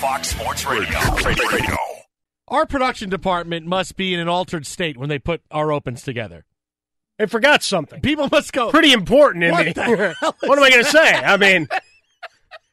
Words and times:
Fox 0.00 0.28
Sports 0.28 0.66
Radio. 0.66 0.98
Radio. 1.24 1.76
Our 2.48 2.66
production 2.66 3.08
department 3.08 3.66
must 3.66 3.96
be 3.96 4.14
in 4.14 4.20
an 4.20 4.28
altered 4.28 4.66
state 4.66 4.96
when 4.96 5.08
they 5.08 5.18
put 5.18 5.42
our 5.50 5.72
opens 5.72 6.02
together. 6.02 6.44
They 7.18 7.26
forgot 7.26 7.62
something. 7.62 8.00
People 8.02 8.28
must 8.30 8.52
go. 8.52 8.70
Pretty 8.70 8.92
important 8.92 9.44
in 9.44 9.52
What 9.52 9.66
me. 9.66 9.72
the 9.72 10.14
hell 10.20 10.36
what 10.40 10.58
am 10.58 10.64
I 10.64 10.70
going 10.70 10.84
to 10.84 10.90
say? 10.90 11.14
I 11.14 11.36
mean, 11.38 11.66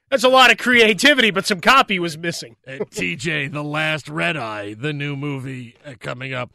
that's 0.10 0.24
a 0.24 0.30
lot 0.30 0.52
of 0.52 0.58
creativity, 0.58 1.32
but 1.32 1.46
some 1.46 1.62
copy 1.62 1.98
was 1.98 2.18
missing. 2.18 2.58
Uh, 2.68 2.72
TJ, 2.72 3.52
The 3.52 3.64
Last 3.64 4.10
Red 4.10 4.36
Eye, 4.38 4.74
the 4.74 4.92
new 4.94 5.16
movie 5.16 5.76
uh, 5.86 5.94
coming 6.00 6.34
up. 6.34 6.52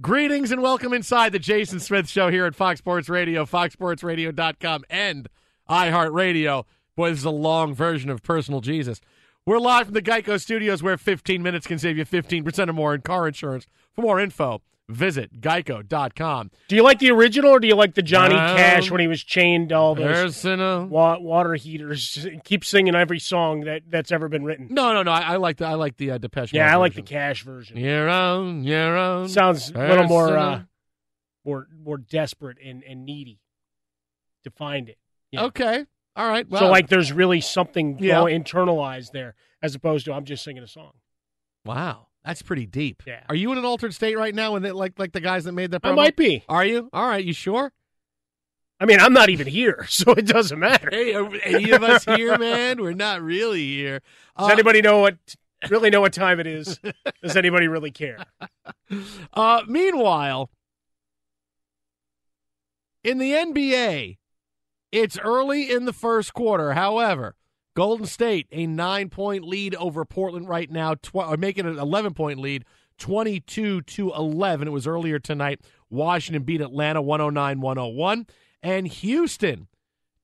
Greetings 0.00 0.50
and 0.52 0.60
welcome 0.62 0.92
inside 0.92 1.32
the 1.32 1.38
Jason 1.38 1.80
Smith 1.80 2.08
Show 2.08 2.28
here 2.30 2.44
at 2.46 2.54
Fox 2.54 2.78
Sports 2.78 3.08
Radio, 3.08 3.44
foxsportsradio.com, 3.44 4.84
and 4.90 5.28
iHeartRadio. 5.70 6.64
Boy, 6.96 7.10
this 7.10 7.20
is 7.20 7.24
a 7.24 7.30
long 7.30 7.74
version 7.74 8.10
of 8.10 8.22
Personal 8.22 8.60
Jesus. 8.60 9.00
We're 9.48 9.60
live 9.60 9.86
from 9.86 9.94
the 9.94 10.02
Geico 10.02 10.38
Studios 10.38 10.82
where 10.82 10.98
15 10.98 11.42
minutes 11.42 11.66
can 11.66 11.78
save 11.78 11.96
you 11.96 12.04
15% 12.04 12.68
or 12.68 12.72
more 12.74 12.94
in 12.94 13.00
car 13.00 13.26
insurance. 13.26 13.66
For 13.94 14.02
more 14.02 14.20
info, 14.20 14.60
visit 14.90 15.40
geico.com. 15.40 16.50
Do 16.68 16.76
you 16.76 16.82
like 16.82 16.98
the 16.98 17.10
original 17.12 17.52
or 17.52 17.58
do 17.58 17.66
you 17.66 17.74
like 17.74 17.94
the 17.94 18.02
Johnny 18.02 18.34
Um, 18.34 18.58
Cash 18.58 18.90
when 18.90 19.00
he 19.00 19.06
was 19.06 19.24
chained 19.24 19.70
to 19.70 19.74
all 19.76 19.94
those 19.94 20.04
There's 20.04 20.44
in 20.44 20.60
a- 20.60 20.84
wa- 20.84 21.18
water 21.18 21.54
heaters? 21.54 22.26
Keep 22.44 22.62
singing 22.62 22.94
every 22.94 23.18
song 23.18 23.62
that, 23.62 23.84
that's 23.88 24.12
ever 24.12 24.28
been 24.28 24.44
written. 24.44 24.68
No, 24.70 24.92
no, 24.92 25.02
no. 25.02 25.12
I, 25.12 25.20
I 25.32 25.36
like 25.36 25.56
the 25.56 25.64
I 25.64 25.76
like 25.76 25.96
the 25.96 26.10
uh, 26.10 26.18
Depeche 26.18 26.52
Yeah, 26.52 26.66
Mode 26.66 26.72
I 26.72 26.76
like 26.76 26.94
the. 26.94 27.00
Cash 27.00 27.42
version. 27.42 27.78
You're 27.78 28.10
on, 28.10 28.64
you're 28.64 28.98
on. 28.98 29.30
Sounds 29.30 29.70
a 29.70 29.78
little 29.78 30.04
more 30.04 30.36
uh, 30.36 30.62
more 31.46 31.68
more 31.82 31.96
desperate 31.96 32.58
and, 32.62 32.84
and 32.84 33.06
needy 33.06 33.40
to 34.44 34.50
find 34.50 34.90
it. 34.90 34.98
know? 35.32 35.46
Okay. 35.46 35.86
All 36.18 36.28
right. 36.28 36.46
Well, 36.48 36.60
so 36.62 36.68
like 36.68 36.88
there's 36.88 37.12
really 37.12 37.40
something 37.40 37.96
Yeah. 38.00 38.16
go- 38.16 38.24
internalized 38.24 39.12
there 39.12 39.34
as 39.62 39.74
opposed 39.74 40.04
to 40.06 40.12
I'm 40.12 40.24
just 40.24 40.44
singing 40.44 40.62
a 40.62 40.68
song. 40.68 40.92
wow, 41.64 42.08
that's 42.24 42.42
pretty 42.42 42.66
deep. 42.66 43.02
Yeah. 43.06 43.22
Are 43.28 43.34
you 43.34 43.50
in 43.52 43.58
an 43.58 43.64
altered 43.64 43.94
state 43.94 44.18
right 44.18 44.34
now? 44.34 44.56
And 44.56 44.70
like 44.74 44.98
like 44.98 45.12
the 45.12 45.20
guys 45.20 45.44
that 45.44 45.52
made 45.52 45.70
that. 45.70 45.80
I 45.84 45.92
might 45.92 46.16
be. 46.16 46.44
Are 46.48 46.64
you? 46.64 46.90
All 46.92 47.06
right. 47.08 47.24
You 47.24 47.32
sure? 47.32 47.72
I 48.80 48.84
mean, 48.86 49.00
I'm 49.00 49.12
not 49.12 49.28
even 49.28 49.46
here, 49.48 49.86
so 49.88 50.12
it 50.12 50.26
doesn't 50.26 50.58
matter. 50.58 50.88
Hey, 50.92 51.14
are 51.14 51.28
any 51.42 51.70
of 51.70 51.82
us 51.82 52.04
here, 52.04 52.36
man? 52.38 52.80
We're 52.82 52.92
not 52.92 53.22
really 53.22 53.64
here. 53.66 54.00
Does 54.38 54.48
Uh, 54.48 54.52
anybody 54.52 54.82
know 54.82 54.98
what 54.98 55.16
really 55.70 55.90
know 55.90 56.00
what 56.00 56.12
time 56.12 56.38
it 56.40 56.46
is? 56.46 56.78
Does 57.22 57.36
anybody 57.36 57.66
really 57.68 57.90
care? 57.90 58.18
Uh, 59.32 59.62
meanwhile, 59.66 60.50
in 63.02 63.18
the 63.18 63.32
NBA, 63.32 64.17
it's 64.92 65.18
early 65.18 65.70
in 65.70 65.84
the 65.84 65.92
first 65.92 66.34
quarter. 66.34 66.72
However, 66.72 67.36
Golden 67.74 68.06
State 68.06 68.46
a 68.50 68.66
nine 68.66 69.08
point 69.08 69.44
lead 69.44 69.74
over 69.76 70.04
Portland 70.04 70.48
right 70.48 70.70
now, 70.70 70.94
tw- 70.94 71.16
or 71.16 71.36
making 71.36 71.66
an 71.66 71.78
eleven 71.78 72.14
point 72.14 72.38
lead, 72.38 72.64
twenty 72.98 73.40
two 73.40 73.82
to 73.82 74.12
eleven. 74.12 74.68
It 74.68 74.72
was 74.72 74.86
earlier 74.86 75.18
tonight. 75.18 75.60
Washington 75.90 76.42
beat 76.42 76.60
Atlanta 76.60 77.02
109-101. 77.02 78.28
and 78.62 78.86
Houston 78.88 79.68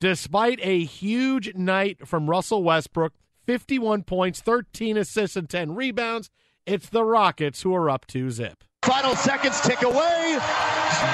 Despite 0.00 0.58
a 0.62 0.84
huge 0.84 1.54
night 1.54 2.06
from 2.06 2.28
Russell 2.28 2.62
Westbrook, 2.62 3.14
51 3.46 4.02
points, 4.02 4.40
13 4.42 4.98
assists, 4.98 5.34
and 5.34 5.48
10 5.48 5.74
rebounds, 5.74 6.28
it's 6.66 6.90
the 6.90 7.04
Rockets 7.04 7.62
who 7.62 7.74
are 7.74 7.88
up 7.88 8.06
2 8.06 8.30
zip. 8.30 8.64
Final 8.84 9.16
seconds 9.16 9.60
tick 9.62 9.82
away. 9.82 10.38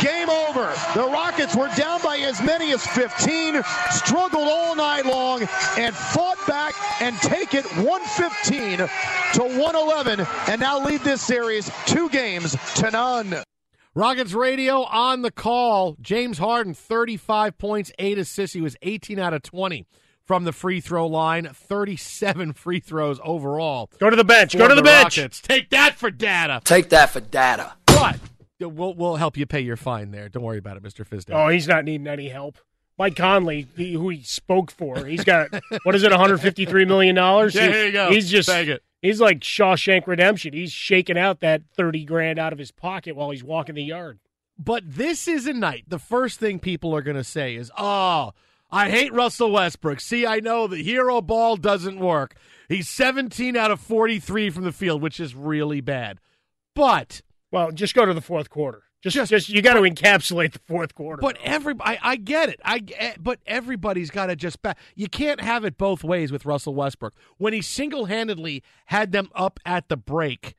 Game 0.00 0.28
over. 0.28 0.72
The 0.94 1.06
Rockets 1.06 1.54
were 1.54 1.68
down 1.76 2.02
by 2.02 2.16
as 2.18 2.42
many 2.42 2.72
as 2.72 2.84
15, 2.84 3.62
struggled 3.90 4.48
all 4.48 4.74
night 4.74 5.06
long, 5.06 5.42
and 5.78 5.94
fought 5.94 6.38
back 6.48 6.74
and 7.00 7.16
take 7.18 7.54
it 7.54 7.64
115 7.76 8.78
to 8.78 9.42
111, 9.42 10.26
and 10.48 10.60
now 10.60 10.84
lead 10.84 11.02
this 11.02 11.22
series 11.22 11.70
two 11.86 12.08
games 12.08 12.56
to 12.76 12.90
none. 12.90 13.42
Rockets 13.94 14.32
radio 14.32 14.82
on 14.82 15.22
the 15.22 15.30
call. 15.30 15.96
James 16.00 16.38
Harden, 16.38 16.74
35 16.74 17.56
points, 17.56 17.92
8 17.98 18.18
assists. 18.18 18.54
He 18.54 18.60
was 18.60 18.76
18 18.82 19.18
out 19.18 19.34
of 19.34 19.42
20 19.42 19.86
from 20.30 20.44
the 20.44 20.52
free 20.52 20.80
throw 20.80 21.08
line, 21.08 21.48
37 21.52 22.52
free 22.54 22.78
throws 22.78 23.18
overall. 23.24 23.90
Go 23.98 24.10
to 24.10 24.14
the 24.14 24.22
bench. 24.22 24.56
Go 24.56 24.68
to 24.68 24.76
the, 24.76 24.80
bench. 24.82 25.18
Rockets. 25.18 25.40
Take 25.40 25.70
that 25.70 25.96
for 25.96 26.08
data. 26.08 26.60
Take 26.62 26.90
that 26.90 27.10
for 27.10 27.18
data. 27.18 27.72
But 27.86 28.20
we'll, 28.60 28.94
we'll 28.94 29.16
help 29.16 29.36
you 29.36 29.44
pay 29.44 29.58
your 29.58 29.76
fine 29.76 30.12
there. 30.12 30.28
Don't 30.28 30.44
worry 30.44 30.58
about 30.58 30.76
it, 30.76 30.84
Mr. 30.84 31.04
Fizdale. 31.04 31.34
Oh, 31.34 31.48
he's 31.48 31.66
not 31.66 31.84
needing 31.84 32.06
any 32.06 32.28
help. 32.28 32.58
Mike 32.96 33.16
Conley, 33.16 33.66
he- 33.76 33.94
who 33.94 34.08
he 34.10 34.22
spoke 34.22 34.70
for, 34.70 35.04
he's 35.04 35.24
got 35.24 35.48
what 35.82 35.96
is 35.96 36.04
it, 36.04 36.12
153 36.12 36.84
million 36.84 37.16
dollars? 37.16 37.56
Yeah, 37.56 37.66
here 37.66 37.86
you 37.86 37.92
go. 37.92 38.10
He's 38.12 38.30
just 38.30 38.48
Take 38.48 38.68
it. 38.68 38.84
he's 39.02 39.20
like 39.20 39.40
Shawshank 39.40 40.06
Redemption. 40.06 40.52
He's 40.52 40.70
shaking 40.70 41.18
out 41.18 41.40
that 41.40 41.62
30 41.76 42.04
grand 42.04 42.38
out 42.38 42.52
of 42.52 42.58
his 42.60 42.70
pocket 42.70 43.16
while 43.16 43.30
he's 43.30 43.42
walking 43.42 43.74
the 43.74 43.82
yard. 43.82 44.20
But 44.56 44.84
this 44.86 45.26
is 45.26 45.48
a 45.48 45.52
night. 45.54 45.86
The 45.88 45.98
first 45.98 46.38
thing 46.38 46.60
people 46.60 46.94
are 46.94 47.02
going 47.02 47.16
to 47.16 47.24
say 47.24 47.56
is, 47.56 47.72
"Oh, 47.76 48.32
I 48.72 48.90
hate 48.90 49.12
Russell 49.12 49.50
Westbrook. 49.52 50.00
See, 50.00 50.26
I 50.26 50.40
know 50.40 50.66
the 50.66 50.82
hero 50.82 51.20
ball 51.20 51.56
doesn't 51.56 51.98
work. 51.98 52.34
He's 52.68 52.88
17 52.88 53.56
out 53.56 53.70
of 53.70 53.80
43 53.80 54.50
from 54.50 54.64
the 54.64 54.72
field, 54.72 55.02
which 55.02 55.18
is 55.20 55.34
really 55.34 55.80
bad." 55.80 56.20
But 56.74 57.22
Well, 57.50 57.72
just 57.72 57.94
go 57.94 58.06
to 58.06 58.14
the 58.14 58.20
fourth 58.20 58.48
quarter. 58.48 58.84
Just, 59.02 59.14
Just- 59.16 59.30
just, 59.30 59.48
you 59.48 59.62
got 59.62 59.74
to 59.74 59.80
encapsulate 59.80 60.52
the 60.52 60.58
fourth 60.60 60.94
quarter. 60.94 61.20
But 61.22 61.38
every 61.42 61.74
I, 61.80 61.98
I 62.02 62.16
get 62.16 62.50
it. 62.50 62.60
I 62.64 62.82
eh, 62.96 63.14
but 63.18 63.40
everybody's 63.46 64.10
got 64.10 64.26
to 64.26 64.36
just 64.36 64.60
back. 64.62 64.78
You 64.94 65.08
can't 65.08 65.40
have 65.40 65.64
it 65.64 65.78
both 65.78 66.04
ways 66.04 66.30
with 66.30 66.44
Russell 66.44 66.74
Westbrook. 66.74 67.14
When 67.38 67.52
he 67.54 67.62
single 67.62 68.04
handedly 68.04 68.62
had 68.86 69.12
them 69.12 69.30
up 69.34 69.58
at 69.64 69.88
the 69.88 69.96
break, 69.96 70.54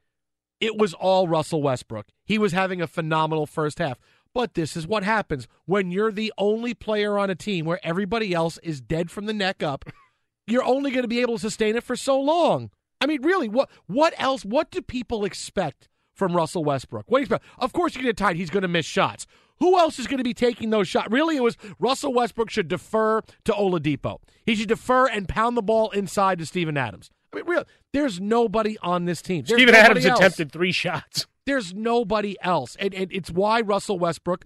it 0.60 0.76
was 0.76 0.94
all 0.96 1.28
Russell 1.28 1.62
Westbrook. 1.62 2.08
He 2.26 2.40
was 2.40 2.52
having 2.52 2.82
a 2.82 2.88
phenomenal 2.88 3.46
first 3.46 3.78
half. 3.78 4.00
But 4.34 4.54
this 4.54 4.78
is 4.78 4.88
what 4.88 5.04
happens 5.04 5.48
when 5.66 5.92
you're 5.92 6.12
the 6.12 6.32
only 6.38 6.74
player 6.74 7.18
on 7.18 7.30
a 7.30 7.36
team 7.36 7.66
where 7.66 7.80
everybody 7.84 8.34
else 8.34 8.58
is 8.64 8.80
dead 8.80 9.12
from 9.12 9.26
the 9.26 9.34
neck 9.34 9.62
up. 9.62 9.86
You're 10.48 10.64
only 10.64 10.92
going 10.92 11.04
to 11.04 11.08
be 11.08 11.22
able 11.22 11.36
to 11.36 11.40
sustain 11.40 11.76
it 11.76 11.84
for 11.84 11.96
so 11.96 12.20
long. 12.20 12.72
I 13.00 13.06
mean, 13.06 13.22
really, 13.22 13.48
what 13.48 13.70
what 13.88 14.14
else? 14.18 14.44
What 14.44 14.72
do 14.72 14.82
people 14.82 15.24
expect 15.24 15.88
from 16.14 16.36
Russell 16.36 16.64
Westbrook? 16.64 17.06
What 17.08 17.18
do 17.18 17.22
you 17.22 17.26
expect? 17.26 17.46
Of 17.58 17.74
course, 17.74 17.96
you 17.96 18.02
get 18.02 18.18
tight. 18.18 18.36
He's 18.36 18.50
going 18.50 18.64
to 18.64 18.68
miss 18.68 18.86
shots. 18.86 19.28
Who 19.60 19.78
else 19.78 20.00
is 20.00 20.08
going 20.08 20.18
to 20.18 20.24
be 20.24 20.34
taking 20.34 20.72
those 20.72 20.88
shots? 20.88 21.10
Really, 21.12 21.38
it 21.38 21.44
was 21.44 21.56
Russell 21.80 22.14
Westbrook 22.14 22.50
should 22.50 22.68
defer 22.68 23.22
to 23.46 23.52
Oladipo. 23.52 24.18
He 24.46 24.56
should 24.56 24.68
defer 24.68 25.08
and 25.08 25.30
pound 25.30 25.56
the 25.56 25.62
ball 25.62 25.92
inside 25.92 26.40
to 26.40 26.46
Steven 26.46 26.78
Adams. 26.78 27.12
I 27.34 27.38
mean, 27.38 27.46
real. 27.46 27.66
There's 27.94 28.20
nobody 28.20 28.78
on 28.80 29.06
this 29.06 29.22
team. 29.22 29.44
There's 29.46 29.58
Steven 29.58 29.76
Adams 29.76 30.06
else. 30.06 30.20
attempted 30.20 30.52
three 30.52 30.72
shots. 30.72 31.28
There's 31.46 31.74
nobody 31.74 32.36
else. 32.42 32.76
And, 32.80 32.94
and 32.94 33.12
it's 33.12 33.32
why 33.32 33.62
Russell 33.62 33.98
Westbrook 33.98 34.46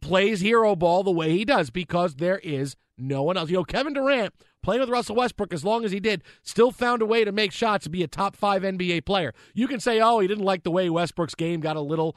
plays 0.00 0.40
hero 0.40 0.74
ball 0.74 1.02
the 1.02 1.10
way 1.10 1.30
he 1.30 1.44
does 1.44 1.70
because 1.70 2.16
there 2.16 2.38
is 2.38 2.76
no 2.96 3.22
one 3.22 3.36
else. 3.36 3.50
You 3.50 3.56
know, 3.56 3.64
Kevin 3.64 3.92
Durant 3.92 4.34
playing 4.62 4.80
with 4.80 4.90
Russell 4.90 5.16
Westbrook 5.16 5.52
as 5.52 5.64
long 5.64 5.84
as 5.84 5.92
he 5.92 6.00
did 6.00 6.22
still 6.42 6.70
found 6.70 7.02
a 7.02 7.06
way 7.06 7.24
to 7.24 7.32
make 7.32 7.52
shots 7.52 7.84
to 7.84 7.90
be 7.90 8.02
a 8.02 8.08
top 8.08 8.36
five 8.36 8.62
NBA 8.62 9.04
player. 9.04 9.32
You 9.54 9.66
can 9.66 9.80
say, 9.80 10.00
oh, 10.00 10.20
he 10.20 10.28
didn't 10.28 10.44
like 10.44 10.62
the 10.62 10.70
way 10.70 10.88
Westbrook's 10.90 11.34
game 11.34 11.60
got 11.60 11.76
a 11.76 11.80
little 11.80 12.16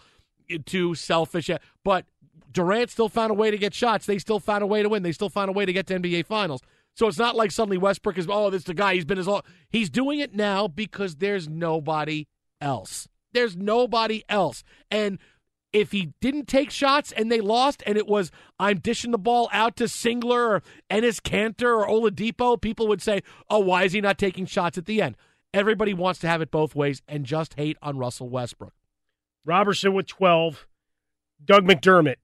too 0.65 0.93
selfish, 0.93 1.49
but 1.83 2.05
Durant 2.51 2.91
still 2.91 3.09
found 3.09 3.31
a 3.31 3.33
way 3.33 3.49
to 3.49 3.57
get 3.57 3.73
shots. 3.73 4.05
They 4.05 4.19
still 4.19 4.39
found 4.39 4.63
a 4.63 4.67
way 4.67 4.83
to 4.83 4.89
win. 4.89 5.03
They 5.03 5.11
still 5.11 5.29
found 5.29 5.49
a 5.49 5.53
way 5.53 5.65
to 5.65 5.73
get 5.73 5.87
to 5.87 5.99
NBA 5.99 6.25
Finals. 6.25 6.61
So 6.95 7.07
it's 7.07 7.17
not 7.17 7.35
like 7.35 7.51
suddenly 7.51 7.77
Westbrook 7.77 8.17
is, 8.17 8.27
oh, 8.29 8.49
this 8.49 8.61
is 8.61 8.65
the 8.65 8.73
guy. 8.73 8.93
He's 8.93 9.05
been 9.05 9.17
his 9.17 9.27
all. 9.27 9.45
He's 9.69 9.89
doing 9.89 10.19
it 10.19 10.35
now 10.35 10.67
because 10.67 11.15
there's 11.15 11.49
nobody 11.49 12.27
else. 12.61 13.07
There's 13.33 13.57
nobody 13.57 14.23
else. 14.29 14.63
And 14.91 15.17
if 15.71 15.91
he 15.91 16.13
didn't 16.21 16.47
take 16.47 16.69
shots 16.69 17.11
and 17.11 17.31
they 17.31 17.41
lost 17.41 17.81
and 17.87 17.97
it 17.97 18.07
was 18.07 18.29
I'm 18.59 18.77
dishing 18.77 19.09
the 19.09 19.17
ball 19.17 19.49
out 19.51 19.75
to 19.77 19.85
Singler 19.85 20.49
or 20.49 20.63
Enes 20.91 21.19
Kanter 21.19 21.75
or 21.75 21.87
Oladipo, 21.87 22.61
people 22.61 22.87
would 22.87 23.01
say, 23.01 23.23
oh, 23.49 23.59
why 23.59 23.83
is 23.83 23.93
he 23.93 24.01
not 24.01 24.19
taking 24.19 24.45
shots 24.45 24.77
at 24.77 24.85
the 24.85 25.01
end? 25.01 25.17
Everybody 25.51 25.93
wants 25.93 26.19
to 26.21 26.27
have 26.27 26.41
it 26.41 26.51
both 26.51 26.75
ways 26.75 27.01
and 27.07 27.25
just 27.25 27.55
hate 27.55 27.77
on 27.81 27.97
Russell 27.97 28.29
Westbrook. 28.29 28.73
Roberson 29.45 29.93
with 29.93 30.07
12. 30.07 30.67
Doug 31.43 31.65
McDermott 31.65 32.15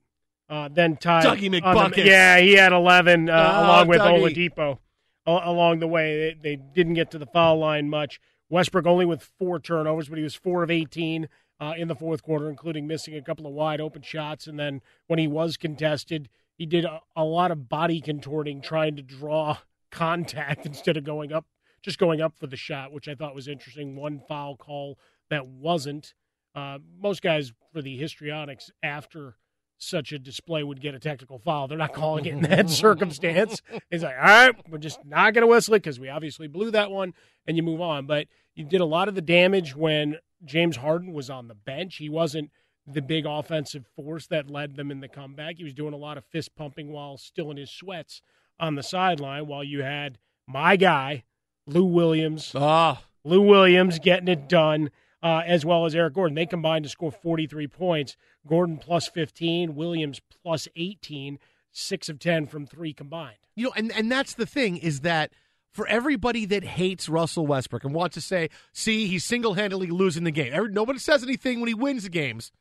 uh, 0.49 0.69
then 0.71 0.97
tied. 0.97 1.25
Dougie 1.25 1.61
on 1.63 1.91
the- 1.91 2.01
yeah, 2.03 2.39
he 2.39 2.53
had 2.53 2.71
11 2.73 3.29
uh, 3.29 3.33
Oh, 3.33 3.65
along 3.65 3.87
with 3.87 3.99
Dougie. 4.01 4.49
Oladipo 4.49 4.79
a- 5.25 5.41
along 5.49 5.79
the 5.79 5.87
way. 5.87 6.35
They, 6.41 6.55
they 6.55 6.55
didn't 6.55 6.95
get 6.95 7.11
to 7.11 7.17
the 7.17 7.25
foul 7.27 7.59
line 7.59 7.89
much. 7.89 8.19
Westbrook 8.49 8.87
only 8.87 9.05
with 9.05 9.21
four 9.37 9.59
turnovers, 9.59 10.09
but 10.09 10.17
he 10.17 10.23
was 10.23 10.33
4 10.35 10.63
of 10.63 10.71
18 10.71 11.29
uh, 11.59 11.73
in 11.77 11.87
the 11.87 11.95
fourth 11.95 12.23
quarter, 12.23 12.49
including 12.49 12.87
missing 12.87 13.15
a 13.15 13.21
couple 13.21 13.45
of 13.45 13.53
wide 13.53 13.79
open 13.79 14.01
shots. 14.01 14.47
And 14.47 14.57
then 14.59 14.81
when 15.07 15.19
he 15.19 15.27
was 15.27 15.55
contested, 15.55 16.29
he 16.57 16.65
did 16.65 16.83
a, 16.85 17.01
a 17.15 17.23
lot 17.23 17.51
of 17.51 17.69
body 17.69 18.01
contorting 18.01 18.61
trying 18.61 18.95
to 18.95 19.01
draw 19.03 19.57
contact 19.91 20.65
instead 20.65 20.97
of 20.97 21.03
going 21.03 21.31
up, 21.31 21.45
just 21.83 21.99
going 21.99 22.21
up 22.21 22.33
for 22.39 22.47
the 22.47 22.57
shot, 22.57 22.91
which 22.91 23.07
I 23.07 23.13
thought 23.15 23.35
was 23.35 23.47
interesting. 23.47 23.95
One 23.95 24.19
foul 24.27 24.55
call 24.57 24.97
that 25.29 25.45
wasn't. 25.47 26.13
Uh, 26.55 26.79
most 26.99 27.21
guys 27.21 27.53
for 27.71 27.81
the 27.83 27.95
histrionics 27.97 28.71
after 28.81 29.35
such 29.79 30.11
a 30.11 30.19
display 30.19 30.61
would 30.63 30.81
get 30.81 30.93
a 30.93 30.99
technical 30.99 31.39
foul. 31.39 31.67
They're 31.67 31.77
not 31.77 31.93
calling 31.93 32.25
it 32.25 32.33
in 32.33 32.41
that 32.43 32.69
circumstance. 32.69 33.61
It's 33.89 34.03
like, 34.03 34.15
all 34.15 34.21
right, 34.23 34.55
we're 34.69 34.77
just 34.77 35.03
not 35.05 35.33
going 35.33 35.41
to 35.43 35.47
whistle 35.47 35.73
it 35.73 35.79
because 35.79 35.99
we 35.99 36.09
obviously 36.09 36.47
blew 36.47 36.69
that 36.71 36.91
one, 36.91 37.13
and 37.47 37.57
you 37.57 37.63
move 37.63 37.81
on. 37.81 38.05
But 38.05 38.27
you 38.55 38.65
did 38.65 38.81
a 38.81 38.85
lot 38.85 39.07
of 39.07 39.15
the 39.15 39.21
damage 39.21 39.75
when 39.75 40.17
James 40.45 40.75
Harden 40.77 41.13
was 41.13 41.29
on 41.29 41.47
the 41.47 41.55
bench. 41.55 41.95
He 41.95 42.09
wasn't 42.09 42.51
the 42.85 43.01
big 43.01 43.25
offensive 43.25 43.85
force 43.95 44.27
that 44.27 44.49
led 44.49 44.75
them 44.75 44.91
in 44.91 44.99
the 44.99 45.07
comeback. 45.07 45.57
He 45.57 45.63
was 45.63 45.73
doing 45.73 45.93
a 45.93 45.97
lot 45.97 46.17
of 46.17 46.25
fist 46.25 46.55
pumping 46.55 46.91
while 46.91 47.17
still 47.17 47.49
in 47.51 47.57
his 47.57 47.71
sweats 47.71 48.21
on 48.59 48.75
the 48.75 48.83
sideline, 48.83 49.47
while 49.47 49.63
you 49.63 49.81
had 49.83 50.17
my 50.47 50.75
guy, 50.75 51.23
Lou 51.67 51.85
Williams, 51.85 52.51
Ah, 52.55 53.03
Lou 53.23 53.41
Williams 53.41 53.99
getting 53.99 54.27
it 54.27 54.49
done, 54.49 54.89
uh, 55.21 55.41
as 55.45 55.65
well 55.65 55.85
as 55.85 55.95
Eric 55.95 56.13
Gordon. 56.13 56.35
They 56.35 56.45
combined 56.45 56.83
to 56.83 56.89
score 56.89 57.11
43 57.11 57.67
points. 57.67 58.15
Gordon 58.47 58.77
plus 58.77 59.07
15, 59.07 59.75
Williams 59.75 60.21
plus 60.43 60.67
18, 60.75 61.39
six 61.71 62.09
of 62.09 62.19
10 62.19 62.47
from 62.47 62.65
three 62.65 62.93
combined. 62.93 63.37
you 63.55 63.65
know, 63.65 63.73
and 63.75 63.91
and 63.91 64.11
that's 64.11 64.33
the 64.33 64.45
thing 64.45 64.77
is 64.77 65.01
that 65.01 65.31
for 65.71 65.87
everybody 65.87 66.45
that 66.45 66.63
hates 66.63 67.07
Russell 67.07 67.45
Westbrook 67.45 67.83
and 67.83 67.93
wants 67.93 68.15
to 68.15 68.21
say, 68.21 68.49
see, 68.73 69.07
he's 69.07 69.23
single 69.23 69.53
handedly 69.53 69.87
losing 69.87 70.23
the 70.23 70.31
game. 70.31 70.73
Nobody 70.73 70.97
says 70.99 71.23
anything 71.23 71.59
when 71.59 71.67
he 71.67 71.75
wins 71.75 72.03
the 72.03 72.09
games, 72.09 72.51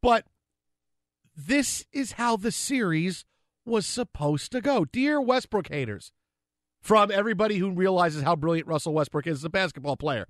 but 0.00 0.26
this 1.36 1.84
is 1.92 2.12
how 2.12 2.36
the 2.36 2.52
series 2.52 3.24
was 3.64 3.86
supposed 3.86 4.52
to 4.52 4.60
go. 4.60 4.84
Dear 4.84 5.20
Westbrook 5.20 5.68
haters, 5.68 6.12
from 6.80 7.10
everybody 7.10 7.58
who 7.58 7.70
realizes 7.70 8.22
how 8.22 8.36
brilliant 8.36 8.68
Russell 8.68 8.92
Westbrook 8.94 9.26
is 9.26 9.38
as 9.38 9.44
a 9.44 9.50
basketball 9.50 9.96
player. 9.96 10.26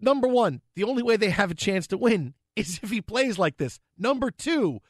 Number 0.00 0.28
one, 0.28 0.60
the 0.74 0.84
only 0.84 1.02
way 1.02 1.16
they 1.16 1.30
have 1.30 1.50
a 1.50 1.54
chance 1.54 1.86
to 1.88 1.98
win 1.98 2.34
is 2.56 2.80
if 2.82 2.90
he 2.90 3.00
plays 3.00 3.38
like 3.38 3.56
this. 3.56 3.80
Number 3.96 4.30
two, 4.30 4.80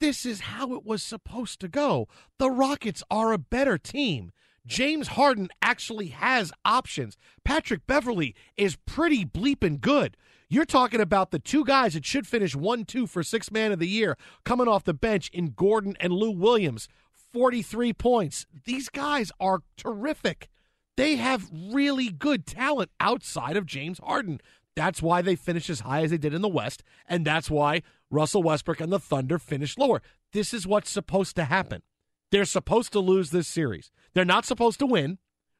this 0.00 0.26
is 0.26 0.40
how 0.40 0.74
it 0.74 0.84
was 0.84 1.02
supposed 1.02 1.60
to 1.60 1.68
go. 1.68 2.08
The 2.38 2.50
Rockets 2.50 3.02
are 3.10 3.32
a 3.32 3.38
better 3.38 3.78
team. 3.78 4.32
James 4.66 5.08
Harden 5.08 5.48
actually 5.62 6.08
has 6.08 6.52
options. 6.64 7.16
Patrick 7.44 7.86
Beverley 7.86 8.34
is 8.56 8.76
pretty 8.84 9.24
bleeping 9.24 9.80
good. 9.80 10.16
You're 10.48 10.64
talking 10.64 11.00
about 11.00 11.30
the 11.30 11.38
two 11.38 11.64
guys 11.64 11.94
that 11.94 12.04
should 12.04 12.26
finish 12.26 12.54
1 12.54 12.84
2 12.84 13.06
for 13.06 13.22
six 13.22 13.50
man 13.50 13.72
of 13.72 13.78
the 13.78 13.88
year 13.88 14.16
coming 14.44 14.68
off 14.68 14.84
the 14.84 14.94
bench 14.94 15.28
in 15.32 15.54
Gordon 15.56 15.96
and 16.00 16.12
Lou 16.12 16.30
Williams. 16.30 16.88
43 17.32 17.92
points. 17.92 18.46
These 18.64 18.88
guys 18.88 19.30
are 19.40 19.60
terrific. 19.76 20.48
They 20.96 21.16
have 21.16 21.50
really 21.52 22.08
good 22.10 22.46
talent 22.46 22.90
outside 23.00 23.56
of 23.56 23.66
James 23.66 23.98
Harden. 23.98 24.40
That's 24.74 25.00
why 25.02 25.22
they 25.22 25.36
finished 25.36 25.70
as 25.70 25.80
high 25.80 26.02
as 26.02 26.10
they 26.10 26.18
did 26.18 26.34
in 26.34 26.42
the 26.42 26.48
West, 26.48 26.82
and 27.06 27.24
that's 27.24 27.50
why 27.50 27.82
Russell 28.10 28.42
Westbrook 28.42 28.80
and 28.80 28.92
the 28.92 28.98
Thunder 28.98 29.38
finished 29.38 29.78
lower. 29.78 30.02
This 30.32 30.52
is 30.52 30.66
what's 30.66 30.90
supposed 30.90 31.34
to 31.36 31.44
happen. 31.44 31.82
They're 32.30 32.44
supposed 32.44 32.92
to 32.92 33.00
lose 33.00 33.30
this 33.30 33.48
series. 33.48 33.90
They're 34.14 34.24
not 34.24 34.44
supposed 34.44 34.78
to 34.80 34.86
win. 34.86 35.18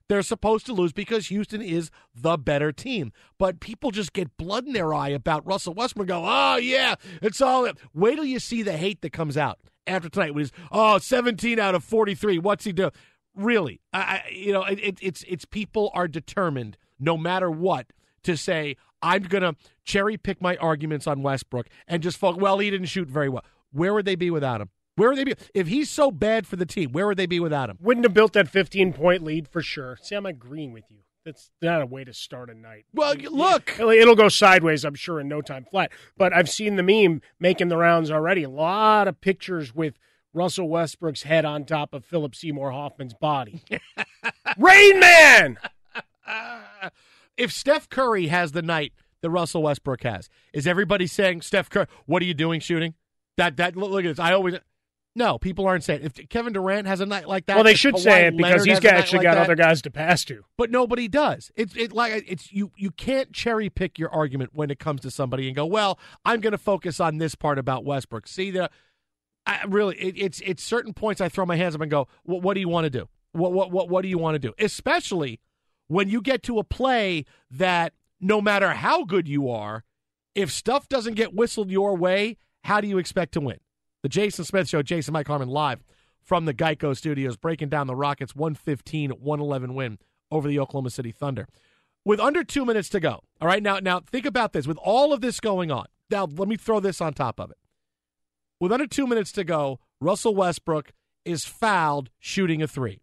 They're 0.09 0.23
supposed 0.23 0.67
to 0.67 0.73
lose 0.73 0.93
because 0.93 1.29
Houston 1.29 1.61
is 1.63 1.91
the 2.15 2.37
better 2.37 2.73
team. 2.73 3.13
But 3.39 3.59
people 3.61 3.91
just 3.91 4.13
get 4.13 4.37
blood 4.37 4.67
in 4.67 4.73
their 4.73 4.95
eye 4.95 5.09
about 5.09 5.47
Russell 5.47 5.75
Westbrook. 5.75 6.09
Go, 6.09 6.23
oh 6.25 6.57
yeah, 6.57 6.95
it's 7.23 7.41
all. 7.41 7.69
Wait 7.95 8.17
till 8.17 8.25
you 8.25 8.39
see 8.39 8.63
the 8.63 8.77
hate 8.77 9.01
that 9.03 9.13
comes 9.13 9.37
out. 9.37 9.59
after 9.87 10.09
tonight 10.09 10.35
when 10.35 10.43
he's 10.43 10.53
oh 10.71 10.99
17 10.99 11.59
out 11.59 11.75
of 11.75 11.83
43. 11.85 12.39
What's 12.39 12.65
he 12.65 12.73
do? 12.73 12.91
Really, 13.37 13.81
I, 13.93 14.01
I 14.01 14.31
you 14.31 14.53
know 14.53 14.65
it, 14.65 14.81
it, 14.83 14.99
it's 15.01 15.25
it's 15.29 15.45
people 15.45 15.91
are 15.95 16.09
determined 16.09 16.77
no 16.99 17.17
matter 17.17 17.51
what 17.51 17.93
to 18.23 18.37
say 18.37 18.77
I'm 19.03 19.25
gonna 19.25 19.55
cherry 19.85 20.17
pick 20.17 20.41
my 20.41 20.57
arguments 20.57 21.07
on 21.07 21.23
Westbrook 21.23 21.69
and 21.87 22.03
just 22.03 22.17
focus. 22.19 22.41
Well, 22.41 22.59
he 22.59 22.71
didn't 22.71 22.87
shoot 22.87 23.09
very 23.09 23.29
well. 23.29 23.45
Where 23.73 23.95
would 23.95 24.07
they 24.07 24.17
be 24.17 24.31
without 24.31 24.61
him? 24.61 24.71
Where 24.97 25.11
would 25.11 25.19
they 25.19 25.25
be 25.25 25.35
if 25.55 25.69
he's 25.69 25.91
so 25.91 26.11
bad 26.11 26.47
for 26.47 26.57
the 26.57 26.67
team? 26.67 26.93
Where 26.93 27.07
would 27.07 27.19
they 27.19 27.27
be 27.27 27.39
without 27.39 27.69
him? 27.69 27.79
Wouldn't 27.81 28.05
have 28.05 28.15
built 28.15 28.33
that 28.33 28.49
15 28.49 28.95
point 28.95 29.23
lead 29.23 29.49
for 29.49 29.63
sure. 29.63 29.99
See, 30.03 30.15
I'm 30.15 30.27
agreeing 30.27 30.73
with 30.73 30.85
you. 30.91 30.99
That's 31.25 31.51
not 31.61 31.83
a 31.83 31.87
way 31.87 32.05
to 32.05 32.15
start 32.15 32.51
a 32.51 32.55
night. 32.55 32.87
Well, 32.95 33.15
look, 33.17 33.79
it'll 33.81 34.15
go 34.15 34.29
sideways, 34.29 34.85
I'm 34.85 34.95
sure, 34.95 35.19
in 35.19 35.27
no 35.27 35.43
time 35.43 35.67
flat. 35.69 35.91
But 36.17 36.33
I've 36.33 36.49
seen 36.49 36.77
the 36.77 36.85
meme 36.85 37.21
making 37.41 37.69
the 37.69 37.77
rounds 37.77 38.13
already. 38.13 38.45
A 38.45 38.49
lot 38.49 39.09
of 39.09 39.21
pictures 39.21 39.75
with 39.75 39.99
Russell 40.37 40.69
Westbrook's 40.69 41.23
head 41.23 41.45
on 41.45 41.65
top 41.65 41.95
of 41.95 42.05
Philip 42.05 42.35
Seymour 42.35 42.71
Hoffman's 42.71 43.15
body. 43.15 43.63
Rain 44.59 45.01
Man. 45.01 45.59
if 47.37 47.51
Steph 47.51 47.89
Curry 47.89 48.27
has 48.27 48.53
the 48.53 48.63
night 48.63 48.93
that 49.23 49.31
Russell 49.31 49.63
Westbrook 49.63 50.03
has, 50.03 50.29
is 50.53 50.67
everybody 50.67 51.07
saying 51.07 51.41
Steph 51.41 51.71
Curry? 51.71 51.87
What 52.05 52.23
are 52.23 52.27
you 52.27 52.35
doing 52.35 52.61
shooting? 52.61 52.95
That 53.39 53.57
that 53.57 53.77
look 53.77 54.05
at 54.05 54.09
this. 54.09 54.19
I 54.19 54.33
always 54.33 54.57
no, 55.17 55.39
people 55.39 55.67
aren't 55.67 55.83
saying. 55.83 56.03
If 56.03 56.29
Kevin 56.29 56.53
Durant 56.53 56.87
has 56.87 57.01
a 57.01 57.07
night 57.07 57.27
like 57.27 57.47
that, 57.47 57.55
well, 57.55 57.65
they 57.65 57.75
should 57.75 57.99
say 57.99 58.27
it 58.27 58.37
because 58.37 58.51
Leonard 58.51 58.67
he's 58.69 58.81
got, 58.81 58.93
actually 58.93 59.19
like 59.19 59.25
got 59.25 59.35
that, 59.37 59.45
other 59.45 59.55
guys 59.55 59.81
to 59.83 59.91
pass 59.91 60.27
to. 60.27 60.45
but 60.59 60.71
nobody 60.71 61.09
does. 61.09 61.51
It's 61.57 61.75
it 61.75 61.95
like 61.95 62.25
it's 62.29 62.53
you. 62.53 62.71
You 62.77 62.91
can't 62.91 63.33
cherry 63.33 63.71
pick 63.71 63.99
your 63.99 64.11
argument 64.11 64.51
when 64.53 64.71
it 64.71 64.79
comes 64.79 65.01
to 65.01 65.11
somebody 65.11 65.47
and 65.47 65.57
go, 65.57 65.65
"Well, 65.65 65.99
I'm 66.27 66.41
going 66.41 66.53
to 66.53 66.59
focus 66.59 67.01
on 67.01 67.17
this 67.17 67.35
part 67.35 67.59
about 67.59 67.83
Westbrook." 67.83 68.27
See 68.29 68.51
the, 68.51 68.69
I 69.47 69.65
really, 69.69 69.97
it, 69.97 70.15
it's 70.17 70.41
it's 70.41 70.63
certain 70.63 70.93
points 70.93 71.21
I 71.21 71.29
throw 71.29 71.47
my 71.47 71.57
hands 71.57 71.75
up 71.75 71.81
and 71.81 71.91
go, 71.91 72.09
"What, 72.25 72.43
what 72.43 72.55
do 72.55 72.61
you 72.61 72.69
want 72.69 72.85
to 72.85 72.91
do? 72.91 73.09
What 73.33 73.53
what 73.53 73.71
what 73.71 73.89
what 73.89 74.03
do 74.03 74.09
you 74.09 74.19
want 74.19 74.35
to 74.35 74.39
do?" 74.39 74.53
Especially 74.59 75.41
when 75.87 76.09
you 76.09 76.21
get 76.21 76.43
to 76.45 76.59
a 76.59 76.65
play 76.65 77.25
that 77.51 77.93
no 78.21 78.41
matter 78.41 78.71
how 78.71 79.05
good 79.05 79.29
you 79.29 79.49
are, 79.49 79.85
if 80.35 80.51
stuff 80.51 80.89
doesn't 80.89 81.15
get 81.15 81.35
whistled 81.35 81.71
your 81.71 81.97
way, 81.97 82.39
how 82.65 82.81
do 82.81 82.89
you 82.89 82.99
expect 82.99 83.33
to 83.33 83.41
win? 83.41 83.59
The 84.03 84.09
Jason 84.09 84.45
Smith 84.45 84.69
Show, 84.69 84.83
Jason 84.83 85.13
Mike 85.13 85.29
Harmon 85.29 85.49
live 85.49 85.85
from 86.21 86.45
the 86.45 86.55
Geico 86.55 86.97
Studios, 86.97 87.37
breaking 87.37 87.69
down 87.69 87.87
the 87.87 87.95
Rockets' 87.95 88.35
115 88.35 89.11
111 89.11 89.75
win 89.75 89.99
over 90.31 90.49
the 90.49 90.59
Oklahoma 90.59 90.91
City 90.91 91.13
Thunder. 91.13 91.47
With 92.05 92.21
under 92.21 92.45
two 92.45 92.65
minutes 92.65 92.89
to 92.91 93.01
go, 93.01 93.21
all 93.41 93.49
right, 93.49 93.63
now, 93.63 93.79
now 93.79 94.01
think 94.01 94.27
about 94.27 94.53
this. 94.53 94.67
With 94.67 94.79
all 94.79 95.13
of 95.13 95.21
this 95.21 95.41
going 95.41 95.71
on, 95.71 95.87
now 96.11 96.27
let 96.27 96.49
me 96.49 96.57
throw 96.57 96.81
this 96.81 97.01
on 97.01 97.15
top 97.15 97.41
of 97.41 97.51
it. 97.51 97.57
With 98.61 98.73
under 98.73 98.87
two 98.87 99.07
minutes 99.07 99.33
to 99.33 99.45
go, 99.45 99.81
Russell 100.01 100.35
Westbrook 100.35 100.93
is 101.25 101.45
fouled 101.45 102.11
shooting 102.19 102.63
a 102.63 102.67
three. 102.67 103.03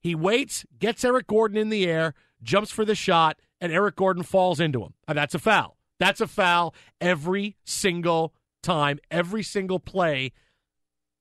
He 0.00 0.14
waits, 0.14 0.64
gets 0.78 1.04
Eric 1.04 1.26
Gordon 1.26 1.56
in 1.56 1.68
the 1.68 1.86
air, 1.86 2.14
jumps 2.42 2.70
for 2.70 2.84
the 2.84 2.94
shot, 2.94 3.38
and 3.60 3.72
Eric 3.72 3.96
Gordon 3.96 4.22
falls 4.22 4.60
into 4.60 4.82
him. 4.82 4.94
And 5.08 5.16
that's 5.16 5.34
a 5.34 5.38
foul. 5.38 5.76
That's 5.98 6.20
a 6.20 6.26
foul 6.26 6.74
every 7.00 7.56
single 7.64 8.34
time, 8.62 8.98
every 9.10 9.42
single 9.42 9.80
play 9.80 10.32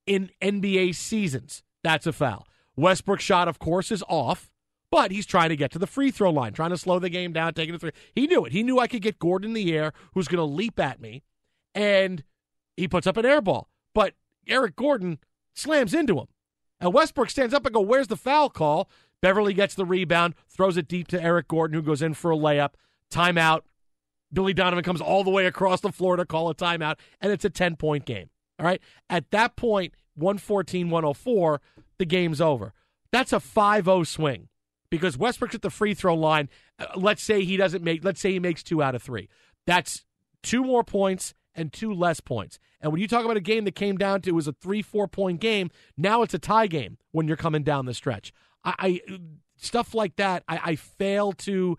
in 0.06 0.30
NBA 0.42 0.96
seasons. 0.96 1.64
That's 1.84 2.06
a 2.08 2.14
foul. 2.14 2.46
Westbrook 2.76 3.22
shot, 3.22 3.48
of 3.48 3.58
course, 3.58 3.92
is 3.92 4.04
off, 4.10 4.52
but 4.92 5.12
he's 5.12 5.26
trying 5.26 5.50
to 5.50 5.56
get 5.56 5.72
to 5.72 5.80
the 5.80 5.88
free 5.88 6.12
throw 6.12 6.30
line, 6.30 6.54
trying 6.54 6.72
to 6.72 6.78
slow 6.78 7.00
the 7.00 7.10
game 7.10 7.32
down, 7.32 7.54
taking 7.54 7.76
a 7.76 7.80
three. 7.80 7.92
He 8.14 8.28
knew 8.28 8.46
it. 8.46 8.52
He 8.52 8.64
knew 8.64 8.80
I 8.80 8.88
could 8.88 9.02
get 9.02 9.20
Gordon 9.20 9.52
in 9.52 9.54
the 9.54 9.74
air, 9.74 9.94
who's 10.14 10.28
going 10.28 10.46
to 10.46 10.56
leap 10.56 10.80
at 10.80 11.00
me, 11.00 11.24
and 11.74 12.24
he 12.77 12.88
puts 12.88 13.08
up 13.08 13.17
an 13.17 13.25
air 13.25 13.41
ball. 13.41 13.70
But 13.94 14.13
Eric 14.48 14.75
Gordon 14.75 15.20
slams 15.53 15.94
into 15.94 16.20
him. 16.20 16.27
And 16.79 16.94
Westbrook 16.94 17.29
stands 17.29 17.53
up 17.53 17.65
and 17.65 17.74
go, 17.74 17.82
Where's 17.82 18.08
the 18.08 18.17
foul 18.17 18.50
call? 18.50 18.89
Beverley 19.22 19.53
gets 19.53 19.75
the 19.75 19.86
rebound, 19.86 20.36
throws 20.50 20.77
it 20.77 20.88
deep 20.88 21.08
to 21.08 21.22
Eric 21.22 21.48
Gordon, 21.48 21.75
who 21.75 21.82
goes 21.82 22.01
in 22.01 22.13
for 22.13 22.32
a 22.32 22.38
layup. 22.38 22.72
Timeout. 23.12 23.62
Billy 24.32 24.53
Donovan 24.53 24.84
comes 24.84 25.01
all 25.01 25.24
the 25.24 25.32
way 25.32 25.46
across 25.46 25.82
the 25.82 25.91
floor 25.91 26.17
to 26.17 26.25
call 26.25 26.50
a 26.50 26.55
timeout, 26.55 26.98
and 27.22 27.32
it's 27.32 27.46
a 27.46 27.50
10 27.50 27.77
point 27.77 28.05
game. 28.05 28.29
All 28.60 28.65
right. 28.65 28.82
At 29.10 29.32
that 29.32 29.55
point, 29.55 29.94
114 30.15 30.89
104, 30.89 31.62
the 31.98 32.05
game's 32.05 32.41
over. 32.41 32.74
That's 33.12 33.32
a 33.34 33.39
5 33.39 33.86
0 33.86 34.03
swing 34.03 34.50
because 34.89 35.17
Westbrook's 35.17 35.55
at 35.55 35.62
the 35.62 35.70
free 35.70 35.94
throw 35.94 36.15
line. 36.15 36.50
Uh, 36.77 36.86
let's 36.96 37.24
say 37.24 37.44
he 37.44 37.58
doesn't 37.58 37.84
make, 37.84 38.03
let's 38.03 38.20
say 38.20 38.34
he 38.34 38.39
makes 38.39 38.63
two 38.63 38.84
out 38.84 38.96
of 38.96 39.01
three. 39.01 39.29
That's 39.65 40.05
two 40.44 40.63
more 40.63 40.84
points 40.84 41.34
and 41.56 41.72
two 41.72 41.94
less 41.94 42.20
points. 42.20 42.60
And 42.82 42.92
when 42.92 43.02
you 43.02 43.08
talk 43.08 43.26
about 43.26 43.38
a 43.38 43.42
game 43.42 43.66
that 43.66 43.76
came 43.76 43.98
down 43.98 44.22
to 44.22 44.30
it 44.30 44.34
was 44.34 44.48
a 44.48 44.54
three, 44.54 44.82
four 44.82 45.08
point 45.08 45.40
game, 45.40 45.72
now 45.98 46.22
it's 46.22 46.34
a 46.34 46.40
tie 46.40 46.68
game 46.68 46.98
when 47.12 47.28
you're 47.28 47.38
coming 47.38 47.64
down 47.64 47.86
the 47.86 47.94
stretch. 47.94 48.34
I, 48.64 48.74
I 48.78 49.20
stuff 49.58 49.94
like 49.94 50.16
that, 50.18 50.44
I, 50.48 50.60
I 50.64 50.76
fail 50.76 51.32
to 51.34 51.78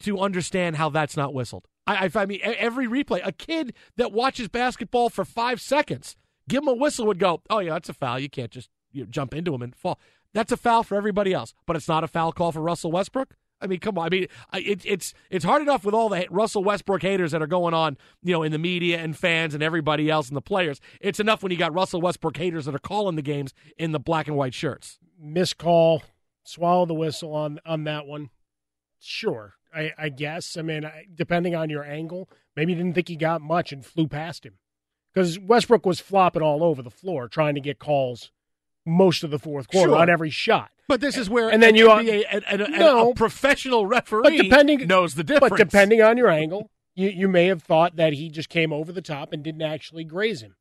to 0.00 0.18
understand 0.18 0.76
how 0.76 0.88
that's 0.88 1.16
not 1.16 1.34
whistled. 1.34 1.68
I, 1.86 2.06
I, 2.06 2.10
I 2.14 2.26
mean, 2.26 2.40
every 2.42 2.86
replay, 2.86 3.20
a 3.24 3.32
kid 3.32 3.74
that 3.96 4.12
watches 4.12 4.48
basketball 4.48 5.10
for 5.10 5.24
five 5.24 5.60
seconds, 5.60 6.16
give 6.48 6.62
him 6.62 6.68
a 6.68 6.74
whistle 6.74 7.06
would 7.06 7.18
go, 7.18 7.42
"Oh 7.50 7.58
yeah, 7.58 7.72
that's 7.74 7.88
a 7.88 7.94
foul. 7.94 8.18
You 8.18 8.30
can't 8.30 8.50
just 8.50 8.70
you 8.92 9.02
know, 9.02 9.08
jump 9.10 9.34
into 9.34 9.54
him 9.54 9.62
and 9.62 9.74
fall." 9.74 9.98
That's 10.32 10.52
a 10.52 10.56
foul 10.56 10.84
for 10.84 10.96
everybody 10.96 11.32
else, 11.32 11.54
but 11.66 11.76
it's 11.76 11.88
not 11.88 12.04
a 12.04 12.08
foul 12.08 12.32
call 12.32 12.52
for 12.52 12.60
Russell 12.60 12.92
Westbrook. 12.92 13.34
I 13.60 13.66
mean, 13.66 13.80
come 13.80 13.98
on. 13.98 14.06
I 14.06 14.08
mean, 14.08 14.26
it, 14.54 14.82
it's 14.84 15.12
it's 15.30 15.44
hard 15.44 15.62
enough 15.62 15.84
with 15.84 15.94
all 15.94 16.08
the 16.08 16.26
Russell 16.30 16.64
Westbrook 16.64 17.02
haters 17.02 17.32
that 17.32 17.42
are 17.42 17.46
going 17.46 17.74
on, 17.74 17.98
you 18.22 18.32
know, 18.32 18.42
in 18.42 18.52
the 18.52 18.58
media 18.58 18.98
and 18.98 19.16
fans 19.16 19.54
and 19.54 19.62
everybody 19.62 20.10
else 20.10 20.28
and 20.28 20.36
the 20.36 20.42
players. 20.42 20.80
It's 21.00 21.20
enough 21.20 21.42
when 21.42 21.52
you 21.52 21.58
got 21.58 21.74
Russell 21.74 22.00
Westbrook 22.00 22.36
haters 22.36 22.64
that 22.64 22.74
are 22.74 22.78
calling 22.78 23.16
the 23.16 23.22
games 23.22 23.52
in 23.76 23.92
the 23.92 24.00
black 24.00 24.28
and 24.28 24.36
white 24.36 24.54
shirts. 24.54 24.98
Miss 25.18 25.52
call, 25.52 26.02
swallow 26.42 26.86
the 26.86 26.94
whistle 26.94 27.34
on 27.34 27.60
on 27.66 27.84
that 27.84 28.06
one. 28.06 28.30
Sure, 28.98 29.54
I, 29.74 29.92
I 29.98 30.08
guess. 30.08 30.56
I 30.56 30.62
mean, 30.62 30.84
I, 30.84 31.06
depending 31.14 31.54
on 31.54 31.70
your 31.70 31.84
angle, 31.84 32.30
maybe 32.56 32.72
you 32.72 32.78
didn't 32.78 32.94
think 32.94 33.08
he 33.08 33.16
got 33.16 33.40
much 33.40 33.72
and 33.72 33.84
flew 33.84 34.06
past 34.06 34.44
him 34.44 34.54
because 35.12 35.38
Westbrook 35.38 35.84
was 35.84 36.00
flopping 36.00 36.42
all 36.42 36.62
over 36.62 36.82
the 36.82 36.90
floor 36.90 37.28
trying 37.28 37.54
to 37.54 37.60
get 37.60 37.78
calls 37.78 38.30
most 38.86 39.22
of 39.24 39.30
the 39.30 39.38
fourth 39.38 39.68
quarter 39.68 39.90
Sure. 39.92 39.98
on 39.98 40.08
every 40.10 40.30
shot. 40.30 40.70
But 40.88 41.00
this 41.00 41.16
is 41.16 41.30
where 41.30 41.48
And 41.50 41.62
then 41.62 41.74
you- 41.76 41.88
NBA, 41.88 42.24
and, 42.30 42.44
and, 42.48 42.60
and 42.62 42.78
No. 42.78 43.10
a 43.10 43.14
professional 43.14 43.82
But 43.84 43.88
referee 43.90 44.36
depending 44.38 44.86
knows 44.88 45.14
the 45.14 45.22
difference. 45.24 45.50
But 45.50 45.56
depending 45.58 46.02
on 46.02 46.16
your 46.16 46.28
angle, 46.28 46.70
you 46.94 47.08
you 47.08 47.28
may 47.28 47.46
have 47.46 47.62
thought 47.62 47.96
that 47.96 48.14
he 48.14 48.28
just 48.28 48.48
came 48.48 48.72
over 48.72 48.90
the 48.92 49.02
top 49.02 49.32
and 49.32 49.42
didn't 49.42 49.62
actually 49.62 50.04
graze 50.04 50.42
him, 50.42 50.56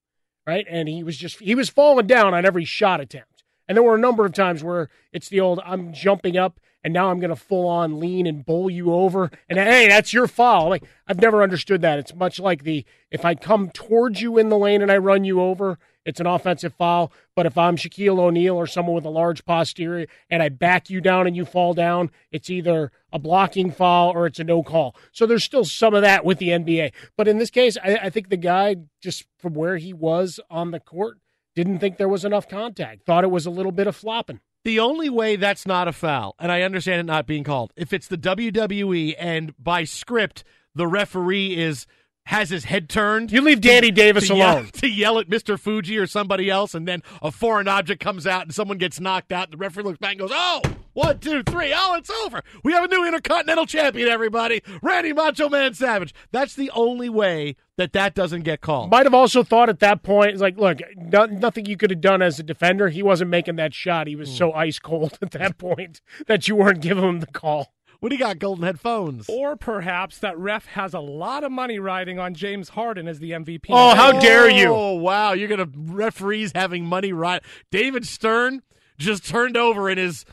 right? 0.45 0.65
And 0.69 0.87
he 0.87 1.03
was 1.03 1.17
just 1.17 1.39
he 1.39 1.55
was 1.55 1.69
falling 1.69 2.05
down 2.07 2.33
on 2.33 2.45
every 2.45 2.65
shot 2.65 3.01
attempt. 3.01 3.43
And 3.67 3.75
there 3.75 3.83
were 3.83 3.95
a 3.95 3.99
number 3.99 4.25
of 4.25 4.33
times 4.33 4.63
where 4.63 4.89
it's 5.11 5.29
the 5.29 5.39
old 5.39 5.59
I'm 5.65 5.93
jumping 5.93 6.37
up 6.37 6.59
and 6.83 6.93
now 6.93 7.09
I'm 7.11 7.19
going 7.19 7.29
to 7.29 7.35
full 7.35 7.67
on 7.67 7.99
lean 7.99 8.25
and 8.25 8.45
bowl 8.45 8.69
you 8.69 8.93
over 8.93 9.29
and 9.49 9.57
hey, 9.59 9.87
that's 9.87 10.13
your 10.13 10.27
foul. 10.27 10.69
Like 10.69 10.83
I've 11.07 11.21
never 11.21 11.41
understood 11.43 11.81
that. 11.81 11.97
It's 11.99 12.13
much 12.15 12.39
like 12.39 12.63
the 12.63 12.85
if 13.11 13.25
I 13.25 13.33
come 13.35 13.69
towards 13.71 14.21
you 14.21 14.37
in 14.37 14.49
the 14.49 14.57
lane 14.57 14.81
and 14.83 14.91
I 14.91 14.97
run 14.97 15.23
you 15.23 15.41
over, 15.41 15.77
it's 16.05 16.19
an 16.19 16.27
offensive 16.27 16.73
foul. 16.73 17.11
But 17.35 17.45
if 17.45 17.57
I'm 17.57 17.77
Shaquille 17.77 18.19
O'Neal 18.19 18.55
or 18.55 18.67
someone 18.67 18.95
with 18.95 19.05
a 19.05 19.09
large 19.09 19.45
posterior 19.45 20.07
and 20.29 20.41
I 20.41 20.49
back 20.49 20.89
you 20.89 21.01
down 21.01 21.27
and 21.27 21.35
you 21.35 21.45
fall 21.45 21.73
down, 21.73 22.11
it's 22.31 22.49
either 22.49 22.91
a 23.11 23.19
blocking 23.19 23.71
foul 23.71 24.11
or 24.11 24.25
it's 24.25 24.39
a 24.39 24.43
no 24.43 24.63
call. 24.63 24.95
So 25.11 25.25
there's 25.25 25.43
still 25.43 25.65
some 25.65 25.93
of 25.93 26.01
that 26.01 26.25
with 26.25 26.39
the 26.39 26.49
NBA. 26.49 26.93
But 27.17 27.27
in 27.27 27.37
this 27.37 27.49
case, 27.49 27.77
I, 27.83 27.95
I 28.03 28.09
think 28.09 28.29
the 28.29 28.37
guy, 28.37 28.77
just 29.01 29.25
from 29.37 29.53
where 29.53 29.77
he 29.77 29.93
was 29.93 30.39
on 30.49 30.71
the 30.71 30.79
court, 30.79 31.17
didn't 31.55 31.79
think 31.79 31.97
there 31.97 32.09
was 32.09 32.25
enough 32.25 32.47
contact. 32.47 33.05
Thought 33.05 33.23
it 33.23 33.31
was 33.31 33.45
a 33.45 33.51
little 33.51 33.71
bit 33.71 33.87
of 33.87 33.95
flopping. 33.95 34.39
The 34.65 34.79
only 34.79 35.09
way 35.09 35.35
that's 35.35 35.65
not 35.65 35.87
a 35.87 35.93
foul, 35.93 36.35
and 36.37 36.51
I 36.51 36.63
understand 36.63 36.99
it 36.99 37.05
not 37.05 37.25
being 37.25 37.45
called, 37.45 37.71
if 37.77 37.93
it's 37.93 38.07
the 38.07 38.17
WWE 38.17 39.15
and 39.17 39.53
by 39.57 39.85
script 39.85 40.43
the 40.75 40.87
referee 40.87 41.57
is 41.57 41.87
has 42.29 42.51
his 42.51 42.65
head 42.65 42.87
turned. 42.87 43.31
You 43.31 43.41
leave 43.41 43.59
Danny 43.59 43.89
Davis 43.89 44.27
to 44.27 44.35
yell- 44.35 44.57
alone. 44.57 44.65
to 44.73 44.87
yell 44.87 45.17
at 45.17 45.27
Mr. 45.27 45.57
Fuji 45.57 45.97
or 45.97 46.05
somebody 46.05 46.47
else, 46.47 46.75
and 46.75 46.87
then 46.87 47.01
a 47.23 47.31
foreign 47.31 47.67
object 47.67 48.03
comes 48.03 48.27
out 48.27 48.43
and 48.43 48.53
someone 48.53 48.77
gets 48.77 48.99
knocked 48.99 49.31
out. 49.31 49.45
And 49.45 49.53
the 49.53 49.57
referee 49.57 49.81
looks 49.81 49.97
back 49.97 50.11
and 50.11 50.19
goes, 50.19 50.31
"Oh, 50.31 50.61
one, 50.93 51.17
two, 51.17 51.41
three. 51.41 51.73
Oh, 51.75 51.95
it's 51.95 52.11
over. 52.11 52.43
We 52.63 52.73
have 52.73 52.83
a 52.83 52.87
new 52.87 53.03
Intercontinental 53.03 53.65
Champion, 53.65 54.09
everybody. 54.09 54.61
Randy 54.83 55.11
Macho 55.11 55.49
Man 55.49 55.73
Savage." 55.73 56.13
That's 56.31 56.53
the 56.53 56.69
only 56.75 57.09
way 57.09 57.55
that 57.77 57.93
that 57.93 58.13
doesn't 58.13 58.43
get 58.43 58.61
called. 58.61 58.91
Might 58.91 59.07
have 59.07 59.15
also 59.15 59.41
thought 59.41 59.67
at 59.67 59.79
that 59.79 60.03
point, 60.03 60.37
like, 60.37 60.55
look, 60.55 60.81
no, 60.97 61.25
nothing 61.25 61.65
you 61.65 61.77
could 61.77 61.89
have 61.89 62.01
done 62.01 62.21
as 62.21 62.37
a 62.37 62.43
defender. 62.43 62.89
He 62.89 63.01
wasn't 63.01 63.31
making 63.31 63.55
that 63.55 63.73
shot. 63.73 64.05
He 64.05 64.15
was 64.15 64.29
hmm. 64.29 64.35
so 64.35 64.53
ice 64.53 64.77
cold 64.77 65.17
at 65.23 65.31
that 65.31 65.57
point 65.57 65.99
that 66.27 66.47
you 66.47 66.55
weren't 66.55 66.81
giving 66.81 67.03
him 67.03 67.21
the 67.21 67.27
call. 67.27 67.73
What 67.99 68.09
do 68.09 68.15
you 68.15 68.19
got, 68.19 68.39
Golden 68.39 68.63
Headphones? 68.63 69.27
Or 69.27 69.57
perhaps 69.57 70.19
that 70.19 70.37
ref 70.37 70.65
has 70.67 70.93
a 70.93 71.01
lot 71.01 71.43
of 71.43 71.51
money 71.51 71.79
riding 71.79 72.17
on 72.17 72.33
James 72.33 72.69
Harden 72.69 73.09
as 73.09 73.19
the 73.19 73.31
MVP. 73.31 73.65
Oh, 73.69 73.93
how 73.93 74.17
oh, 74.17 74.21
dare 74.21 74.49
you. 74.49 74.67
Oh, 74.67 74.93
wow. 74.93 75.33
You're 75.33 75.49
going 75.49 75.59
to 75.59 75.93
referees 75.93 76.53
having 76.55 76.85
money 76.85 77.11
right. 77.11 77.43
David 77.71 78.07
Stern 78.07 78.61
just 78.97 79.27
turned 79.27 79.57
over 79.57 79.89
in 79.89 79.97
his 79.97 80.25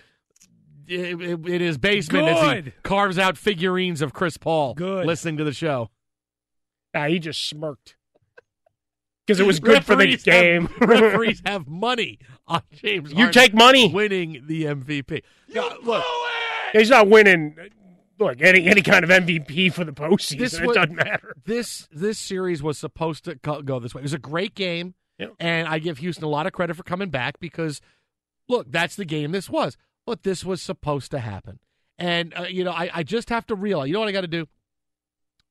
in 0.89 1.61
his 1.61 1.79
basement 1.79 2.29
as 2.29 2.65
he 2.65 2.73
carves 2.85 3.19
out 3.19 3.37
figurines 3.37 4.01
of 4.01 4.13
Chris 4.13 4.37
Paul 4.37 4.75
Good. 4.75 5.05
listening 5.05 5.37
to 5.39 5.45
the 5.45 5.53
show. 5.53 5.91
Nah, 6.95 7.07
he 7.07 7.19
just 7.19 7.49
smirked. 7.49 7.97
Because 9.27 9.41
it 9.41 9.47
was 9.47 9.59
good 9.59 9.85
for 9.85 9.97
the 9.97 10.17
game. 10.17 10.67
Have, 10.67 10.89
referees 10.89 11.43
have 11.45 11.67
money 11.67 12.21
on 12.47 12.63
James. 12.71 13.11
You 13.11 13.17
Harden 13.17 13.33
take 13.33 13.55
money. 13.55 13.93
winning 13.93 14.45
the 14.47 14.65
MVP. 14.67 15.23
You 15.49 15.55
Now, 15.57 15.73
look, 15.83 16.05
He's 16.79 16.91
not 16.91 17.09
winning. 17.09 17.57
Look, 18.19 18.41
any 18.41 18.67
any 18.67 18.83
kind 18.83 19.05
of 19.05 19.11
MVP 19.11 19.73
for 19.73 19.85
the 19.85 19.93
postseason. 19.93 20.39
This 20.39 20.55
it 20.55 20.73
doesn't 20.73 20.95
matter. 20.95 21.35
this 21.45 21.89
this 21.93 22.19
series 22.19 22.63
was 22.63 22.79
supposed 22.79 23.25
to 23.25 23.35
go, 23.37 23.61
go 23.63 23.79
this 23.79 23.95
way. 23.95 24.01
It 24.01 24.05
was 24.05 24.15
a 24.15 24.19
great 24.19 24.55
game, 24.55 24.95
and 25.39 25.69
I 25.69 25.79
give 25.79 25.99
Houston 25.99 26.25
a 26.25 26.29
lot 26.29 26.47
of 26.47 26.53
credit 26.53 26.77
for 26.77 26.83
coming 26.83 27.11
back 27.11 27.39
because, 27.41 27.81
look, 28.49 28.71
that's 28.71 28.97
the 28.97 29.05
game 29.05 29.33
this 29.33 29.51
was. 29.51 29.77
But 30.07 30.23
this 30.23 30.45
was 30.45 30.63
supposed 30.63 31.11
to 31.11 31.19
happen, 31.19 31.59
and 31.99 32.33
uh, 32.35 32.43
you 32.43 32.65
know, 32.65 32.71
I, 32.71 32.91
I 32.95 33.03
just 33.03 33.29
have 33.29 33.47
to 33.49 33.55
realize. 33.55 33.89
You 33.89 33.95
know 33.95 34.01
what 34.01 34.09
I 34.09 34.13
got 34.13 34.23
to 34.23 34.29
do? 34.29 34.47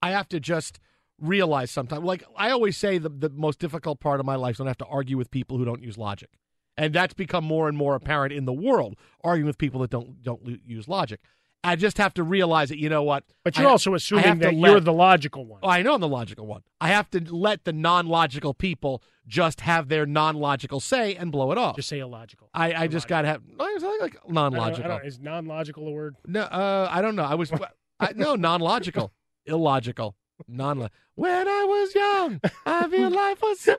I 0.01 0.11
have 0.11 0.29
to 0.29 0.39
just 0.39 0.79
realize 1.19 1.71
sometimes. 1.71 2.03
Like 2.03 2.23
I 2.35 2.51
always 2.51 2.77
say, 2.77 2.97
the 2.97 3.09
the 3.09 3.29
most 3.29 3.59
difficult 3.59 3.99
part 3.99 4.19
of 4.19 4.25
my 4.25 4.35
life 4.35 4.55
is 4.55 4.61
I 4.61 4.67
have 4.67 4.77
to 4.77 4.85
argue 4.85 5.17
with 5.17 5.29
people 5.29 5.57
who 5.57 5.65
don't 5.65 5.83
use 5.83 5.97
logic, 5.97 6.29
and 6.77 6.93
that's 6.93 7.13
become 7.13 7.43
more 7.43 7.67
and 7.67 7.77
more 7.77 7.95
apparent 7.95 8.33
in 8.33 8.45
the 8.45 8.53
world. 8.53 8.95
Arguing 9.23 9.47
with 9.47 9.57
people 9.57 9.81
that 9.81 9.89
don't 9.89 10.21
don't 10.23 10.59
use 10.65 10.87
logic. 10.87 11.19
I 11.63 11.75
just 11.75 11.97
have 11.97 12.13
to 12.13 12.21
realize 12.23 12.69
that 12.69 12.77
you 12.77 12.89
know 12.89 13.01
what. 13.01 13.23
But 13.43 13.57
you're 13.57 13.67
I- 13.67 13.71
also 13.71 13.95
assuming 13.95 14.37
that 14.39 14.55
you're 14.55 14.79
the 14.79 14.93
logical 14.93 15.45
one. 15.45 15.61
Oh, 15.63 15.67
I 15.69 15.81
know 15.81 15.95
I'm 15.95 16.01
the 16.01 16.07
logical 16.07 16.45
one. 16.45 16.61
I 16.79 16.89
have 16.89 17.09
to 17.09 17.19
let 17.33 17.63
the 17.63 17.73
non-logical 17.73 18.53
people 18.53 19.01
just 19.25 19.61
have 19.61 19.87
their 19.89 20.05
non-logical 20.05 20.79
say 20.79 21.15
and 21.15 21.31
blow 21.31 21.51
it 21.51 21.57
off. 21.57 21.75
Just 21.75 21.89
say 21.89 21.97
illogical. 21.99 22.49
I, 22.53 22.73
I 22.83 22.87
just 22.87 23.07
got 23.07 23.23
to 23.23 23.27
have 23.29 23.41
no, 23.47 23.65
it's 23.65 23.81
not 23.83 23.99
like 23.99 24.15
I 24.15 24.19
don't- 24.25 24.33
non-logical. 24.33 24.91
I 24.91 24.97
don't- 24.99 25.07
is 25.07 25.19
non-logical 25.19 25.87
a 25.87 25.91
word? 25.91 26.15
No, 26.27 26.41
uh, 26.41 26.87
I 26.91 27.01
don't 27.01 27.15
know. 27.15 27.23
I 27.25 27.33
was 27.33 27.51
I, 27.99 28.11
no 28.15 28.35
non-logical, 28.35 29.11
illogical, 29.47 30.15
non. 30.47 30.87
When 31.15 31.47
I 31.47 31.63
was 31.63 31.95
young, 31.95 32.41
I 32.67 32.87
feel 32.89 33.09
life 33.09 33.41
was. 33.41 33.69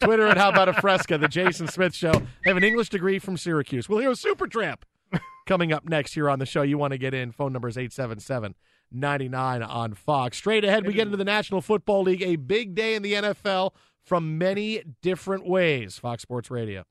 Twitter 0.00 0.26
at 0.26 0.36
How 0.36 0.50
About 0.50 0.68
a 0.68 0.74
Fresca, 0.74 1.18
the 1.18 1.28
Jason 1.28 1.66
Smith 1.66 1.94
Show. 1.94 2.12
I 2.12 2.48
have 2.48 2.56
an 2.56 2.64
English 2.64 2.88
degree 2.88 3.18
from 3.18 3.36
Syracuse. 3.36 3.88
We'll 3.88 3.98
hear 3.98 4.10
Supertramp 4.10 4.82
coming 5.46 5.72
up 5.72 5.88
next 5.88 6.14
here 6.14 6.30
on 6.30 6.38
the 6.38 6.46
show. 6.46 6.62
You 6.62 6.78
want 6.78 6.92
to 6.92 6.98
get 6.98 7.14
in? 7.14 7.32
Phone 7.32 7.52
number 7.52 7.68
is 7.68 7.76
877 7.76 8.54
99 8.90 9.62
on 9.62 9.94
Fox. 9.94 10.38
Straight 10.38 10.64
ahead, 10.64 10.86
we 10.86 10.92
get 10.92 11.06
into 11.06 11.16
the 11.16 11.24
National 11.24 11.60
Football 11.60 12.04
League. 12.04 12.22
A 12.22 12.36
big 12.36 12.74
day 12.74 12.94
in 12.94 13.02
the 13.02 13.14
NFL 13.14 13.72
from 14.02 14.38
many 14.38 14.82
different 15.02 15.46
ways. 15.46 15.98
Fox 15.98 16.22
Sports 16.22 16.50
Radio. 16.50 16.84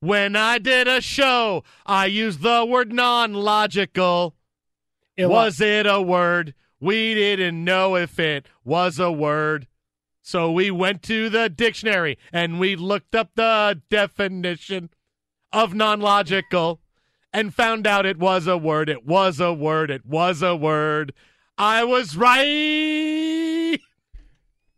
When 0.00 0.34
I 0.34 0.58
did 0.58 0.88
a 0.88 1.00
show, 1.00 1.64
I 1.84 2.06
used 2.06 2.42
the 2.42 2.64
word 2.64 2.92
non 2.92 3.34
logical. 3.34 4.34
Was 5.18 5.60
it 5.60 5.86
a 5.86 6.00
word? 6.00 6.54
We 6.80 7.14
didn't 7.14 7.62
know 7.62 7.96
if 7.96 8.18
it 8.18 8.46
was 8.64 8.98
a 8.98 9.12
word. 9.12 9.66
So 10.22 10.50
we 10.52 10.70
went 10.70 11.02
to 11.04 11.28
the 11.28 11.48
dictionary 11.48 12.16
and 12.32 12.60
we 12.60 12.76
looked 12.76 13.14
up 13.14 13.30
the 13.34 13.80
definition 13.90 14.90
of 15.52 15.74
non 15.74 16.00
logical 16.00 16.80
and 17.32 17.52
found 17.52 17.86
out 17.86 18.06
it 18.06 18.18
was 18.18 18.46
a 18.46 18.56
word. 18.56 18.88
It 18.88 19.04
was 19.04 19.40
a 19.40 19.52
word. 19.52 19.90
It 19.90 20.06
was 20.06 20.40
a 20.42 20.54
word. 20.54 21.12
I 21.58 21.82
was 21.84 22.16
right. 22.16 23.78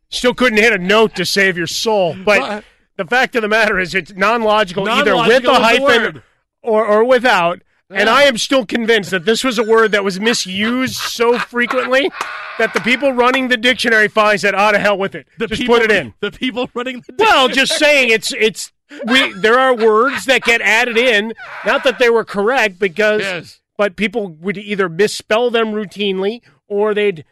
Still 0.08 0.34
couldn't 0.34 0.58
hit 0.58 0.72
a 0.72 0.78
note 0.78 1.14
to 1.16 1.24
save 1.24 1.56
your 1.58 1.66
soul. 1.66 2.14
But 2.24 2.64
the 2.96 3.04
fact 3.04 3.36
of 3.36 3.42
the 3.42 3.48
matter 3.48 3.78
is, 3.78 3.94
it's 3.94 4.12
non-logical, 4.12 4.88
either 4.88 5.14
with 5.16 5.44
a 5.44 5.54
hyphen 5.54 6.22
or, 6.62 6.86
or 6.86 7.04
without. 7.04 7.62
And 7.90 8.08
I 8.08 8.22
am 8.22 8.38
still 8.38 8.64
convinced 8.64 9.10
that 9.10 9.24
this 9.24 9.44
was 9.44 9.58
a 9.58 9.62
word 9.62 9.92
that 9.92 10.02
was 10.02 10.18
misused 10.18 10.94
so 10.96 11.38
frequently 11.38 12.10
that 12.58 12.72
the 12.72 12.80
people 12.80 13.12
running 13.12 13.48
the 13.48 13.56
dictionary 13.56 14.08
finds 14.08 14.42
that, 14.42 14.54
oh, 14.56 14.72
to 14.72 14.78
hell 14.78 14.96
with 14.96 15.14
it. 15.14 15.26
The 15.38 15.46
Just 15.46 15.60
people, 15.60 15.76
put 15.76 15.84
it 15.84 15.90
in. 15.90 16.14
The 16.20 16.30
people 16.30 16.70
running 16.74 17.02
the 17.06 17.14
Well, 17.18 17.48
just 17.48 17.74
saying 17.76 18.10
it's 18.10 18.32
it's 18.32 18.72
we 19.06 19.32
there 19.34 19.58
are 19.58 19.74
words 19.74 20.24
that 20.26 20.42
get 20.42 20.60
added 20.62 20.96
in, 20.96 21.34
not 21.66 21.84
that 21.84 21.98
they 21.98 22.08
were 22.10 22.24
correct 22.24 22.78
because 22.78 23.20
Yes. 23.20 23.60
but 23.76 23.96
people 23.96 24.28
would 24.28 24.56
either 24.56 24.88
misspell 24.88 25.50
them 25.50 25.72
routinely 25.72 26.40
or 26.66 26.94
they'd 26.94 27.24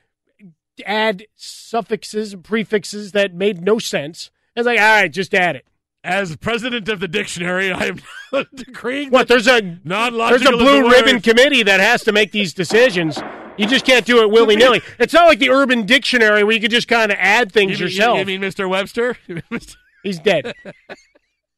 add 0.84 1.24
suffixes 1.34 2.32
and 2.34 2.44
prefixes 2.44 3.12
that 3.12 3.34
made 3.34 3.62
no 3.62 3.78
sense. 3.78 4.30
It's 4.54 4.66
like, 4.66 4.78
all 4.78 5.00
right, 5.02 5.10
just 5.12 5.34
add 5.34 5.56
it. 5.56 5.64
As 6.04 6.34
president 6.36 6.88
of 6.88 6.98
the 6.98 7.06
dictionary, 7.06 7.70
I 7.70 7.86
am 7.86 8.00
decreeing 8.54 9.10
What 9.10 9.28
there's 9.28 9.46
a 9.46 9.78
non-logical 9.84 10.28
there's 10.30 10.42
a 10.42 10.44
is 10.44 10.50
the 10.50 10.56
blue 10.56 10.90
ribbon 10.90 11.20
committee 11.20 11.62
that 11.62 11.78
has 11.78 12.02
to 12.04 12.12
make 12.12 12.32
these 12.32 12.52
decisions. 12.52 13.20
You 13.56 13.68
just 13.68 13.84
can't 13.84 14.04
do 14.04 14.20
it 14.22 14.30
willy 14.30 14.56
nilly. 14.56 14.82
It's 14.98 15.12
not 15.12 15.26
like 15.26 15.38
the 15.38 15.50
Urban 15.50 15.86
Dictionary 15.86 16.42
where 16.42 16.54
you 16.54 16.60
could 16.60 16.72
just 16.72 16.88
kind 16.88 17.12
of 17.12 17.18
add 17.20 17.52
things 17.52 17.78
You 17.78 17.86
mean, 17.86 17.94
yourself. 17.94 18.18
You 18.18 18.24
mean 18.24 18.40
Mr. 18.40 18.68
Webster? 18.68 19.16
He's 20.02 20.18
dead. 20.18 20.52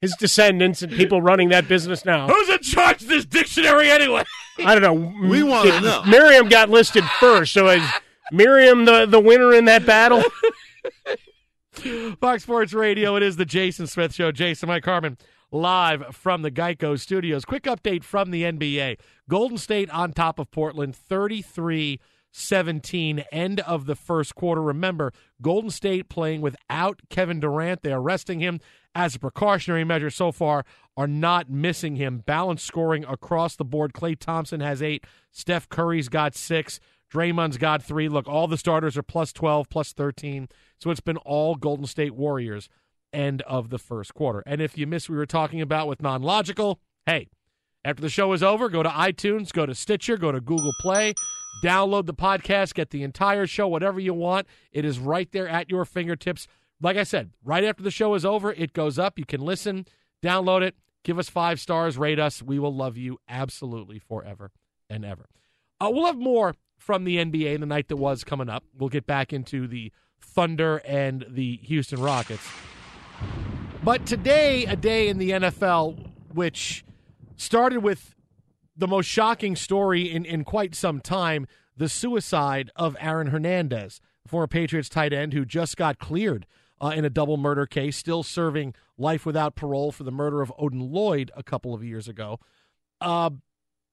His 0.02 0.14
descendants 0.18 0.82
and 0.82 0.92
people 0.92 1.22
running 1.22 1.48
that 1.48 1.66
business 1.66 2.04
now. 2.04 2.28
Who's 2.28 2.48
in 2.50 2.58
charge 2.58 3.00
of 3.00 3.08
this 3.08 3.24
dictionary 3.24 3.90
anyway? 3.90 4.24
I 4.58 4.78
don't 4.78 4.82
know. 4.82 5.28
We 5.28 5.42
wanna 5.42 5.80
know. 5.80 6.02
Merriam 6.06 6.50
got 6.50 6.68
listed 6.68 7.04
first, 7.18 7.54
so 7.54 7.68
is 7.68 7.82
Merriam 8.30 8.84
the, 8.84 9.06
the 9.06 9.20
winner 9.20 9.54
in 9.54 9.64
that 9.64 9.86
battle? 9.86 10.22
Fox 12.20 12.42
Sports 12.42 12.72
Radio. 12.72 13.16
It 13.16 13.22
is 13.22 13.36
the 13.36 13.44
Jason 13.44 13.86
Smith 13.86 14.14
Show. 14.14 14.32
Jason, 14.32 14.68
Mike 14.68 14.84
Harmon, 14.84 15.18
live 15.50 16.14
from 16.14 16.42
the 16.42 16.50
Geico 16.50 16.98
Studios. 16.98 17.44
Quick 17.44 17.64
update 17.64 18.04
from 18.04 18.30
the 18.30 18.42
NBA. 18.42 18.98
Golden 19.28 19.58
State 19.58 19.90
on 19.90 20.12
top 20.12 20.38
of 20.38 20.50
Portland, 20.50 20.94
33 20.94 22.00
17, 22.36 23.20
end 23.30 23.60
of 23.60 23.86
the 23.86 23.94
first 23.94 24.34
quarter. 24.34 24.60
Remember, 24.60 25.12
Golden 25.40 25.70
State 25.70 26.08
playing 26.08 26.40
without 26.40 27.00
Kevin 27.08 27.38
Durant. 27.38 27.82
They 27.82 27.92
are 27.92 28.02
resting 28.02 28.40
him 28.40 28.60
as 28.94 29.14
a 29.14 29.20
precautionary 29.20 29.84
measure 29.84 30.10
so 30.10 30.32
far, 30.32 30.64
are 30.96 31.06
not 31.06 31.48
missing 31.48 31.96
him. 31.96 32.18
Balanced 32.18 32.66
scoring 32.66 33.04
across 33.04 33.54
the 33.56 33.64
board. 33.64 33.92
Klay 33.92 34.18
Thompson 34.18 34.60
has 34.60 34.82
eight. 34.82 35.04
Steph 35.30 35.68
Curry's 35.68 36.08
got 36.08 36.34
six. 36.34 36.80
Draymond's 37.14 37.58
got 37.58 37.82
three. 37.82 38.08
Look, 38.08 38.26
all 38.26 38.48
the 38.48 38.58
starters 38.58 38.96
are 38.98 39.02
plus 39.02 39.32
12, 39.32 39.68
plus 39.68 39.92
13. 39.92 40.48
So 40.78 40.90
it's 40.90 41.00
been 41.00 41.16
all 41.18 41.54
Golden 41.54 41.86
State 41.86 42.14
Warriors 42.14 42.68
end 43.12 43.42
of 43.42 43.70
the 43.70 43.78
first 43.78 44.14
quarter. 44.14 44.42
And 44.46 44.60
if 44.60 44.76
you 44.76 44.86
what 44.88 45.08
we 45.08 45.16
were 45.16 45.24
talking 45.24 45.60
about 45.60 45.86
with 45.86 46.02
non 46.02 46.22
logical, 46.22 46.80
hey, 47.06 47.28
after 47.84 48.02
the 48.02 48.08
show 48.08 48.32
is 48.32 48.42
over, 48.42 48.68
go 48.68 48.82
to 48.82 48.88
iTunes, 48.88 49.52
go 49.52 49.64
to 49.64 49.74
Stitcher, 49.74 50.16
go 50.16 50.32
to 50.32 50.40
Google 50.40 50.72
Play, 50.80 51.14
download 51.62 52.06
the 52.06 52.14
podcast, 52.14 52.74
get 52.74 52.90
the 52.90 53.04
entire 53.04 53.46
show, 53.46 53.68
whatever 53.68 54.00
you 54.00 54.12
want. 54.12 54.48
It 54.72 54.84
is 54.84 54.98
right 54.98 55.30
there 55.30 55.48
at 55.48 55.70
your 55.70 55.84
fingertips. 55.84 56.48
Like 56.80 56.96
I 56.96 57.04
said, 57.04 57.30
right 57.44 57.62
after 57.62 57.84
the 57.84 57.92
show 57.92 58.14
is 58.14 58.24
over, 58.24 58.52
it 58.52 58.72
goes 58.72 58.98
up. 58.98 59.18
You 59.20 59.24
can 59.24 59.40
listen, 59.40 59.86
download 60.22 60.62
it, 60.62 60.74
give 61.04 61.18
us 61.18 61.28
five 61.28 61.60
stars, 61.60 61.96
rate 61.96 62.18
us. 62.18 62.42
We 62.42 62.58
will 62.58 62.74
love 62.74 62.96
you 62.96 63.18
absolutely 63.28 64.00
forever 64.00 64.50
and 64.90 65.04
ever. 65.04 65.28
Uh, 65.80 65.90
we'll 65.92 66.06
have 66.06 66.18
more 66.18 66.54
from 66.84 67.04
the 67.04 67.16
NBA 67.16 67.58
the 67.60 67.66
night 67.66 67.88
that 67.88 67.96
was 67.96 68.24
coming 68.24 68.50
up. 68.50 68.62
We'll 68.76 68.90
get 68.90 69.06
back 69.06 69.32
into 69.32 69.66
the 69.66 69.90
Thunder 70.20 70.82
and 70.84 71.24
the 71.26 71.56
Houston 71.62 72.02
Rockets. 72.02 72.46
But 73.82 74.04
today, 74.04 74.66
a 74.66 74.76
day 74.76 75.08
in 75.08 75.16
the 75.16 75.30
NFL, 75.30 76.10
which 76.34 76.84
started 77.36 77.78
with 77.78 78.14
the 78.76 78.86
most 78.86 79.06
shocking 79.06 79.56
story 79.56 80.10
in, 80.10 80.26
in 80.26 80.44
quite 80.44 80.74
some 80.74 81.00
time 81.00 81.46
the 81.74 81.88
suicide 81.88 82.70
of 82.76 82.96
Aaron 83.00 83.28
Hernandez, 83.28 84.02
former 84.26 84.46
Patriots 84.46 84.90
tight 84.90 85.14
end 85.14 85.32
who 85.32 85.46
just 85.46 85.78
got 85.78 85.98
cleared 85.98 86.46
uh, 86.82 86.88
in 86.88 87.06
a 87.06 87.10
double 87.10 87.38
murder 87.38 87.64
case, 87.64 87.96
still 87.96 88.22
serving 88.22 88.74
life 88.98 89.24
without 89.24 89.54
parole 89.54 89.90
for 89.90 90.04
the 90.04 90.12
murder 90.12 90.42
of 90.42 90.52
Odin 90.58 90.92
Lloyd 90.92 91.30
a 91.34 91.42
couple 91.42 91.72
of 91.72 91.82
years 91.82 92.08
ago. 92.08 92.38
Uh, 93.00 93.30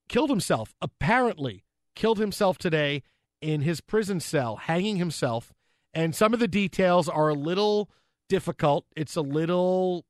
killed 0.09 0.29
himself, 0.29 0.73
apparently, 0.81 1.63
killed 1.95 2.19
himself 2.19 2.57
today 2.57 3.03
in 3.41 3.61
his 3.61 3.81
prison 3.81 4.19
cell, 4.19 4.55
hanging 4.57 4.97
himself. 4.97 5.53
And 5.93 6.15
some 6.15 6.33
of 6.33 6.39
the 6.39 6.47
details 6.47 7.09
are 7.09 7.29
a 7.29 7.33
little 7.33 7.89
difficult. 8.29 8.85
It's 8.95 9.15
a 9.15 9.21
little 9.21 10.05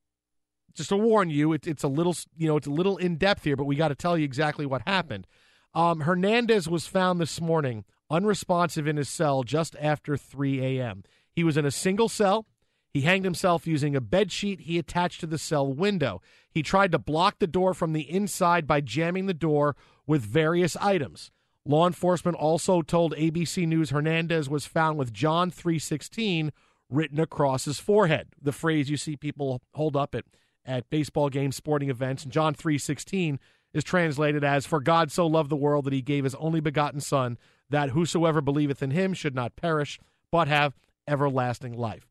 just 0.74 0.90
to 0.90 0.98
warn 0.98 1.30
you, 1.30 1.54
it, 1.54 1.68
it's 1.68 1.84
a 1.84 1.88
little, 1.88 2.16
you 2.38 2.48
know, 2.48 2.58
it's 2.58 2.68
a 2.68 2.72
little 2.72 2.98
in 2.98 3.18
depth 3.18 3.44
here, 3.44 3.56
but 3.56 3.66
we 3.66 3.76
got 3.76 3.90
to 3.90 3.96
tell 3.96 4.18
you 4.18 4.24
exactly 4.24 4.66
what 4.66 4.82
happened. 4.88 5.28
Um, 5.74 6.02
Hernandez 6.02 6.68
was 6.70 6.88
found 6.88 7.20
this 7.20 7.40
morning 7.40 7.86
unresponsive 8.10 8.88
in 8.88 8.98
his 8.98 9.10
cell 9.10 9.44
just 9.44 9.76
after 9.80 10.18
3 10.18 10.80
a.m. 10.80 11.04
He 11.34 11.44
was 11.44 11.58
in 11.58 11.66
a 11.66 11.72
single 11.72 12.10
cell. 12.10 12.46
He 12.94 13.02
hanged 13.02 13.24
himself 13.24 13.66
using 13.66 13.96
a 13.96 14.02
bed 14.02 14.34
sheet 14.34 14.62
he 14.62 14.78
attached 14.78 15.22
to 15.22 15.28
the 15.28 15.38
cell 15.38 15.72
window. 15.72 16.22
He 16.50 16.62
tried 16.62 16.92
to 16.92 17.00
block 17.00 17.40
the 17.40 17.48
door 17.48 17.74
from 17.74 17.94
the 17.94 18.10
inside 18.10 18.68
by 18.68 18.82
jamming 18.82 19.28
the 19.28 19.34
door 19.34 19.78
with 20.06 20.22
various 20.22 20.76
items. 20.76 21.32
Law 21.66 21.86
enforcement 21.86 22.38
also 22.38 22.82
told 22.82 23.14
ABC 23.16 23.68
News 23.68 23.92
Hernandez 23.92 24.50
was 24.50 24.66
found 24.66 24.98
with 24.98 25.14
John 25.14 25.52
316 25.52 26.52
written 26.90 27.20
across 27.20 27.66
his 27.66 27.80
forehead. 27.80 28.30
The 28.42 28.52
phrase 28.52 28.90
you 28.90 28.98
see 28.98 29.16
people 29.16 29.62
hold 29.74 29.96
up 29.96 30.16
at 30.16 30.26
at 30.66 30.90
baseball 30.90 31.30
games, 31.30 31.56
sporting 31.56 31.90
events. 31.90 32.24
And 32.24 32.32
John 32.32 32.54
3:16 32.54 33.40
is 33.74 33.84
translated 33.84 34.44
as 34.44 34.66
for 34.66 34.80
God 34.80 35.12
so 35.12 35.26
loved 35.26 35.50
the 35.50 35.56
world 35.56 35.86
that 35.86 35.94
he 35.94 36.02
gave 36.02 36.24
his 36.24 36.36
only 36.36 36.60
begotten 36.60 37.00
son 37.00 37.38
that 37.70 37.92
whosoever 37.92 38.42
believeth 38.42 38.84
in 38.84 38.92
him 38.92 39.14
should 39.14 39.34
not 39.34 39.56
perish 39.56 40.00
but 40.32 40.48
have 40.48 40.78
everlasting 41.08 41.74
life. 41.74 42.08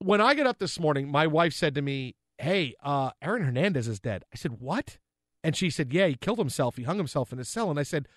when 0.00 0.20
I 0.20 0.34
got 0.34 0.46
up 0.46 0.58
this 0.58 0.78
morning, 0.78 1.10
my 1.10 1.26
wife 1.26 1.54
said 1.54 1.74
to 1.76 1.82
me, 1.82 2.14
"Hey, 2.36 2.74
uh, 2.82 3.12
Aaron 3.22 3.42
Hernandez 3.42 3.88
is 3.88 4.00
dead." 4.00 4.24
I 4.32 4.36
said, 4.36 4.60
"What?" 4.60 4.98
And 5.44 5.54
she 5.54 5.68
said, 5.68 5.92
"Yeah, 5.92 6.08
he 6.08 6.14
killed 6.14 6.38
himself. 6.38 6.76
He 6.76 6.82
hung 6.84 6.96
himself 6.96 7.30
in 7.30 7.38
his 7.38 7.48
cell." 7.48 7.70
And 7.70 7.78
I 7.78 7.82
said, 7.82 8.08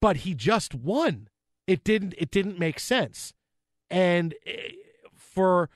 "But 0.00 0.18
he 0.18 0.32
just 0.34 0.74
won. 0.74 1.28
It 1.66 1.82
didn't. 1.82 2.14
It 2.16 2.30
didn't 2.30 2.58
make 2.58 2.78
sense." 2.78 3.34
And 3.90 4.34
eh, 4.46 4.70
for 5.14 5.68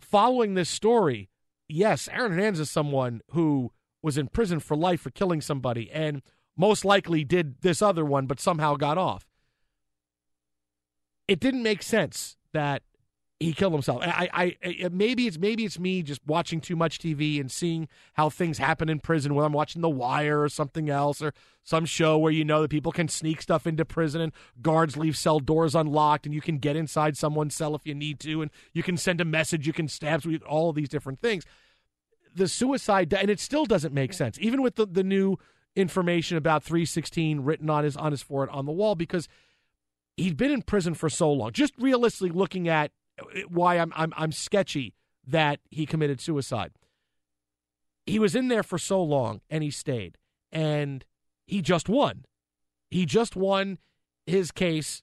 following 0.00 0.54
this 0.54 0.70
story, 0.70 1.28
yes, 1.68 2.08
Aaron 2.08 2.32
Hernandez 2.32 2.60
is 2.60 2.70
someone 2.70 3.20
who 3.32 3.70
was 4.00 4.16
in 4.16 4.28
prison 4.28 4.60
for 4.60 4.76
life 4.76 5.02
for 5.02 5.10
killing 5.10 5.42
somebody, 5.42 5.90
and 5.90 6.22
most 6.56 6.84
likely 6.84 7.22
did 7.22 7.60
this 7.60 7.82
other 7.82 8.04
one, 8.04 8.26
but 8.26 8.40
somehow 8.40 8.76
got 8.76 8.96
off. 8.96 9.26
It 11.28 11.38
didn't 11.38 11.62
make 11.62 11.82
sense 11.82 12.36
that 12.52 12.82
he 13.42 13.52
killed 13.52 13.72
himself. 13.72 14.02
I, 14.02 14.28
I, 14.32 14.56
I, 14.64 14.88
maybe 14.90 15.26
it's 15.26 15.38
maybe 15.38 15.64
it's 15.64 15.78
me 15.78 16.02
just 16.02 16.20
watching 16.26 16.60
too 16.60 16.76
much 16.76 16.98
TV 16.98 17.40
and 17.40 17.50
seeing 17.50 17.88
how 18.14 18.30
things 18.30 18.58
happen 18.58 18.88
in 18.88 19.00
prison 19.00 19.34
when 19.34 19.44
I'm 19.44 19.52
watching 19.52 19.82
The 19.82 19.90
Wire 19.90 20.40
or 20.42 20.48
something 20.48 20.88
else 20.88 21.20
or 21.20 21.34
some 21.62 21.84
show 21.84 22.18
where 22.18 22.32
you 22.32 22.44
know 22.44 22.62
that 22.62 22.70
people 22.70 22.92
can 22.92 23.08
sneak 23.08 23.42
stuff 23.42 23.66
into 23.66 23.84
prison 23.84 24.20
and 24.20 24.32
guards 24.60 24.96
leave 24.96 25.16
cell 25.16 25.40
doors 25.40 25.74
unlocked 25.74 26.24
and 26.24 26.34
you 26.34 26.40
can 26.40 26.58
get 26.58 26.76
inside 26.76 27.16
someone's 27.16 27.54
cell 27.54 27.74
if 27.74 27.86
you 27.86 27.94
need 27.94 28.20
to 28.20 28.42
and 28.42 28.50
you 28.72 28.82
can 28.82 28.96
send 28.96 29.20
a 29.20 29.24
message, 29.24 29.66
you 29.66 29.72
can 29.72 29.88
stab 29.88 30.24
all 30.46 30.72
these 30.72 30.88
different 30.88 31.20
things. 31.20 31.44
The 32.34 32.48
suicide 32.48 33.12
and 33.12 33.30
it 33.30 33.40
still 33.40 33.66
doesn't 33.66 33.92
make 33.92 34.12
sense, 34.12 34.38
even 34.40 34.62
with 34.62 34.76
the, 34.76 34.86
the 34.86 35.04
new 35.04 35.36
information 35.74 36.36
about 36.36 36.62
316 36.62 37.40
written 37.40 37.70
on 37.70 37.84
his 37.84 37.96
on 37.96 38.12
his 38.12 38.22
forehead 38.22 38.54
on 38.54 38.66
the 38.66 38.72
wall 38.72 38.94
because 38.94 39.28
he'd 40.16 40.36
been 40.36 40.50
in 40.50 40.62
prison 40.62 40.94
for 40.94 41.08
so 41.08 41.32
long. 41.32 41.50
Just 41.52 41.74
realistically 41.78 42.30
looking 42.30 42.68
at 42.68 42.92
why 43.48 43.78
I'm 43.78 43.92
I'm 43.94 44.12
I'm 44.16 44.32
sketchy 44.32 44.94
that 45.26 45.60
he 45.70 45.86
committed 45.86 46.20
suicide. 46.20 46.72
He 48.06 48.18
was 48.18 48.34
in 48.34 48.48
there 48.48 48.62
for 48.62 48.78
so 48.78 49.02
long 49.02 49.40
and 49.48 49.62
he 49.62 49.70
stayed 49.70 50.18
and 50.50 51.04
he 51.46 51.62
just 51.62 51.88
won. 51.88 52.24
He 52.90 53.06
just 53.06 53.36
won 53.36 53.78
his 54.26 54.50
case 54.50 55.02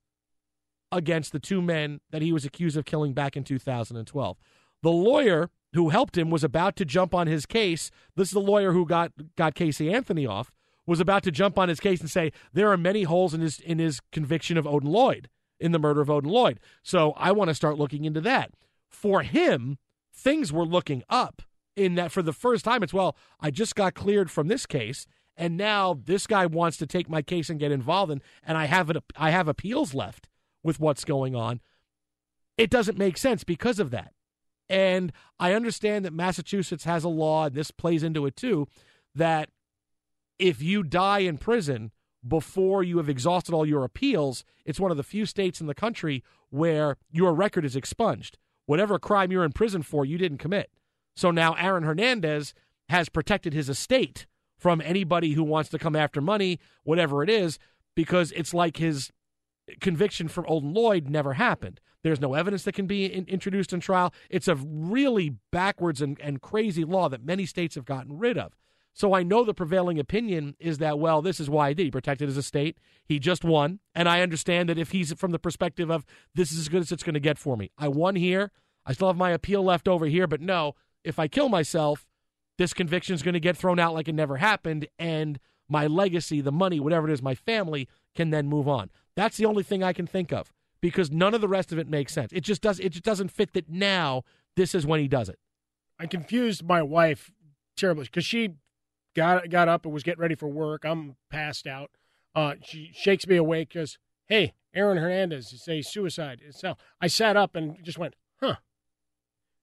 against 0.91 1.31
the 1.31 1.39
two 1.39 1.61
men 1.61 2.01
that 2.11 2.21
he 2.21 2.33
was 2.33 2.45
accused 2.45 2.77
of 2.77 2.85
killing 2.85 3.13
back 3.13 3.37
in 3.37 3.43
2012. 3.43 4.37
The 4.81 4.89
lawyer 4.89 5.49
who 5.73 5.89
helped 5.89 6.17
him 6.17 6.29
was 6.29 6.43
about 6.43 6.75
to 6.77 6.85
jump 6.85 7.13
on 7.13 7.27
his 7.27 7.45
case. 7.45 7.91
This 8.15 8.29
is 8.29 8.33
the 8.33 8.39
lawyer 8.39 8.73
who 8.73 8.85
got 8.85 9.11
got 9.35 9.55
Casey 9.55 9.93
Anthony 9.93 10.25
off. 10.25 10.51
Was 10.85 10.99
about 10.99 11.21
to 11.23 11.31
jump 11.31 11.59
on 11.59 11.69
his 11.69 11.79
case 11.79 12.01
and 12.01 12.09
say 12.09 12.31
there 12.51 12.71
are 12.71 12.77
many 12.77 13.03
holes 13.03 13.35
in 13.35 13.41
his 13.41 13.59
in 13.59 13.77
his 13.77 13.99
conviction 14.11 14.57
of 14.57 14.65
Odin 14.65 14.89
Lloyd 14.89 15.29
in 15.59 15.71
the 15.71 15.79
murder 15.79 16.01
of 16.01 16.09
Odin 16.09 16.29
Lloyd. 16.29 16.59
So 16.83 17.13
I 17.17 17.31
want 17.31 17.49
to 17.49 17.55
start 17.55 17.77
looking 17.77 18.05
into 18.05 18.21
that. 18.21 18.51
For 18.89 19.23
him, 19.23 19.77
things 20.13 20.51
were 20.51 20.65
looking 20.65 21.03
up 21.09 21.41
in 21.75 21.95
that 21.95 22.11
for 22.11 22.21
the 22.21 22.33
first 22.33 22.65
time. 22.65 22.83
It's, 22.83 22.93
well, 22.93 23.15
I 23.39 23.51
just 23.51 23.75
got 23.75 23.93
cleared 23.93 24.31
from 24.31 24.47
this 24.47 24.65
case. 24.65 25.05
And 25.37 25.55
now 25.55 25.97
this 26.03 26.27
guy 26.27 26.45
wants 26.45 26.75
to 26.77 26.85
take 26.85 27.09
my 27.09 27.21
case 27.21 27.49
and 27.49 27.59
get 27.59 27.71
involved, 27.71 28.11
and, 28.11 28.21
and 28.43 28.57
I 28.57 28.65
have 28.65 28.89
it. 28.89 28.97
I 29.15 29.29
have 29.29 29.47
appeals 29.47 29.93
left 29.93 30.27
with 30.63 30.81
what's 30.81 31.05
going 31.05 31.33
on. 31.33 31.61
It 32.57 32.69
doesn't 32.69 32.97
make 32.97 33.17
sense 33.17 33.45
because 33.45 33.79
of 33.79 33.91
that. 33.91 34.11
And 34.67 35.13
I 35.39 35.53
understand 35.53 36.03
that 36.03 36.13
Massachusetts 36.13 36.83
has 36.83 37.05
a 37.05 37.09
law, 37.09 37.45
and 37.45 37.55
this 37.55 37.71
plays 37.71 38.03
into 38.03 38.25
it 38.25 38.35
too, 38.35 38.67
that 39.15 39.49
if 40.37 40.61
you 40.61 40.83
die 40.83 41.19
in 41.19 41.37
prison, 41.37 41.91
before 42.27 42.83
you 42.83 42.97
have 42.97 43.09
exhausted 43.09 43.53
all 43.53 43.65
your 43.65 43.83
appeals, 43.83 44.43
it's 44.65 44.79
one 44.79 44.91
of 44.91 44.97
the 44.97 45.03
few 45.03 45.25
states 45.25 45.61
in 45.61 45.67
the 45.67 45.73
country 45.73 46.23
where 46.49 46.97
your 47.11 47.33
record 47.33 47.65
is 47.65 47.75
expunged. 47.75 48.37
Whatever 48.65 48.99
crime 48.99 49.31
you're 49.31 49.45
in 49.45 49.51
prison 49.51 49.81
for, 49.81 50.05
you 50.05 50.17
didn't 50.17 50.37
commit. 50.37 50.69
So 51.15 51.31
now 51.31 51.53
Aaron 51.53 51.83
Hernandez 51.83 52.53
has 52.89 53.09
protected 53.09 53.53
his 53.53 53.69
estate 53.69 54.25
from 54.57 54.81
anybody 54.81 55.33
who 55.33 55.43
wants 55.43 55.69
to 55.69 55.79
come 55.79 55.95
after 55.95 56.21
money, 56.21 56.59
whatever 56.83 57.23
it 57.23 57.29
is, 57.29 57.57
because 57.95 58.31
it's 58.33 58.53
like 58.53 58.77
his 58.77 59.11
conviction 59.79 60.27
from 60.27 60.45
Odin 60.47 60.73
Lloyd 60.73 61.09
never 61.09 61.33
happened. 61.33 61.79
There's 62.03 62.21
no 62.21 62.33
evidence 62.33 62.63
that 62.63 62.75
can 62.75 62.87
be 62.87 63.05
in, 63.05 63.25
introduced 63.25 63.73
in 63.73 63.79
trial. 63.79 64.13
It's 64.29 64.47
a 64.47 64.55
really 64.55 65.35
backwards 65.51 66.01
and, 66.01 66.19
and 66.21 66.41
crazy 66.41 66.83
law 66.83 67.09
that 67.09 67.23
many 67.23 67.45
states 67.45 67.75
have 67.75 67.85
gotten 67.85 68.17
rid 68.17 68.37
of. 68.37 68.55
So 68.99 69.13
I 69.13 69.23
know 69.23 69.45
the 69.45 69.53
prevailing 69.53 69.97
opinion 69.97 70.57
is 70.59 70.79
that, 70.79 70.99
well, 70.99 71.21
this 71.21 71.39
is 71.39 71.49
why 71.49 71.69
he 71.69 71.73
did. 71.73 71.83
He 71.85 71.91
protected 71.91 72.27
his 72.27 72.35
estate. 72.35 72.77
He 73.05 73.17
just 73.17 73.45
won. 73.45 73.79
And 73.95 74.09
I 74.09 74.19
understand 74.19 74.67
that 74.67 74.77
if 74.77 74.91
he's 74.91 75.13
from 75.13 75.31
the 75.31 75.39
perspective 75.39 75.89
of 75.89 76.05
this 76.35 76.51
is 76.51 76.59
as 76.59 76.67
good 76.67 76.81
as 76.81 76.91
it's 76.91 77.01
going 77.01 77.13
to 77.13 77.21
get 77.21 77.37
for 77.37 77.55
me. 77.55 77.71
I 77.77 77.87
won 77.87 78.17
here. 78.17 78.51
I 78.85 78.91
still 78.91 79.07
have 79.07 79.15
my 79.15 79.29
appeal 79.29 79.63
left 79.63 79.87
over 79.87 80.07
here. 80.07 80.27
But 80.27 80.41
no, 80.41 80.75
if 81.05 81.17
I 81.17 81.29
kill 81.29 81.47
myself, 81.47 82.05
this 82.57 82.73
conviction 82.73 83.15
is 83.15 83.23
going 83.23 83.35
to 83.35 83.39
get 83.39 83.55
thrown 83.55 83.79
out 83.79 83.93
like 83.93 84.09
it 84.09 84.15
never 84.15 84.35
happened. 84.35 84.85
And 84.99 85.39
my 85.69 85.87
legacy, 85.87 86.41
the 86.41 86.51
money, 86.51 86.81
whatever 86.81 87.09
it 87.09 87.13
is, 87.13 87.21
my 87.21 87.35
family 87.35 87.87
can 88.15 88.31
then 88.31 88.47
move 88.47 88.67
on. 88.67 88.89
That's 89.15 89.37
the 89.37 89.45
only 89.45 89.63
thing 89.63 89.81
I 89.81 89.93
can 89.93 90.07
think 90.07 90.33
of 90.33 90.51
because 90.81 91.09
none 91.09 91.33
of 91.33 91.39
the 91.39 91.47
rest 91.47 91.71
of 91.71 91.79
it 91.79 91.87
makes 91.87 92.11
sense. 92.11 92.33
It 92.33 92.41
just 92.41 92.61
does. 92.61 92.81
It 92.81 92.89
just 92.89 93.05
doesn't 93.05 93.31
fit 93.31 93.53
that 93.53 93.69
now 93.69 94.23
this 94.57 94.75
is 94.75 94.85
when 94.85 94.99
he 94.99 95.07
does 95.07 95.29
it. 95.29 95.39
I 95.97 96.05
confused 96.05 96.65
my 96.65 96.81
wife 96.81 97.31
terribly 97.77 98.03
because 98.03 98.25
she 98.25 98.55
got 99.15 99.49
got 99.49 99.67
up 99.67 99.85
and 99.85 99.93
was 99.93 100.03
getting 100.03 100.21
ready 100.21 100.35
for 100.35 100.47
work. 100.47 100.83
I'm 100.85 101.15
passed 101.29 101.67
out. 101.67 101.91
Uh, 102.35 102.55
she 102.63 102.91
shakes 102.93 103.27
me 103.27 103.35
awake 103.35 103.69
because, 103.69 103.97
hey, 104.27 104.53
Aaron 104.73 104.97
Hernandez 104.97 105.51
is 105.51 105.67
a 105.67 105.81
suicide. 105.81 106.41
So 106.51 106.75
I 107.01 107.07
sat 107.07 107.35
up 107.35 107.55
and 107.55 107.77
just 107.83 107.97
went, 107.97 108.15
huh. 108.39 108.55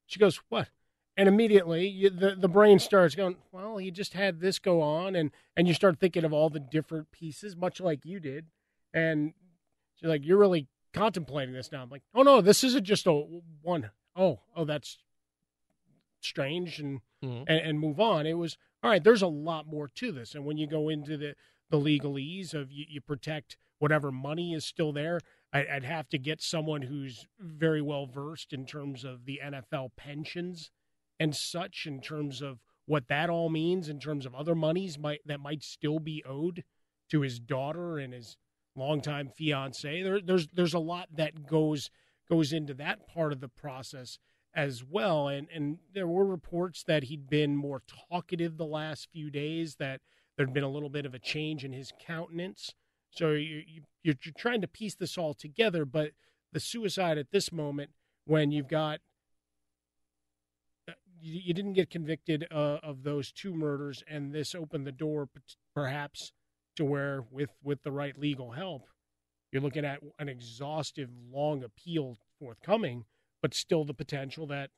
She 0.07 0.19
goes, 0.19 0.41
what? 0.49 0.69
And 1.17 1.29
immediately 1.29 1.89
you, 1.89 2.11
the 2.11 2.37
the 2.37 2.49
brain 2.49 2.79
starts 2.79 3.15
going, 3.15 3.37
well, 3.51 3.79
he 3.79 3.91
just 3.91 4.13
had 4.13 4.41
this 4.41 4.59
go 4.59 4.83
on, 4.83 5.17
and 5.17 5.31
and 5.57 5.67
you 5.67 5.73
start 5.73 5.99
thinking 5.99 6.25
of 6.25 6.33
all 6.33 6.51
the 6.51 6.61
different 6.61 7.11
pieces, 7.11 7.57
much 7.57 7.81
like 7.81 8.05
you 8.05 8.21
did, 8.21 8.47
and 8.93 9.33
she's 9.95 10.09
like, 10.09 10.27
you're 10.27 10.39
really 10.39 10.69
contemplating 10.93 11.55
this 11.55 11.73
now. 11.73 11.83
I'm 11.83 11.89
like, 11.89 12.03
oh 12.15 12.23
no, 12.23 12.43
this 12.43 12.63
isn't 12.65 12.85
just 12.85 13.07
a 13.07 13.13
one. 13.63 13.91
Oh, 14.15 14.41
oh, 14.55 14.67
that's 14.67 14.99
strange, 16.27 16.79
and 16.79 17.01
mm-hmm. 17.23 17.45
and, 17.47 17.61
and 17.61 17.81
move 17.81 18.01
on. 18.01 18.27
It 18.27 18.35
was 18.35 18.57
all 18.83 18.91
right, 18.91 19.03
there's 19.03 19.23
a 19.23 19.27
lot 19.27 19.67
more 19.67 19.89
to 19.89 20.13
this. 20.13 20.35
And 20.35 20.45
when 20.45 20.59
you 20.59 20.67
go 20.67 20.89
into 20.89 21.17
the, 21.17 21.35
the 21.71 21.79
legalese 21.79 22.55
of 22.55 22.71
you, 22.71 22.85
you 22.89 23.01
protect 23.01 23.57
whatever 23.79 24.13
money 24.13 24.55
is 24.55 24.65
still 24.65 24.93
there, 24.93 25.21
I, 25.53 25.67
I'd 25.67 25.85
have 25.85 26.09
to 26.11 26.19
get 26.19 26.43
someone 26.43 26.83
who's 26.83 27.27
very 27.39 27.83
well 27.83 28.07
versed 28.07 28.53
in 28.53 28.67
terms 28.67 29.05
of 29.05 29.25
the 29.25 29.41
NFL 29.45 29.91
pensions 29.97 30.71
and 31.19 31.35
such, 31.35 31.87
in 31.87 32.01
terms 32.01 32.43
of 32.43 32.61
what 32.85 33.09
that 33.09 33.31
all 33.31 33.49
means, 33.49 33.89
in 33.89 33.99
terms 33.99 34.27
of 34.27 34.35
other 34.35 34.55
monies 34.55 34.99
might 34.99 35.21
that 35.27 35.41
might 35.41 35.63
still 35.63 35.99
be 35.99 36.23
owed 36.25 36.63
to 37.11 37.23
his 37.23 37.39
daughter 37.41 37.99
and 37.99 38.13
his 38.13 38.37
longtime 38.77 39.29
fiance. 39.29 40.03
There, 40.03 40.21
there's 40.21 40.49
there's 40.49 40.75
a 40.75 40.79
lot 40.79 41.09
that 41.17 41.47
goes 41.47 41.91
goes 42.29 42.53
into 42.53 42.75
that 42.75 43.09
part 43.09 43.33
of 43.33 43.41
the 43.41 43.49
process 43.49 44.19
as 44.57 44.83
well. 44.83 45.29
And 45.29 45.47
and 45.55 45.79
there 45.95 46.09
were 46.09 46.25
reports 46.25 46.83
that 46.85 47.05
he'd 47.05 47.29
been 47.29 47.55
more 47.55 47.83
talkative 48.11 48.57
the 48.57 48.65
last 48.65 49.09
few 49.13 49.31
days, 49.31 49.77
that 49.77 50.01
there'd 50.37 50.55
been 50.55 50.65
a 50.65 50.71
little 50.71 50.89
bit 50.89 51.07
of 51.07 51.15
a 51.15 51.19
change 51.19 51.65
in 51.65 51.73
his 51.73 51.93
countenance. 52.05 52.73
So 53.11 53.31
you, 53.33 53.63
you, 53.67 53.83
you're, 54.03 54.15
trying 54.37 54.61
to 54.63 54.69
piece 54.69 54.95
this 54.95 55.17
all 55.17 55.33
together, 55.33 55.85
but 55.85 56.11
the 56.53 56.61
suicide 56.61 57.17
at 57.17 57.31
this 57.31 57.51
moment, 57.51 57.91
when 58.27 58.51
you've 58.51 58.69
got 58.69 59.01
uh, 60.89 60.93
you, 61.21 61.41
you 61.45 61.55
didn't 61.55 61.75
get 61.75 61.89
convicted 61.89 62.47
uh, 62.51 62.79
of 62.83 63.05
those 63.05 63.33
two 63.33 63.55
murders, 63.55 64.03
and 64.09 64.35
this 64.35 64.55
opened 64.55 64.87
the 64.87 64.93
door 64.93 65.29
perhaps 65.75 66.33
to 66.77 66.85
where, 66.85 67.25
with 67.31 67.51
with 67.63 67.83
the 67.83 67.93
right 67.93 68.19
legal 68.19 68.53
help, 68.53 68.83
you're 69.53 69.63
looking 69.63 69.85
at 69.85 70.01
an 70.19 70.29
exhaustive, 70.29 71.11
long 71.31 71.63
appeal 71.63 72.17
forthcoming 72.39 73.05
but 73.43 73.55
still 73.55 73.85
the 73.85 73.95
potential 73.95 74.47
that 74.47 74.71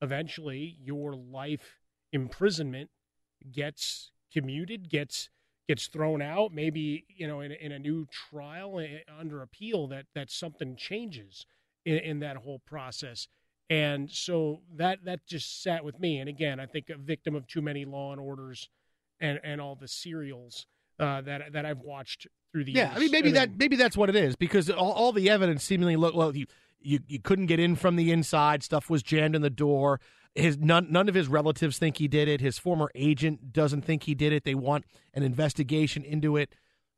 eventually 0.00 0.76
your 0.82 1.14
life 1.14 1.80
imprisonment 2.12 2.90
gets 3.50 4.10
commuted, 4.32 4.88
gets 4.88 5.30
gets 5.68 5.86
thrown 5.86 6.20
out. 6.20 6.52
Maybe 6.52 7.04
you 7.08 7.26
know 7.26 7.40
in, 7.40 7.52
in 7.52 7.72
a 7.72 7.78
new 7.78 8.06
trial 8.30 8.78
eh, 8.80 8.98
under 9.18 9.42
appeal 9.42 9.86
that 9.88 10.06
that 10.14 10.30
something 10.30 10.76
changes 10.76 11.46
in, 11.84 11.98
in 11.98 12.20
that 12.20 12.38
whole 12.38 12.60
process. 12.66 13.28
And 13.70 14.10
so 14.10 14.60
that 14.76 15.04
that 15.04 15.26
just 15.26 15.62
sat 15.62 15.84
with 15.84 15.98
me. 15.98 16.18
And 16.18 16.28
again, 16.28 16.60
I 16.60 16.66
think 16.66 16.90
a 16.90 16.96
victim 16.96 17.34
of 17.34 17.46
too 17.46 17.62
many 17.62 17.84
Law 17.84 18.12
and 18.12 18.20
Orders 18.20 18.68
and 19.20 19.40
and 19.42 19.60
all 19.60 19.76
the 19.76 19.88
serials 19.88 20.66
uh, 20.98 21.20
that 21.22 21.52
that 21.52 21.64
I've 21.64 21.80
watched 21.80 22.26
through 22.52 22.64
the 22.64 22.72
yeah. 22.72 22.88
Years. 22.88 22.96
I 22.96 23.00
mean, 23.00 23.10
maybe 23.10 23.28
and 23.28 23.36
that 23.36 23.56
maybe 23.56 23.76
that's 23.76 23.96
what 23.96 24.08
it 24.08 24.16
is 24.16 24.36
because 24.36 24.68
all, 24.68 24.92
all 24.92 25.12
the 25.12 25.30
evidence 25.30 25.64
seemingly 25.64 25.96
look 25.96 26.14
well. 26.14 26.36
You 26.36 26.46
you, 26.84 27.00
you 27.06 27.20
couldn't 27.20 27.46
get 27.46 27.60
in 27.60 27.76
from 27.76 27.96
the 27.96 28.10
inside. 28.10 28.62
Stuff 28.62 28.90
was 28.90 29.02
jammed 29.02 29.34
in 29.34 29.42
the 29.42 29.50
door. 29.50 30.00
His 30.34 30.58
none 30.58 30.88
none 30.90 31.08
of 31.08 31.14
his 31.14 31.28
relatives 31.28 31.78
think 31.78 31.98
he 31.98 32.08
did 32.08 32.28
it. 32.28 32.40
His 32.40 32.58
former 32.58 32.90
agent 32.94 33.52
doesn't 33.52 33.82
think 33.82 34.04
he 34.04 34.14
did 34.14 34.32
it. 34.32 34.44
They 34.44 34.54
want 34.54 34.84
an 35.12 35.22
investigation 35.22 36.04
into 36.04 36.36
it. 36.36 36.54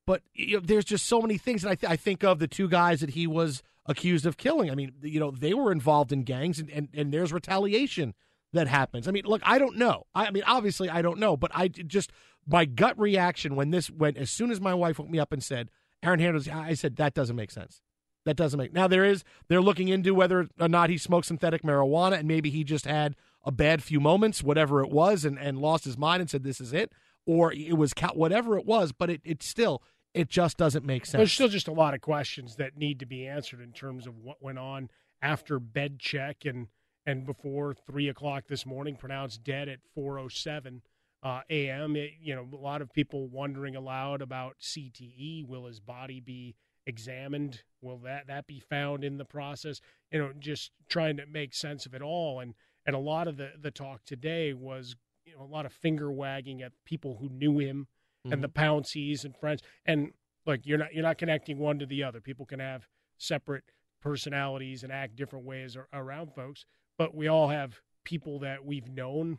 But 0.06 0.22
you 0.34 0.56
know, 0.56 0.60
there's 0.64 0.84
just 0.84 1.06
so 1.06 1.20
many 1.20 1.38
things, 1.38 1.64
and 1.64 1.70
I, 1.70 1.74
th- 1.74 1.90
I 1.90 1.96
think 1.96 2.22
of 2.22 2.38
the 2.38 2.46
two 2.46 2.68
guys 2.68 3.00
that 3.00 3.10
he 3.10 3.26
was 3.26 3.62
accused 3.86 4.26
of 4.26 4.36
killing. 4.36 4.70
I 4.70 4.74
mean, 4.74 4.92
you 5.02 5.18
know, 5.18 5.30
they 5.30 5.54
were 5.54 5.72
involved 5.72 6.12
in 6.12 6.22
gangs, 6.22 6.58
and, 6.58 6.70
and, 6.70 6.88
and 6.94 7.12
there's 7.12 7.32
retaliation 7.32 8.14
that 8.52 8.68
happens. 8.68 9.08
I 9.08 9.10
mean, 9.10 9.24
look, 9.24 9.42
I 9.44 9.58
don't 9.58 9.76
know. 9.76 10.04
I, 10.14 10.26
I 10.26 10.30
mean, 10.30 10.44
obviously, 10.46 10.88
I 10.88 11.02
don't 11.02 11.18
know, 11.18 11.36
but 11.36 11.50
I 11.54 11.68
just 11.68 12.12
my 12.46 12.64
gut 12.64 12.98
reaction 12.98 13.56
when 13.56 13.70
this 13.70 13.90
when 13.90 14.16
as 14.16 14.30
soon 14.30 14.50
as 14.50 14.60
my 14.60 14.74
wife 14.74 14.98
woke 14.98 15.10
me 15.10 15.18
up 15.18 15.32
and 15.32 15.42
said 15.42 15.70
Aaron 16.02 16.20
Hernandez, 16.20 16.48
I 16.48 16.74
said 16.74 16.96
that 16.96 17.14
doesn't 17.14 17.36
make 17.36 17.50
sense. 17.50 17.80
That 18.24 18.36
doesn't 18.36 18.58
make 18.58 18.72
now 18.72 18.88
there 18.88 19.04
is 19.04 19.22
they're 19.48 19.60
looking 19.60 19.88
into 19.88 20.14
whether 20.14 20.48
or 20.58 20.68
not 20.68 20.90
he 20.90 20.96
smoked 20.96 21.26
synthetic 21.26 21.62
marijuana 21.62 22.18
and 22.18 22.28
maybe 22.28 22.50
he 22.50 22.64
just 22.64 22.86
had 22.86 23.16
a 23.44 23.52
bad 23.52 23.82
few 23.82 24.00
moments, 24.00 24.42
whatever 24.42 24.82
it 24.82 24.90
was, 24.90 25.24
and, 25.24 25.38
and 25.38 25.58
lost 25.58 25.84
his 25.84 25.98
mind 25.98 26.22
and 26.22 26.30
said 26.30 26.42
this 26.42 26.60
is 26.60 26.72
it, 26.72 26.92
or 27.26 27.52
it 27.52 27.76
was 27.76 27.92
whatever 28.14 28.58
it 28.58 28.64
was. 28.64 28.92
But 28.92 29.10
it 29.10 29.20
it 29.24 29.42
still 29.42 29.82
it 30.14 30.28
just 30.28 30.56
doesn't 30.56 30.84
make 30.84 31.04
sense. 31.04 31.18
There's 31.18 31.32
still 31.32 31.48
just 31.48 31.68
a 31.68 31.72
lot 31.72 31.94
of 31.94 32.00
questions 32.00 32.56
that 32.56 32.76
need 32.76 33.00
to 33.00 33.06
be 33.06 33.26
answered 33.26 33.60
in 33.60 33.72
terms 33.72 34.06
of 34.06 34.16
what 34.16 34.42
went 34.42 34.58
on 34.58 34.88
after 35.20 35.58
bed 35.58 35.98
check 35.98 36.44
and 36.44 36.68
and 37.06 37.26
before 37.26 37.74
three 37.74 38.08
o'clock 38.08 38.44
this 38.48 38.64
morning, 38.64 38.96
pronounced 38.96 39.44
dead 39.44 39.68
at 39.68 39.80
4:07 39.96 40.80
uh, 41.22 41.40
a.m. 41.50 41.96
It, 41.96 42.12
you 42.20 42.34
know, 42.34 42.46
a 42.52 42.56
lot 42.56 42.80
of 42.80 42.92
people 42.92 43.28
wondering 43.28 43.76
aloud 43.76 44.22
about 44.22 44.56
CTE. 44.60 45.46
Will 45.46 45.66
his 45.66 45.80
body 45.80 46.20
be 46.20 46.54
examined? 46.86 47.62
Will 47.80 47.98
that 47.98 48.26
that 48.26 48.46
be 48.46 48.60
found 48.60 49.04
in 49.04 49.18
the 49.18 49.24
process? 49.24 49.80
You 50.10 50.18
know, 50.18 50.32
just 50.38 50.70
trying 50.88 51.16
to 51.18 51.26
make 51.26 51.54
sense 51.54 51.86
of 51.86 51.94
it 51.94 52.02
all. 52.02 52.40
And 52.40 52.54
and 52.86 52.94
a 52.94 53.00
lot 53.00 53.28
of 53.28 53.36
the 53.36 53.52
the 53.60 53.70
talk 53.70 54.04
today 54.04 54.52
was 54.52 54.96
you 55.24 55.36
know 55.36 55.44
a 55.44 55.46
lot 55.46 55.66
of 55.66 55.72
finger 55.72 56.10
wagging 56.10 56.62
at 56.62 56.72
people 56.84 57.16
who 57.20 57.28
knew 57.28 57.58
him 57.58 57.86
mm-hmm. 58.24 58.32
and 58.32 58.42
the 58.42 58.48
Pounceys 58.48 59.24
and 59.24 59.36
friends. 59.36 59.62
And 59.86 60.12
look, 60.46 60.60
you're 60.64 60.78
not 60.78 60.94
you're 60.94 61.02
not 61.02 61.18
connecting 61.18 61.58
one 61.58 61.78
to 61.78 61.86
the 61.86 62.02
other. 62.02 62.20
People 62.20 62.46
can 62.46 62.60
have 62.60 62.86
separate 63.18 63.64
personalities 64.00 64.82
and 64.82 64.92
act 64.92 65.16
different 65.16 65.46
ways 65.46 65.76
around 65.92 66.34
folks, 66.34 66.66
but 66.98 67.14
we 67.14 67.26
all 67.26 67.48
have 67.48 67.80
people 68.04 68.38
that 68.40 68.64
we've 68.64 68.88
known 68.88 69.38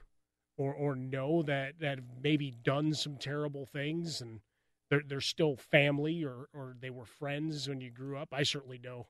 or 0.58 0.74
or 0.74 0.96
know 0.96 1.44
that 1.44 1.74
that 1.80 1.98
have 1.98 2.08
maybe 2.22 2.52
done 2.52 2.94
some 2.94 3.18
terrible 3.18 3.66
things 3.66 4.22
and 4.22 4.40
they're 4.90 5.04
they're 5.08 5.22
still 5.22 5.56
family 5.56 6.24
or 6.24 6.48
or 6.54 6.76
they 6.80 6.90
were 6.90 7.06
friends 7.06 7.68
when 7.68 7.82
you 7.82 7.92
grew 7.92 8.18
up. 8.18 8.30
I 8.32 8.44
certainly 8.44 8.78
know 8.78 9.08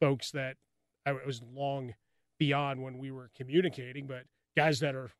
folks 0.00 0.30
that 0.32 0.56
I 1.06 1.12
was 1.12 1.42
long 1.42 1.94
beyond 2.38 2.82
when 2.82 2.98
we 2.98 3.10
were 3.10 3.30
communicating, 3.36 4.06
but 4.06 4.24
guys 4.56 4.80
that 4.80 4.94
are 4.94 5.10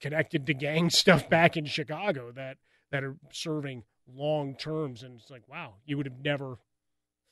connected 0.00 0.46
to 0.46 0.54
gang 0.54 0.90
stuff 0.90 1.28
back 1.28 1.56
in 1.56 1.66
Chicago 1.66 2.32
that 2.32 2.58
that 2.90 3.04
are 3.04 3.16
serving 3.32 3.84
long 4.06 4.54
terms 4.54 5.02
and 5.02 5.20
it's 5.20 5.30
like 5.30 5.48
wow, 5.48 5.74
you 5.84 5.96
would 5.96 6.06
have 6.06 6.18
never 6.24 6.58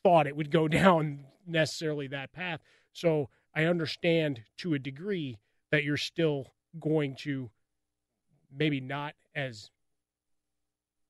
thought 0.02 0.26
it 0.26 0.36
would 0.36 0.50
go 0.50 0.68
down 0.68 1.24
necessarily 1.46 2.06
that 2.08 2.32
path. 2.32 2.60
So 2.92 3.28
I 3.54 3.64
understand 3.64 4.42
to 4.58 4.74
a 4.74 4.78
degree 4.78 5.38
that 5.70 5.84
you're 5.84 5.96
still 5.96 6.52
going 6.78 7.16
to 7.20 7.50
maybe 8.54 8.80
not 8.80 9.14
as 9.34 9.70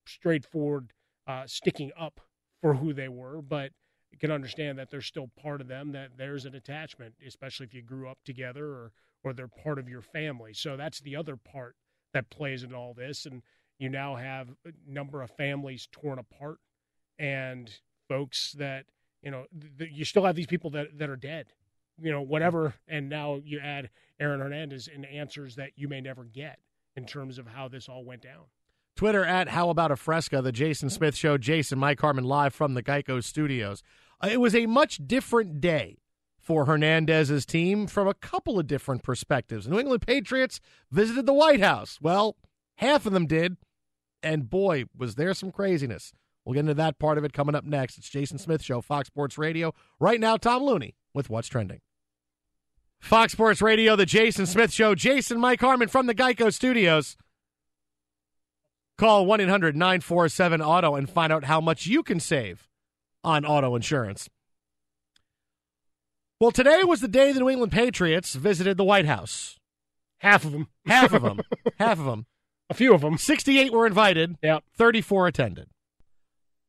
straightforward 0.06 0.92
uh, 1.26 1.44
sticking 1.46 1.90
up 1.98 2.20
for 2.60 2.74
who 2.74 2.92
they 2.92 3.08
were, 3.08 3.42
but 3.42 3.72
you 4.10 4.18
can 4.18 4.30
understand 4.30 4.78
that 4.78 4.90
they're 4.90 5.00
still 5.00 5.30
part 5.40 5.60
of 5.60 5.68
them, 5.68 5.92
that 5.92 6.10
there's 6.16 6.44
an 6.44 6.54
attachment, 6.54 7.14
especially 7.26 7.66
if 7.66 7.74
you 7.74 7.82
grew 7.82 8.08
up 8.08 8.18
together 8.24 8.66
or, 8.66 8.92
or 9.24 9.32
they're 9.32 9.48
part 9.48 9.78
of 9.78 9.88
your 9.88 10.02
family. 10.02 10.52
So 10.52 10.76
that's 10.76 11.00
the 11.00 11.16
other 11.16 11.36
part 11.36 11.76
that 12.12 12.30
plays 12.30 12.62
in 12.62 12.74
all 12.74 12.94
this. 12.94 13.26
And 13.26 13.42
you 13.78 13.88
now 13.88 14.16
have 14.16 14.50
a 14.66 14.72
number 14.86 15.22
of 15.22 15.30
families 15.30 15.88
torn 15.90 16.18
apart 16.18 16.58
and 17.18 17.70
folks 18.08 18.52
that, 18.52 18.84
you 19.22 19.30
know, 19.30 19.46
th- 19.78 19.90
you 19.92 20.04
still 20.04 20.24
have 20.24 20.36
these 20.36 20.46
people 20.46 20.70
that, 20.70 20.98
that 20.98 21.08
are 21.08 21.16
dead 21.16 21.46
you 22.00 22.10
know, 22.10 22.22
whatever. 22.22 22.74
And 22.88 23.08
now 23.08 23.40
you 23.44 23.60
add 23.60 23.90
Aaron 24.20 24.40
Hernandez 24.40 24.88
and 24.92 25.06
answers 25.06 25.56
that 25.56 25.70
you 25.76 25.88
may 25.88 26.00
never 26.00 26.24
get 26.24 26.58
in 26.96 27.06
terms 27.06 27.38
of 27.38 27.46
how 27.46 27.68
this 27.68 27.88
all 27.88 28.04
went 28.04 28.22
down. 28.22 28.44
Twitter 29.02 29.24
at 29.24 29.48
How 29.48 29.68
About 29.68 29.90
a 29.90 29.96
Fresca, 29.96 30.40
the 30.42 30.52
Jason 30.52 30.88
Smith 30.88 31.16
Show. 31.16 31.36
Jason, 31.36 31.76
Mike 31.76 32.00
Harmon 32.00 32.22
live 32.22 32.54
from 32.54 32.74
the 32.74 32.84
Geico 32.84 33.20
Studios. 33.20 33.82
Uh, 34.22 34.28
it 34.30 34.40
was 34.40 34.54
a 34.54 34.66
much 34.66 35.00
different 35.08 35.60
day 35.60 35.98
for 36.38 36.66
Hernandez's 36.66 37.44
team 37.44 37.88
from 37.88 38.06
a 38.06 38.14
couple 38.14 38.60
of 38.60 38.68
different 38.68 39.02
perspectives. 39.02 39.66
New 39.66 39.80
England 39.80 40.06
Patriots 40.06 40.60
visited 40.92 41.26
the 41.26 41.32
White 41.32 41.58
House. 41.58 41.98
Well, 42.00 42.36
half 42.76 43.04
of 43.04 43.12
them 43.12 43.26
did, 43.26 43.56
and 44.22 44.48
boy, 44.48 44.84
was 44.96 45.16
there 45.16 45.34
some 45.34 45.50
craziness. 45.50 46.12
We'll 46.44 46.54
get 46.54 46.60
into 46.60 46.74
that 46.74 47.00
part 47.00 47.18
of 47.18 47.24
it 47.24 47.32
coming 47.32 47.56
up 47.56 47.64
next. 47.64 47.98
It's 47.98 48.08
Jason 48.08 48.38
Smith 48.38 48.62
Show, 48.62 48.80
Fox 48.82 49.08
Sports 49.08 49.36
Radio. 49.36 49.74
Right 49.98 50.20
now, 50.20 50.36
Tom 50.36 50.62
Looney 50.62 50.94
with 51.12 51.28
What's 51.28 51.48
Trending. 51.48 51.80
Fox 53.00 53.32
Sports 53.32 53.60
Radio, 53.60 53.96
The 53.96 54.06
Jason 54.06 54.46
Smith 54.46 54.72
Show. 54.72 54.94
Jason 54.94 55.40
Mike 55.40 55.60
Harmon 55.60 55.88
from 55.88 56.06
the 56.06 56.14
Geico 56.14 56.54
Studios. 56.54 57.16
Call 59.02 59.26
1 59.26 59.40
800 59.40 59.74
947 59.74 60.62
Auto 60.62 60.94
and 60.94 61.10
find 61.10 61.32
out 61.32 61.42
how 61.42 61.60
much 61.60 61.88
you 61.88 62.04
can 62.04 62.20
save 62.20 62.68
on 63.24 63.44
auto 63.44 63.74
insurance. 63.74 64.30
Well, 66.38 66.52
today 66.52 66.84
was 66.84 67.00
the 67.00 67.08
day 67.08 67.32
the 67.32 67.40
New 67.40 67.50
England 67.50 67.72
Patriots 67.72 68.36
visited 68.36 68.76
the 68.76 68.84
White 68.84 69.06
House. 69.06 69.58
Half 70.18 70.44
of 70.44 70.52
them. 70.52 70.68
Half 70.86 71.14
of 71.14 71.22
them. 71.22 71.40
Half 71.80 71.98
of 71.98 72.04
them. 72.04 72.26
A 72.70 72.74
few 72.74 72.94
of 72.94 73.00
them. 73.00 73.18
68 73.18 73.72
were 73.72 73.88
invited. 73.88 74.36
Yep. 74.40 74.62
34 74.78 75.26
attended. 75.26 75.66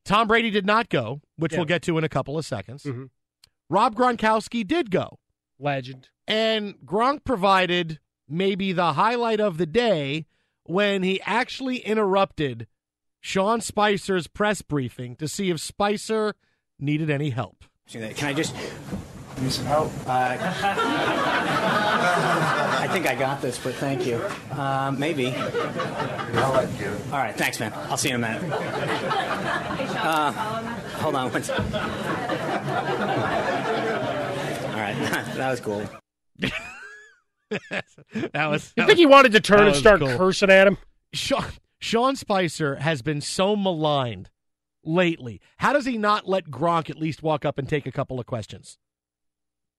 Tom 0.03 0.27
Brady 0.27 0.49
did 0.49 0.65
not 0.65 0.89
go, 0.89 1.21
which 1.35 1.51
yep. 1.51 1.59
we'll 1.59 1.65
get 1.67 1.83
to 1.83 1.99
in 1.99 2.03
a 2.03 2.09
couple 2.09 2.35
of 2.35 2.47
seconds. 2.47 2.81
Mm-hmm. 2.81 3.03
Rob 3.69 3.93
Gronkowski 3.93 4.65
did 4.65 4.89
go. 4.89 5.19
Legend. 5.59 6.09
And 6.27 6.77
Gronk 6.83 7.25
provided 7.25 7.99
maybe 8.27 8.71
the 8.71 8.93
highlight 8.93 9.39
of 9.39 9.59
the 9.59 9.67
day 9.67 10.25
when 10.65 11.03
he 11.03 11.21
actually 11.21 11.77
interrupted 11.77 12.67
Sean 13.21 13.61
Spicer's 13.61 14.27
press 14.27 14.61
briefing 14.61 15.15
to 15.15 15.27
see 15.27 15.49
if 15.49 15.59
Spicer 15.59 16.35
needed 16.79 17.09
any 17.09 17.29
help. 17.29 17.63
Can 17.89 18.03
I 18.21 18.33
just 18.33 18.55
need 19.41 19.51
some 19.51 19.65
help? 19.65 19.91
Uh, 20.07 20.37
I 22.79 22.87
think 22.91 23.07
I 23.07 23.15
got 23.15 23.41
this, 23.41 23.57
but 23.59 23.75
thank 23.75 24.05
you. 24.05 24.17
Uh, 24.51 24.93
maybe. 24.97 25.33
I'll 25.33 26.53
let 26.53 26.79
you. 26.79 26.89
All 27.11 27.19
right, 27.19 27.35
thanks, 27.35 27.59
man. 27.59 27.73
I'll 27.89 27.97
see 27.97 28.09
you 28.09 28.15
in 28.15 28.23
a 28.23 28.27
minute. 28.27 28.51
Uh, 30.03 30.31
hold 30.99 31.15
on 31.15 31.31
one 31.31 31.43
second. 31.43 31.75
All 31.75 31.81
right, 34.79 34.95
that 35.35 35.49
was 35.49 35.59
cool. 35.59 35.89
that 38.33 38.47
was. 38.47 38.73
You 38.75 38.85
think 38.85 38.97
he 38.97 39.05
wanted 39.05 39.31
to 39.33 39.39
turn 39.39 39.67
and 39.67 39.75
start 39.75 39.99
cool. 39.99 40.17
cursing 40.17 40.49
at 40.49 40.67
him? 40.67 40.77
Sean, 41.13 41.45
Sean 41.79 42.15
Spicer 42.15 42.75
has 42.75 43.01
been 43.01 43.21
so 43.21 43.55
maligned 43.55 44.29
lately. 44.83 45.41
How 45.57 45.73
does 45.73 45.85
he 45.85 45.97
not 45.97 46.27
let 46.27 46.49
Gronk 46.49 46.89
at 46.89 46.97
least 46.97 47.23
walk 47.23 47.45
up 47.45 47.57
and 47.57 47.67
take 47.67 47.85
a 47.85 47.91
couple 47.91 48.19
of 48.19 48.25
questions? 48.25 48.77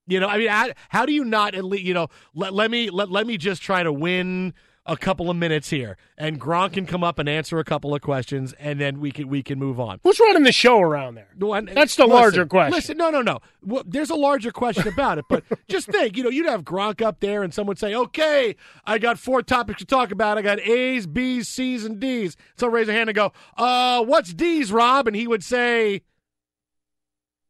You 0.06 0.20
know, 0.20 0.28
I 0.28 0.38
mean, 0.38 0.48
how, 0.48 0.70
how 0.90 1.06
do 1.06 1.12
you 1.12 1.24
not 1.24 1.54
at 1.54 1.64
least, 1.64 1.84
you 1.84 1.94
know, 1.94 2.08
let, 2.34 2.52
let 2.52 2.70
me 2.70 2.90
let, 2.90 3.10
let 3.10 3.26
me 3.26 3.38
just 3.38 3.62
try 3.62 3.82
to 3.82 3.92
win 3.92 4.52
a 4.86 4.96
couple 4.96 5.30
of 5.30 5.36
minutes 5.36 5.70
here, 5.70 5.96
and 6.18 6.40
Gronk 6.40 6.74
can 6.74 6.84
come 6.84 7.02
up 7.02 7.18
and 7.18 7.28
answer 7.28 7.58
a 7.58 7.64
couple 7.64 7.94
of 7.94 8.02
questions, 8.02 8.52
and 8.58 8.80
then 8.80 9.00
we 9.00 9.10
can 9.10 9.28
we 9.28 9.42
can 9.42 9.58
move 9.58 9.80
on. 9.80 9.98
Who's 10.02 10.20
running 10.20 10.42
the 10.42 10.52
show 10.52 10.80
around 10.80 11.14
there? 11.14 11.28
That's 11.38 11.96
the 11.96 12.04
listen, 12.04 12.08
larger 12.08 12.46
question. 12.46 12.72
Listen, 12.74 12.96
no, 12.98 13.10
no, 13.10 13.22
no. 13.22 13.38
Well, 13.62 13.82
there's 13.86 14.10
a 14.10 14.14
larger 14.14 14.50
question 14.50 14.86
about 14.86 15.18
it, 15.18 15.24
but 15.28 15.42
just 15.68 15.86
think, 15.86 16.16
you 16.16 16.22
know, 16.22 16.28
you'd 16.28 16.46
have 16.46 16.64
Gronk 16.64 17.00
up 17.00 17.20
there, 17.20 17.42
and 17.42 17.54
someone 17.54 17.76
say, 17.76 17.94
"Okay, 17.94 18.56
I 18.84 18.98
got 18.98 19.18
four 19.18 19.42
topics 19.42 19.78
to 19.78 19.86
talk 19.86 20.10
about. 20.10 20.36
I 20.36 20.42
got 20.42 20.60
A's, 20.60 21.06
B's, 21.06 21.48
C's, 21.48 21.84
and 21.84 21.98
D's." 21.98 22.36
So 22.56 22.68
raise 22.68 22.88
a 22.88 22.92
hand 22.92 23.08
and 23.08 23.16
go, 23.16 23.32
"Uh, 23.56 24.04
what's 24.04 24.34
D's, 24.34 24.70
Rob?" 24.70 25.06
And 25.06 25.16
he 25.16 25.26
would 25.26 25.44
say. 25.44 26.02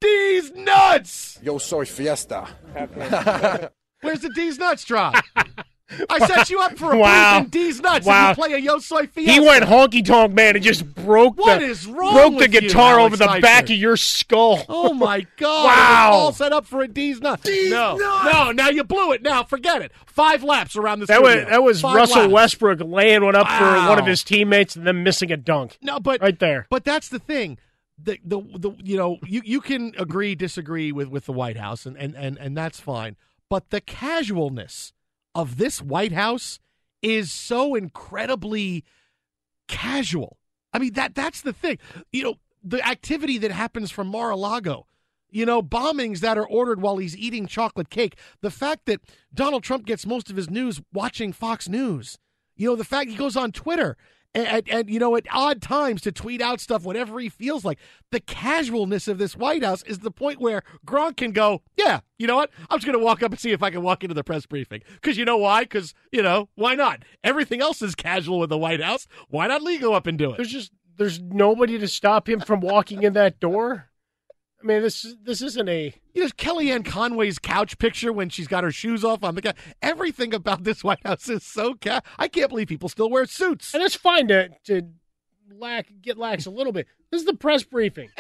D's 0.00 0.52
nuts! 0.52 1.38
Yo 1.42 1.56
soy 1.56 1.86
fiesta. 1.86 2.46
Where's 4.02 4.20
the 4.20 4.28
D's 4.34 4.58
nuts 4.58 4.84
drop? 4.84 5.14
I 6.08 6.26
set 6.26 6.50
you 6.50 6.60
up 6.60 6.76
for 6.78 6.92
a 6.92 6.98
wow. 6.98 7.38
and 7.38 7.50
D's 7.50 7.80
nuts. 7.80 8.06
Wow. 8.06 8.28
And 8.30 8.36
you 8.36 8.42
play 8.44 8.52
a 8.54 8.58
Yo 8.58 8.78
Soy 8.78 9.06
Fiesta. 9.06 9.32
He 9.32 9.40
went 9.40 9.64
honky 9.64 10.04
tonk 10.04 10.32
man 10.34 10.56
and 10.56 10.64
just 10.64 10.92
broke 10.94 11.36
What 11.38 11.60
the 11.60 11.66
is 11.66 11.86
wrong 11.86 12.14
broke 12.14 12.32
the 12.32 12.38
with 12.38 12.54
you, 12.54 12.60
guitar 12.62 13.00
over 13.00 13.16
the 13.16 13.38
back 13.40 13.64
of 13.64 13.76
your 13.76 13.96
skull. 13.96 14.62
Oh 14.68 14.94
my 14.94 15.20
God! 15.36 15.64
Wow. 15.64 16.10
All 16.12 16.32
set 16.32 16.52
up 16.52 16.66
for 16.66 16.82
a 16.82 16.88
D's 16.88 17.20
nuts. 17.20 17.42
D's 17.42 17.70
no, 17.70 17.96
nuts. 17.96 18.32
no. 18.32 18.52
Now 18.52 18.68
you 18.68 18.84
blew 18.84 19.12
it. 19.12 19.22
Now 19.22 19.42
forget 19.44 19.82
it. 19.82 19.92
Five 20.06 20.42
laps 20.44 20.76
around 20.76 21.00
the 21.00 21.06
That 21.06 21.22
was 21.22 21.34
that 21.34 21.62
was 21.62 21.80
Five 21.80 21.96
Russell 21.96 22.22
laps. 22.22 22.32
Westbrook 22.32 22.80
laying 22.80 23.24
one 23.24 23.34
up 23.34 23.48
for 23.48 23.88
one 23.88 23.98
of 23.98 24.06
his 24.06 24.22
teammates 24.22 24.76
and 24.76 24.86
then 24.86 25.02
missing 25.02 25.32
a 25.32 25.36
dunk. 25.36 25.78
No, 25.82 25.98
but 26.00 26.20
Right 26.20 26.38
there. 26.38 26.66
But 26.70 26.84
that's 26.84 27.08
the 27.08 27.18
thing. 27.18 27.58
The, 28.02 28.18
the 28.24 28.40
the 28.58 28.72
you 28.82 28.96
know 28.96 29.18
you 29.24 29.40
you 29.44 29.60
can 29.60 29.92
agree 29.98 30.34
disagree 30.34 30.90
with 30.90 31.08
with 31.08 31.26
the 31.26 31.32
White 31.32 31.56
House 31.56 31.86
and 31.86 31.96
and 31.96 32.14
and, 32.16 32.36
and 32.38 32.56
that's 32.56 32.80
fine. 32.80 33.16
But 33.48 33.70
the 33.70 33.80
casualness 33.80 34.92
of 35.34 35.56
this 35.56 35.82
White 35.82 36.12
House 36.12 36.58
is 37.02 37.32
so 37.32 37.74
incredibly 37.74 38.84
casual. 39.68 40.38
I 40.72 40.78
mean 40.78 40.92
that 40.94 41.14
that's 41.14 41.42
the 41.42 41.52
thing. 41.52 41.78
You 42.12 42.22
know, 42.22 42.34
the 42.62 42.86
activity 42.86 43.38
that 43.38 43.50
happens 43.50 43.90
from 43.90 44.08
Mar-a-Lago, 44.08 44.86
you 45.30 45.44
know, 45.44 45.62
bombings 45.62 46.20
that 46.20 46.38
are 46.38 46.46
ordered 46.46 46.80
while 46.80 46.96
he's 46.96 47.16
eating 47.16 47.46
chocolate 47.46 47.90
cake. 47.90 48.16
The 48.40 48.50
fact 48.50 48.86
that 48.86 49.00
Donald 49.32 49.62
Trump 49.62 49.84
gets 49.84 50.06
most 50.06 50.30
of 50.30 50.36
his 50.36 50.48
news 50.48 50.80
watching 50.92 51.32
Fox 51.32 51.68
News. 51.68 52.18
You 52.56 52.68
know, 52.68 52.76
the 52.76 52.84
fact 52.84 53.10
he 53.10 53.16
goes 53.16 53.36
on 53.36 53.52
Twitter 53.52 53.96
and, 54.34 54.68
and, 54.68 54.90
you 54.90 54.98
know, 54.98 55.16
at 55.16 55.26
odd 55.32 55.62
times 55.62 56.02
to 56.02 56.12
tweet 56.12 56.40
out 56.40 56.60
stuff, 56.60 56.84
whatever 56.84 57.20
he 57.20 57.28
feels 57.28 57.64
like. 57.64 57.78
The 58.10 58.20
casualness 58.20 59.06
of 59.06 59.18
this 59.18 59.36
White 59.36 59.62
House 59.62 59.82
is 59.84 60.00
the 60.00 60.10
point 60.10 60.40
where 60.40 60.62
Gronk 60.86 61.16
can 61.16 61.32
go, 61.32 61.62
yeah, 61.76 62.00
you 62.18 62.26
know 62.26 62.36
what? 62.36 62.50
I'm 62.70 62.78
just 62.78 62.86
going 62.86 62.98
to 62.98 63.04
walk 63.04 63.22
up 63.22 63.30
and 63.30 63.40
see 63.40 63.52
if 63.52 63.62
I 63.62 63.70
can 63.70 63.82
walk 63.82 64.02
into 64.02 64.14
the 64.14 64.24
press 64.24 64.46
briefing. 64.46 64.82
Because 64.94 65.16
you 65.16 65.24
know 65.24 65.36
why? 65.36 65.62
Because, 65.62 65.94
you 66.10 66.22
know, 66.22 66.48
why 66.56 66.74
not? 66.74 67.04
Everything 67.22 67.60
else 67.60 67.80
is 67.80 67.94
casual 67.94 68.40
with 68.40 68.50
the 68.50 68.58
White 68.58 68.82
House. 68.82 69.06
Why 69.28 69.46
not 69.46 69.62
Lee 69.62 69.78
go 69.78 69.94
up 69.94 70.06
and 70.06 70.18
do 70.18 70.32
it? 70.32 70.36
There's 70.36 70.50
just 70.50 70.72
there's 70.96 71.20
nobody 71.20 71.78
to 71.78 71.88
stop 71.88 72.28
him 72.28 72.40
from 72.40 72.60
walking 72.60 73.02
in 73.02 73.14
that 73.14 73.40
door. 73.40 73.90
I 74.64 74.66
mean, 74.66 74.80
this 74.82 75.14
this 75.22 75.42
isn't 75.42 75.68
a 75.68 75.94
you 76.14 76.22
know 76.22 76.28
Kellyanne 76.30 76.86
Conway's 76.86 77.38
couch 77.38 77.78
picture 77.78 78.12
when 78.12 78.30
she's 78.30 78.48
got 78.48 78.64
her 78.64 78.70
shoes 78.72 79.04
off 79.04 79.22
on 79.22 79.34
the 79.34 79.42
couch. 79.42 79.56
Everything 79.82 80.32
about 80.32 80.64
this 80.64 80.82
White 80.82 81.04
House 81.04 81.28
is 81.28 81.44
so 81.44 81.74
ca- 81.74 82.00
I 82.18 82.28
can't 82.28 82.48
believe 82.48 82.68
people 82.68 82.88
still 82.88 83.10
wear 83.10 83.26
suits. 83.26 83.74
and 83.74 83.82
it's 83.82 83.94
fine 83.94 84.28
to 84.28 84.48
to 84.64 84.82
lack 85.52 85.88
get 86.00 86.16
lax 86.16 86.46
a 86.46 86.50
little 86.50 86.72
bit. 86.72 86.86
This 87.10 87.20
is 87.20 87.26
the 87.26 87.34
press 87.34 87.62
briefing. 87.62 88.08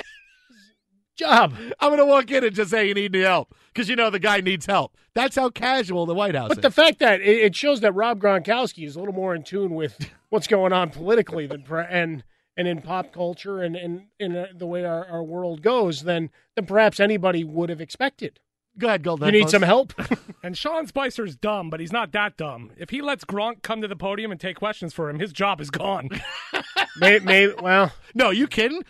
Job. 1.16 1.54
I'm 1.78 1.90
going 1.90 1.98
to 2.00 2.06
walk 2.06 2.28
in 2.32 2.42
and 2.42 2.52
just 2.54 2.70
say 2.72 2.88
you 2.88 2.94
need 2.94 3.14
any 3.14 3.24
help 3.24 3.54
because 3.72 3.88
you 3.88 3.94
know 3.94 4.10
the 4.10 4.18
guy 4.18 4.40
needs 4.40 4.66
help. 4.66 4.96
That's 5.14 5.36
how 5.36 5.48
casual 5.48 6.06
the 6.06 6.14
White 6.14 6.34
House 6.34 6.48
But 6.48 6.58
is. 6.58 6.62
the 6.62 6.70
fact 6.72 6.98
that 6.98 7.20
it, 7.20 7.38
it 7.38 7.54
shows 7.56 7.80
that 7.82 7.92
Rob 7.92 8.18
Gronkowski 8.20 8.84
is 8.84 8.96
a 8.96 8.98
little 8.98 9.14
more 9.14 9.32
in 9.32 9.44
tune 9.44 9.74
with 9.76 9.96
what's 10.30 10.48
going 10.48 10.72
on 10.72 10.90
politically 10.90 11.46
than 11.46 11.62
pre- 11.62 11.84
and 11.88 12.24
and 12.56 12.68
in 12.68 12.82
pop 12.82 13.12
culture 13.12 13.62
and 13.62 13.76
and 13.76 14.06
in 14.18 14.36
uh, 14.36 14.46
the 14.54 14.66
way 14.66 14.84
our, 14.84 15.06
our 15.06 15.22
world 15.22 15.62
goes 15.62 16.02
than 16.02 16.30
than 16.54 16.66
perhaps 16.66 17.00
anybody 17.00 17.44
would 17.44 17.70
have 17.70 17.80
expected. 17.80 18.40
Go 18.76 18.88
ahead, 18.88 19.04
Gold. 19.04 19.20
You 19.24 19.30
need 19.30 19.50
some 19.50 19.62
help. 19.62 19.92
And 20.42 20.58
Sean 20.58 20.86
Spicer's 20.86 21.34
dumb, 21.34 21.70
but 21.70 21.80
he's 21.80 21.90
not 21.90 22.12
that 22.12 22.36
dumb. 22.36 22.70
If 22.76 22.90
he 22.90 23.00
lets 23.00 23.24
Gronk 23.24 23.62
come 23.62 23.80
to 23.80 23.88
the 23.88 23.96
podium 23.96 24.30
and 24.30 24.38
take 24.38 24.58
questions 24.58 24.92
for 24.92 25.08
him, 25.08 25.18
his 25.18 25.32
job 25.32 25.58
is 25.58 25.70
gone. 25.70 26.10
may, 26.98 27.18
may, 27.20 27.48
well, 27.48 27.92
no, 28.14 28.28
you 28.28 28.46
kidding? 28.46 28.84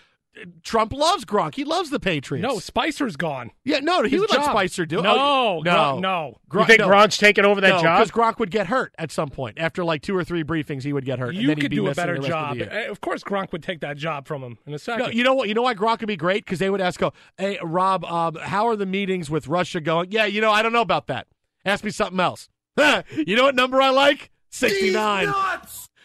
Trump 0.63 0.93
loves 0.93 1.25
Gronk. 1.25 1.55
He 1.55 1.65
loves 1.65 1.91
the 1.91 2.01
Patriots. 2.01 2.43
no, 2.43 2.59
Spicer's 2.59 3.17
gone. 3.17 3.51
Yeah, 3.65 3.81
no, 3.81 4.03
he 4.03 4.11
His 4.11 4.21
would 4.21 4.31
let. 4.31 4.45
Spicer 4.45 4.85
do 4.87 4.99
it. 4.99 5.03
No, 5.03 5.15
Oh, 5.17 5.63
no, 5.65 5.71
Gronk- 5.71 6.01
no. 6.01 6.39
you 6.61 6.65
think 6.67 6.81
no. 6.81 6.89
Gronk's 6.89 7.17
taking 7.19 7.45
over 7.45 7.61
that 7.61 7.69
no, 7.77 7.83
job? 7.83 7.99
because 7.99 8.11
Gronk 8.11 8.39
would 8.41 8.51
get 8.51 8.67
hurt 8.67 8.95
at 8.99 9.11
some 9.13 9.31
point. 9.31 9.59
After 9.59 9.85
like 9.85 10.03
two 10.03 10.17
or 10.17 10.25
three 10.25 10.43
briefings, 10.45 10.83
he 10.83 10.93
would 10.93 11.05
get 11.05 11.19
hurt. 11.19 11.31
and 11.35 11.39
You 11.39 11.47
then 11.49 11.57
he'd 11.57 11.63
could 11.63 11.71
be 11.71 11.77
do 11.77 11.87
a 11.89 11.95
better 11.95 12.19
job. 12.19 12.53
Of, 12.53 12.59
the 12.59 12.65
year. 12.75 12.87
Uh, 12.89 12.91
Of 12.91 13.01
course, 13.01 13.23
Gronk 13.23 13.53
would 13.53 13.63
take 13.63 13.81
that 13.81 13.97
job 13.97 14.27
from 14.27 14.43
him 14.43 14.59
in 14.67 14.75
a 14.75 14.79
second. 14.79 15.07
No, 15.07 15.11
you 15.11 15.23
know 15.25 15.35
what? 15.35 15.49
You 15.49 15.55
know 15.55 15.63
why 15.63 15.75
Gronk 15.75 16.01
would 16.01 16.07
be 16.09 16.17
great 16.17 16.45
because 16.45 16.59
they 16.59 16.71
would 16.71 16.81
ask, 16.81 16.99
"Go, 17.01 17.13
hey 17.39 17.59
Rob, 17.63 18.05
um, 18.05 18.35
how 18.37 18.67
are 18.69 18.77
the 18.77 18.87
meetings 18.87 19.31
with 19.31 19.47
Russia 19.47 19.81
going?" 19.81 20.11
Yeah, 20.11 20.27
you 20.27 20.41
know, 20.41 20.51
I 20.51 20.63
don't 20.63 20.73
know 20.73 20.81
about 20.83 21.07
that. 21.09 21.27
Ask 21.65 21.85
me 21.85 21.91
something 21.91 22.21
else. 22.21 22.49
you 22.77 23.37
know 23.37 23.45
what 23.45 23.55
number 23.55 23.81
I 23.81 23.91
like? 23.91 24.31
Sixty 24.51 24.93
nine. 24.93 25.33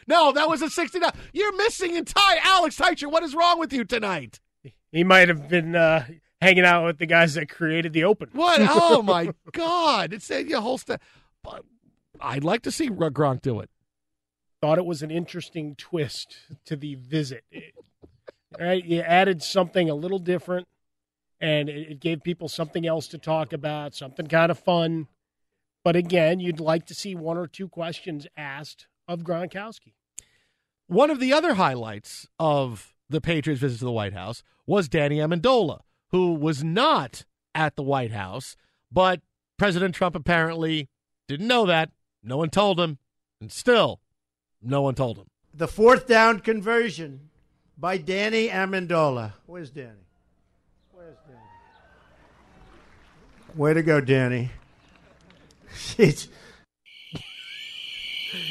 No, 0.09 0.31
that 0.31 0.49
was 0.49 0.61
a 0.63 0.69
sixty 0.69 0.97
nine. 0.99 1.11
You're 1.33 1.55
missing 1.55 1.95
entire 1.95 2.39
Alex 2.43 2.75
Teicher. 2.77 3.09
What 3.11 3.23
is 3.23 3.35
wrong 3.35 3.59
with 3.59 3.71
you 3.71 3.85
tonight? 3.85 4.39
he 4.91 5.03
might 5.03 5.27
have 5.29 5.47
been 5.47 5.75
uh, 5.75 6.05
hanging 6.41 6.65
out 6.65 6.83
with 6.85 6.97
the 6.97 7.05
guys 7.05 7.35
that 7.35 7.47
created 7.47 7.93
the 7.93 8.03
Open. 8.03 8.27
What? 8.33 8.59
Oh 8.61 9.01
my 9.03 9.31
God! 9.51 10.11
It's 10.11 10.29
a 10.31 10.43
your 10.43 10.61
whole 10.61 10.79
stuff. 10.79 10.99
But 11.43 11.63
I'd 12.19 12.43
like 12.43 12.63
to 12.63 12.71
see 12.71 12.89
Gronk 12.89 13.41
do 13.43 13.59
it. 13.59 13.69
Thought 14.61 14.79
it 14.79 14.85
was 14.85 15.01
an 15.03 15.11
interesting 15.11 15.75
twist 15.75 16.35
to 16.65 16.75
the 16.75 16.95
visit. 16.95 17.43
It- 17.51 17.75
right, 18.59 18.83
you 18.83 19.01
added 19.01 19.43
something 19.43 19.91
a 19.91 19.95
little 19.95 20.17
different, 20.17 20.67
and 21.39 21.69
it, 21.69 21.91
it 21.91 21.99
gave 21.99 22.23
people 22.23 22.49
something 22.49 22.85
else 22.87 23.07
to 23.09 23.19
talk 23.19 23.53
about, 23.53 23.93
something 23.93 24.25
kind 24.25 24.49
of 24.49 24.57
fun. 24.57 25.07
But 25.83 25.95
again, 25.95 26.39
you'd 26.39 26.59
like 26.59 26.87
to 26.87 26.95
see 26.95 27.13
one 27.13 27.37
or 27.37 27.45
two 27.47 27.69
questions 27.69 28.25
asked 28.35 28.87
of 29.07 29.21
Gronkowski. 29.21 29.93
One 30.89 31.11
of 31.11 31.19
the 31.19 31.33
other 31.33 31.53
highlights 31.53 32.27
of 32.39 32.95
the 33.07 33.21
Patriots' 33.21 33.61
visit 33.61 33.77
to 33.77 33.85
the 33.85 33.91
White 33.91 34.13
House 34.13 34.41
was 34.65 34.89
Danny 34.89 35.17
Amendola, 35.17 35.81
who 36.09 36.33
was 36.33 36.63
not 36.63 37.25
at 37.53 37.75
the 37.75 37.83
White 37.83 38.11
House, 38.11 38.55
but 38.91 39.21
President 39.59 39.93
Trump 39.93 40.15
apparently 40.15 40.89
didn't 41.27 41.45
know 41.45 41.67
that. 41.67 41.91
No 42.23 42.37
one 42.37 42.49
told 42.49 42.79
him, 42.79 42.97
and 43.39 43.51
still, 43.51 43.99
no 44.63 44.81
one 44.81 44.95
told 44.95 45.19
him. 45.19 45.27
The 45.53 45.67
fourth 45.67 46.07
down 46.07 46.39
conversion 46.39 47.29
by 47.77 47.97
Danny 47.99 48.47
Amendola. 48.47 49.33
Where's 49.45 49.69
Danny? 49.69 50.07
Where's 50.91 51.17
Danny? 51.27 51.39
Way 53.53 53.75
to 53.75 53.83
go, 53.83 54.01
Danny. 54.01 54.49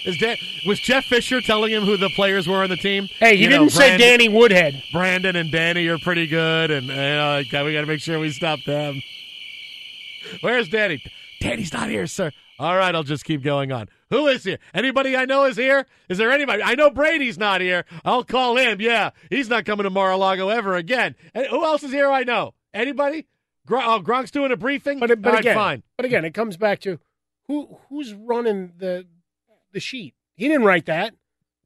Is 0.04 0.16
Dan- 0.18 0.36
was 0.66 0.80
Jeff 0.80 1.04
Fisher 1.04 1.40
telling 1.40 1.72
him 1.72 1.84
who 1.84 1.96
the 1.96 2.08
players 2.10 2.46
were 2.48 2.62
on 2.62 2.68
the 2.70 2.76
team? 2.76 3.08
Hey, 3.20 3.36
he 3.36 3.44
You 3.44 3.48
didn't 3.48 3.70
say 3.70 3.88
Brandon- 3.96 4.00
Danny 4.08 4.28
Woodhead. 4.28 4.82
Brandon 4.92 5.36
and 5.36 5.50
Danny 5.52 5.86
are 5.88 5.98
pretty 5.98 6.26
good, 6.26 6.70
and 6.70 6.90
uh, 6.90 7.38
we 7.42 7.50
got 7.50 7.80
to 7.82 7.86
make 7.86 8.00
sure 8.00 8.18
we 8.18 8.30
stop 8.30 8.60
them. 8.66 9.00
Where's 10.40 10.68
Danny? 10.68 11.02
Danny's 11.40 11.72
not 11.72 11.88
here, 11.88 12.06
sir. 12.06 12.32
All 12.58 12.76
right, 12.76 12.92
I'll 12.94 13.04
just 13.04 13.24
keep 13.24 13.42
going 13.42 13.70
on. 13.70 13.88
Who 14.10 14.26
is 14.26 14.42
here? 14.42 14.58
Anybody 14.74 15.16
I 15.16 15.26
know 15.26 15.44
is 15.44 15.56
here? 15.56 15.86
Is 16.08 16.18
there 16.18 16.32
anybody? 16.32 16.62
I 16.62 16.74
know 16.74 16.90
Brady's 16.90 17.38
not 17.38 17.60
here. 17.60 17.84
I'll 18.04 18.24
call 18.24 18.56
him. 18.56 18.80
Yeah, 18.80 19.10
he's 19.30 19.48
not 19.48 19.64
coming 19.64 19.84
to 19.84 19.90
Mar-a-Lago 19.90 20.48
ever 20.48 20.74
again. 20.74 21.14
And 21.34 21.46
who 21.46 21.64
else 21.64 21.84
is 21.84 21.92
here? 21.92 22.10
I 22.10 22.24
know. 22.24 22.54
Anybody? 22.74 23.26
Gr- 23.66 23.76
oh, 23.76 24.00
Gronk's 24.02 24.32
doing 24.32 24.50
a 24.50 24.56
briefing. 24.56 24.98
But, 24.98 25.08
but 25.22 25.28
All 25.28 25.32
right, 25.34 25.40
again, 25.40 25.54
fine. 25.56 25.82
but 25.96 26.04
again, 26.06 26.24
it 26.24 26.34
comes 26.34 26.56
back 26.56 26.80
to 26.80 26.98
who 27.46 27.78
who's 27.88 28.12
running 28.12 28.72
the 28.76 29.06
the 29.72 29.80
sheet. 29.80 30.14
He 30.36 30.48
didn't 30.48 30.64
write 30.64 30.86
that. 30.86 31.14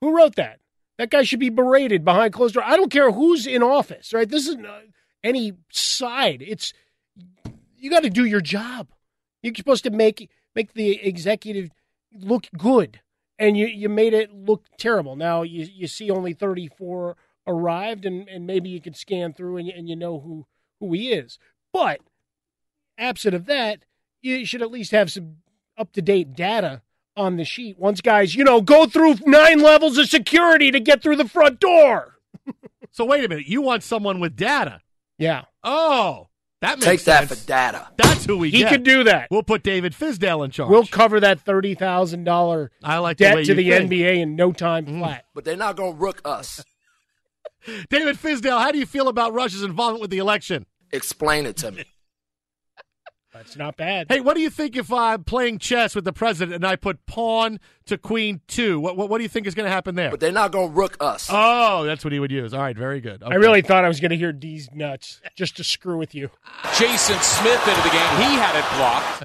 Who 0.00 0.16
wrote 0.16 0.36
that? 0.36 0.60
That 0.98 1.10
guy 1.10 1.22
should 1.22 1.40
be 1.40 1.48
berated 1.48 2.04
behind 2.04 2.32
closed 2.32 2.54
door. 2.54 2.62
I 2.64 2.76
don't 2.76 2.90
care 2.90 3.10
who's 3.10 3.46
in 3.46 3.62
office, 3.62 4.12
right? 4.12 4.28
This 4.28 4.46
isn't 4.48 4.66
uh, 4.66 4.80
any 5.24 5.52
side. 5.70 6.42
It's 6.46 6.72
you 7.76 7.90
got 7.90 8.02
to 8.02 8.10
do 8.10 8.24
your 8.24 8.40
job. 8.40 8.88
You're 9.42 9.54
supposed 9.54 9.84
to 9.84 9.90
make 9.90 10.30
make 10.54 10.74
the 10.74 11.02
executive 11.02 11.70
look 12.14 12.48
good, 12.56 13.00
and 13.38 13.56
you 13.56 13.66
you 13.66 13.88
made 13.88 14.14
it 14.14 14.32
look 14.32 14.66
terrible. 14.78 15.16
Now 15.16 15.42
you 15.42 15.66
you 15.72 15.86
see 15.86 16.10
only 16.10 16.32
34 16.32 17.16
arrived, 17.46 18.04
and 18.04 18.28
and 18.28 18.46
maybe 18.46 18.68
you 18.68 18.80
can 18.80 18.94
scan 18.94 19.32
through 19.32 19.56
and 19.56 19.68
and 19.68 19.88
you 19.88 19.96
know 19.96 20.20
who 20.20 20.46
who 20.80 20.92
he 20.92 21.12
is. 21.12 21.38
But 21.72 22.00
absent 22.98 23.34
of 23.34 23.46
that, 23.46 23.84
you 24.20 24.44
should 24.46 24.62
at 24.62 24.70
least 24.70 24.92
have 24.92 25.10
some 25.10 25.38
up 25.76 25.92
to 25.92 26.02
date 26.02 26.34
data 26.34 26.82
on 27.16 27.36
the 27.36 27.44
sheet. 27.44 27.78
Once 27.78 28.00
guys, 28.00 28.34
you 28.34 28.44
know, 28.44 28.60
go 28.60 28.86
through 28.86 29.16
nine 29.26 29.60
levels 29.60 29.98
of 29.98 30.08
security 30.08 30.70
to 30.70 30.80
get 30.80 31.02
through 31.02 31.16
the 31.16 31.28
front 31.28 31.60
door. 31.60 32.18
So 32.94 33.06
wait 33.06 33.24
a 33.24 33.28
minute. 33.28 33.46
You 33.46 33.62
want 33.62 33.82
someone 33.82 34.20
with 34.20 34.36
data? 34.36 34.82
Yeah. 35.16 35.44
Oh, 35.64 36.28
that 36.60 36.76
makes 36.78 36.84
Take 36.84 37.04
that 37.04 37.28
sense. 37.28 37.40
for 37.40 37.46
data. 37.46 37.88
That's 37.96 38.26
who 38.26 38.36
we 38.36 38.50
He 38.50 38.58
get. 38.58 38.70
could 38.70 38.82
do 38.82 39.04
that. 39.04 39.28
We'll 39.30 39.42
put 39.42 39.62
David 39.62 39.94
Fizdale 39.94 40.44
in 40.44 40.50
charge. 40.50 40.68
We'll 40.68 40.86
cover 40.86 41.18
that 41.20 41.40
thirty 41.40 41.74
thousand 41.74 42.24
dollar 42.24 42.70
I 42.84 42.98
like 42.98 43.16
the 43.16 43.42
to 43.44 43.54
the 43.54 43.70
think. 43.70 43.90
NBA 43.90 44.18
in 44.18 44.36
no 44.36 44.52
time 44.52 44.84
mm. 44.84 44.98
flat. 44.98 45.24
But 45.34 45.44
they're 45.46 45.56
not 45.56 45.76
going 45.76 45.94
to 45.94 45.98
rook 45.98 46.20
us. 46.24 46.62
David 47.88 48.16
Fizdale, 48.18 48.60
how 48.60 48.70
do 48.70 48.78
you 48.78 48.84
feel 48.86 49.08
about 49.08 49.32
Russia's 49.32 49.62
involvement 49.62 50.02
with 50.02 50.10
the 50.10 50.18
election? 50.18 50.66
Explain 50.92 51.46
it 51.46 51.56
to 51.58 51.72
me. 51.72 51.84
That's 53.32 53.56
not 53.56 53.78
bad. 53.78 54.08
Hey, 54.10 54.20
what 54.20 54.36
do 54.36 54.42
you 54.42 54.50
think 54.50 54.76
if 54.76 54.92
I'm 54.92 55.24
playing 55.24 55.58
chess 55.58 55.94
with 55.94 56.04
the 56.04 56.12
president 56.12 56.54
and 56.54 56.66
I 56.66 56.76
put 56.76 57.06
pawn 57.06 57.60
to 57.86 57.96
queen 57.96 58.42
two? 58.46 58.78
What 58.78 58.96
what, 58.96 59.08
what 59.08 59.18
do 59.18 59.22
you 59.22 59.28
think 59.28 59.46
is 59.46 59.54
going 59.54 59.64
to 59.64 59.70
happen 59.70 59.94
there? 59.94 60.10
But 60.10 60.20
they're 60.20 60.32
not 60.32 60.52
going 60.52 60.68
to 60.68 60.74
rook 60.74 60.98
us. 61.00 61.28
Oh, 61.32 61.84
that's 61.84 62.04
what 62.04 62.12
he 62.12 62.20
would 62.20 62.30
use. 62.30 62.52
All 62.52 62.60
right, 62.60 62.76
very 62.76 63.00
good. 63.00 63.22
I 63.22 63.36
really 63.36 63.62
thought 63.62 63.86
I 63.86 63.88
was 63.88 64.00
going 64.00 64.10
to 64.10 64.18
hear 64.18 64.32
D's 64.32 64.68
nuts 64.74 65.22
just 65.34 65.56
to 65.56 65.64
screw 65.64 65.96
with 65.96 66.14
you. 66.14 66.28
Jason 66.78 67.18
Smith 67.20 67.66
into 67.66 67.82
the 67.82 67.90
game. 67.90 68.16
He 68.18 68.34
had 68.36 68.56
it 68.56 68.64
blocked. 68.76 69.24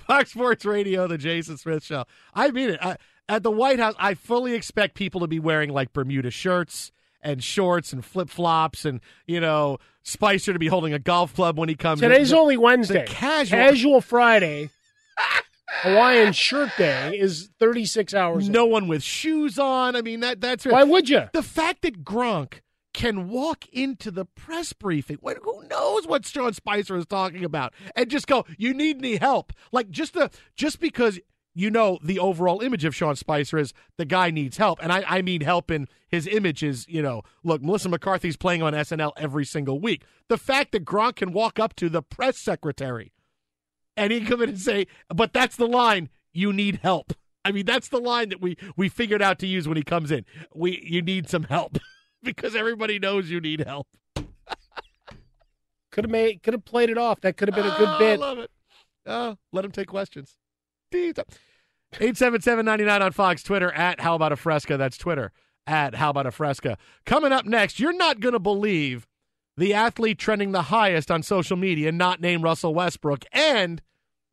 Fox 0.06 0.30
Sports 0.30 0.64
Radio, 0.64 1.06
the 1.06 1.18
Jason 1.18 1.58
Smith 1.58 1.84
Show. 1.84 2.04
I 2.32 2.50
mean 2.52 2.70
it. 2.70 2.78
I, 2.82 2.96
at 3.28 3.42
the 3.42 3.50
White 3.50 3.80
House, 3.80 3.94
I 3.98 4.14
fully 4.14 4.54
expect 4.54 4.94
people 4.94 5.20
to 5.20 5.26
be 5.26 5.38
wearing 5.38 5.70
like 5.70 5.92
Bermuda 5.92 6.30
shirts 6.30 6.90
and 7.24 7.42
shorts 7.42 7.92
and 7.92 8.04
flip 8.04 8.28
flops, 8.30 8.84
and 8.84 9.00
you 9.26 9.40
know 9.40 9.78
Spicer 10.02 10.52
to 10.52 10.58
be 10.58 10.68
holding 10.68 10.92
a 10.92 10.98
golf 11.00 11.34
club 11.34 11.58
when 11.58 11.68
he 11.68 11.74
comes. 11.74 12.00
Today's 12.00 12.30
The- 12.30 12.36
only 12.38 12.56
Wednesday. 12.56 13.04
Casual. 13.08 13.58
Casual 13.58 14.00
Friday. 14.00 14.70
Hawaiian 15.82 16.32
shirt 16.32 16.70
day 16.78 17.18
is 17.18 17.50
36 17.58 18.14
hours. 18.14 18.48
no 18.48 18.64
one 18.66 18.86
with 18.86 19.02
shoes 19.02 19.58
on. 19.58 19.96
I 19.96 20.02
mean 20.02 20.20
that 20.20 20.40
that's 20.40 20.64
Why 20.66 20.84
would 20.84 21.08
you? 21.08 21.22
the 21.32 21.42
fact 21.42 21.82
that 21.82 22.04
Gronk 22.04 22.60
can 22.92 23.28
walk 23.28 23.66
into 23.72 24.12
the 24.12 24.24
press 24.24 24.72
briefing. 24.72 25.18
Who 25.42 25.64
knows 25.68 26.06
what 26.06 26.24
Sean 26.26 26.52
Spicer 26.52 26.96
is 26.96 27.06
talking 27.06 27.44
about? 27.44 27.74
And 27.96 28.08
just 28.08 28.26
go, 28.28 28.44
"You 28.56 28.72
need 28.72 28.98
any 28.98 29.16
help?" 29.16 29.52
Like 29.72 29.90
just 29.90 30.14
the 30.14 30.30
just 30.54 30.78
because 30.78 31.18
you 31.54 31.70
know 31.70 31.98
the 32.02 32.18
overall 32.18 32.60
image 32.60 32.84
of 32.84 32.94
Sean 32.94 33.16
Spicer 33.16 33.58
is 33.58 33.72
the 33.96 34.04
guy 34.04 34.30
needs 34.30 34.56
help, 34.56 34.78
and 34.82 34.92
I, 34.92 35.04
I 35.06 35.22
mean 35.22 35.40
help 35.42 35.70
in 35.70 35.88
his 36.08 36.26
image 36.26 36.62
is 36.62 36.86
you 36.88 37.00
know 37.02 37.22
look 37.42 37.62
Melissa 37.62 37.88
McCarthy's 37.88 38.36
playing 38.36 38.62
on 38.62 38.72
SNL 38.72 39.12
every 39.16 39.44
single 39.44 39.80
week. 39.80 40.02
The 40.28 40.38
fact 40.38 40.72
that 40.72 40.84
Gronk 40.84 41.16
can 41.16 41.32
walk 41.32 41.58
up 41.58 41.74
to 41.76 41.88
the 41.88 42.02
press 42.02 42.38
secretary 42.38 43.12
and 43.96 44.12
he 44.12 44.22
come 44.22 44.42
in 44.42 44.48
and 44.50 44.58
say, 44.60 44.86
"But 45.08 45.32
that's 45.32 45.56
the 45.56 45.68
line 45.68 46.08
you 46.32 46.52
need 46.52 46.80
help." 46.82 47.12
I 47.44 47.52
mean 47.52 47.66
that's 47.66 47.88
the 47.88 48.00
line 48.00 48.30
that 48.30 48.40
we 48.40 48.56
we 48.76 48.88
figured 48.88 49.22
out 49.22 49.38
to 49.40 49.46
use 49.46 49.68
when 49.68 49.76
he 49.76 49.82
comes 49.82 50.10
in. 50.10 50.24
We 50.54 50.80
you 50.84 51.02
need 51.02 51.28
some 51.28 51.44
help 51.44 51.78
because 52.22 52.56
everybody 52.56 52.98
knows 52.98 53.30
you 53.30 53.40
need 53.40 53.60
help. 53.60 53.86
Could 55.92 56.04
have 56.04 56.10
made, 56.10 56.42
could 56.42 56.54
have 56.54 56.64
played 56.64 56.90
it 56.90 56.98
off. 56.98 57.20
That 57.20 57.36
could 57.36 57.46
have 57.46 57.54
been 57.54 57.72
a 57.72 57.78
good 57.78 57.88
Oh, 57.88 57.98
bit. 58.00 58.18
I 58.18 58.26
love 58.26 58.38
it. 58.40 58.50
Oh, 59.06 59.36
let 59.52 59.64
him 59.64 59.70
take 59.70 59.86
questions. 59.86 60.34
877-99 61.94 63.00
on 63.00 63.12
Fox, 63.12 63.42
Twitter 63.42 63.70
at 63.72 64.00
How 64.00 64.14
About 64.14 64.32
a 64.32 64.36
Fresca. 64.36 64.76
That's 64.76 64.96
Twitter 64.96 65.32
at 65.66 65.94
How 65.94 66.10
About 66.10 66.26
a 66.26 66.30
Fresca. 66.30 66.76
Coming 67.06 67.32
up 67.32 67.46
next, 67.46 67.80
you're 67.80 67.96
not 67.96 68.20
going 68.20 68.32
to 68.32 68.40
believe 68.40 69.06
the 69.56 69.74
athlete 69.74 70.18
trending 70.18 70.52
the 70.52 70.62
highest 70.62 71.10
on 71.10 71.22
social 71.22 71.56
media, 71.56 71.92
not 71.92 72.20
named 72.20 72.42
Russell 72.42 72.74
Westbrook, 72.74 73.24
and 73.32 73.80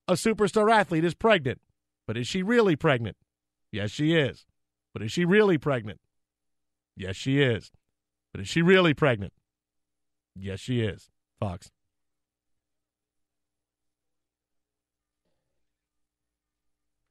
a 0.07 0.13
superstar 0.13 0.71
athlete 0.71 1.05
is 1.05 1.13
pregnant. 1.13 1.61
But 2.07 2.17
is 2.17 2.27
she 2.27 2.41
really 2.43 2.75
pregnant? 2.75 3.17
Yes, 3.71 3.91
she 3.91 4.15
is. 4.15 4.45
But 4.93 5.03
is 5.03 5.11
she 5.11 5.23
really 5.23 5.57
pregnant? 5.57 5.99
Yes, 6.95 7.15
she 7.15 7.41
is. 7.41 7.71
But 8.33 8.41
is 8.41 8.47
she 8.47 8.61
really 8.61 8.93
pregnant? 8.93 9.33
Yes, 10.35 10.59
she 10.59 10.81
is. 10.81 11.09
Fox. 11.39 11.71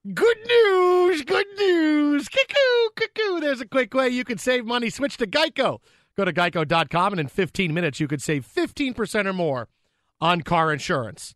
Good 0.03 0.39
news, 0.47 1.23
good 1.25 1.47
news. 1.59 2.27
Cuckoo, 2.31 2.91
cuckoo. 2.97 3.41
There's 3.41 3.61
a 3.61 3.67
quick 3.67 3.93
way 3.93 4.09
you 4.09 4.25
can 4.25 4.39
save 4.39 4.65
money. 4.65 4.89
Switch 4.89 5.19
to 5.19 5.27
Geico. 5.27 5.81
Go 6.17 6.25
to 6.25 6.33
geico.com, 6.33 7.13
and 7.13 7.21
in 7.21 7.29
15 7.29 7.75
minutes, 7.75 8.01
you 8.01 8.09
could 8.09 8.23
save 8.23 8.47
15% 8.47 9.27
or 9.27 9.35
more 9.35 9.69
on 10.19 10.41
car 10.41 10.73
insurance. 10.73 11.35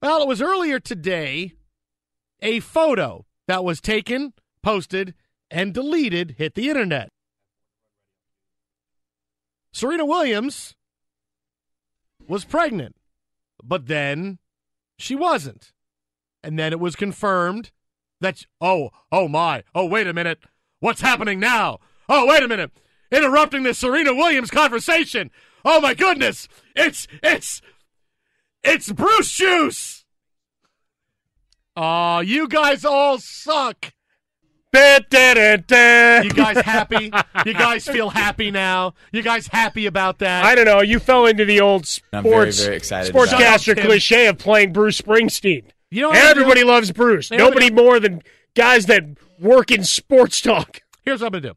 Well, 0.00 0.22
it 0.22 0.28
was 0.28 0.40
earlier 0.40 0.80
today 0.80 1.52
a 2.40 2.60
photo 2.60 3.26
that 3.46 3.64
was 3.64 3.82
taken, 3.82 4.32
posted, 4.62 5.14
and 5.50 5.74
deleted 5.74 6.36
hit 6.38 6.54
the 6.54 6.70
internet. 6.70 7.10
Serena 9.72 10.06
Williams 10.06 10.74
was 12.26 12.46
pregnant, 12.46 12.96
but 13.62 13.88
then 13.88 14.38
she 14.98 15.14
wasn't. 15.14 15.72
And 16.42 16.58
then 16.58 16.72
it 16.72 16.80
was 16.80 16.96
confirmed 16.96 17.70
that, 18.20 18.46
oh, 18.60 18.90
oh 19.10 19.28
my, 19.28 19.64
oh, 19.74 19.86
wait 19.86 20.06
a 20.06 20.12
minute. 20.12 20.38
What's 20.80 21.00
happening 21.00 21.40
now? 21.40 21.78
Oh, 22.08 22.26
wait 22.26 22.42
a 22.42 22.48
minute. 22.48 22.70
Interrupting 23.10 23.62
the 23.62 23.74
Serena 23.74 24.14
Williams 24.14 24.50
conversation. 24.50 25.30
Oh 25.64 25.80
my 25.80 25.94
goodness. 25.94 26.48
It's, 26.76 27.06
it's, 27.22 27.60
it's 28.62 28.92
Bruce 28.92 29.32
Juice. 29.32 30.04
Oh, 31.76 32.20
you 32.20 32.48
guys 32.48 32.84
all 32.84 33.18
suck. 33.18 33.92
You 36.24 36.30
guys 36.30 36.58
happy? 36.58 37.10
You 37.46 37.54
guys 37.54 37.86
feel 37.86 38.10
happy 38.10 38.50
now? 38.50 38.94
You 39.12 39.22
guys 39.22 39.46
happy 39.46 39.86
about 39.86 40.18
that? 40.18 40.44
I 40.44 40.54
don't 40.54 40.66
know. 40.66 40.82
You 40.82 40.98
fell 40.98 41.26
into 41.26 41.44
the 41.44 41.60
old 41.60 41.86
I'm 42.12 42.22
very, 42.22 42.52
sports 42.52 42.64
very 42.64 42.76
excited 42.76 43.14
sportscaster 43.14 43.80
cliche 43.80 44.26
of 44.26 44.38
playing 44.38 44.72
Bruce 44.72 45.00
Springsteen. 45.00 45.64
You 45.90 46.02
know 46.02 46.12
gonna 46.12 46.28
Everybody 46.28 46.64
loves 46.64 46.92
Bruce. 46.92 47.30
You 47.30 47.38
know 47.38 47.44
what 47.46 47.54
Nobody 47.54 47.70
more 47.74 47.98
than 47.98 48.22
guys 48.54 48.86
that 48.86 49.04
work 49.40 49.70
in 49.70 49.84
sports 49.84 50.40
talk. 50.40 50.80
Here's 51.02 51.20
what 51.20 51.28
I'm 51.28 51.40
to 51.42 51.48
do. 51.48 51.54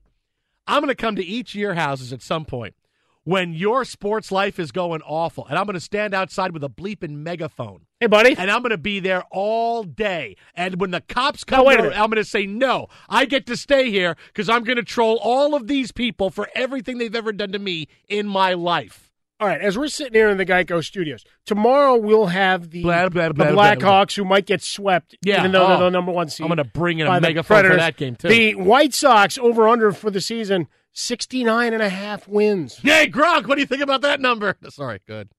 I'm 0.68 0.82
going 0.82 0.88
to 0.88 0.96
come 0.96 1.16
to 1.18 1.26
each 1.26 1.54
of 1.54 1.60
your 1.60 1.74
houses 1.74 2.14
at 2.14 2.22
some 2.22 2.46
point 2.46 2.76
when 3.24 3.54
your 3.54 3.84
sports 3.86 4.32
life 4.32 4.60
is 4.60 4.72
going 4.72 5.02
awful, 5.02 5.46
and 5.48 5.58
I'm 5.58 5.66
going 5.66 5.74
to 5.76 5.80
stand 5.80 6.14
outside 6.14 6.54
with 6.54 6.64
a 6.64 6.70
bleeping 6.70 7.18
megaphone. 7.18 7.86
Hey, 8.00 8.08
buddy. 8.08 8.36
And 8.38 8.50
I'm 8.50 8.62
going 8.62 8.72
to 8.72 8.78
be 8.78 9.00
there 9.00 9.24
all 9.32 9.84
day. 9.84 10.38
And 10.56 10.80
when 10.80 10.92
the 10.92 11.02
cops 11.02 11.44
come, 11.44 11.60
Now, 11.60 11.66
wait 11.66 11.80
over. 11.80 11.90
I'm 11.92 12.10
going 12.10 12.24
to 12.24 12.24
say, 12.24 12.46
no, 12.46 12.88
I 13.10 13.26
get 13.26 13.46
to 13.48 13.58
stay 13.58 13.92
here 13.92 14.16
because 14.28 14.50
I'm 14.50 14.64
going 14.64 14.78
to 14.78 14.84
troll 14.84 15.20
all 15.22 15.54
of 15.54 15.68
these 15.68 15.92
people 15.92 16.30
for 16.30 16.50
everything 16.56 16.98
they've 16.98 17.14
ever 17.14 17.34
done 17.34 17.52
to 17.52 17.60
me 17.60 17.90
in 18.08 18.28
my 18.28 18.54
life. 18.54 19.11
All 19.42 19.48
right, 19.48 19.60
as 19.60 19.76
we're 19.76 19.88
sitting 19.88 20.14
here 20.14 20.30
in 20.30 20.38
the 20.38 20.46
Geico 20.46 20.86
studios, 20.86 21.26
tomorrow 21.48 21.96
we'll 21.98 22.28
have 22.28 22.70
the, 22.70 22.84
Blah, 22.84 23.10
blah, 23.10 23.30
blah, 23.34 23.48
the 23.48 23.54
blah, 23.54 23.74
blah. 23.76 23.76
Blackhawks 23.76 24.16
who 24.16 24.24
might 24.24 24.46
get 24.46 24.62
swept, 24.62 25.16
Yeah, 25.24 25.40
even 25.40 25.52
though 25.52 25.68
they're 25.68 25.78
oh. 25.78 25.84
the 25.86 25.90
number 25.90 26.12
one 26.12 26.30
seed. 26.30 26.44
I'm 26.44 26.50
going 26.50 26.58
to 26.58 26.64
bring 26.64 27.00
in 27.00 27.08
by 27.08 27.18
a 27.18 27.20
the 27.20 27.28
megaphone 27.28 27.44
for 27.58 27.62
Predators. 27.62 27.78
that 27.80 27.98
game, 27.98 28.16
too. 28.16 28.28
The 28.28 28.54
White 28.54 28.94
Sox 28.94 29.40
over 29.40 29.68
under 29.68 29.92
for 29.94 30.12
the 30.12 30.22
season 30.22 30.68
69 30.94 31.74
and 31.74 31.82
a 31.82 31.90
half 31.90 32.28
wins. 32.28 32.80
Yay, 32.84 33.10
Gronk, 33.10 33.48
what 33.48 33.56
do 33.56 33.62
you 33.62 33.66
think 33.68 33.82
about 33.82 34.02
that 34.02 34.20
number? 34.22 34.58
Sorry, 34.70 35.00
good. 35.08 35.30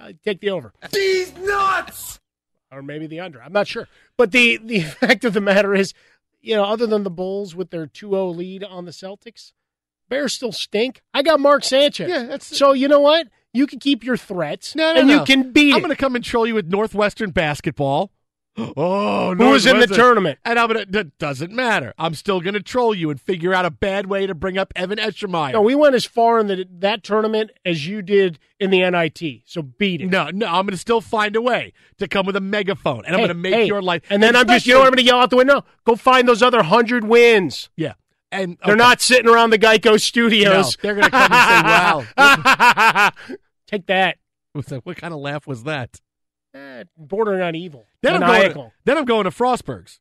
Uh, 0.00 0.12
take 0.24 0.40
the 0.40 0.50
over. 0.50 0.72
These 0.92 1.32
nuts! 1.36 2.18
or 2.72 2.82
maybe 2.82 3.06
the 3.06 3.20
under. 3.20 3.40
I'm 3.40 3.52
not 3.52 3.68
sure. 3.68 3.86
But 4.16 4.32
the 4.32 4.56
the 4.56 4.80
fact 5.00 5.24
of 5.24 5.34
the 5.34 5.40
matter 5.40 5.72
is, 5.72 5.94
you 6.40 6.56
know, 6.56 6.64
other 6.64 6.86
than 6.86 7.04
the 7.04 7.10
Bulls 7.10 7.54
with 7.54 7.70
their 7.70 7.86
2-0 7.86 8.34
lead 8.34 8.64
on 8.64 8.86
the 8.86 8.90
Celtics, 8.90 9.52
Bears 10.08 10.32
still 10.32 10.50
stink. 10.52 11.00
I 11.14 11.22
got 11.22 11.38
Mark 11.38 11.62
Sanchez. 11.62 12.08
Yeah, 12.08 12.22
that's- 12.22 12.46
so 12.46 12.72
you 12.72 12.88
know 12.88 12.98
what? 13.00 13.28
You 13.54 13.66
can 13.66 13.78
keep 13.78 14.02
your 14.02 14.16
threats, 14.16 14.74
No, 14.74 14.94
no, 14.94 15.00
and 15.00 15.08
no. 15.08 15.20
you 15.20 15.24
can 15.24 15.52
beat 15.52 15.74
I'm 15.74 15.80
going 15.80 15.90
to 15.90 15.96
come 15.96 16.16
and 16.16 16.24
troll 16.24 16.46
you 16.46 16.54
with 16.54 16.68
Northwestern 16.68 17.30
basketball. 17.30 18.10
Oh, 18.76 19.34
Who 19.34 19.48
was 19.50 19.64
in 19.64 19.80
the 19.80 19.86
tournament? 19.86 20.38
And 20.44 20.58
I'm 20.58 20.68
gonna. 20.68 20.84
That 20.84 21.16
doesn't 21.16 21.52
matter. 21.52 21.94
I'm 21.96 22.14
still 22.14 22.40
gonna 22.42 22.60
troll 22.60 22.94
you 22.94 23.08
and 23.08 23.18
figure 23.18 23.54
out 23.54 23.64
a 23.64 23.70
bad 23.70 24.06
way 24.06 24.26
to 24.26 24.34
bring 24.34 24.58
up 24.58 24.74
Evan 24.76 24.98
Eschmeyer. 24.98 25.52
No, 25.52 25.62
we 25.62 25.74
went 25.74 25.94
as 25.94 26.04
far 26.04 26.38
in 26.38 26.48
the, 26.48 26.68
that 26.80 27.02
tournament 27.02 27.50
as 27.64 27.86
you 27.86 28.02
did 28.02 28.38
in 28.60 28.70
the 28.70 28.88
NIT. 28.90 29.42
So 29.46 29.62
beat 29.62 30.02
it. 30.02 30.10
no, 30.10 30.28
no. 30.28 30.46
I'm 30.46 30.66
gonna 30.66 30.76
still 30.76 31.00
find 31.00 31.34
a 31.34 31.40
way 31.40 31.72
to 31.96 32.06
come 32.06 32.26
with 32.26 32.36
a 32.36 32.42
megaphone, 32.42 33.06
and 33.06 33.14
I'm 33.14 33.22
gonna 33.22 33.32
make 33.32 33.54
hey, 33.54 33.66
your 33.66 33.80
life. 33.80 34.02
And 34.10 34.22
then 34.22 34.36
I'm 34.36 34.46
just, 34.46 34.66
you 34.66 34.74
know 34.74 34.80
what 34.80 34.88
I'm 34.88 34.92
going 34.92 35.04
to 35.06 35.10
yell 35.10 35.20
out 35.20 35.30
the 35.30 35.36
window? 35.36 35.64
Go 35.86 35.96
find 35.96 36.28
those 36.28 36.42
other 36.42 36.62
hundred 36.62 37.04
wins. 37.04 37.70
Yeah, 37.74 37.94
and 38.30 38.58
They're 38.66 38.76
not 38.76 39.00
sitting 39.00 39.30
around 39.30 39.50
the 39.50 39.58
Geico 39.58 39.98
studios. 40.00 40.76
No, 40.76 40.82
they're 40.82 40.94
gonna 40.94 41.10
come 41.10 41.32
and 41.32 42.06
say, 42.18 42.18
"Wow." 42.18 43.12
Take 43.72 43.86
that. 43.86 44.18
That- 44.54 44.84
What 44.84 44.98
kind 44.98 45.14
of 45.14 45.20
laugh 45.20 45.46
was 45.46 45.64
that? 45.64 46.00
Eh, 46.54 46.84
bordering 46.98 47.40
on 47.40 47.54
evil. 47.54 47.86
Then 48.02 48.22
I'm, 48.22 48.28
going 48.28 48.52
to, 48.52 48.72
then 48.84 48.98
I'm 48.98 49.06
going 49.06 49.24
to 49.24 49.30
Frostberg's, 49.30 50.00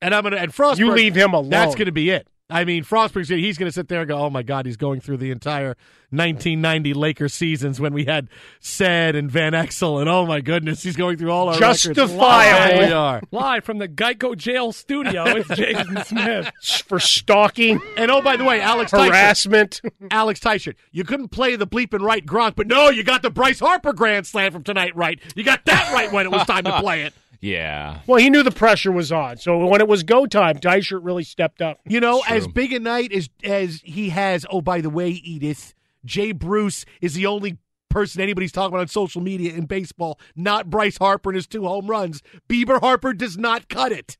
and 0.00 0.12
I'm 0.12 0.24
gonna 0.24 0.38
and 0.38 0.52
Frostberg. 0.52 0.78
You 0.78 0.90
leave 0.92 1.14
him 1.14 1.32
alone. 1.32 1.48
That's 1.50 1.76
going 1.76 1.86
to 1.86 1.92
be 1.92 2.10
it. 2.10 2.26
I 2.50 2.64
mean, 2.64 2.84
Frostberg's 2.84 3.28
he's 3.28 3.56
going 3.56 3.68
to 3.68 3.72
sit 3.72 3.88
there 3.88 4.00
and 4.00 4.08
go, 4.08 4.18
"Oh 4.18 4.30
my 4.30 4.42
God, 4.42 4.66
he's 4.66 4.76
going 4.76 5.00
through 5.00 5.16
the 5.18 5.30
entire 5.30 5.76
1990 6.10 6.92
Lakers 6.92 7.32
seasons 7.32 7.80
when 7.80 7.94
we 7.94 8.04
had 8.04 8.28
Said 8.60 9.16
and 9.16 9.30
Van 9.30 9.52
Exel, 9.52 10.00
and 10.00 10.08
oh 10.10 10.26
my 10.26 10.42
goodness, 10.42 10.82
he's 10.82 10.96
going 10.96 11.16
through 11.16 11.30
all 11.30 11.48
our 11.48 11.58
records. 11.58 11.84
Justifiable. 11.84 12.76
There 12.78 12.86
we 12.86 12.92
are. 12.92 13.22
Live 13.30 13.64
from 13.64 13.78
the 13.78 13.88
Geico 13.88 14.36
jail 14.36 14.72
studio, 14.72 15.24
it's 15.26 15.48
Jason 15.56 16.04
Smith. 16.04 16.52
For 16.86 17.00
stalking, 17.00 17.80
And 17.96 18.10
oh, 18.10 18.20
by 18.20 18.36
the 18.36 18.44
way, 18.44 18.60
Alex 18.60 18.92
Teichert, 18.92 19.08
harassment. 19.08 19.80
Alex 20.10 20.38
Teichert, 20.40 20.74
you 20.90 21.04
couldn't 21.04 21.28
play 21.28 21.56
the 21.56 21.66
bleeping 21.66 22.02
right 22.02 22.24
Gronk, 22.24 22.54
but 22.56 22.66
no, 22.66 22.90
you 22.90 23.02
got 23.02 23.22
the 23.22 23.30
Bryce 23.30 23.60
Harper 23.60 23.94
Grand 23.94 24.26
Slam 24.26 24.52
from 24.52 24.62
tonight 24.62 24.94
right. 24.94 25.18
You 25.34 25.44
got 25.44 25.64
that 25.64 25.92
right 25.94 26.12
when 26.12 26.26
it 26.26 26.30
was 26.32 26.44
time 26.44 26.64
to 26.64 26.78
play 26.80 27.02
it. 27.02 27.14
Yeah. 27.42 27.98
Well, 28.06 28.18
he 28.20 28.30
knew 28.30 28.44
the 28.44 28.52
pressure 28.52 28.92
was 28.92 29.10
on. 29.10 29.36
So 29.36 29.66
when 29.66 29.80
it 29.80 29.88
was 29.88 30.04
go 30.04 30.26
time, 30.26 30.58
Dyshirt 30.58 31.00
really 31.02 31.24
stepped 31.24 31.60
up. 31.60 31.80
You 31.84 31.98
know, 32.00 32.22
as 32.28 32.46
big 32.46 32.72
a 32.72 32.78
night 32.78 33.12
as 33.12 33.28
as 33.44 33.82
he 33.84 34.08
has. 34.10 34.46
Oh, 34.48 34.60
by 34.62 34.80
the 34.80 34.88
way, 34.88 35.10
Edith, 35.10 35.74
Jay 36.04 36.30
Bruce 36.32 36.84
is 37.00 37.14
the 37.14 37.26
only 37.26 37.58
person 37.90 38.22
anybody's 38.22 38.52
talking 38.52 38.72
about 38.74 38.82
on 38.82 38.88
social 38.88 39.20
media 39.20 39.52
in 39.54 39.66
baseball. 39.66 40.18
Not 40.36 40.70
Bryce 40.70 40.96
Harper 40.98 41.30
and 41.30 41.34
his 41.36 41.48
two 41.48 41.64
home 41.64 41.88
runs. 41.88 42.22
Bieber 42.48 42.80
Harper 42.80 43.12
does 43.12 43.36
not 43.36 43.68
cut 43.68 43.90
it. 43.92 44.16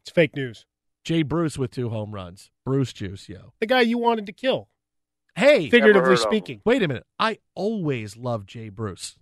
It's 0.00 0.10
fake 0.10 0.34
news. 0.34 0.66
Jay 1.04 1.22
Bruce 1.22 1.56
with 1.56 1.70
two 1.70 1.90
home 1.90 2.12
runs. 2.12 2.50
Bruce 2.66 2.92
juice, 2.92 3.28
yo. 3.28 3.52
The 3.60 3.66
guy 3.66 3.82
you 3.82 3.98
wanted 3.98 4.26
to 4.26 4.32
kill, 4.32 4.68
Hey, 5.36 5.70
figuratively 5.70 6.16
speaking. 6.16 6.60
wait 6.64 6.82
a 6.82 6.88
minute. 6.88 7.06
I 7.18 7.38
always 7.54 8.16
loved 8.16 8.48
Jay 8.48 8.68
Bruce. 8.68 9.16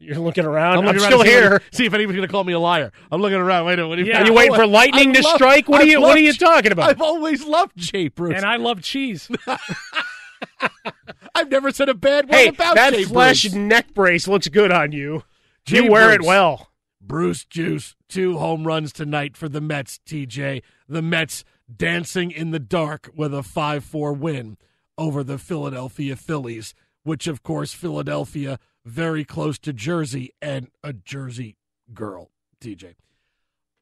You're 0.00 0.18
looking 0.18 0.44
around. 0.44 0.78
I'm, 0.78 0.84
looking 0.84 1.00
around 1.00 1.10
still 1.10 1.24
see 1.24 1.30
here. 1.30 1.60
see 1.72 1.84
if 1.84 1.92
anybody's 1.92 2.18
going 2.18 2.28
to 2.28 2.32
call 2.32 2.44
me 2.44 2.52
a 2.52 2.58
liar. 2.60 2.92
I'm 3.10 3.20
looking 3.20 3.38
around. 3.38 3.66
Wait 3.66 3.74
a 3.74 3.76
minute. 3.78 3.88
What 3.88 3.96
do 3.96 4.04
Yeah. 4.04 4.22
Are 4.22 4.26
you 4.26 4.32
waiting 4.32 4.54
for 4.54 4.66
lightning 4.66 5.10
I 5.10 5.14
to 5.14 5.22
strike? 5.24 5.68
What 5.68 5.82
are 5.82 5.86
you 5.86 6.00
What 6.00 6.16
are 6.16 6.20
you 6.20 6.32
talking 6.32 6.70
about? 6.70 6.90
I've 6.90 7.02
always 7.02 7.44
loved 7.44 7.76
Jay 7.76 8.06
Bruce. 8.06 8.36
And 8.36 8.44
I 8.44 8.56
love 8.56 8.80
cheese. 8.80 9.28
I've 11.34 11.50
never 11.50 11.72
said 11.72 11.88
a 11.88 11.94
bad 11.94 12.28
word 12.28 12.36
hey, 12.36 12.48
about 12.48 12.76
that 12.76 12.92
Jay 12.92 13.04
flesh 13.04 13.42
Bruce. 13.42 13.54
neck 13.54 13.92
brace 13.92 14.28
looks 14.28 14.46
good 14.46 14.70
on 14.70 14.92
you. 14.92 15.24
Jay 15.64 15.82
you 15.82 15.90
wear 15.90 16.12
it 16.12 16.22
well. 16.22 16.70
Bruce 17.00 17.44
Juice, 17.44 17.96
two 18.08 18.38
home 18.38 18.66
runs 18.66 18.92
tonight 18.92 19.36
for 19.36 19.48
the 19.48 19.60
Mets, 19.60 19.98
TJ. 20.06 20.62
The 20.88 21.02
Mets 21.02 21.42
dancing 21.74 22.30
in 22.30 22.52
the 22.52 22.60
dark 22.60 23.10
with 23.16 23.34
a 23.34 23.42
5 23.42 23.84
4 23.84 24.12
win 24.12 24.58
over 24.96 25.24
the 25.24 25.38
Philadelphia 25.38 26.14
Phillies, 26.16 26.74
which, 27.02 27.26
of 27.26 27.42
course, 27.42 27.72
Philadelphia 27.72 28.58
very 28.84 29.24
close 29.24 29.58
to 29.60 29.72
Jersey 29.72 30.34
and 30.40 30.68
a 30.82 30.92
Jersey 30.92 31.56
girl, 31.92 32.30
TJ. 32.60 32.94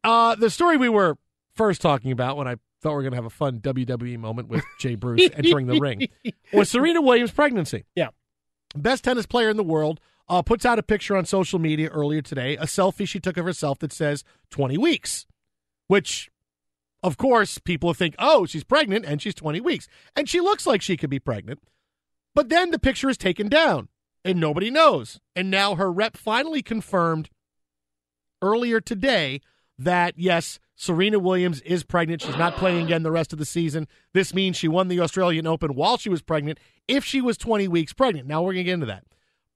Uh, 0.05 0.35
the 0.37 0.51
story 0.51 0.77
we 0.77 0.89
were 0.89 1.17
first 1.55 1.81
talking 1.81 2.13
about 2.13 2.37
when 2.37 2.47
I 2.47 2.57
thought 2.81 2.91
we 2.91 2.97
were 2.97 3.03
going 3.03 3.13
to 3.13 3.17
have 3.17 3.25
a 3.25 3.31
fun 3.31 3.61
WWE 3.61 4.19
moment 4.19 4.49
with 4.49 4.65
Jay 4.79 4.95
Bruce 4.95 5.29
entering 5.35 5.67
the 5.67 5.81
ring 5.81 6.09
was 6.53 6.71
Serena 6.71 7.01
Williams' 7.01 7.33
pregnancy. 7.33 7.85
Yeah. 7.95 8.09
Best 8.75 9.05
tennis 9.05 9.27
player 9.27 9.49
in 9.49 9.57
the 9.57 9.65
world 9.65 10.01
uh, 10.29 10.43
puts 10.43 10.65
out 10.65 10.79
a 10.79 10.83
picture 10.83 11.17
on 11.17 11.25
social 11.25 11.59
media 11.59 11.89
earlier 11.89 12.23
today, 12.23 12.57
a 12.57 12.65
selfie 12.65 13.09
she 13.09 13.21
took 13.21 13.37
of 13.37 13.45
herself 13.45 13.79
that 13.79 13.93
says 13.93 14.25
20 14.51 14.77
weeks, 14.77 15.27
which, 15.87 16.31
of 17.03 17.17
course, 17.17 17.59
people 17.59 17.95
think, 17.95 18.15
oh, 18.19 18.45
she's 18.47 18.65
pregnant 18.65 19.05
and 19.05 19.23
she's 19.23 19.35
20 19.35 19.61
weeks. 19.61 19.89
And 20.15 20.29
she 20.29 20.41
looks 20.41 20.67
like 20.67 20.83
she 20.83 20.97
could 20.97 21.11
be 21.11 21.21
pregnant. 21.21 21.61
But 22.35 22.49
then 22.49 22.71
the 22.71 22.79
picture 22.79 23.09
is 23.09 23.17
taken 23.17 23.49
down 23.49 23.89
and 24.27 24.41
nobody 24.41 24.71
knows. 24.71 25.21
And 25.35 25.51
now 25.51 25.75
her 25.75 25.91
rep 25.91 26.17
finally 26.17 26.63
confirmed 26.63 27.31
earlier 28.43 28.81
today 28.81 29.41
that 29.79 30.15
yes, 30.17 30.59
Serena 30.75 31.19
Williams 31.19 31.61
is 31.63 31.85
pregnant. 31.85 32.23
She's 32.23 32.37
not 32.37 32.57
playing 32.57 32.85
again 32.85 33.03
the 33.03 33.11
rest 33.11 33.33
of 33.33 33.39
the 33.39 33.45
season. 33.45 33.89
This 34.13 34.35
means 34.35 34.57
she 34.57 34.69
won 34.69 34.89
the 34.89 35.01
Australian 35.01 35.47
Open 35.47 35.75
while 35.75 35.97
she 35.97 36.11
was 36.11 36.23
pregnant 36.23 36.59
if 36.89 37.05
she 37.05 37.21
was 37.21 37.37
20 37.37 37.69
weeks 37.69 37.93
pregnant. 37.93 38.29
Now 38.29 38.43
we're 38.43 38.53
going 38.53 38.65
to 38.65 38.71
get 38.71 38.75
into 38.75 38.87
that. 38.87 39.05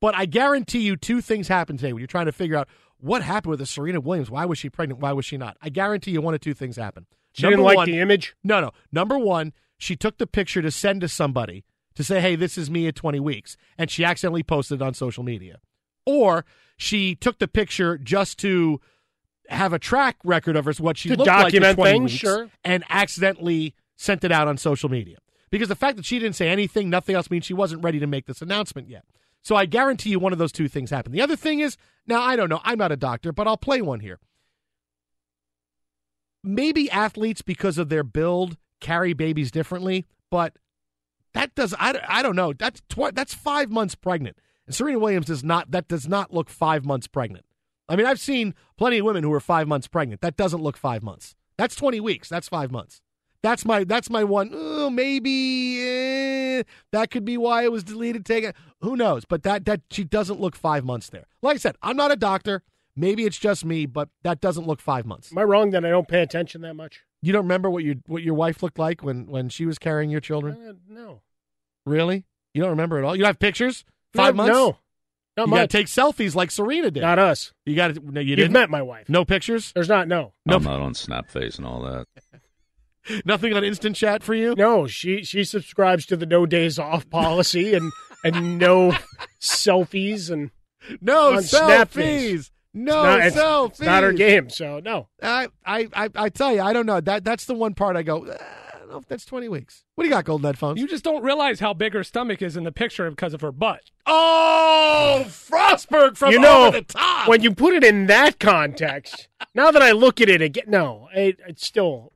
But 0.01 0.15
I 0.15 0.25
guarantee 0.25 0.81
you 0.81 0.97
two 0.97 1.21
things 1.21 1.49
happened 1.49 1.79
today 1.79 1.93
when 1.93 2.01
you're 2.01 2.07
trying 2.07 2.27
to 2.27 2.33
figure 2.33 2.57
out 2.57 2.69
what 2.99 3.23
happened 3.23 3.51
with 3.51 3.61
the 3.61 3.67
Serena 3.67 4.01
Williams. 4.01 4.31
Why 4.31 4.47
was 4.47 4.59
she 4.59 4.71
pregnant? 4.71 5.01
Why 5.01 5.13
was 5.13 5.27
she 5.27 5.37
not? 5.37 5.57
I 5.61 5.69
guarantee 5.69 6.13
you 6.13 6.23
one 6.23 6.35
of 6.35 6.41
two 6.41 6.55
things 6.55 6.77
happened. 6.77 7.07
She 7.33 7.43
didn't 7.43 7.61
like 7.61 7.87
the 7.87 7.99
image? 7.99 8.35
No, 8.43 8.61
no. 8.61 8.71
Number 8.91 9.19
one, 9.19 9.53
she 9.79 9.97
took 9.97 10.19
the 10.19 10.27
picture 10.27 10.63
to 10.63 10.71
send 10.71 11.01
to 11.03 11.09
somebody 11.09 11.65
to 12.01 12.05
say, 12.05 12.19
hey, 12.19 12.35
this 12.35 12.57
is 12.57 12.71
me 12.71 12.87
at 12.87 12.95
20 12.95 13.21
weeks. 13.21 13.59
And 13.77 13.91
she 13.91 14.05
accidentally 14.05 14.43
posted 14.43 14.81
it 14.81 14.85
on 14.85 14.95
social 14.95 15.23
media. 15.23 15.61
Or 16.07 16.47
she 16.79 17.15
took 17.15 17.39
the 17.39 17.47
picture 17.47 17.99
just 17.99 18.39
to 18.39 18.81
have 19.51 19.75
a 19.75 19.79
track 19.79 20.17
record 20.25 20.57
of 20.57 20.65
her, 20.65 20.73
what 20.79 20.97
she 20.97 21.11
To 21.11 21.17
looked 21.17 21.29
like 21.29 21.53
at 21.55 21.75
20 21.75 21.91
things, 21.91 22.13
weeks, 22.13 22.21
sure. 22.21 22.49
and 22.65 22.85
accidentally 22.89 23.75
sent 23.97 24.25
it 24.25 24.33
out 24.33 24.49
on 24.49 24.57
social 24.57 24.89
media. 24.89 25.19
Because 25.51 25.69
the 25.69 25.77
fact 25.77 25.99
that 25.99 26.07
she 26.07 26.19
didn't 26.19 26.37
say 26.37 26.49
anything, 26.49 26.89
nothing 26.89 27.15
else 27.15 27.31
means 27.31 27.45
she 27.45 27.53
wasn't 27.53 27.85
ready 27.85 27.99
to 27.99 28.07
make 28.07 28.25
this 28.25 28.41
announcement 28.41 28.89
yet. 28.89 29.05
So 29.43 29.55
I 29.57 29.67
guarantee 29.67 30.09
you 30.09 30.19
one 30.19 30.33
of 30.33 30.39
those 30.39 30.53
two 30.53 30.69
things 30.69 30.91
happened. 30.91 31.15
The 31.15 31.21
other 31.21 31.37
thing 31.37 31.61
is, 31.61 31.77
now 32.07 32.23
I 32.23 32.35
don't 32.35 32.49
know, 32.49 32.61
I'm 32.65 32.79
not 32.79 32.93
a 32.93 32.97
doctor, 32.97 33.31
but 33.31 33.47
I'll 33.47 33.59
play 33.59 33.83
one 33.83 34.01
here. 34.01 34.21
Maybe 36.43 36.91
athletes, 36.91 37.43
because 37.43 37.77
of 37.77 37.91
their 37.91 38.05
build, 38.05 38.57
carry 38.81 39.13
babies 39.13 39.51
differently, 39.51 40.07
but 40.31 40.55
that 41.35 41.55
does 41.55 41.75
I, 41.79 42.01
I 42.09 42.23
don't 42.23 42.37
know. 42.37 42.53
That's 42.53 42.81
tw- 42.89 43.15
that's 43.15 43.35
five 43.35 43.71
months 43.71 43.95
pregnant, 43.95 44.37
and 44.67 44.75
Serena 44.75 44.99
Williams 44.99 45.27
does 45.27 45.45
not. 45.45 45.71
That 45.71 45.89
does 45.89 46.09
not 46.09 46.33
look 46.33 46.49
five 46.49 46.85
months 46.85 47.07
pregnant. 47.07 47.45
I 47.89 47.97
mean, 47.97 48.07
I've 48.07 48.21
seen 48.21 48.55
plenty 48.77 48.99
of 48.99 49.07
women 49.07 49.25
who 49.25 49.33
are 49.33 49.41
five 49.41 49.67
months 49.67 49.89
pregnant. 49.89 50.21
That 50.21 50.37
doesn't 50.37 50.63
look 50.63 50.77
five 50.77 51.03
months. 51.03 51.35
That's 51.57 51.75
twenty 51.75 52.01
weeks. 52.01 52.29
That's 52.29 52.49
five 52.49 52.71
months. 52.71 53.01
That's 53.43 53.65
my 53.65 53.85
that's 53.85 54.11
my 54.11 54.25
one. 54.25 54.51
Oh, 54.53 54.91
maybe 54.91 55.81
eh, 55.81 56.63
that 56.93 57.11
could 57.11 57.25
be 57.25 57.39
why 57.39 57.65
it 57.65 57.73
was 57.73 57.85
deleted. 57.85 58.27
Take 58.27 58.45
it. 58.45 58.57
Who 58.81 58.97
knows? 58.97 59.25
But 59.25 59.43
that 59.45 59.65
that 59.65 59.81
she 59.91 60.05
doesn't 60.05 60.41
look 60.41 60.55
five 60.55 60.85
months 60.85 61.09
there. 61.09 61.27
Like 61.43 61.55
I 61.55 61.59
said, 61.59 61.77
I'm 61.83 61.97
not 61.97 62.13
a 62.13 62.17
doctor. 62.17 62.63
Maybe 62.97 63.25
it's 63.25 63.39
just 63.39 63.65
me, 63.65 63.87
but 63.87 64.09
that 64.23 64.41
doesn't 64.41 64.67
look 64.67 64.81
five 64.81 65.07
months. 65.07 65.31
Am 65.33 65.39
I 65.39 65.45
wrong 65.45 65.71
that 65.71 65.85
I 65.85 65.91
don't 65.91 66.09
pay 66.09 66.23
attention 66.23 66.61
that 66.63 66.75
much? 66.75 67.01
You 67.23 67.33
don't 67.33 67.43
remember 67.45 67.71
what 67.71 67.85
your 67.85 67.97
what 68.07 68.23
your 68.23 68.35
wife 68.35 68.63
looked 68.63 68.79
like 68.79 69.03
when 69.03 69.27
when 69.27 69.49
she 69.49 69.67
was 69.67 69.79
carrying 69.79 70.11
your 70.11 70.21
children? 70.21 70.57
Uh, 70.69 70.73
no. 70.89 71.21
Really? 71.87 72.25
You 72.55 72.63
don't 72.63 72.71
remember 72.71 72.99
at 72.99 73.05
all? 73.05 73.15
You 73.15 73.21
don't 73.23 73.29
have 73.29 73.39
pictures? 73.39 73.85
Five 74.15 74.35
No, 74.35 74.43
months? 74.45 74.55
No. 74.55 74.77
Not 75.37 75.47
you 75.49 75.55
got 75.55 75.61
to 75.71 75.77
take 75.79 75.87
selfies 75.87 76.35
like 76.35 76.51
Serena 76.51 76.91
did. 76.91 77.01
Not 77.03 77.19
us. 77.19 77.53
You 77.65 77.77
got 77.77 77.95
to. 77.95 78.01
No, 78.13 78.21
you 78.21 78.31
You've 78.31 78.37
didn't. 78.39 78.53
met 78.53 78.69
my 78.71 78.83
wife. 78.83 79.09
No 79.09 79.25
pictures. 79.25 79.73
There's 79.73 79.89
not. 79.89 80.09
No. 80.09 80.33
No. 80.45 80.57
I'm 80.57 80.63
not 80.65 80.81
on 80.81 80.93
Snapface 80.95 81.57
and 81.57 81.67
all 81.67 81.83
that. 81.83 82.07
Nothing 83.25 83.55
on 83.55 83.65
instant 83.65 83.97
chat 83.97 84.23
for 84.23 84.35
you. 84.35 84.55
No. 84.57 84.87
She 84.87 85.23
she 85.23 85.45
subscribes 85.45 86.05
to 86.07 86.17
the 86.17 86.27
no 86.27 86.47
days 86.47 86.79
off 86.79 87.09
policy 87.09 87.75
and 87.75 87.93
and 88.25 88.59
no 88.59 88.95
selfies 89.41 90.31
and 90.31 90.51
No 91.01 91.35
selfies. 91.37 91.61
Snapface. 91.89 92.51
No 92.73 93.03
Not- 93.03 93.19
it's- 93.21 93.35
selfies. 93.35 93.71
It's 93.71 93.81
not 93.81 94.03
her 94.03 94.13
game. 94.13 94.49
So 94.51 94.81
no. 94.81 95.09
I, 95.23 95.49
I, 95.65 95.89
I, 95.93 96.09
I 96.15 96.29
tell 96.29 96.53
you, 96.55 96.61
I 96.63 96.73
don't 96.73 96.87
know. 96.87 97.01
That 97.01 97.25
that's 97.25 97.45
the 97.47 97.55
one 97.55 97.75
part 97.75 97.97
I 97.97 98.03
go. 98.03 98.27
"Uh, 98.27 98.37
I 98.75 98.79
don't 98.79 98.91
know 98.91 98.99
if 98.99 99.07
that's 99.09 99.25
twenty 99.25 99.49
weeks. 99.49 99.85
What 99.97 100.05
do 100.05 100.09
you 100.09 100.15
got, 100.15 100.25
Golden 100.25 100.45
Headphones? 100.47 100.81
You 100.81 100.87
just 100.87 101.03
don't 101.03 101.25
realize 101.25 101.59
how 101.59 101.75
big 101.75 101.95
her 101.95 102.05
stomach 102.05 102.43
is 102.43 102.57
in 102.57 102.63
the 102.65 102.73
picture 102.73 103.11
because 103.11 103.35
of 103.35 103.41
her 103.41 103.51
butt. 103.53 103.91
Oh, 104.07 105.25
Frostberg 105.27 106.17
from 106.17 106.31
you 106.33 106.39
know 106.39 106.69
over 106.69 106.79
the 106.79 106.83
top. 106.85 107.29
when 107.29 107.43
you 107.43 107.53
put 107.55 107.75
it 107.75 107.83
in 107.83 108.07
that 108.07 108.39
context. 108.39 109.29
now 109.55 109.73
that 109.73 109.83
I 109.83 109.91
look 109.91 110.21
at 110.21 110.29
it 110.29 110.41
again, 110.41 110.65
no, 110.69 111.09
it, 111.13 111.39
it's 111.47 111.67
still 111.67 112.13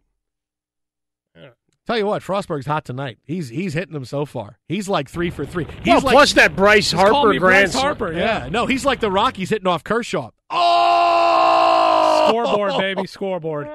Tell 1.86 1.98
you 1.98 2.06
what, 2.06 2.22
Frostberg's 2.22 2.64
hot 2.64 2.86
tonight. 2.86 3.18
He's 3.24 3.50
he's 3.50 3.74
hitting 3.74 3.92
them 3.92 4.06
so 4.06 4.24
far. 4.24 4.58
He's 4.66 4.88
like 4.88 5.06
three 5.06 5.28
for 5.28 5.44
three. 5.44 5.66
He's 5.82 5.86
well. 5.88 6.00
like, 6.00 6.14
plus 6.14 6.32
that 6.32 6.56
Bryce 6.56 6.90
Harper 6.90 7.28
me 7.30 7.38
grand 7.38 7.72
Bryce 7.72 7.74
Harper. 7.82 8.12
yeah. 8.12 8.44
Yeah. 8.44 8.48
no, 8.48 8.64
he's 8.64 8.86
like 8.86 9.00
the 9.00 9.10
Rockies 9.10 9.50
hitting 9.50 9.66
off 9.66 9.84
Kershaw. 9.84 10.30
Oh, 10.50 12.26
Scoreboard, 12.28 12.78
baby, 12.78 13.06
scoreboard. 13.06 13.68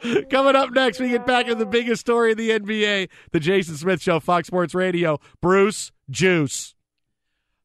Coming 0.30 0.54
up 0.56 0.70
next, 0.70 1.00
we 1.00 1.08
get 1.08 1.26
back 1.26 1.46
to 1.46 1.54
the 1.54 1.66
biggest 1.66 2.00
story 2.00 2.32
in 2.32 2.38
the 2.38 2.50
NBA, 2.50 3.08
the 3.32 3.40
Jason 3.40 3.76
Smith 3.76 4.00
Show, 4.00 4.20
Fox 4.20 4.46
Sports 4.46 4.74
Radio. 4.74 5.18
Bruce 5.40 5.90
Juice. 6.08 6.74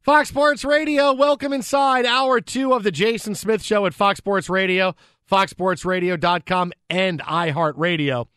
Fox 0.02 0.30
Sports 0.30 0.66
Radio, 0.66 1.14
welcome 1.14 1.54
inside 1.54 2.06
hour 2.06 2.42
two 2.42 2.74
of 2.74 2.84
the 2.84 2.92
Jason 2.92 3.36
Smith 3.36 3.64
Show 3.64 3.86
at 3.86 3.94
Fox 3.94 4.18
Sports 4.18 4.50
Radio, 4.50 4.96
foxsportsradio.com, 5.32 6.74
and 6.90 7.22
iHeartRadio. 7.22 8.28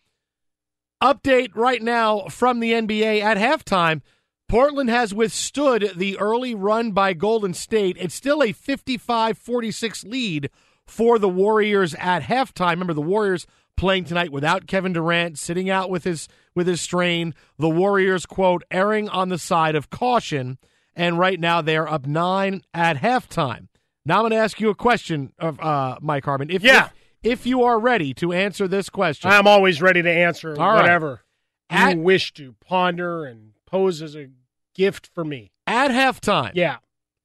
Update 1.03 1.51
right 1.57 1.83
now 1.83 2.27
from 2.29 2.61
the 2.61 2.73
NBA 2.73 3.21
at 3.21 3.37
halftime. 3.37 4.03
Portland 4.49 4.91
has 4.91 5.13
withstood 5.13 5.93
the 5.97 6.17
early 6.19 6.55
run 6.55 6.93
by 6.93 7.13
Golden 7.13 7.53
State. 7.55 7.97
It's 7.99 8.15
still 8.15 8.43
a 8.43 8.53
55 8.53 9.37
46 9.39 10.05
lead 10.05 10.51
for 10.87 11.19
the 11.19 11.29
Warriors 11.29 11.95
at 11.95 12.23
halftime. 12.23 12.71
Remember, 12.71 12.95
the 12.95 13.03
Warriors 13.03 13.47
playing 13.77 14.05
tonight 14.05 14.31
without 14.33 14.67
Kevin 14.67 14.93
Durant, 14.93 15.39
sitting 15.39 15.69
out 15.69 15.91
with 15.91 16.05
his 16.05 16.29
with 16.55 16.67
his 16.69 16.81
strain. 16.81 17.35
The 17.59 17.69
Warriors, 17.69 18.25
quote, 18.25 18.63
erring 18.71 19.09
on 19.09 19.29
the 19.31 19.39
side 19.39 19.75
of 19.75 19.91
caution. 19.91 20.59
And 20.95 21.19
right 21.19 21.39
now 21.39 21.61
they're 21.61 21.87
up 21.91 22.07
nine 22.07 22.63
at 22.73 22.97
halftime. 22.99 23.69
Now 24.07 24.17
I'm 24.19 24.23
going 24.23 24.31
to 24.31 24.37
ask 24.39 24.61
you 24.61 24.71
a 24.71 24.75
question, 24.75 25.33
of 25.39 25.61
uh, 25.61 25.99
Mike 26.01 26.25
Harmon. 26.25 26.49
If, 26.51 26.63
Yeah. 26.63 26.87
if, 27.23 27.41
if 27.41 27.47
you 27.47 27.65
are 27.65 27.79
ready 27.79 28.15
to 28.15 28.33
answer 28.33 28.67
this 28.69 28.89
question, 28.89 29.31
I'm 29.31 29.47
always 29.49 29.83
ready 29.83 30.01
to 30.01 30.11
answer 30.11 30.53
All 30.59 30.69
right. 30.71 30.77
whatever 30.83 31.23
At- 31.69 31.97
you 31.97 32.01
wish 32.03 32.33
to 32.35 32.55
ponder 32.65 33.25
and 33.27 33.46
pose 33.67 34.03
as 34.03 34.17
a 34.17 34.29
gift 34.75 35.11
for 35.15 35.25
me. 35.25 35.51
at 35.67 35.91
halftime, 35.91 36.53
Yeah. 36.55 36.77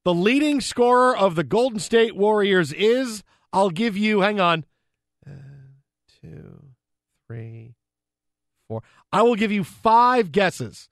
The 0.04 0.12
leading 0.14 0.60
scorer 0.60 1.16
of 1.16 1.36
the 1.36 1.44
Golden 1.44 1.78
State 1.78 2.16
Warriors 2.16 2.72
is, 2.72 3.22
I'll 3.52 3.70
give 3.70 3.96
you, 3.96 4.20
hang 4.20 4.40
on, 4.40 4.64
uh, 5.24 5.30
two, 6.20 6.64
three, 7.28 7.74
four. 8.66 8.82
I 9.12 9.22
will 9.22 9.36
give 9.36 9.52
you 9.52 9.62
five 9.62 10.32
guesses 10.32 10.88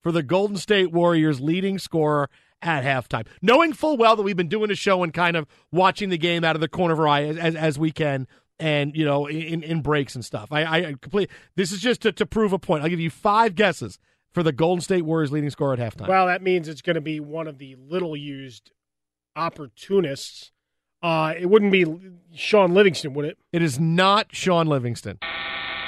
for 0.00 0.12
the 0.12 0.22
Golden 0.22 0.56
State 0.56 0.92
Warriors 0.92 1.40
leading 1.40 1.78
scorer 1.78 2.30
at 2.60 2.84
halftime, 2.84 3.26
knowing 3.40 3.72
full 3.72 3.96
well 3.96 4.14
that 4.14 4.22
we've 4.22 4.36
been 4.36 4.46
doing 4.48 4.70
a 4.70 4.76
show 4.76 5.02
and 5.02 5.12
kind 5.12 5.36
of 5.36 5.48
watching 5.72 6.10
the 6.10 6.18
game 6.18 6.44
out 6.44 6.54
of 6.54 6.60
the 6.60 6.68
corner 6.68 6.94
of 6.94 7.00
our 7.00 7.08
eye 7.08 7.24
as, 7.24 7.36
as, 7.36 7.54
as 7.56 7.78
we 7.80 7.90
can. 7.90 8.28
And 8.60 8.96
you 8.96 9.04
know, 9.04 9.26
in, 9.26 9.64
in 9.64 9.80
breaks 9.82 10.14
and 10.14 10.24
stuff. 10.24 10.52
I, 10.52 10.62
I 10.62 10.82
complete. 11.00 11.30
This 11.56 11.72
is 11.72 11.80
just 11.80 12.02
to, 12.02 12.12
to 12.12 12.24
prove 12.24 12.52
a 12.52 12.60
point. 12.60 12.84
I'll 12.84 12.90
give 12.90 13.00
you 13.00 13.10
five 13.10 13.56
guesses 13.56 13.98
for 14.32 14.42
the 14.42 14.52
Golden 14.52 14.80
State 14.80 15.02
Warriors 15.02 15.30
leading 15.32 15.50
scorer 15.50 15.74
at 15.74 15.78
halftime. 15.78 16.08
Well, 16.08 16.26
that 16.26 16.42
means 16.42 16.68
it's 16.68 16.82
going 16.82 16.94
to 16.94 17.00
be 17.00 17.20
one 17.20 17.46
of 17.46 17.58
the 17.58 17.76
little 17.76 18.16
used 18.16 18.72
opportunists. 19.36 20.52
Uh, 21.02 21.34
it 21.38 21.46
wouldn't 21.46 21.72
be 21.72 21.84
Shaun 22.34 22.74
Livingston, 22.74 23.14
would 23.14 23.24
it? 23.24 23.38
It 23.52 23.62
is 23.62 23.78
not 23.78 24.34
Shaun 24.34 24.66
Livingston. 24.66 25.18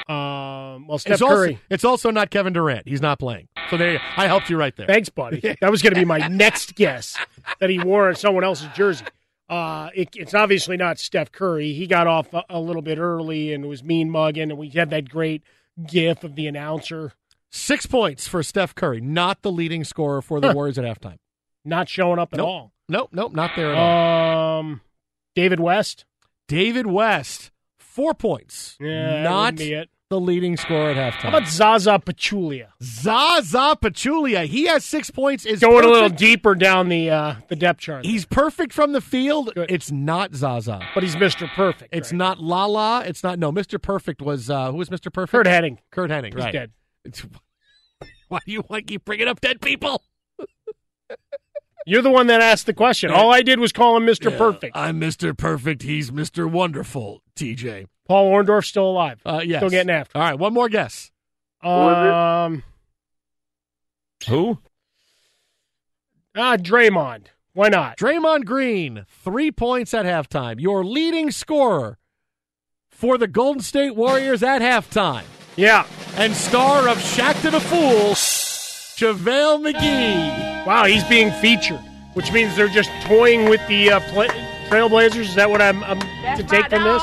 Um, 0.09 0.87
well, 0.87 0.99
Steph 0.99 1.15
it's 1.15 1.23
also, 1.23 1.35
Curry. 1.35 1.61
It's 1.71 1.85
also 1.85 2.11
not 2.11 2.31
Kevin 2.31 2.53
Durant. 2.53 2.87
He's 2.87 3.01
not 3.01 3.19
playing. 3.19 3.49
So 3.71 3.77
there, 3.79 3.95
you, 3.95 3.99
I 4.17 4.27
helped 4.27 4.51
you 4.51 4.59
right 4.59 4.77
there. 4.77 4.87
Thanks, 4.87 5.09
buddy. 5.09 5.41
That 5.61 5.71
was 5.71 5.81
going 5.83 5.95
to 5.95 5.99
be 6.01 6.05
my 6.05 6.29
next 6.29 6.75
guess 6.75 7.17
that 7.61 7.71
he 7.71 7.79
wore 7.79 8.15
someone 8.15 8.45
else's 8.45 8.69
jersey. 8.75 9.07
Uh, 9.49 9.91
it, 9.95 10.11
it's 10.15 10.35
obviously 10.35 10.77
not 10.77 10.99
Steph 10.99 11.33
Curry. 11.33 11.73
He 11.73 11.87
got 11.87 12.07
off 12.07 12.33
a, 12.35 12.43
a 12.51 12.61
little 12.61 12.83
bit 12.83 12.99
early 12.99 13.53
and 13.53 13.67
was 13.67 13.83
mean 13.83 14.11
mugging, 14.11 14.51
and 14.51 14.59
we 14.59 14.69
had 14.69 14.91
that 14.91 15.09
great 15.09 15.43
gif 15.87 16.23
of 16.25 16.35
the 16.35 16.47
announcer 16.47 17.13
Six 17.57 17.87
points 17.87 18.27
for 18.27 18.43
Steph 18.43 18.75
Curry, 18.75 19.01
not 19.01 19.43
the 19.43 19.53
leading 19.53 19.85
scorer 19.85 20.21
for 20.21 20.41
the 20.41 20.49
Huh. 20.49 20.55
Warriors 20.55 20.77
at 20.77 20.85
halftime. 20.85 21.19
not 21.65 21.89
showing 21.89 22.19
up 22.19 22.31
at 22.33 22.39
Nope. 22.39 22.49
all. 22.49 22.73
Nope, 22.89 23.11
nope, 23.13 23.33
not 23.33 23.53
there 23.55 23.71
at 23.73 23.79
all. 23.79 24.59
Um, 24.59 24.81
David 25.37 25.61
West. 25.61 26.05
David 26.49 26.87
West, 26.89 27.53
four 27.79 28.13
points. 28.13 28.77
Yeah, 28.81 29.23
not 29.23 29.57
the 29.57 30.21
leading 30.21 30.57
scorer 30.57 30.91
at 30.91 30.97
halftime. 30.97 31.21
How 31.23 31.29
about 31.31 31.47
Zaza 31.49 31.99
Pachulia? 32.05 32.67
Zaza 32.83 33.77
Pachulia. 33.81 34.47
He 34.47 34.67
has 34.67 34.85
six 34.85 35.11
points. 35.11 35.47
Is 35.47 35.61
Going 35.61 35.85
a 35.85 35.89
little 35.89 36.09
deeper 36.11 36.55
down 36.57 36.89
the 36.89 37.09
uh, 37.09 37.35
the 37.49 37.57
depth 37.57 37.81
chart. 37.81 38.05
He's 38.05 38.27
perfect 38.27 38.73
from 38.73 38.93
the 38.93 39.01
field. 39.01 39.53
It's 39.57 39.91
not 39.93 40.35
Zaza. 40.35 40.81
but 40.93 41.03
he's 41.05 41.17
Mr. 41.17 41.49
Perfect. 41.55 41.95
It's 41.95 42.11
right? 42.13 42.19
not 42.19 42.39
Lala. 42.41 43.05
It's 43.07 43.23
not 43.23 43.39
no. 43.39 43.53
Mr. 43.53 43.81
Perfect 43.81 44.21
was 44.21 44.51
uh 44.51 44.71
who 44.73 44.77
was 44.79 44.89
Mr. 44.91 45.13
Perfect? 45.13 45.31
Curt 45.31 45.47
Hennig. 45.47 45.79
Curt 45.93 46.11
Hennig. 46.11 46.35
He's 46.35 46.43
right. 46.45 46.53
dead. 46.53 46.73
It's, 47.05 47.25
why 48.29 48.39
do 48.47 48.53
you 48.53 48.65
want 48.69 48.87
to 48.87 48.93
keep 48.93 49.05
bringing 49.05 49.29
up 49.29 49.41
dead 49.41 49.61
people? 49.61 50.03
You're 51.87 52.03
the 52.03 52.11
one 52.11 52.29
that 52.29 52.41
asked 52.41 52.67
the 52.67 52.73
question. 52.73 53.11
All 53.11 53.31
I 53.31 53.43
did 53.43 53.61
was 53.61 53.71
call 53.73 53.97
him 53.97 54.07
Mr. 54.07 54.31
Yeah, 54.31 54.39
Perfect. 54.39 54.77
I'm 54.77 54.99
Mr. 54.99 55.37
Perfect. 55.37 55.83
He's 55.83 56.11
Mr. 56.11 56.51
Wonderful. 56.51 57.23
TJ. 57.37 57.87
Paul 58.09 58.31
Orndorff's 58.33 58.69
still 58.69 58.89
alive. 58.89 59.21
Uh, 59.25 59.43
yes. 59.45 59.59
Still 59.61 59.71
getting 59.71 59.91
after. 59.91 60.17
All 60.17 60.25
right. 60.25 60.39
One 60.39 60.55
more 60.55 60.69
guess. 60.71 61.11
Um, 61.63 62.63
Who? 64.29 64.59
ah, 66.35 66.57
Draymond. 66.57 67.27
Why 67.53 67.69
not? 67.69 67.97
Draymond 67.99 68.45
Green. 68.47 69.07
Three 69.23 69.51
points 69.51 69.95
at 69.95 70.07
halftime. 70.07 70.61
Your 70.61 70.85
leading 70.85 71.31
scorer 71.31 71.99
for 72.91 73.17
the 73.19 73.29
Golden 73.29 73.63
State 73.63 73.95
Warriors 73.95 74.43
at 74.43 74.61
halftime. 74.61 75.25
Yeah. 75.57 75.87
And 76.17 76.35
star 76.35 76.89
of 76.89 76.99
Shaqtin' 76.99 77.55
a 77.55 77.61
Fool, 77.61 78.15
JaVale 78.15 79.73
McGee. 79.73 80.67
Wow, 80.67 80.85
he's 80.85 81.05
being 81.05 81.31
featured, 81.33 81.81
which 82.15 82.33
means 82.33 82.55
they're 82.57 82.69
just 82.69 82.91
toying 83.03 83.49
with 83.49 83.61
the 83.69 83.91
uh, 83.91 84.01
play- 84.13 84.29
Trailblazers. 84.69 85.17
Is 85.17 85.35
that 85.35 85.51
what 85.51 85.61
I'm, 85.61 85.83
I'm 85.85 85.99
to 86.37 86.43
take 86.45 86.69
from 86.71 86.85
this? 86.85 87.03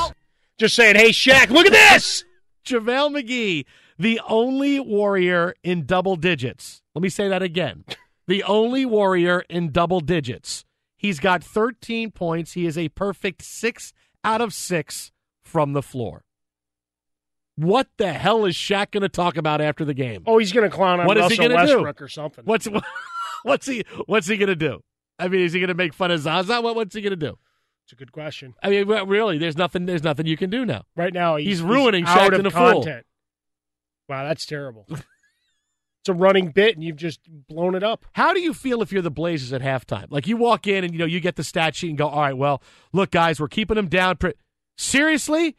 Just 0.58 0.74
saying, 0.74 0.96
hey, 0.96 1.10
Shaq, 1.10 1.50
look 1.50 1.66
at 1.66 1.72
this. 1.72 2.24
JaVale 2.64 3.22
McGee, 3.22 3.64
the 3.98 4.20
only 4.28 4.80
warrior 4.80 5.54
in 5.62 5.84
double 5.84 6.16
digits. 6.16 6.82
Let 6.94 7.02
me 7.02 7.08
say 7.08 7.28
that 7.28 7.42
again. 7.42 7.84
The 8.28 8.44
only 8.44 8.86
warrior 8.86 9.42
in 9.48 9.72
double 9.72 10.00
digits. 10.00 10.64
He's 10.96 11.18
got 11.18 11.42
13 11.42 12.12
points. 12.12 12.52
He 12.52 12.66
is 12.66 12.78
a 12.78 12.88
perfect 12.90 13.42
six 13.42 13.92
out 14.22 14.40
of 14.40 14.54
six 14.54 15.10
from 15.42 15.72
the 15.72 15.82
floor. 15.82 16.24
What 17.62 17.88
the 17.96 18.12
hell 18.12 18.44
is 18.44 18.54
Shaq 18.54 18.90
going 18.90 19.02
to 19.02 19.08
talk 19.08 19.36
about 19.36 19.60
after 19.60 19.84
the 19.84 19.94
game? 19.94 20.22
Oh, 20.26 20.38
he's 20.38 20.52
going 20.52 20.68
to 20.68 20.74
clown 20.74 21.00
on 21.00 21.06
What 21.06 21.16
is 21.16 21.30
he 21.32 21.38
Russell 21.38 21.48
gonna 21.48 21.66
do? 21.66 21.74
Westbrook 21.74 22.02
or 22.02 22.08
something. 22.08 22.44
What's 22.44 22.68
what's 23.42 23.66
he 23.66 23.84
what's 24.06 24.26
he 24.26 24.36
going 24.36 24.48
to 24.48 24.56
do? 24.56 24.82
I 25.18 25.28
mean, 25.28 25.42
is 25.42 25.52
he 25.52 25.60
going 25.60 25.68
to 25.68 25.74
make 25.74 25.94
fun 25.94 26.10
of 26.10 26.20
Zaza? 26.20 26.60
What, 26.60 26.74
what's 26.74 26.94
he 26.94 27.00
going 27.00 27.10
to 27.10 27.16
do? 27.16 27.38
It's 27.84 27.92
a 27.92 27.96
good 27.96 28.12
question. 28.12 28.54
I 28.62 28.70
mean, 28.70 28.88
really, 28.88 29.38
there's 29.38 29.56
nothing. 29.56 29.86
There's 29.86 30.02
nothing 30.02 30.26
you 30.26 30.36
can 30.36 30.50
do 30.50 30.64
now. 30.64 30.84
Right 30.96 31.12
now, 31.12 31.36
he's, 31.36 31.46
He's 31.48 31.62
ruining 31.62 32.04
out 32.04 32.18
Shaq 32.18 32.28
of 32.28 32.32
and 32.34 32.46
the 32.46 32.50
Fool. 32.50 32.86
Wow, 34.08 34.24
that's 34.24 34.46
terrible. 34.46 34.86
it's 34.90 36.08
a 36.08 36.14
running 36.14 36.48
bit, 36.48 36.74
and 36.74 36.84
you've 36.84 36.96
just 36.96 37.20
blown 37.48 37.74
it 37.74 37.82
up. 37.82 38.04
How 38.12 38.32
do 38.34 38.40
you 38.40 38.54
feel 38.54 38.82
if 38.82 38.92
you're 38.92 39.02
the 39.02 39.10
Blazers 39.10 39.52
at 39.52 39.62
halftime? 39.62 40.06
Like 40.10 40.26
you 40.26 40.36
walk 40.36 40.66
in 40.66 40.84
and 40.84 40.92
you 40.92 40.98
know 40.98 41.04
you 41.06 41.20
get 41.20 41.36
the 41.36 41.44
stat 41.44 41.74
sheet 41.76 41.90
and 41.90 41.98
go, 41.98 42.08
"All 42.08 42.20
right, 42.20 42.36
well, 42.36 42.62
look, 42.92 43.10
guys, 43.10 43.40
we're 43.40 43.48
keeping 43.48 43.76
them 43.76 43.88
down." 43.88 44.16
Seriously, 44.76 45.56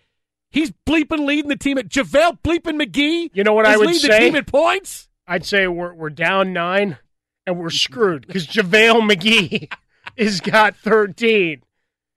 he's 0.54 0.72
bleeping 0.88 1.26
leading 1.26 1.50
the 1.50 1.58
team 1.58 1.78
at 1.78 1.90
JaVale 1.90 2.40
bleeping 2.42 2.82
McGee. 2.82 3.32
You 3.34 3.44
know 3.44 3.54
what 3.54 3.66
I 3.66 3.76
would 3.76 3.94
say? 3.96 4.08
The 4.08 4.20
team 4.20 4.36
at 4.36 4.48
points. 4.48 5.10
I'd 5.28 5.46
say 5.46 5.68
we're 5.68 5.94
we're 5.94 6.10
down 6.10 6.54
nine, 6.54 6.98
and 7.46 7.60
we're 7.60 7.70
screwed 7.70 8.26
because 8.26 8.48
JaVale 8.48 9.10
McGee 9.12 9.72
has 10.18 10.40
got 10.40 10.76
thirteen. 10.78 11.64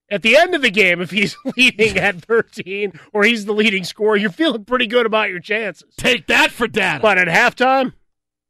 At 0.08 0.22
the 0.22 0.36
end 0.36 0.54
of 0.54 0.62
the 0.62 0.70
game, 0.70 1.00
if 1.00 1.10
he's 1.10 1.36
leading 1.56 1.98
at 1.98 2.24
13 2.24 2.92
or 3.12 3.24
he's 3.24 3.44
the 3.44 3.52
leading 3.52 3.82
scorer, 3.82 4.14
you're 4.14 4.30
feeling 4.30 4.64
pretty 4.64 4.86
good 4.86 5.04
about 5.04 5.30
your 5.30 5.40
chances. 5.40 5.92
Take 5.96 6.28
that 6.28 6.52
for 6.52 6.68
data. 6.68 7.02
But 7.02 7.18
at 7.18 7.26
halftime, 7.26 7.92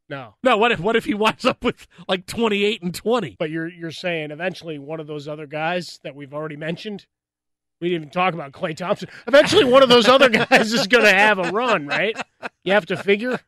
no. 0.08 0.34
no, 0.42 0.56
what 0.58 0.72
if 0.72 0.80
what 0.80 0.96
if 0.96 1.04
he 1.04 1.14
winds 1.14 1.44
up 1.44 1.64
with 1.64 1.86
like 2.08 2.26
28 2.26 2.82
and 2.82 2.94
20? 2.94 3.36
But 3.38 3.50
you're 3.50 3.68
you're 3.68 3.90
saying 3.90 4.30
eventually 4.30 4.78
one 4.78 5.00
of 5.00 5.06
those 5.06 5.26
other 5.26 5.46
guys 5.46 5.98
that 6.04 6.14
we've 6.14 6.34
already 6.34 6.56
mentioned, 6.56 7.06
we 7.80 7.88
didn't 7.88 8.02
even 8.02 8.10
talk 8.10 8.34
about 8.34 8.52
Klay 8.52 8.76
Thompson. 8.76 9.08
Eventually, 9.26 9.64
one 9.64 9.82
of 9.82 9.88
those 9.88 10.08
other 10.08 10.28
guys 10.28 10.72
is 10.72 10.86
going 10.86 11.04
to 11.04 11.12
have 11.12 11.38
a 11.38 11.50
run, 11.50 11.86
right? 11.86 12.16
You 12.64 12.72
have 12.72 12.86
to 12.86 12.96
figure. 12.96 13.38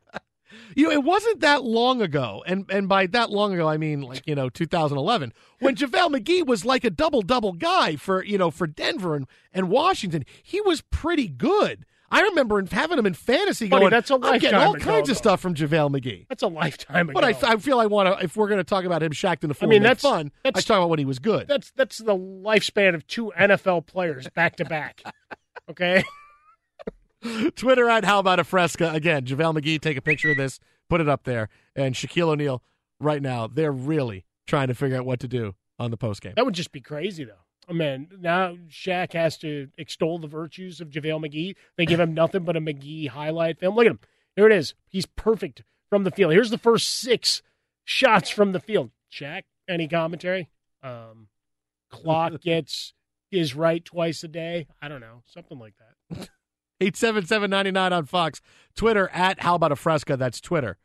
You 0.75 0.85
know, 0.85 0.91
it 0.91 1.03
wasn't 1.03 1.41
that 1.41 1.65
long 1.65 2.03
ago, 2.03 2.45
and 2.47 2.67
and 2.71 2.89
by 2.89 3.07
that 3.09 3.31
long 3.31 3.55
ago, 3.55 3.67
I 3.67 3.79
mean 3.79 4.03
like 4.03 4.27
you 4.27 4.35
know 4.35 4.49
2011, 4.49 5.33
when 5.61 5.75
JaVale 5.75 6.17
McGee 6.17 6.47
was 6.47 6.65
like 6.65 6.85
a 6.85 6.91
double 6.91 7.23
double 7.23 7.53
guy 7.53 7.97
for 7.97 8.25
you 8.25 8.39
know 8.39 8.51
for 8.51 8.67
Denver 8.67 9.17
and, 9.17 9.27
and 9.53 9.71
Washington. 9.71 10.25
He 10.43 10.61
was 10.61 10.83
pretty 10.83 11.27
good. 11.27 11.85
I 12.11 12.23
remember 12.23 12.63
having 12.71 12.99
him 12.99 13.07
in 13.07 13.15
fantasy. 13.15 13.69
Buddy, 13.69 13.83
going, 13.83 13.91
that's 13.91 14.11
a 14.11 14.15
I'm 14.15 14.39
getting 14.39 14.55
all 14.59 14.75
ago, 14.75 14.85
kinds 14.85 15.11
of 15.11 15.17
stuff 15.17 15.41
from 15.41 15.55
JaVale 15.55 15.91
McGee. 15.91 16.27
That's 16.29 16.43
a 16.43 16.49
lifetime 16.49 17.11
ago. 17.11 17.21
But 17.21 17.25
I, 17.45 17.53
I 17.53 17.57
feel 17.57 17.79
I 17.79 17.87
want 17.87 18.19
to. 18.19 18.25
If 18.25 18.37
we're 18.37 18.49
going 18.49 18.59
to 18.59 18.65
talk 18.65 18.85
about 18.85 19.03
him, 19.03 19.13
shacked 19.13 19.45
in 19.45 19.49
the 19.49 19.55
four, 19.55 19.69
I 19.69 19.71
mean, 19.71 19.83
that's 19.83 20.03
fun. 20.03 20.33
I 20.45 20.49
that's- 20.51 20.65
talk 20.65 20.79
about 20.79 20.89
when 20.89 20.99
he 20.99 21.05
was 21.05 21.19
good. 21.19 21.49
That's 21.49 21.71
that's 21.73 21.99
the 21.99 22.17
lifespan 22.17 22.95
of 22.95 23.07
two 23.07 23.33
NFL 23.39 23.87
players 23.87 24.27
back 24.31 24.57
to 24.57 24.65
back. 24.65 25.03
Okay. 25.71 26.03
Twitter 27.57 27.91
at 27.91 28.05
How 28.05 28.21
About 28.21 28.39
a 28.39 28.45
Fresca. 28.45 28.91
Again, 28.93 29.25
JaVale 29.25 29.59
McGee, 29.61 29.81
take 29.81 29.97
a 29.97 30.01
picture 30.01 30.31
of 30.31 30.37
this, 30.39 30.61
put 30.89 31.01
it 31.01 31.09
up 31.09 31.25
there. 31.25 31.49
And 31.77 31.95
Shaquille 31.95 32.29
O'Neal, 32.29 32.63
right 33.01 33.21
now, 33.21 33.47
they're 33.49 33.73
really 33.73 34.25
trying 34.47 34.69
to 34.69 34.75
figure 34.75 34.97
out 34.97 35.05
what 35.05 35.21
to 35.21 35.29
do 35.29 35.55
on 35.79 35.91
the 35.91 35.97
post 35.97 36.23
game. 36.23 36.33
That 36.37 36.45
would 36.45 36.55
just 36.55 36.73
be 36.73 36.81
crazy, 36.81 37.25
though. 37.25 37.35
I 37.69 37.73
mean, 37.73 38.09
now 38.19 38.57
Shaq 38.71 39.13
has 39.13 39.37
to 39.39 39.69
extol 39.77 40.19
the 40.19 40.27
virtues 40.27 40.81
of 40.81 40.89
JaVale 40.89 41.27
McGee. 41.27 41.55
They 41.77 41.85
give 41.85 42.01
him 42.01 42.15
nothing 42.15 42.45
but 42.45 42.57
a 42.57 42.61
McGee 42.61 43.09
highlight 43.09 43.59
film. 43.59 43.77
Look 43.77 43.87
at 43.87 43.93
him. 43.93 44.01
Here 44.37 44.47
it 44.47 44.53
is. 44.53 44.75
He's 44.89 45.05
perfect 45.05 45.63
from 45.91 46.05
the 46.05 46.11
field. 46.11 46.33
Here's 46.33 46.51
the 46.51 46.59
first 46.59 46.89
six 46.89 47.43
shots 47.85 48.31
from 48.31 48.53
the 48.53 48.61
field. 48.61 48.91
Shaq, 49.13 49.43
any 49.69 49.87
commentary? 49.87 50.49
Um, 50.83 51.29
clock 51.91 52.41
gets 52.43 52.95
is 53.31 53.55
right 53.55 53.85
twice 53.85 54.25
a 54.25 54.29
day. 54.29 54.67
I 54.81 54.89
don't 54.89 55.01
know. 55.01 55.23
Something 55.27 55.59
like 55.59 55.75
that. 55.79 56.29
877-99 56.81 57.93
on 57.93 58.05
Fox. 58.07 58.41
Twitter 58.77 59.11
at 59.13 59.41
How 59.41 59.57
About 59.57 59.73
a 59.73 59.77
Fresca. 59.77 60.17
That's 60.17 60.41
Twitter 60.41 60.79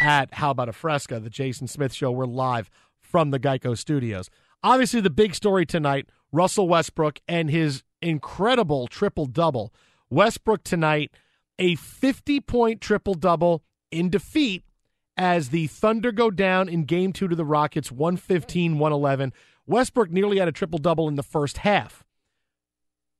at 0.00 0.34
How 0.34 0.50
About 0.50 0.68
a 0.68 0.72
Fresca. 0.72 1.18
The 1.20 1.30
Jason 1.30 1.66
Smith 1.66 1.92
Show. 1.92 2.10
We're 2.12 2.26
live 2.26 2.70
from 3.00 3.30
the 3.30 3.40
Geico 3.40 3.76
Studios. 3.76 4.30
Obviously, 4.62 5.00
the 5.00 5.10
big 5.10 5.34
story 5.34 5.66
tonight, 5.66 6.08
Russell 6.32 6.68
Westbrook 6.68 7.20
and 7.28 7.50
his 7.50 7.82
incredible 8.02 8.86
triple-double. 8.86 9.72
Westbrook 10.08 10.64
tonight, 10.64 11.10
a 11.58 11.76
50-point 11.76 12.80
triple-double 12.80 13.62
in 13.90 14.10
defeat 14.10 14.64
as 15.16 15.50
the 15.50 15.66
Thunder 15.66 16.12
go 16.12 16.30
down 16.30 16.68
in 16.68 16.84
game 16.84 17.12
two 17.12 17.28
to 17.28 17.36
the 17.36 17.44
Rockets, 17.44 17.90
115-111. 17.90 19.32
Westbrook 19.66 20.10
nearly 20.10 20.38
had 20.38 20.48
a 20.48 20.52
triple-double 20.52 21.08
in 21.08 21.16
the 21.16 21.22
first 21.22 21.58
half. 21.58 22.04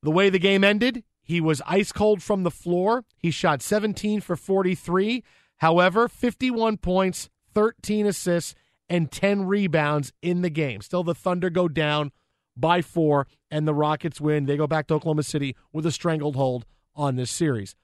The 0.03 0.11
way 0.11 0.31
the 0.31 0.39
game 0.39 0.65
ended, 0.65 1.05
he 1.23 1.41
was 1.41 1.61
ice 1.67 1.93
cold 1.93 2.23
from 2.23 2.43
the 2.43 2.51
floor. 2.51 3.05
He 3.19 3.31
shot 3.31 3.63
17 3.63 4.21
for 4.21 4.35
43. 4.35 5.23
However, 5.59 6.09
51 6.09 6.79
points, 6.79 7.29
13 7.55 8.07
assists, 8.07 8.55
and 8.89 9.13
10 9.13 9.47
rebounds 9.47 10.13
in 10.23 10.41
the 10.41 10.51
game. 10.51 10.81
Still, 10.81 11.05
the 11.05 11.15
Thunder 11.15 11.51
go 11.51 11.69
down 11.69 12.13
by 12.61 12.83
four, 12.83 13.27
and 13.51 13.67
the 13.67 13.75
Rockets 13.75 14.21
win. 14.21 14.47
They 14.47 14.57
go 14.57 14.67
back 14.67 14.87
to 14.89 14.95
Oklahoma 14.95 15.23
City 15.23 15.57
with 15.73 15.87
a 15.87 15.93
strangled 15.93 16.37
hold 16.37 16.67
on 16.95 17.17
this 17.17 17.31
series. 17.31 17.75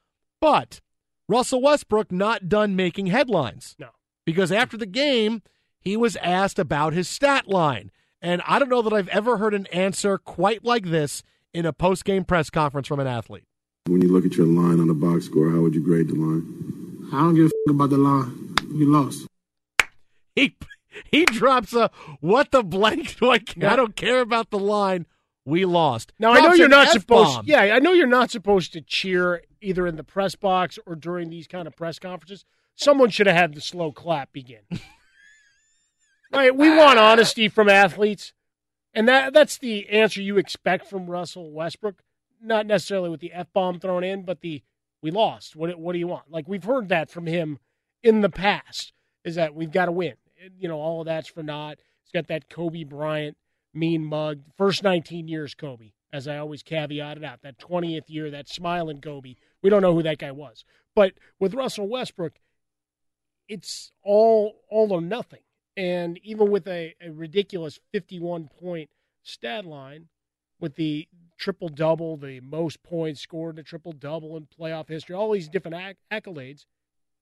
But 0.40 0.80
Russell 1.28 1.62
Westbrook 1.62 2.12
not 2.12 2.48
done 2.48 2.76
making 2.76 3.06
headlines. 3.06 3.74
No. 3.78 3.88
Because 4.24 4.52
after 4.52 4.76
the 4.76 4.86
game, 4.86 5.42
he 5.80 5.96
was 5.96 6.16
asked 6.16 6.58
about 6.58 6.92
his 6.92 7.08
stat 7.08 7.48
line. 7.48 7.90
And 8.20 8.42
I 8.46 8.58
don't 8.58 8.68
know 8.68 8.82
that 8.82 8.92
I've 8.92 9.08
ever 9.08 9.38
heard 9.38 9.54
an 9.54 9.66
answer 9.66 10.18
quite 10.18 10.64
like 10.64 10.86
this 10.86 11.22
in 11.54 11.64
a 11.64 11.72
post 11.72 12.04
game 12.04 12.24
press 12.24 12.50
conference 12.50 12.88
from 12.88 13.00
an 13.00 13.06
athlete. 13.06 13.44
When 13.86 14.02
you 14.02 14.08
look 14.08 14.26
at 14.26 14.34
your 14.34 14.46
line 14.46 14.80
on 14.80 14.88
the 14.88 14.94
box 14.94 15.26
score, 15.26 15.50
how 15.50 15.60
would 15.60 15.74
you 15.74 15.80
grade 15.80 16.08
the 16.08 16.14
line? 16.14 17.08
I 17.12 17.20
don't 17.20 17.34
give 17.36 17.44
a 17.44 17.50
f- 17.68 17.74
about 17.74 17.90
the 17.90 17.98
line. 17.98 18.54
We 18.72 18.84
lost. 18.84 19.26
He 20.34 20.56
he 21.10 21.24
drops 21.24 21.72
a 21.74 21.90
what 22.20 22.50
the 22.50 22.62
blank 22.62 23.18
do 23.18 23.30
I 23.30 23.38
care? 23.38 23.70
I 23.70 23.76
don't 23.76 23.96
care 23.96 24.20
about 24.20 24.50
the 24.50 24.58
line. 24.58 25.06
We 25.44 25.64
lost. 25.64 26.12
Now 26.18 26.32
I 26.32 26.40
know 26.40 26.54
you're 26.54 26.68
not 26.68 26.88
F-bomb. 26.88 27.26
supposed. 27.26 27.48
Yeah, 27.48 27.60
I 27.60 27.78
know 27.78 27.92
you're 27.92 28.08
not 28.08 28.32
supposed 28.32 28.72
to 28.72 28.80
cheer 28.80 29.42
either 29.60 29.86
in 29.86 29.96
the 29.96 30.02
press 30.02 30.34
box 30.34 30.76
or 30.86 30.96
during 30.96 31.30
these 31.30 31.46
kind 31.46 31.68
of 31.68 31.76
press 31.76 32.00
conferences. 32.00 32.44
Someone 32.74 33.10
should 33.10 33.28
have 33.28 33.36
had 33.36 33.54
the 33.54 33.60
slow 33.60 33.92
clap 33.92 34.32
begin. 34.32 34.62
right, 36.32 36.54
we 36.54 36.68
want 36.68 36.98
honesty 36.98 37.48
from 37.48 37.68
athletes, 37.68 38.32
and 38.92 39.08
that 39.08 39.32
that's 39.32 39.56
the 39.56 39.88
answer 39.88 40.20
you 40.20 40.36
expect 40.36 40.88
from 40.88 41.06
Russell 41.06 41.52
Westbrook. 41.52 42.02
Not 42.42 42.66
necessarily 42.66 43.08
with 43.08 43.20
the 43.20 43.32
f 43.32 43.46
bomb 43.52 43.78
thrown 43.78 44.02
in, 44.02 44.24
but 44.24 44.40
the 44.40 44.64
we 45.00 45.12
lost. 45.12 45.54
What 45.54 45.78
what 45.78 45.92
do 45.92 46.00
you 46.00 46.08
want? 46.08 46.24
Like 46.28 46.48
we've 46.48 46.64
heard 46.64 46.88
that 46.88 47.08
from 47.08 47.26
him 47.26 47.60
in 48.02 48.20
the 48.20 48.28
past. 48.28 48.92
Is 49.24 49.36
that 49.36 49.54
we've 49.54 49.72
got 49.72 49.86
to 49.86 49.92
win? 49.92 50.14
You 50.58 50.68
know, 50.68 50.78
all 50.78 51.00
of 51.00 51.06
that's 51.06 51.28
for 51.28 51.42
naught. 51.42 51.78
He's 52.02 52.12
got 52.12 52.28
that 52.28 52.48
Kobe 52.50 52.84
Bryant 52.84 53.36
mean 53.74 54.04
mug. 54.04 54.40
First 54.56 54.82
19 54.82 55.28
years, 55.28 55.54
Kobe 55.54 55.92
as 56.12 56.26
I 56.26 56.38
always 56.38 56.62
caveated 56.62 57.24
out. 57.24 57.42
That 57.42 57.58
20th 57.58 58.08
year, 58.08 58.30
that 58.30 58.48
smiling 58.48 59.00
Kobe, 59.00 59.34
we 59.62 59.70
don't 59.70 59.82
know 59.82 59.94
who 59.94 60.02
that 60.02 60.18
guy 60.18 60.32
was. 60.32 60.64
But 60.94 61.12
with 61.38 61.54
Russell 61.54 61.88
Westbrook, 61.88 62.34
it's 63.48 63.92
all 64.02 64.62
all 64.70 64.92
or 64.92 65.00
nothing. 65.00 65.42
And 65.76 66.18
even 66.24 66.50
with 66.50 66.66
a, 66.66 66.94
a 67.00 67.10
ridiculous 67.10 67.78
51 67.92 68.48
point 68.58 68.88
stat 69.22 69.66
line, 69.66 70.08
with 70.58 70.76
the 70.76 71.06
triple 71.38 71.68
double, 71.68 72.16
the 72.16 72.40
most 72.40 72.82
points 72.82 73.20
scored 73.20 73.56
in 73.56 73.60
a 73.60 73.62
triple 73.62 73.92
double 73.92 74.36
in 74.36 74.46
playoff 74.46 74.88
history, 74.88 75.14
all 75.14 75.32
these 75.32 75.48
different 75.48 75.76
acc- 75.76 75.98
accolades, 76.10 76.64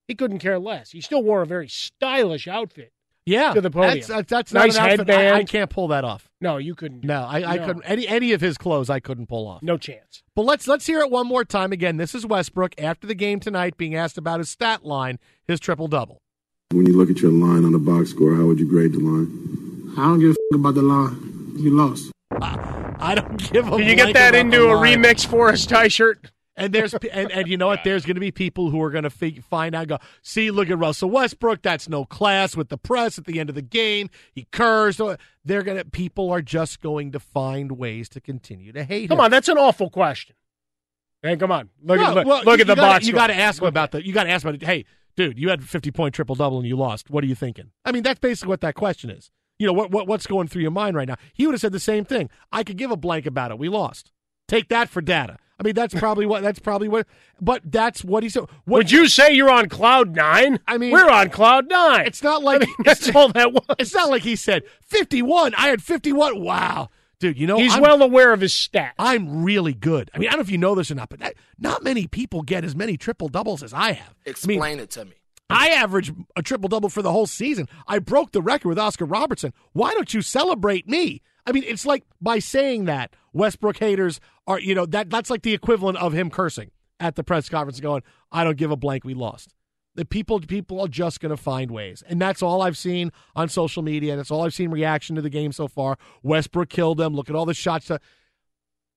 he 0.07 0.15
couldn't 0.15 0.39
care 0.39 0.59
less. 0.59 0.93
He 0.93 1.01
still 1.01 1.23
wore 1.23 1.43
a 1.43 1.47
very 1.47 1.69
stylish 1.69 2.47
outfit. 2.47 2.93
Yeah, 3.27 3.55
to 3.55 3.61
the 3.62 3.70
podium. 3.70 3.95
That's, 3.95 4.07
that's, 4.07 4.29
that's 4.29 4.53
nice 4.53 4.77
not 4.77 4.89
headband. 4.91 5.35
I, 5.35 5.39
I 5.39 5.45
can't 5.45 5.70
pull 5.70 5.89
that 5.89 6.05
off. 6.05 6.29
No, 6.43 6.59
you 6.59 6.75
couldn't. 6.75 7.05
No, 7.05 7.22
I, 7.22 7.55
I 7.55 7.57
No. 7.57 7.66
couldn't. 7.66 7.83
Any 7.85 8.07
any 8.07 8.33
of 8.33 8.43
his 8.43 8.59
clothes, 8.59 8.91
I 8.91 9.01
couldn't 9.01 9.29
pull 9.29 9.49
off. 9.49 9.62
No 9.62 9.79
chance. 9.79 10.22
But 10.37 10.43
let's 10.43 10.68
let's 10.68 10.87
hear 10.87 11.01
it 11.01 11.11
one 11.11 11.27
more 11.27 11.43
time. 11.45 11.72
Again, 11.72 11.97
this 11.97 12.14
is 12.14 12.27
Westbrook 12.27 12.75
after 12.79 13.07
the 13.07 13.14
game 13.14 13.41
tonight, 13.41 13.79
being 13.79 13.95
asked 13.95 14.18
about 14.18 14.41
his 14.41 14.51
stat 14.51 14.85
line, 14.85 15.18
his 15.49 15.59
triple 15.59 15.89
double. 15.89 16.20
When 16.72 16.85
you 16.87 16.93
look 16.99 17.09
at 17.09 17.20
your 17.22 17.33
line 17.33 17.64
on 17.64 17.72
the 17.72 17.79
box 17.79 18.11
score, 18.11 18.35
how 18.35 18.45
would 18.45 18.59
you 18.59 18.68
grade 18.68 18.93
the 18.93 18.99
line? 18.99 19.93
I 19.97 20.03
don't 20.09 20.20
give 20.20 20.31
a 20.31 20.33
f- 20.53 20.59
about 20.61 20.75
the 20.75 20.83
line. 20.83 21.55
You 21.57 21.70
lost. 21.70 22.11
I 22.43 23.14
don't 23.14 23.39
give 23.53 23.66
a. 23.68 23.70
Can 23.70 23.87
you 23.87 23.97
get 23.97 24.12
that 24.14 24.35
into 24.35 24.66
a 24.66 24.75
line. 24.75 24.99
remix 25.03 25.25
for 25.25 25.49
us, 25.51 25.64
tie 25.66 25.89
shirt? 25.89 26.31
And 26.57 26.73
there's 26.73 26.95
and, 26.95 27.33
and 27.33 27.49
you 27.49 27.57
know 27.57 27.67
what? 27.67 27.81
There's 27.85 28.07
going 28.07 28.15
to 28.15 28.21
be 28.21 28.31
people 28.31 28.71
who 28.71 28.81
are 28.81 28.91
going 28.91 29.03
to 29.03 29.11
fig- 29.11 29.43
find 29.43 29.75
out. 29.75 29.81
and 29.81 29.89
Go 29.89 29.99
see, 30.23 30.53
look 30.53 30.71
at 30.71 30.79
Russell 30.79 31.11
Westbrook. 31.11 31.63
That's 31.63 31.89
no 31.89 32.05
class 32.05 32.57
with 32.57 32.69
the 32.69 32.79
press 32.79 33.19
at 33.19 33.25
the 33.25 33.41
end 33.41 33.49
of 33.49 33.57
the 33.57 33.63
game. 33.63 34.09
He 34.33 34.47
cursed. 34.53 35.01
Oh, 35.01 35.17
they're 35.45 35.63
going 35.65 35.79
to. 35.79 35.85
People 35.85 36.31
are 36.31 36.43
just 36.43 36.81
going 36.81 37.11
to 37.11 37.19
find 37.19 37.73
ways 37.73 38.09
to 38.11 38.21
continue 38.21 38.71
to 38.73 38.85
hate 38.85 39.03
him. 39.05 39.09
Come 39.09 39.19
him. 39.19 39.25
on, 39.25 39.31
that's 39.33 39.49
an 39.49 39.59
awful 39.59 39.91
question. 39.91 40.37
Hey, 41.23 41.37
come 41.37 41.51
on. 41.51 41.71
Look 41.83 41.99
No, 41.99 42.05
at 42.07 42.15
look, 42.15 42.27
well, 42.27 42.45
look 42.45 42.59
you- 42.59 42.61
at 42.63 42.67
the 42.69 42.73
you 42.73 42.77
gotta- 42.77 42.81
box. 42.81 43.07
You 43.09 43.13
got 43.15 43.27
to 43.29 43.35
ask 43.35 43.61
him 43.61 43.67
about 43.67 43.91
the. 43.91 44.07
You 44.07 44.13
got 44.13 44.25
to 44.25 44.31
ask 44.31 44.45
about 44.45 44.55
it. 44.55 44.63
Hey, 44.63 44.85
dude, 45.17 45.39
you 45.39 45.49
had 45.49 45.61
a 45.61 45.65
50 45.65 45.91
point 45.91 46.15
triple 46.15 46.37
double 46.37 46.59
and 46.59 46.69
you 46.69 46.77
lost. 46.77 47.11
What 47.11 47.25
are 47.25 47.27
you 47.27 47.35
thinking? 47.35 47.73
I 47.85 47.91
mean, 47.91 48.05
that's 48.05 48.21
basically 48.21 48.51
what 48.51 48.61
that 48.61 48.75
question 48.77 49.11
is. 49.11 49.31
You 49.59 49.67
know 49.67 49.73
what, 49.73 49.91
what 49.91 50.07
what's 50.07 50.27
going 50.29 50.47
through 50.49 50.63
your 50.63 50.71
mind 50.71 50.97
right 50.97 51.09
now? 51.09 51.17
He 51.33 51.47
would 51.47 51.53
have 51.55 51.61
said 51.61 51.73
the 51.73 51.81
same 51.81 52.05
thing. 52.05 52.31
I 52.53 52.63
could 52.63 52.77
give 52.77 52.91
a 52.93 52.97
blank 52.97 53.27
about 53.27 53.51
it. 53.51 53.59
We 53.59 53.69
lost. 53.69 54.13
Take 54.47 54.69
that 54.69 54.89
for 54.89 55.01
data. 55.01 55.39
I 55.59 55.63
mean, 55.63 55.75
that's 55.75 55.95
probably 55.95 56.27
what. 56.27 56.43
That's 56.43 56.59
probably 56.59 56.89
what. 56.89 57.07
But 57.41 57.63
that's 57.65 58.03
what 58.05 58.23
he 58.23 58.29
said. 58.29 58.41
What, 58.65 58.79
Would 58.79 58.91
you 58.91 59.07
say 59.09 59.33
you're 59.33 59.51
on 59.51 59.69
cloud 59.69 60.15
nine? 60.17 60.59
I 60.67 60.79
mean, 60.79 60.91
we're 60.93 61.09
on 61.09 61.31
cloud 61.31 61.69
nine. 61.69 62.07
It's 62.07 62.23
not 62.23 62.43
like 62.43 62.67
that's 62.85 63.15
all 63.15 63.29
that 63.31 63.53
was. 63.53 63.65
It's 63.79 63.95
not 63.95 64.11
like 64.11 64.23
he 64.23 64.35
said 64.37 64.65
51. 64.83 65.55
I 65.55 65.69
had 65.69 65.83
51. 65.83 66.41
Wow. 66.43 66.89
Dude, 67.21 67.39
you 67.39 67.47
know 67.47 67.57
He's 67.59 67.73
I'm- 67.73 67.83
well 67.83 68.03
aware 68.03 68.33
of 68.33 68.41
his 68.41 68.53
stats. 68.53 68.93
I'm 68.99 69.45
really 69.45 69.73
good. 69.73 70.11
I 70.13 70.19
mean, 70.19 70.29
I 70.29 70.33
don't 70.33 70.41
know 70.41 70.43
if 70.43 70.51
you 70.51 70.59
know 70.59 70.75
this 70.75 70.91
or 70.91 70.97
not, 70.97 71.09
but 71.09 71.21
that, 71.21 71.35
not 71.59 71.83
many 71.85 72.07
people 72.09 72.43
get 72.43 72.65
as 72.65 72.75
many 72.75 72.97
triple 72.97 73.29
doubles 73.29 73.63
as 73.63 73.73
I 73.73 73.93
have. 73.93 74.15
Explain 74.27 74.61
I 74.61 74.69
mean, 74.71 74.81
it 74.81 74.91
to 74.91 75.05
me. 75.05 75.13
I 75.49 75.69
average 75.69 76.13
a 76.37 76.43
triple 76.43 76.69
double 76.69 76.89
for 76.89 77.03
the 77.03 77.13
whole 77.13 77.27
season. 77.27 77.69
I 77.87 78.01
broke 78.01 78.33
the 78.33 78.43
record 78.43 78.69
with 78.69 78.79
Oscar 78.79 79.05
Robertson. 79.05 79.53
Why 79.73 79.93
don't 79.95 80.13
you 80.13 80.23
celebrate 80.23 80.89
me? 80.89 81.23
I 81.47 81.53
mean, 81.53 81.64
it's 81.66 81.86
like 81.86 82.05
by 82.20 82.38
saying 82.38 82.86
that 82.86 83.14
Westbrook 83.32 83.78
haters 83.78 84.20
are, 84.47 84.59
you 84.59 84.74
know, 84.74 84.86
that 84.86 85.11
that's 85.11 85.30
like 85.30 85.42
the 85.42 85.55
equivalent 85.55 85.99
of 85.99 86.12
him 86.12 86.30
cursing 86.30 86.70
at 87.01 87.16
the 87.16 87.24
press 87.24 87.49
conference, 87.49 87.80
going, 87.80 88.03
"I 88.32 88.45
don't 88.45 88.57
give 88.57 88.70
a 88.70 88.76
blank. 88.76 89.05
We 89.05 89.14
lost." 89.14 89.55
The 89.95 90.05
people 90.05 90.40
people 90.40 90.80
are 90.80 90.88
just 90.88 91.20
going 91.20 91.30
to 91.30 91.36
find 91.36 91.70
ways, 91.70 92.03
and 92.07 92.20
that's 92.20 92.42
all 92.42 92.62
I've 92.62 92.78
seen 92.78 93.12
on 93.36 93.49
social 93.49 93.82
media. 93.82 94.16
That's 94.16 94.30
all 94.30 94.45
I've 94.45 94.55
seen 94.55 94.70
reaction 94.70 95.16
to 95.16 95.22
the 95.22 95.30
game 95.30 95.53
so 95.53 95.68
far. 95.68 95.99
Westbrook 96.22 96.68
killed 96.68 96.99
them. 96.99 97.14
Look 97.14 97.30
at 97.30 97.36
all 97.36 97.47
the 97.47 97.55
shots. 97.55 97.86
To, 97.86 98.01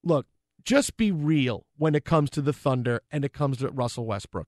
look, 0.03 0.25
just 0.63 0.97
be 0.97 1.11
real 1.11 1.65
when 1.77 1.95
it 1.95 2.05
comes 2.05 2.29
to 2.31 2.41
the 2.41 2.53
Thunder 2.53 3.01
and 3.11 3.23
it 3.23 3.33
comes 3.33 3.57
to 3.57 3.69
Russell 3.69 4.05
Westbrook 4.05 4.47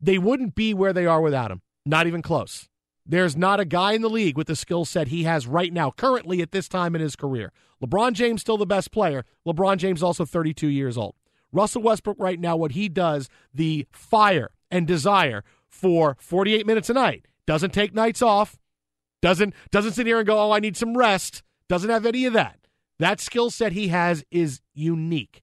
they 0.00 0.18
wouldn't 0.18 0.54
be 0.54 0.72
where 0.72 0.92
they 0.92 1.06
are 1.06 1.20
without 1.20 1.50
him. 1.50 1.62
Not 1.84 2.06
even 2.06 2.22
close. 2.22 2.68
There's 3.06 3.36
not 3.36 3.60
a 3.60 3.64
guy 3.64 3.92
in 3.92 4.02
the 4.02 4.10
league 4.10 4.36
with 4.36 4.46
the 4.46 4.56
skill 4.56 4.84
set 4.84 5.08
he 5.08 5.24
has 5.24 5.46
right 5.46 5.72
now, 5.72 5.90
currently 5.90 6.42
at 6.42 6.52
this 6.52 6.68
time 6.68 6.94
in 6.94 7.00
his 7.00 7.16
career. 7.16 7.52
LeBron 7.82 8.12
James 8.12 8.40
still 8.40 8.58
the 8.58 8.66
best 8.66 8.92
player. 8.92 9.24
LeBron 9.46 9.78
James 9.78 10.02
also 10.02 10.24
32 10.24 10.68
years 10.68 10.96
old. 10.96 11.14
Russell 11.52 11.82
Westbrook 11.82 12.16
right 12.18 12.38
now, 12.38 12.56
what 12.56 12.72
he 12.72 12.88
does, 12.88 13.28
the 13.52 13.86
fire 13.90 14.50
and 14.70 14.86
desire 14.86 15.42
for 15.68 16.16
48 16.20 16.66
minutes 16.66 16.90
a 16.90 16.94
night, 16.94 17.26
doesn't 17.46 17.72
take 17.72 17.94
nights 17.94 18.22
off, 18.22 18.58
doesn't 19.22 19.54
doesn't 19.70 19.92
sit 19.92 20.06
here 20.06 20.18
and 20.18 20.26
go, 20.26 20.38
oh, 20.38 20.52
I 20.52 20.60
need 20.60 20.76
some 20.76 20.96
rest. 20.96 21.42
Doesn't 21.68 21.90
have 21.90 22.06
any 22.06 22.24
of 22.24 22.32
that. 22.32 22.58
That 22.98 23.20
skill 23.20 23.50
set 23.50 23.72
he 23.72 23.88
has 23.88 24.24
is 24.30 24.60
unique. 24.74 25.42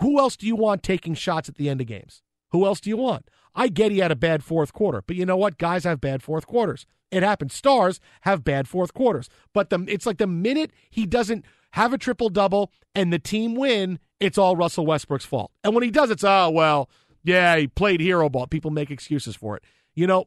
Who 0.00 0.18
else 0.18 0.36
do 0.36 0.46
you 0.46 0.56
want 0.56 0.82
taking 0.82 1.14
shots 1.14 1.48
at 1.48 1.56
the 1.56 1.68
end 1.68 1.80
of 1.80 1.86
games? 1.86 2.22
Who 2.50 2.66
else 2.66 2.80
do 2.80 2.90
you 2.90 2.96
want? 2.96 3.28
I 3.56 3.68
get 3.68 3.90
he 3.90 3.98
had 3.98 4.12
a 4.12 4.16
bad 4.16 4.44
fourth 4.44 4.72
quarter, 4.72 5.02
but 5.06 5.16
you 5.16 5.24
know 5.24 5.36
what? 5.36 5.58
Guys 5.58 5.84
have 5.84 6.00
bad 6.00 6.22
fourth 6.22 6.46
quarters. 6.46 6.86
It 7.10 7.22
happens. 7.22 7.54
Stars 7.54 7.98
have 8.22 8.44
bad 8.44 8.68
fourth 8.68 8.92
quarters. 8.92 9.30
But 9.54 9.70
the, 9.70 9.84
it's 9.88 10.04
like 10.04 10.18
the 10.18 10.26
minute 10.26 10.72
he 10.90 11.06
doesn't 11.06 11.44
have 11.72 11.92
a 11.92 11.98
triple 11.98 12.28
double 12.28 12.70
and 12.94 13.12
the 13.12 13.18
team 13.18 13.54
win, 13.54 13.98
it's 14.20 14.36
all 14.36 14.56
Russell 14.56 14.86
Westbrook's 14.86 15.24
fault. 15.24 15.50
And 15.64 15.74
when 15.74 15.82
he 15.82 15.90
does, 15.90 16.10
it's, 16.10 16.24
oh, 16.24 16.50
well, 16.50 16.90
yeah, 17.24 17.56
he 17.56 17.66
played 17.66 18.00
hero 18.00 18.28
ball. 18.28 18.46
People 18.46 18.70
make 18.70 18.90
excuses 18.90 19.34
for 19.34 19.56
it. 19.56 19.64
You 19.94 20.06
know, 20.06 20.26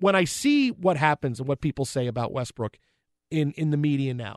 when 0.00 0.14
I 0.14 0.24
see 0.24 0.70
what 0.70 0.96
happens 0.96 1.38
and 1.40 1.48
what 1.48 1.60
people 1.60 1.84
say 1.84 2.06
about 2.06 2.32
Westbrook 2.32 2.78
in, 3.30 3.52
in 3.52 3.70
the 3.70 3.76
media 3.76 4.14
now, 4.14 4.36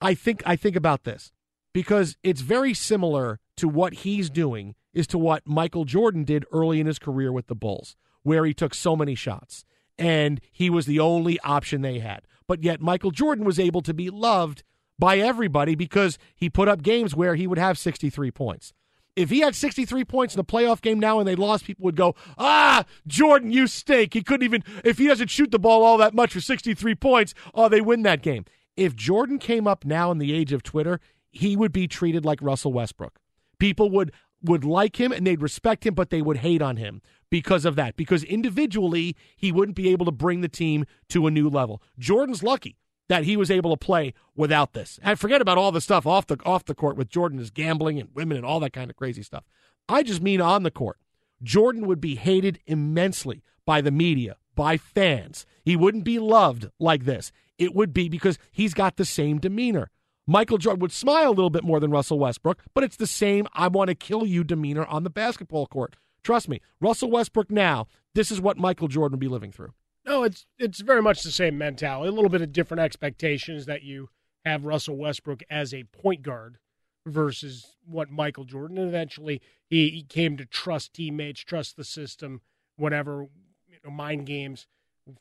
I 0.00 0.14
think 0.14 0.42
I 0.44 0.56
think 0.56 0.76
about 0.76 1.04
this 1.04 1.32
because 1.72 2.16
it's 2.22 2.42
very 2.42 2.74
similar 2.74 3.40
to 3.56 3.68
what 3.68 3.94
he's 3.94 4.28
doing 4.28 4.74
is 4.94 5.06
to 5.08 5.18
what 5.18 5.46
Michael 5.46 5.84
Jordan 5.84 6.24
did 6.24 6.46
early 6.52 6.80
in 6.80 6.86
his 6.86 6.98
career 6.98 7.32
with 7.32 7.48
the 7.48 7.54
Bulls, 7.54 7.96
where 8.22 8.44
he 8.44 8.54
took 8.54 8.74
so 8.74 8.96
many 8.96 9.14
shots 9.14 9.64
and 9.98 10.40
he 10.52 10.70
was 10.70 10.86
the 10.86 11.00
only 11.00 11.38
option 11.40 11.82
they 11.82 11.98
had. 11.98 12.22
But 12.46 12.62
yet 12.62 12.80
Michael 12.80 13.10
Jordan 13.10 13.44
was 13.44 13.58
able 13.58 13.82
to 13.82 13.94
be 13.94 14.10
loved 14.10 14.62
by 14.98 15.18
everybody 15.18 15.74
because 15.74 16.18
he 16.34 16.50
put 16.50 16.68
up 16.68 16.82
games 16.82 17.14
where 17.14 17.34
he 17.34 17.46
would 17.46 17.58
have 17.58 17.78
63 17.78 18.30
points. 18.30 18.72
If 19.16 19.30
he 19.30 19.40
had 19.40 19.54
63 19.54 20.04
points 20.04 20.34
in 20.34 20.38
the 20.38 20.44
playoff 20.44 20.80
game 20.80 20.98
now 20.98 21.20
and 21.20 21.28
they 21.28 21.36
lost, 21.36 21.64
people 21.64 21.84
would 21.84 21.96
go, 21.96 22.16
ah, 22.36 22.84
Jordan, 23.06 23.52
you 23.52 23.68
stink. 23.68 24.12
He 24.12 24.22
couldn't 24.22 24.44
even, 24.44 24.64
if 24.84 24.98
he 24.98 25.06
doesn't 25.06 25.30
shoot 25.30 25.52
the 25.52 25.58
ball 25.58 25.84
all 25.84 25.98
that 25.98 26.14
much 26.14 26.32
for 26.32 26.40
63 26.40 26.94
points, 26.96 27.34
oh, 27.54 27.68
they 27.68 27.80
win 27.80 28.02
that 28.02 28.22
game. 28.22 28.44
If 28.76 28.96
Jordan 28.96 29.38
came 29.38 29.68
up 29.68 29.84
now 29.84 30.10
in 30.10 30.18
the 30.18 30.34
age 30.34 30.52
of 30.52 30.64
Twitter, 30.64 30.98
he 31.30 31.56
would 31.56 31.72
be 31.72 31.86
treated 31.86 32.24
like 32.24 32.42
Russell 32.42 32.72
Westbrook. 32.72 33.20
People 33.58 33.88
would 33.90 34.12
would 34.44 34.64
like 34.64 35.00
him 35.00 35.12
and 35.12 35.26
they'd 35.26 35.42
respect 35.42 35.86
him, 35.86 35.94
but 35.94 36.10
they 36.10 36.22
would 36.22 36.38
hate 36.38 36.62
on 36.62 36.76
him 36.76 37.02
because 37.30 37.64
of 37.64 37.76
that. 37.76 37.96
Because 37.96 38.22
individually, 38.22 39.16
he 39.36 39.50
wouldn't 39.50 39.76
be 39.76 39.90
able 39.90 40.06
to 40.06 40.12
bring 40.12 40.40
the 40.40 40.48
team 40.48 40.84
to 41.08 41.26
a 41.26 41.30
new 41.30 41.48
level. 41.48 41.82
Jordan's 41.98 42.42
lucky 42.42 42.76
that 43.08 43.24
he 43.24 43.36
was 43.36 43.50
able 43.50 43.70
to 43.70 43.76
play 43.76 44.14
without 44.34 44.72
this. 44.72 44.98
And 45.02 45.18
forget 45.18 45.40
about 45.40 45.58
all 45.58 45.72
the 45.72 45.80
stuff 45.80 46.06
off 46.06 46.26
the 46.26 46.38
off 46.44 46.64
the 46.64 46.74
court 46.74 46.96
with 46.96 47.08
Jordan 47.08 47.38
is 47.38 47.50
gambling 47.50 47.98
and 47.98 48.08
women 48.14 48.36
and 48.36 48.46
all 48.46 48.60
that 48.60 48.72
kind 48.72 48.90
of 48.90 48.96
crazy 48.96 49.22
stuff. 49.22 49.44
I 49.88 50.02
just 50.02 50.22
mean 50.22 50.40
on 50.40 50.62
the 50.62 50.70
court. 50.70 50.98
Jordan 51.42 51.86
would 51.86 52.00
be 52.00 52.14
hated 52.14 52.60
immensely 52.66 53.42
by 53.66 53.80
the 53.80 53.90
media, 53.90 54.36
by 54.54 54.76
fans. 54.76 55.44
He 55.62 55.76
wouldn't 55.76 56.04
be 56.04 56.18
loved 56.18 56.70
like 56.78 57.04
this. 57.04 57.32
It 57.58 57.74
would 57.74 57.92
be 57.92 58.08
because 58.08 58.38
he's 58.50 58.74
got 58.74 58.96
the 58.96 59.04
same 59.04 59.38
demeanor. 59.38 59.90
Michael 60.26 60.58
Jordan 60.58 60.80
would 60.80 60.92
smile 60.92 61.28
a 61.28 61.30
little 61.30 61.50
bit 61.50 61.64
more 61.64 61.80
than 61.80 61.90
Russell 61.90 62.18
Westbrook, 62.18 62.62
but 62.72 62.84
it's 62.84 62.96
the 62.96 63.06
same 63.06 63.46
I 63.52 63.68
want 63.68 63.88
to 63.88 63.94
kill 63.94 64.26
you 64.26 64.42
demeanor 64.42 64.86
on 64.86 65.04
the 65.04 65.10
basketball 65.10 65.66
court. 65.66 65.96
Trust 66.22 66.48
me, 66.48 66.60
Russell 66.80 67.10
Westbrook 67.10 67.50
now, 67.50 67.86
this 68.14 68.30
is 68.30 68.40
what 68.40 68.56
Michael 68.56 68.88
Jordan 68.88 69.14
would 69.14 69.20
be 69.20 69.28
living 69.28 69.52
through. 69.52 69.74
No, 70.06 70.22
it's 70.22 70.46
it's 70.58 70.80
very 70.80 71.02
much 71.02 71.22
the 71.22 71.30
same 71.30 71.56
mentality. 71.56 72.08
A 72.08 72.12
little 72.12 72.30
bit 72.30 72.42
of 72.42 72.52
different 72.52 72.82
expectations 72.82 73.66
that 73.66 73.82
you 73.82 74.08
have 74.44 74.64
Russell 74.64 74.96
Westbrook 74.96 75.42
as 75.50 75.72
a 75.72 75.84
point 75.84 76.22
guard 76.22 76.58
versus 77.06 77.76
what 77.86 78.10
Michael 78.10 78.44
Jordan. 78.44 78.78
And 78.78 78.88
eventually, 78.88 79.40
he, 79.68 79.90
he 79.90 80.02
came 80.02 80.36
to 80.36 80.46
trust 80.46 80.92
teammates, 80.94 81.40
trust 81.40 81.76
the 81.76 81.84
system, 81.84 82.40
whatever 82.76 83.28
you 83.68 83.78
know, 83.84 83.90
mind 83.90 84.26
games. 84.26 84.66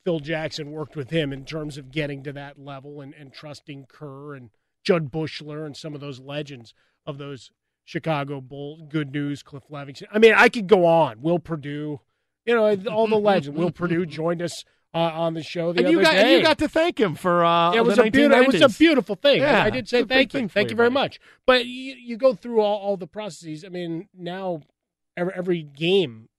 Phil 0.03 0.19
Jackson 0.19 0.71
worked 0.71 0.95
with 0.95 1.09
him 1.09 1.33
in 1.33 1.43
terms 1.43 1.77
of 1.77 1.91
getting 1.91 2.23
to 2.23 2.33
that 2.33 2.57
level 2.57 3.01
and, 3.01 3.13
and 3.13 3.33
trusting 3.33 3.85
Kerr 3.89 4.33
and 4.33 4.49
Jud 4.83 5.11
Buechler 5.11 5.65
and 5.65 5.75
some 5.75 5.95
of 5.95 6.01
those 6.01 6.19
legends 6.19 6.73
of 7.05 7.17
those 7.17 7.51
Chicago 7.83 8.41
Bulls. 8.41 8.81
Good 8.89 9.11
news, 9.11 9.43
Cliff 9.43 9.63
Levingston. 9.69 10.07
I 10.11 10.19
mean, 10.19 10.33
I 10.35 10.49
could 10.49 10.67
go 10.67 10.85
on. 10.85 11.21
Will 11.21 11.39
Perdue, 11.39 11.99
you 12.45 12.55
know, 12.55 12.75
all 12.91 13.07
the 13.07 13.17
legends. 13.17 13.57
Will 13.57 13.71
Perdue 13.71 14.05
joined 14.05 14.41
us 14.41 14.63
uh, 14.93 14.97
on 14.97 15.33
the 15.33 15.43
show 15.43 15.73
the 15.73 15.79
and 15.79 15.87
other 15.87 15.97
you 15.97 16.01
got, 16.01 16.11
day. 16.11 16.21
And 16.21 16.31
you 16.31 16.41
got 16.41 16.57
to 16.59 16.69
thank 16.69 16.99
him 16.99 17.15
for 17.15 17.43
uh, 17.43 17.73
it 17.73 17.83
was 17.83 17.97
a 17.97 18.09
beautiful. 18.09 18.43
It 18.43 18.61
was 18.61 18.61
a 18.61 18.77
beautiful 18.77 19.15
thing. 19.15 19.41
Yeah, 19.41 19.63
I 19.63 19.69
did 19.69 19.89
say 19.89 19.99
it's 19.99 20.03
a 20.03 20.07
big 20.07 20.31
thank 20.31 20.43
you, 20.43 20.49
thank 20.49 20.69
you, 20.69 20.75
very 20.75 20.91
much. 20.91 21.19
But 21.45 21.65
you, 21.65 21.95
you 21.95 22.17
go 22.17 22.33
through 22.33 22.61
all, 22.61 22.77
all 22.77 22.97
the 22.97 23.07
processes. 23.07 23.65
I 23.65 23.69
mean, 23.69 24.07
now 24.13 24.61
every, 25.17 25.33
every 25.35 25.63
game 25.63 26.29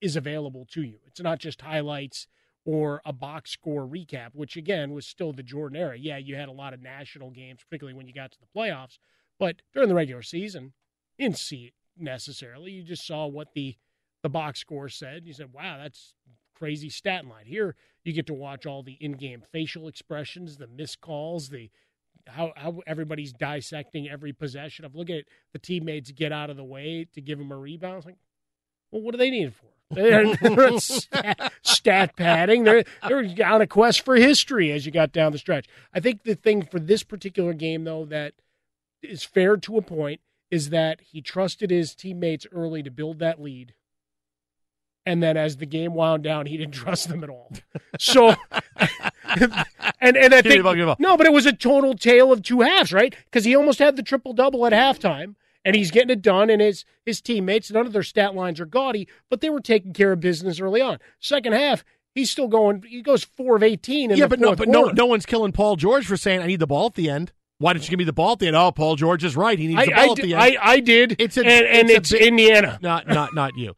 is 0.00 0.16
available 0.16 0.66
to 0.72 0.82
you. 0.82 0.98
It's 1.06 1.20
not 1.20 1.38
just 1.38 1.62
highlights 1.62 2.26
or 2.68 3.00
a 3.06 3.14
box 3.14 3.50
score 3.50 3.88
recap, 3.88 4.34
which 4.34 4.54
again 4.54 4.92
was 4.92 5.06
still 5.06 5.32
the 5.32 5.42
Jordan 5.42 5.80
era. 5.80 5.96
Yeah, 5.98 6.18
you 6.18 6.36
had 6.36 6.50
a 6.50 6.52
lot 6.52 6.74
of 6.74 6.82
national 6.82 7.30
games, 7.30 7.60
particularly 7.64 7.96
when 7.96 8.06
you 8.06 8.12
got 8.12 8.30
to 8.30 8.38
the 8.38 8.46
playoffs, 8.54 8.98
but 9.38 9.62
during 9.72 9.88
the 9.88 9.94
regular 9.94 10.20
season, 10.20 10.74
you 11.16 11.24
didn't 11.24 11.38
see 11.38 11.64
it 11.64 11.72
necessarily. 11.96 12.72
You 12.72 12.82
just 12.82 13.06
saw 13.06 13.26
what 13.26 13.54
the 13.54 13.76
the 14.22 14.28
box 14.28 14.60
score 14.60 14.90
said. 14.90 15.24
You 15.24 15.32
said, 15.32 15.54
"Wow, 15.54 15.78
that's 15.78 16.12
crazy 16.54 16.90
stat 16.90 17.24
line." 17.24 17.46
Here, 17.46 17.74
you 18.04 18.12
get 18.12 18.26
to 18.26 18.34
watch 18.34 18.66
all 18.66 18.82
the 18.82 18.98
in-game 19.00 19.44
facial 19.50 19.88
expressions, 19.88 20.58
the 20.58 20.66
missed 20.66 21.00
calls, 21.00 21.48
the 21.48 21.70
how 22.26 22.52
how 22.54 22.82
everybody's 22.86 23.32
dissecting 23.32 24.10
every 24.10 24.34
possession 24.34 24.84
of 24.84 24.94
look 24.94 25.08
at 25.08 25.24
the 25.54 25.58
teammates 25.58 26.10
get 26.10 26.32
out 26.32 26.50
of 26.50 26.58
the 26.58 26.64
way 26.64 27.06
to 27.14 27.22
give 27.22 27.38
them 27.38 27.50
a 27.50 27.56
rebound. 27.56 27.96
It's 27.96 28.04
like, 28.06 28.18
well, 28.90 29.00
what 29.00 29.12
do 29.12 29.16
they 29.16 29.30
need 29.30 29.46
it 29.46 29.54
for? 29.54 29.77
They're, 29.90 30.34
they're 30.36 30.78
stat, 30.78 31.52
stat 31.62 32.16
padding. 32.16 32.64
They're 32.64 32.84
they're 33.06 33.46
on 33.46 33.62
a 33.62 33.66
quest 33.66 34.04
for 34.04 34.16
history 34.16 34.70
as 34.72 34.84
you 34.84 34.92
got 34.92 35.12
down 35.12 35.32
the 35.32 35.38
stretch. 35.38 35.66
I 35.94 36.00
think 36.00 36.24
the 36.24 36.34
thing 36.34 36.62
for 36.62 36.78
this 36.78 37.02
particular 37.02 37.54
game, 37.54 37.84
though, 37.84 38.04
that 38.06 38.34
is 39.02 39.24
fair 39.24 39.56
to 39.56 39.78
a 39.78 39.82
point, 39.82 40.20
is 40.50 40.70
that 40.70 41.00
he 41.00 41.22
trusted 41.22 41.70
his 41.70 41.94
teammates 41.94 42.46
early 42.52 42.82
to 42.82 42.90
build 42.90 43.18
that 43.20 43.40
lead. 43.40 43.74
And 45.06 45.22
then 45.22 45.38
as 45.38 45.56
the 45.56 45.64
game 45.64 45.94
wound 45.94 46.22
down, 46.22 46.46
he 46.46 46.58
didn't 46.58 46.74
trust 46.74 47.08
them 47.08 47.24
at 47.24 47.30
all. 47.30 47.50
So, 47.98 48.34
and 50.00 50.16
and 50.16 50.34
I 50.34 50.42
think 50.42 50.98
no, 50.98 51.16
but 51.16 51.26
it 51.26 51.32
was 51.32 51.46
a 51.46 51.52
total 51.52 51.94
tale 51.94 52.30
of 52.30 52.42
two 52.42 52.60
halves, 52.60 52.92
right? 52.92 53.16
Because 53.24 53.46
he 53.46 53.56
almost 53.56 53.78
had 53.78 53.96
the 53.96 54.02
triple 54.02 54.34
double 54.34 54.66
at 54.66 54.72
halftime, 54.74 55.34
and 55.64 55.74
he's 55.74 55.90
getting 55.90 56.10
it 56.10 56.22
done. 56.22 56.50
And 56.50 56.60
his 56.60 56.84
his 57.04 57.20
teammates, 57.20 57.70
none 57.70 57.86
of 57.86 57.92
their 57.92 58.02
stat 58.02 58.34
lines 58.34 58.60
are 58.60 58.66
gaudy, 58.66 59.08
but 59.30 59.40
they 59.40 59.50
were 59.50 59.60
taking 59.60 59.92
care 59.92 60.12
of 60.12 60.20
business 60.20 60.60
early 60.60 60.80
on. 60.80 60.98
Second 61.20 61.52
half, 61.54 61.84
he's 62.14 62.30
still 62.30 62.48
going. 62.48 62.82
He 62.88 63.02
goes 63.02 63.24
four 63.24 63.56
of 63.56 63.62
eighteen. 63.62 64.10
Yeah, 64.10 64.26
but 64.26 64.40
no, 64.40 64.54
but 64.54 64.68
no, 64.68 64.82
quarter. 64.82 64.94
no 64.96 65.06
one's 65.06 65.26
killing 65.26 65.52
Paul 65.52 65.76
George 65.76 66.06
for 66.06 66.16
saying 66.16 66.40
I 66.40 66.46
need 66.46 66.60
the 66.60 66.66
ball 66.66 66.86
at 66.86 66.94
the 66.94 67.10
end. 67.10 67.32
Why 67.58 67.72
didn't 67.72 67.86
you 67.86 67.90
give 67.90 67.98
me 67.98 68.04
the 68.04 68.12
ball 68.12 68.32
at 68.32 68.38
the 68.38 68.46
end? 68.46 68.54
Oh, 68.54 68.70
Paul 68.70 68.94
George 68.94 69.24
is 69.24 69.36
right. 69.36 69.58
He 69.58 69.66
needs 69.66 69.80
I, 69.80 69.84
the 69.86 69.90
ball 69.90 70.00
I 70.00 70.06
at 70.06 70.16
the 70.16 70.34
end. 70.34 70.42
I, 70.42 70.56
I 70.60 70.80
did, 70.80 71.16
It's 71.18 71.36
a, 71.36 71.40
and, 71.40 71.66
and 71.66 71.90
it's, 71.90 72.12
big- 72.12 72.22
Indiana. 72.22 72.78
Not 72.80 73.08
not 73.08 73.34
not 73.34 73.56
you. 73.56 73.74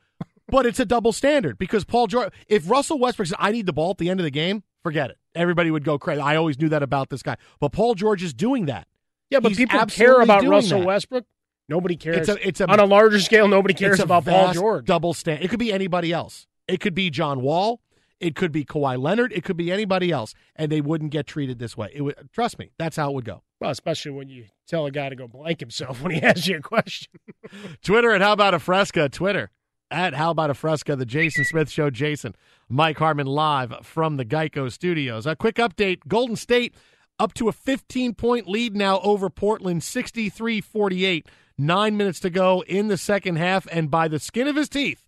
But 0.48 0.66
it's 0.66 0.80
a 0.80 0.84
double 0.84 1.12
standard 1.12 1.56
because 1.58 1.84
Paul 1.84 2.06
George. 2.08 2.32
If 2.48 2.68
Russell 2.68 2.98
Westbrook 2.98 3.28
said, 3.28 3.38
"I 3.40 3.52
need 3.52 3.66
the 3.66 3.72
ball 3.72 3.92
at 3.92 3.98
the 3.98 4.10
end 4.10 4.20
of 4.20 4.24
the 4.24 4.30
game," 4.30 4.64
forget 4.82 5.10
it. 5.10 5.16
Everybody 5.34 5.70
would 5.70 5.84
go 5.84 5.98
crazy. 5.98 6.20
I 6.20 6.36
always 6.36 6.58
knew 6.58 6.68
that 6.70 6.82
about 6.82 7.08
this 7.08 7.22
guy. 7.22 7.36
But 7.60 7.70
Paul 7.70 7.94
George 7.94 8.22
is 8.22 8.34
doing 8.34 8.66
that. 8.66 8.88
Yeah, 9.30 9.38
but 9.40 9.50
He's 9.50 9.58
people 9.58 9.86
care 9.86 10.20
about 10.20 10.44
Russell 10.44 10.80
that. 10.80 10.86
Westbrook. 10.86 11.24
Nobody 11.70 11.94
cares. 11.94 12.28
It's 12.28 12.28
a, 12.28 12.48
it's 12.48 12.60
a 12.60 12.68
on 12.68 12.80
a 12.80 12.84
larger 12.84 13.20
scale. 13.20 13.46
Nobody 13.46 13.74
cares 13.74 14.00
about 14.00 14.24
Paul 14.24 14.52
George. 14.52 14.86
Double 14.86 15.14
stand. 15.14 15.44
It 15.44 15.48
could 15.48 15.60
be 15.60 15.72
anybody 15.72 16.12
else. 16.12 16.48
It 16.66 16.80
could 16.80 16.94
be 16.94 17.10
John 17.10 17.42
Wall. 17.42 17.80
It 18.18 18.34
could 18.34 18.50
be 18.50 18.64
Kawhi 18.64 19.00
Leonard. 19.00 19.32
It 19.32 19.44
could 19.44 19.56
be 19.56 19.70
anybody 19.70 20.10
else, 20.10 20.34
and 20.56 20.70
they 20.70 20.80
wouldn't 20.80 21.12
get 21.12 21.28
treated 21.28 21.60
this 21.60 21.76
way. 21.76 21.90
It 21.94 22.02
would. 22.02 22.16
Trust 22.32 22.58
me, 22.58 22.72
that's 22.76 22.96
how 22.96 23.10
it 23.10 23.14
would 23.14 23.24
go. 23.24 23.44
Well, 23.60 23.70
especially 23.70 24.10
when 24.10 24.28
you 24.28 24.46
tell 24.66 24.84
a 24.84 24.90
guy 24.90 25.10
to 25.10 25.16
go 25.16 25.28
blank 25.28 25.60
himself 25.60 26.02
when 26.02 26.12
he 26.12 26.20
asks 26.22 26.48
you 26.48 26.56
a 26.56 26.60
question. 26.60 27.12
Twitter 27.84 28.10
at 28.10 28.20
How 28.20 28.32
About 28.32 28.52
a 28.52 28.58
Fresca. 28.58 29.08
Twitter 29.08 29.50
at 29.92 30.12
How 30.14 30.32
About 30.32 30.50
a 30.50 30.54
Fresca. 30.54 30.96
The 30.96 31.06
Jason 31.06 31.44
Smith 31.44 31.70
Show. 31.70 31.88
Jason, 31.88 32.34
Mike 32.68 32.98
Harmon 32.98 33.28
live 33.28 33.86
from 33.86 34.16
the 34.16 34.24
Geico 34.24 34.72
Studios. 34.72 35.24
A 35.24 35.36
quick 35.36 35.54
update: 35.54 36.00
Golden 36.08 36.34
State 36.34 36.74
up 37.20 37.32
to 37.34 37.48
a 37.48 37.52
15 37.52 38.14
point 38.14 38.48
lead 38.48 38.74
now 38.74 38.98
over 39.00 39.30
Portland, 39.30 39.84
63 39.84 40.60
48. 40.60 41.26
Nine 41.60 41.98
minutes 41.98 42.20
to 42.20 42.30
go 42.30 42.64
in 42.66 42.88
the 42.88 42.96
second 42.96 43.36
half, 43.36 43.68
and 43.70 43.90
by 43.90 44.08
the 44.08 44.18
skin 44.18 44.48
of 44.48 44.56
his 44.56 44.70
teeth, 44.70 45.06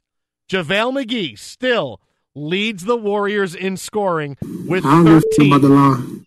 JaVale 0.50 1.02
McGee 1.02 1.38
still 1.38 1.98
leads 2.34 2.84
the 2.84 2.96
Warriors 2.96 3.54
in 3.54 3.78
scoring 3.78 4.36
with 4.68 4.84
I 4.84 4.90
don't 4.90 5.04
give 5.06 5.14
a 5.16 5.20
fuck 5.22 5.30
13. 5.38 5.52
about 5.52 5.62
the 5.62 5.68
line. 5.74 6.26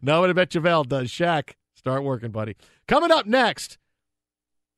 No, 0.00 0.24
I 0.24 0.32
bet 0.32 0.48
JaVale 0.48 0.88
does. 0.88 1.10
Shaq, 1.10 1.50
start 1.74 2.04
working, 2.04 2.30
buddy. 2.30 2.56
Coming 2.88 3.10
up 3.10 3.26
next, 3.26 3.76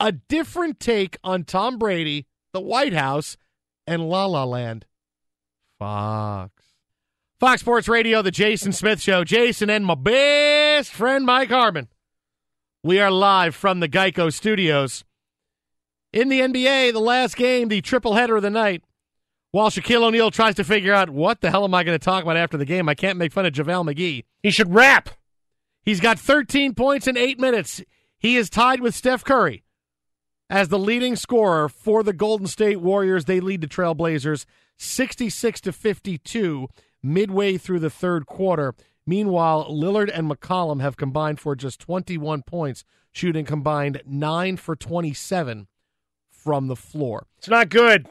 a 0.00 0.10
different 0.10 0.80
take 0.80 1.16
on 1.22 1.44
Tom 1.44 1.78
Brady, 1.78 2.26
the 2.52 2.60
White 2.60 2.92
House, 2.92 3.36
and 3.86 4.08
La 4.08 4.26
La 4.26 4.42
Land. 4.42 4.84
Fox. 5.78 6.50
Fox 7.38 7.60
Sports 7.60 7.86
Radio, 7.86 8.20
the 8.20 8.32
Jason 8.32 8.72
Smith 8.72 9.00
Show. 9.00 9.22
Jason 9.22 9.70
and 9.70 9.86
my 9.86 9.94
best 9.94 10.90
friend 10.90 11.24
Mike 11.24 11.50
Harmon. 11.50 11.86
We 12.86 13.00
are 13.00 13.10
live 13.10 13.56
from 13.56 13.80
the 13.80 13.88
Geico 13.88 14.32
Studios. 14.32 15.02
In 16.12 16.28
the 16.28 16.38
NBA, 16.38 16.92
the 16.92 17.00
last 17.00 17.34
game, 17.34 17.66
the 17.66 17.80
triple 17.80 18.14
header 18.14 18.36
of 18.36 18.44
the 18.44 18.48
night. 18.48 18.84
While 19.50 19.70
Shaquille 19.70 20.04
O'Neal 20.04 20.30
tries 20.30 20.54
to 20.54 20.62
figure 20.62 20.94
out 20.94 21.10
what 21.10 21.40
the 21.40 21.50
hell 21.50 21.64
am 21.64 21.74
I 21.74 21.82
going 21.82 21.98
to 21.98 22.04
talk 22.04 22.22
about 22.22 22.36
after 22.36 22.56
the 22.56 22.64
game, 22.64 22.88
I 22.88 22.94
can't 22.94 23.18
make 23.18 23.32
fun 23.32 23.44
of 23.44 23.52
JaVale 23.52 23.92
McGee. 23.92 24.22
He 24.40 24.52
should 24.52 24.72
rap. 24.72 25.08
He's 25.82 25.98
got 25.98 26.16
13 26.16 26.74
points 26.74 27.08
in 27.08 27.16
eight 27.16 27.40
minutes. 27.40 27.82
He 28.20 28.36
is 28.36 28.48
tied 28.48 28.80
with 28.80 28.94
Steph 28.94 29.24
Curry 29.24 29.64
as 30.48 30.68
the 30.68 30.78
leading 30.78 31.16
scorer 31.16 31.68
for 31.68 32.04
the 32.04 32.12
Golden 32.12 32.46
State 32.46 32.80
Warriors. 32.80 33.24
They 33.24 33.40
lead 33.40 33.62
the 33.62 33.66
Trailblazers 33.66 34.46
66 34.76 35.60
to 35.62 35.72
52 35.72 36.68
midway 37.02 37.58
through 37.58 37.80
the 37.80 37.90
third 37.90 38.26
quarter. 38.26 38.76
Meanwhile, 39.06 39.66
Lillard 39.70 40.10
and 40.12 40.30
McCollum 40.30 40.80
have 40.80 40.96
combined 40.96 41.38
for 41.40 41.54
just 41.54 41.80
21 41.80 42.42
points, 42.42 42.84
shooting 43.12 43.44
combined 43.44 44.02
9 44.04 44.56
for 44.56 44.74
27 44.74 45.68
from 46.30 46.66
the 46.68 46.76
floor. 46.76 47.26
It's 47.38 47.48
not 47.48 47.68
good. 47.68 48.06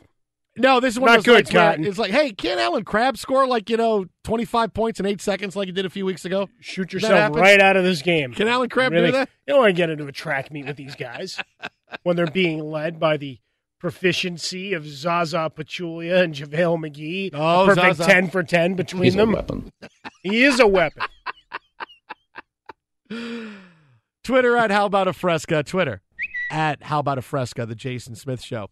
No, 0.57 0.79
this 0.79 0.93
is 0.93 0.99
one 1.01 1.07
Not 1.09 1.17
of 1.19 1.25
those 1.25 1.35
good, 1.43 1.49
Cotton. 1.51 1.83
It's 1.83 1.97
like, 1.97 2.11
hey, 2.11 2.31
can't 2.31 2.61
Allen 2.61 2.85
Crabbe 2.85 3.17
score 3.17 3.45
like, 3.45 3.69
you 3.69 3.75
know, 3.75 4.05
25 4.23 4.73
points 4.73 5.01
in 5.01 5.05
eight 5.05 5.19
seconds 5.19 5.53
like 5.53 5.65
he 5.65 5.73
did 5.73 5.85
a 5.85 5.89
few 5.89 6.05
weeks 6.05 6.23
ago? 6.23 6.47
Shoot 6.61 6.93
yourself 6.93 7.35
right 7.35 7.59
out 7.59 7.75
of 7.75 7.83
this 7.83 8.01
game. 8.01 8.33
Can 8.33 8.47
Allen 8.47 8.69
Crabbe 8.69 8.93
Really? 8.93 9.07
do 9.07 9.11
that? 9.11 9.29
You 9.45 9.53
don't 9.53 9.63
want 9.63 9.69
to 9.69 9.73
get 9.73 9.89
into 9.89 10.07
a 10.07 10.13
track 10.13 10.51
meet 10.53 10.65
with 10.65 10.77
these 10.77 10.95
guys 10.95 11.37
when 12.03 12.15
they're 12.15 12.25
being 12.27 12.59
led 12.63 13.01
by 13.01 13.17
the 13.17 13.39
proficiency 13.85 14.73
of 14.73 14.83
Zaza 14.83 15.51
Pachulia 15.55 16.23
and 16.23 16.33
JaVale 16.33 16.89
McGee. 16.89 17.29
Oh, 17.35 17.65
a 17.65 17.67
perfect 17.67 17.97
Zaza. 17.97 18.11
10 18.11 18.29
for 18.31 18.41
10 18.41 18.73
between 18.73 19.03
He's 19.03 19.13
a 19.13 19.17
them. 19.17 19.33
weapon. 19.33 19.71
He 20.23 20.43
is 20.43 20.59
a 20.59 20.65
weapon. 20.65 21.03
Twitter 24.23 24.57
at 24.57 24.71
How 24.71 24.87
About 24.87 25.07
a 25.07 25.13
Fresca. 25.13 25.61
Twitter 25.61 26.01
at 26.49 26.81
How 26.81 26.97
About 26.97 27.19
a 27.19 27.21
Fresca, 27.21 27.67
the 27.67 27.75
Jason 27.75 28.15
Smith 28.15 28.41
Show. 28.41 28.69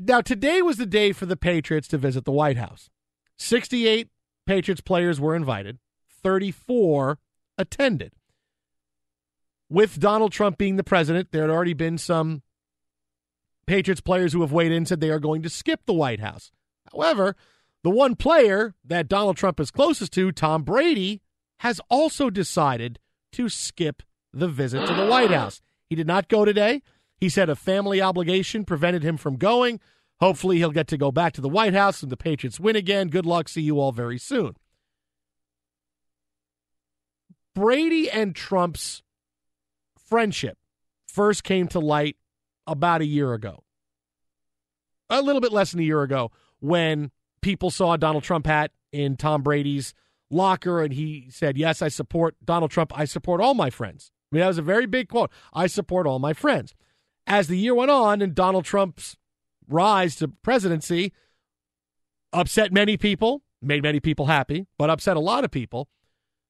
Now, 0.00 0.22
today 0.22 0.62
was 0.62 0.78
the 0.78 0.86
day 0.86 1.12
for 1.12 1.26
the 1.26 1.36
Patriots 1.36 1.86
to 1.88 1.98
visit 1.98 2.24
the 2.24 2.32
White 2.32 2.56
House. 2.56 2.88
68 3.36 4.08
Patriots 4.46 4.80
players 4.80 5.20
were 5.20 5.36
invited, 5.36 5.78
34 6.22 7.18
attended. 7.58 8.14
With 9.68 10.00
Donald 10.00 10.32
Trump 10.32 10.56
being 10.56 10.76
the 10.76 10.84
president, 10.84 11.32
there 11.32 11.42
had 11.42 11.50
already 11.50 11.74
been 11.74 11.98
some 11.98 12.40
Patriots 13.66 14.00
players 14.00 14.32
who 14.32 14.40
have 14.42 14.52
weighed 14.52 14.72
in 14.72 14.86
said 14.86 15.00
they 15.00 15.10
are 15.10 15.20
going 15.20 15.42
to 15.42 15.48
skip 15.48 15.80
the 15.86 15.94
White 15.94 16.20
House. 16.20 16.50
However, 16.92 17.36
the 17.82 17.90
one 17.90 18.16
player 18.16 18.74
that 18.84 19.08
Donald 19.08 19.36
Trump 19.36 19.60
is 19.60 19.70
closest 19.70 20.12
to, 20.12 20.32
Tom 20.32 20.62
Brady, 20.62 21.22
has 21.58 21.80
also 21.90 22.30
decided 22.30 22.98
to 23.32 23.48
skip 23.48 24.02
the 24.32 24.48
visit 24.48 24.86
to 24.86 24.94
the 24.94 25.06
White 25.06 25.30
House. 25.30 25.60
He 25.88 25.94
did 25.94 26.06
not 26.06 26.28
go 26.28 26.44
today. 26.44 26.82
He 27.18 27.28
said 27.28 27.48
a 27.48 27.56
family 27.56 28.00
obligation 28.00 28.64
prevented 28.64 29.02
him 29.02 29.16
from 29.16 29.36
going. 29.36 29.80
Hopefully, 30.20 30.58
he'll 30.58 30.70
get 30.70 30.88
to 30.88 30.96
go 30.96 31.12
back 31.12 31.32
to 31.34 31.40
the 31.40 31.48
White 31.48 31.74
House 31.74 32.02
and 32.02 32.10
the 32.10 32.16
Patriots 32.16 32.60
win 32.60 32.76
again. 32.76 33.08
Good 33.08 33.26
luck. 33.26 33.48
See 33.48 33.62
you 33.62 33.80
all 33.80 33.92
very 33.92 34.18
soon. 34.18 34.56
Brady 37.54 38.10
and 38.10 38.34
Trump's 38.34 39.02
friendship 39.96 40.58
first 41.06 41.44
came 41.44 41.68
to 41.68 41.78
light 41.78 42.16
about 42.66 43.00
a 43.00 43.06
year 43.06 43.32
ago. 43.32 43.62
A 45.10 45.22
little 45.22 45.40
bit 45.40 45.52
less 45.52 45.70
than 45.70 45.80
a 45.80 45.84
year 45.84 46.02
ago 46.02 46.30
when 46.60 47.10
people 47.42 47.70
saw 47.70 47.96
Donald 47.96 48.24
Trump 48.24 48.46
hat 48.46 48.70
in 48.90 49.16
Tom 49.16 49.42
Brady's 49.42 49.94
locker 50.30 50.82
and 50.82 50.94
he 50.94 51.28
said, 51.30 51.56
Yes, 51.58 51.82
I 51.82 51.88
support 51.88 52.36
Donald 52.44 52.70
Trump. 52.70 52.96
I 52.98 53.04
support 53.04 53.40
all 53.40 53.54
my 53.54 53.70
friends. 53.70 54.10
I 54.32 54.36
mean, 54.36 54.40
that 54.40 54.48
was 54.48 54.58
a 54.58 54.62
very 54.62 54.86
big 54.86 55.08
quote. 55.08 55.30
I 55.52 55.66
support 55.66 56.06
all 56.06 56.18
my 56.18 56.32
friends. 56.32 56.74
As 57.26 57.48
the 57.48 57.58
year 57.58 57.74
went 57.74 57.90
on 57.90 58.20
and 58.20 58.34
Donald 58.34 58.64
Trump's 58.64 59.16
rise 59.68 60.16
to 60.16 60.28
presidency 60.28 61.12
upset 62.32 62.72
many 62.72 62.96
people, 62.96 63.42
made 63.62 63.82
many 63.82 64.00
people 64.00 64.26
happy, 64.26 64.66
but 64.76 64.90
upset 64.90 65.16
a 65.16 65.20
lot 65.20 65.44
of 65.44 65.50
people, 65.50 65.88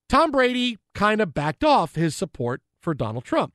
Tom 0.09 0.31
Brady 0.31 0.79
kind 0.95 1.21
of 1.21 1.35
backed 1.35 1.65
off 1.65 1.95
his 1.95 2.17
support 2.17 2.63
for 2.81 2.95
Donald 2.95 3.25
Trump. 3.25 3.53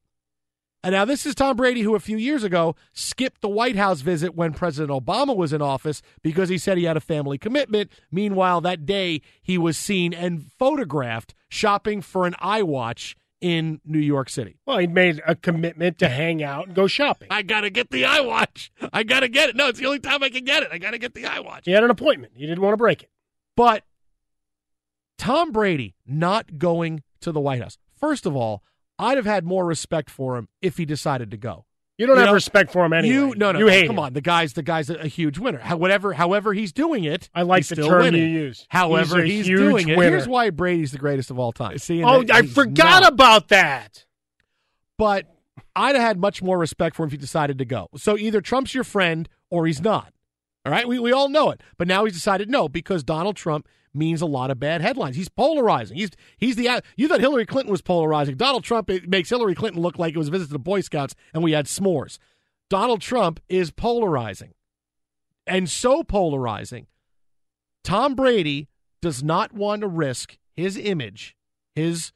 And 0.82 0.94
now 0.94 1.04
this 1.04 1.26
is 1.26 1.36
Tom 1.36 1.58
Brady, 1.58 1.82
who 1.82 1.94
a 1.94 2.00
few 2.00 2.16
years 2.16 2.44
ago 2.44 2.76
skipped 2.94 3.42
the 3.42 3.50
White 3.50 3.76
House 3.76 4.00
visit 4.00 4.34
when 4.34 4.54
President 4.54 4.92
Obama 4.92 5.36
was 5.36 5.52
in 5.52 5.62
office 5.62 6.02
because 6.22 6.48
he 6.48 6.58
said 6.58 6.78
he 6.78 6.86
had 6.86 6.96
a 6.96 7.02
family 7.02 7.38
commitment. 7.38 7.92
Meanwhile, 8.12 8.62
that 8.62 8.86
day 8.86 9.22
he 9.42 9.58
was 9.58 9.78
seen 9.78 10.14
and 10.14 10.50
photographed 10.58 11.34
shopping 11.50 12.02
for 12.02 12.26
an 12.26 12.34
iWatch 12.42 13.16
in 13.42 13.82
New 13.86 14.00
York 14.00 14.30
City. 14.30 14.58
Well, 14.66 14.78
he 14.78 14.88
made 14.88 15.22
a 15.28 15.36
commitment 15.36 15.98
to 16.00 16.08
hang 16.08 16.42
out 16.42 16.68
and 16.68 16.76
go 16.76 16.88
shopping. 16.88 17.28
I 17.30 17.42
got 17.42 17.62
to 17.62 17.70
get 17.70 17.92
the 17.92 18.04
iWatch. 18.04 18.70
I 18.94 19.04
got 19.04 19.22
to 19.22 19.28
get 19.28 19.50
it. 19.50 19.58
No, 19.58 19.68
it's 19.68 19.80
the 19.80 19.86
only 19.86 20.00
time 20.00 20.24
I 20.24 20.30
can 20.30 20.46
get 20.46 20.64
it. 20.64 20.70
I 20.72 20.78
got 20.78 20.92
to 20.92 20.98
get 20.98 21.14
the 21.14 21.24
iWatch. 21.24 21.66
He 21.66 21.72
had 21.72 21.84
an 21.84 21.90
appointment. 21.90 22.34
He 22.36 22.46
didn't 22.46 22.62
want 22.62 22.74
to 22.74 22.78
break 22.78 23.04
it. 23.04 23.10
But 23.56 23.84
Tom 25.18 25.52
Brady 25.52 25.96
not 26.06 26.58
going 26.58 27.04
to 27.20 27.34
the 27.34 27.42
White 27.42 27.62
House. 27.62 27.78
First 28.00 28.26
of 28.26 28.36
all, 28.36 28.64
I'd 29.00 29.18
have 29.18 29.26
had 29.26 29.46
more 29.46 29.66
respect 29.66 30.10
for 30.12 30.38
him 30.38 30.48
if 30.62 30.78
he 30.78 30.86
decided 30.86 31.32
to 31.32 31.38
go. 31.38 31.66
You 31.98 32.06
don't 32.06 32.16
You 32.16 32.20
have 32.22 32.28
know, 32.30 32.34
respect 32.34 32.72
for 32.72 32.86
him 32.86 32.94
anyway. 32.94 33.14
You 33.14 33.34
no 33.36 33.52
no 33.52 33.60
You 33.60 33.66
no, 33.66 33.72
hate 33.72 33.88
come 33.88 33.96
him. 33.96 34.00
on 34.00 34.14
the 34.14 34.22
guy's 34.22 34.54
the 34.54 34.62
guy's 34.64 34.90
a, 34.90 34.96
a 34.96 35.08
huge 35.08 35.38
winner. 35.38 35.58
How, 35.60 35.76
whatever 35.78 36.14
however 36.14 36.54
he's 36.54 36.72
doing 36.72 37.04
it, 37.04 37.30
I 37.34 37.42
like 37.42 37.60
he's 37.60 37.70
the 37.70 37.76
still 37.76 37.88
term 37.90 38.04
winning. 38.04 38.22
you 38.22 38.28
use. 38.42 38.66
However 38.70 39.22
He's 39.22 39.34
a 39.34 39.36
he's, 39.38 39.48
huge 39.48 39.60
doing 39.60 39.90
it. 39.90 39.98
winner. 39.98 40.12
Here's 40.12 40.28
why 40.28 40.50
Brady's 40.50 40.92
the 40.92 40.98
greatest 40.98 41.30
of 41.32 41.40
all 41.40 41.52
time. 41.52 41.78
See, 41.78 42.04
Oh, 42.04 42.24
I 42.32 42.44
forgot 42.44 43.02
not. 43.04 43.12
about 43.14 43.48
that. 43.50 44.06
But 44.98 45.26
I'd 45.76 45.96
have 45.96 46.04
had 46.04 46.18
much 46.20 46.42
more 46.42 46.58
respect 46.58 46.96
for 46.96 47.04
him 47.04 47.08
if 47.08 47.12
he 47.12 47.18
decided 47.18 47.58
to 47.58 47.66
go. 47.66 47.88
So 47.98 48.18
either 48.18 48.42
Trump's 48.42 48.74
your 48.74 48.84
friend 48.84 49.28
or 49.50 49.66
he's 49.66 49.82
not. 49.82 50.14
All 50.66 50.72
right, 50.72 50.88
we 50.88 51.00
we 51.00 51.12
all 51.12 51.30
know 51.30 51.50
it. 51.52 51.62
But 51.78 51.88
now 51.88 52.06
he's 52.06 52.14
decided 52.14 52.50
no 52.50 52.68
because 52.70 53.04
Donald 53.04 53.36
Trump 53.36 53.68
means 53.94 54.22
a 54.22 54.26
lot 54.26 54.52
of 54.52 54.60
bad 54.60 54.82
headlines. 54.82 55.16
He's 55.16 55.30
polarizing. 55.30 55.98
He's 55.98 56.12
he's 56.38 56.56
the 56.56 56.82
you 56.96 57.08
thought 57.08 57.20
Hillary 57.20 57.46
Clinton 57.46 57.72
was 57.72 57.82
polarizing. 57.82 58.36
Donald 58.36 58.64
Trump 58.64 58.90
makes 59.08 59.30
Hillary 59.30 59.56
Clinton 59.56 59.82
look 59.82 59.98
like 59.98 60.14
it 60.14 60.18
was 60.18 60.28
a 60.28 60.32
visit 60.32 60.48
to 60.48 60.54
the 60.54 60.60
Boy 60.60 60.82
Scouts 60.82 61.16
and 61.34 61.44
we 61.44 61.52
had 61.52 61.66
s'mores. 61.66 62.18
Donald 62.70 63.02
Trump 63.02 63.40
is 63.50 63.72
polarizing. 63.72 64.54
And 65.48 65.70
so 65.70 66.04
polarizing. 66.04 66.88
Tom 67.84 68.14
Brady 68.14 68.68
does 69.02 69.24
not 69.24 69.54
want 69.54 69.82
to 69.82 69.88
risk 69.88 70.38
his 70.56 70.78
image, 70.78 71.36
his 71.74 72.12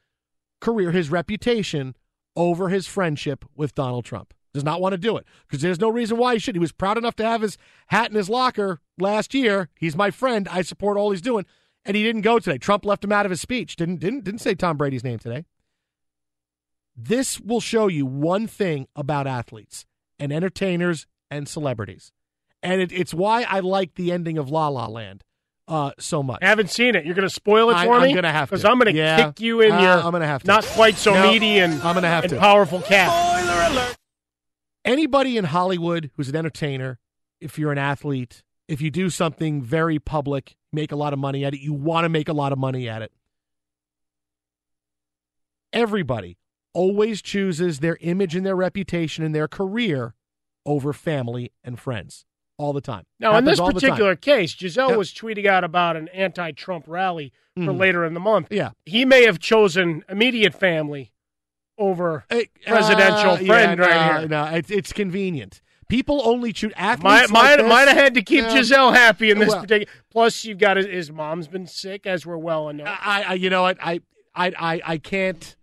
career, 0.61 0.91
his 0.91 1.09
reputation 1.09 1.95
over 2.35 2.69
his 2.69 2.87
friendship 2.87 3.45
with 3.55 3.73
Donald 3.73 4.05
Trump. 4.05 4.33
Does 4.53 4.63
not 4.63 4.81
want 4.81 4.93
to 4.93 4.99
do 4.99 5.17
it 5.17 5.25
because 5.47 5.63
there's 5.63 5.79
no 5.79 5.89
reason 5.89 6.17
why 6.17 6.33
he 6.33 6.39
should. 6.39 6.53
He 6.53 6.59
was 6.59 6.71
proud 6.71 6.99
enough 6.99 7.15
to 7.15 7.25
have 7.25 7.41
his 7.41 7.57
hat 7.87 8.11
in 8.11 8.15
his 8.15 8.29
locker 8.29 8.79
last 8.99 9.33
year. 9.33 9.69
He's 9.79 9.95
my 9.95 10.11
friend. 10.11 10.47
I 10.47 10.61
support 10.61 10.95
all 10.95 11.09
he's 11.09 11.21
doing, 11.21 11.47
and 11.85 11.95
he 11.97 12.03
didn't 12.03 12.21
go 12.21 12.39
today. 12.39 12.57
Trump 12.57 12.85
left 12.85 13.03
him 13.03 13.11
out 13.11 13.25
of 13.25 13.29
his 13.29 13.41
speech. 13.41 13.75
Didn't 13.75 13.97
didn't 13.99 14.23
didn't 14.23 14.41
say 14.41 14.55
Tom 14.55 14.77
Brady's 14.77 15.03
name 15.03 15.19
today. 15.19 15.45
This 16.95 17.39
will 17.39 17.61
show 17.61 17.87
you 17.87 18.05
one 18.05 18.45
thing 18.47 18.87
about 18.95 19.25
athletes 19.27 19.85
and 20.19 20.31
entertainers 20.31 21.07
and 21.31 21.47
celebrities, 21.47 22.11
and 22.61 22.81
it, 22.81 22.91
it's 22.91 23.13
why 23.13 23.43
I 23.43 23.61
like 23.61 23.95
the 23.95 24.11
ending 24.11 24.37
of 24.37 24.49
La 24.51 24.67
La 24.67 24.85
Land 24.85 25.23
uh, 25.67 25.91
so 25.97 26.21
much. 26.21 26.39
I 26.43 26.47
haven't 26.49 26.69
seen 26.69 26.93
it. 26.95 27.03
You're 27.05 27.15
going 27.15 27.27
to 27.27 27.33
spoil 27.33 27.71
it 27.71 27.75
I- 27.77 27.85
for 27.85 27.99
me. 27.99 28.09
I'm 28.09 28.15
gonna 28.15 28.31
have 28.31 28.49
to. 28.49 28.55
Because 28.55 28.65
I'm 28.65 28.77
going 28.77 28.93
to 28.93 28.97
Yeah. 28.99 29.25
kick 29.27 29.39
you 29.39 29.61
in 29.61 29.71
Uh, 29.71 29.81
your 29.81 29.91
I'm 29.93 30.11
gonna 30.11 30.27
have 30.27 30.43
to. 30.43 30.47
not 30.47 30.63
quite 30.65 30.95
so 30.95 31.13
No, 31.15 31.31
meaty 31.31 31.57
and, 31.59 31.73
I'm 31.81 31.95
gonna 31.95 32.07
have 32.09 32.27
to. 32.27 32.37
powerful 32.37 32.81
cat. 32.81 33.09
Spoiler 33.09 33.61
alert! 33.81 33.97
Anybody 34.85 35.37
in 35.37 35.45
Hollywood 35.45 36.11
who's 36.15 36.29
an 36.29 36.35
entertainer, 36.35 36.99
if 37.39 37.57
you're 37.57 37.71
an 37.71 37.77
athlete, 37.79 38.43
if 38.67 38.81
you 38.81 38.89
do 38.91 39.09
something 39.09 39.61
very 39.61 39.99
public, 39.99 40.55
make 40.71 40.91
a 40.91 40.95
lot 40.95 41.13
of 41.13 41.19
money 41.19 41.43
at 41.45 41.53
it, 41.53 41.59
you 41.59 41.73
want 41.73 42.05
to 42.05 42.09
make 42.09 42.29
a 42.29 42.33
lot 42.33 42.51
of 42.51 42.57
money 42.57 42.87
at 42.87 43.01
it. 43.01 43.11
Everybody 45.71 46.37
always 46.73 47.21
chooses 47.21 47.79
their 47.79 47.97
image 48.01 48.35
and 48.35 48.45
their 48.45 48.55
reputation 48.55 49.23
and 49.23 49.33
their 49.33 49.47
career 49.47 50.13
over 50.65 50.93
family 50.93 51.51
and 51.63 51.79
friends 51.79 52.25
all 52.57 52.73
the 52.73 52.81
time. 52.81 53.05
Now, 53.19 53.35
in 53.37 53.45
this 53.45 53.59
all 53.59 53.67
the 53.71 53.73
time. 53.81 53.89
particular 53.89 54.15
case, 54.15 54.55
Giselle 54.55 54.91
Yeah. 54.91 54.95
was 54.97 55.11
tweeting 55.11 55.45
out 55.45 55.63
about 55.63 55.95
an 55.97 56.07
anti-Trump 56.09 56.85
rally 56.87 57.33
for 57.55 57.61
Mhm. 57.73 57.79
later 57.79 58.05
in 58.05 58.13
the 58.13 58.19
month. 58.19 58.47
Yeah. 58.51 58.71
He 58.85 59.05
may 59.05 59.23
have 59.25 59.39
chosen 59.39 60.03
immediate 60.07 60.53
family 60.53 61.11
over 61.77 62.25
presidential 62.65 63.31
Uh, 63.31 63.37
friend 63.37 63.79
yeah, 63.79 63.85
right 63.85 64.11
no, 64.13 64.19
here. 64.19 64.27
No, 64.29 64.45
it's, 64.45 64.71
it's 64.71 64.93
convenient. 64.93 65.61
People 65.87 66.21
only 66.25 66.53
choose 66.53 66.73
athletes. 66.75 67.03
Might, 67.03 67.21
like 67.21 67.31
might, 67.31 67.57
this- 67.57 67.69
might 67.69 67.87
have 67.87 67.97
had 67.97 68.13
to 68.15 68.21
keep 68.21 68.43
Yeah. 68.43 68.55
Giselle 68.57 68.91
happy 68.91 69.31
in 69.31 69.39
this 69.39 69.49
Well, 69.49 69.61
particular. 69.61 69.91
Plus, 70.11 70.43
you've 70.45 70.57
got 70.59 70.77
his, 70.77 70.85
his 70.85 71.11
mom's 71.11 71.47
been 71.47 71.67
sick, 71.67 72.05
as 72.05 72.25
we're 72.25 72.37
well 72.37 72.71
know. 72.73 72.85
I, 72.85 73.23
I 73.29 73.33
you 73.35 73.49
know 73.49 73.65
I, 73.65 73.75
I 73.83 73.99
I 74.35 74.81
I 74.85 74.97
can't 74.97 75.55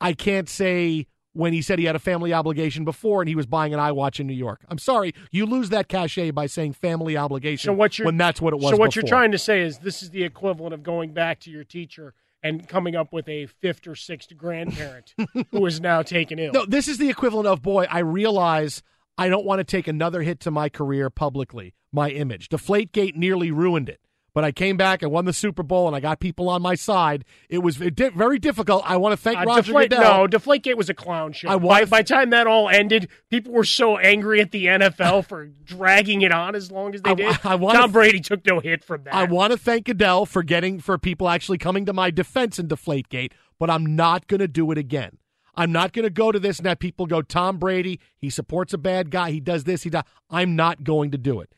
I 0.00 0.12
can't 0.12 0.48
say 0.48 1.06
when 1.32 1.52
he 1.52 1.62
said 1.62 1.78
he 1.78 1.84
had 1.84 1.94
a 1.94 2.00
family 2.00 2.32
obligation 2.32 2.84
before 2.84 3.22
and 3.22 3.28
he 3.28 3.34
was 3.36 3.46
buying 3.46 3.72
an 3.72 3.78
iWatch 3.78 4.18
in 4.18 4.26
New 4.26 4.34
York. 4.34 4.60
I'm 4.68 4.78
sorry, 4.78 5.14
you 5.30 5.46
lose 5.46 5.68
that 5.70 5.88
cachet 5.88 6.32
by 6.32 6.46
saying 6.46 6.72
family 6.72 7.16
obligation 7.16 7.68
So 7.68 7.72
what 7.74 7.98
you're 7.98 8.06
when 8.06 8.16
that's 8.16 8.40
what 8.40 8.52
it 8.52 8.56
was. 8.56 8.70
So 8.70 8.76
what 8.76 8.96
you're 8.96 9.04
trying 9.04 9.32
to 9.32 9.38
say 9.38 9.60
is 9.62 9.78
this 9.78 10.02
is 10.02 10.10
the 10.10 10.24
equivalent 10.24 10.74
of 10.74 10.82
going 10.82 11.12
back 11.12 11.40
to 11.40 11.50
your 11.50 11.64
teacher 11.64 12.14
and 12.42 12.68
coming 12.68 12.94
up 12.96 13.12
with 13.12 13.28
a 13.28 13.46
fifth 13.46 13.86
or 13.86 13.94
sixth 13.94 14.36
grandparent 14.36 15.14
who 15.50 15.66
is 15.66 15.80
now 15.80 16.02
taken 16.02 16.38
ill. 16.38 16.52
No, 16.52 16.64
this 16.66 16.88
is 16.88 16.98
the 16.98 17.10
equivalent 17.10 17.46
of 17.46 17.62
boy. 17.62 17.86
I 17.90 17.98
realize 18.00 18.82
I 19.18 19.28
don't 19.28 19.44
want 19.44 19.58
to 19.58 19.64
take 19.64 19.88
another 19.88 20.22
hit 20.22 20.40
to 20.40 20.50
my 20.50 20.68
career 20.68 21.10
publicly, 21.10 21.74
my 21.92 22.10
image. 22.10 22.48
Deflategate 22.48 23.16
nearly 23.16 23.50
ruined 23.50 23.88
it. 23.88 24.00
But 24.34 24.44
I 24.44 24.52
came 24.52 24.76
back, 24.76 25.02
I 25.02 25.06
won 25.06 25.24
the 25.24 25.32
Super 25.32 25.64
Bowl, 25.64 25.88
and 25.88 25.96
I 25.96 26.00
got 26.00 26.20
people 26.20 26.48
on 26.48 26.62
my 26.62 26.76
side. 26.76 27.24
It 27.48 27.58
was 27.58 27.76
very 27.76 28.38
difficult. 28.38 28.88
I 28.88 28.96
want 28.96 29.14
to 29.14 29.16
thank 29.16 29.38
Uh, 29.40 29.44
Roger 29.44 29.72
Deflate, 29.72 29.90
Goodell. 29.90 30.18
no, 30.18 30.26
Deflategate 30.28 30.76
was 30.76 30.88
a 30.88 30.94
clown 30.94 31.32
show. 31.32 31.48
I 31.48 31.52
by, 31.58 31.64
wanna- 31.64 31.86
by 31.86 32.02
the 32.02 32.08
time 32.08 32.30
that 32.30 32.46
all 32.46 32.68
ended, 32.68 33.08
people 33.30 33.52
were 33.52 33.64
so 33.64 33.98
angry 33.98 34.40
at 34.40 34.52
the 34.52 34.66
NFL 34.66 35.22
for 35.28 35.46
dragging 35.64 36.22
it 36.22 36.30
on 36.30 36.54
as 36.54 36.70
long 36.70 36.94
as 36.94 37.02
they 37.02 37.10
I- 37.10 37.14
did. 37.14 37.38
I 37.42 37.56
wanna- 37.56 37.78
Tom 37.80 37.90
Brady 37.90 38.20
took 38.20 38.46
no 38.46 38.60
hit 38.60 38.84
from 38.84 39.02
that. 39.04 39.14
I 39.14 39.24
want 39.24 39.50
to 39.52 39.58
thank 39.58 39.86
Goodell 39.86 40.24
for 40.24 40.44
getting 40.44 40.78
for 40.78 40.98
people 40.98 41.28
actually 41.28 41.58
coming 41.58 41.84
to 41.86 41.92
my 41.92 42.12
defense 42.12 42.60
in 42.60 42.68
Deflategate, 42.68 43.32
but 43.58 43.70
I'm 43.70 43.96
not 43.96 44.28
going 44.28 44.40
to 44.40 44.46
do 44.48 44.70
it 44.70 44.78
again. 44.78 45.18
I'm 45.58 45.72
not 45.72 45.92
going 45.92 46.04
to 46.04 46.10
go 46.10 46.30
to 46.30 46.38
this 46.38 46.58
and 46.58 46.68
have 46.68 46.78
people 46.78 47.06
go, 47.06 47.20
Tom 47.20 47.58
Brady, 47.58 47.98
he 48.16 48.30
supports 48.30 48.72
a 48.72 48.78
bad 48.78 49.10
guy, 49.10 49.32
he 49.32 49.40
does 49.40 49.64
this, 49.64 49.82
he 49.82 49.90
does. 49.90 50.04
I'm 50.30 50.54
not 50.54 50.84
going 50.84 51.10
to 51.10 51.18
do 51.18 51.40
it. 51.40 51.52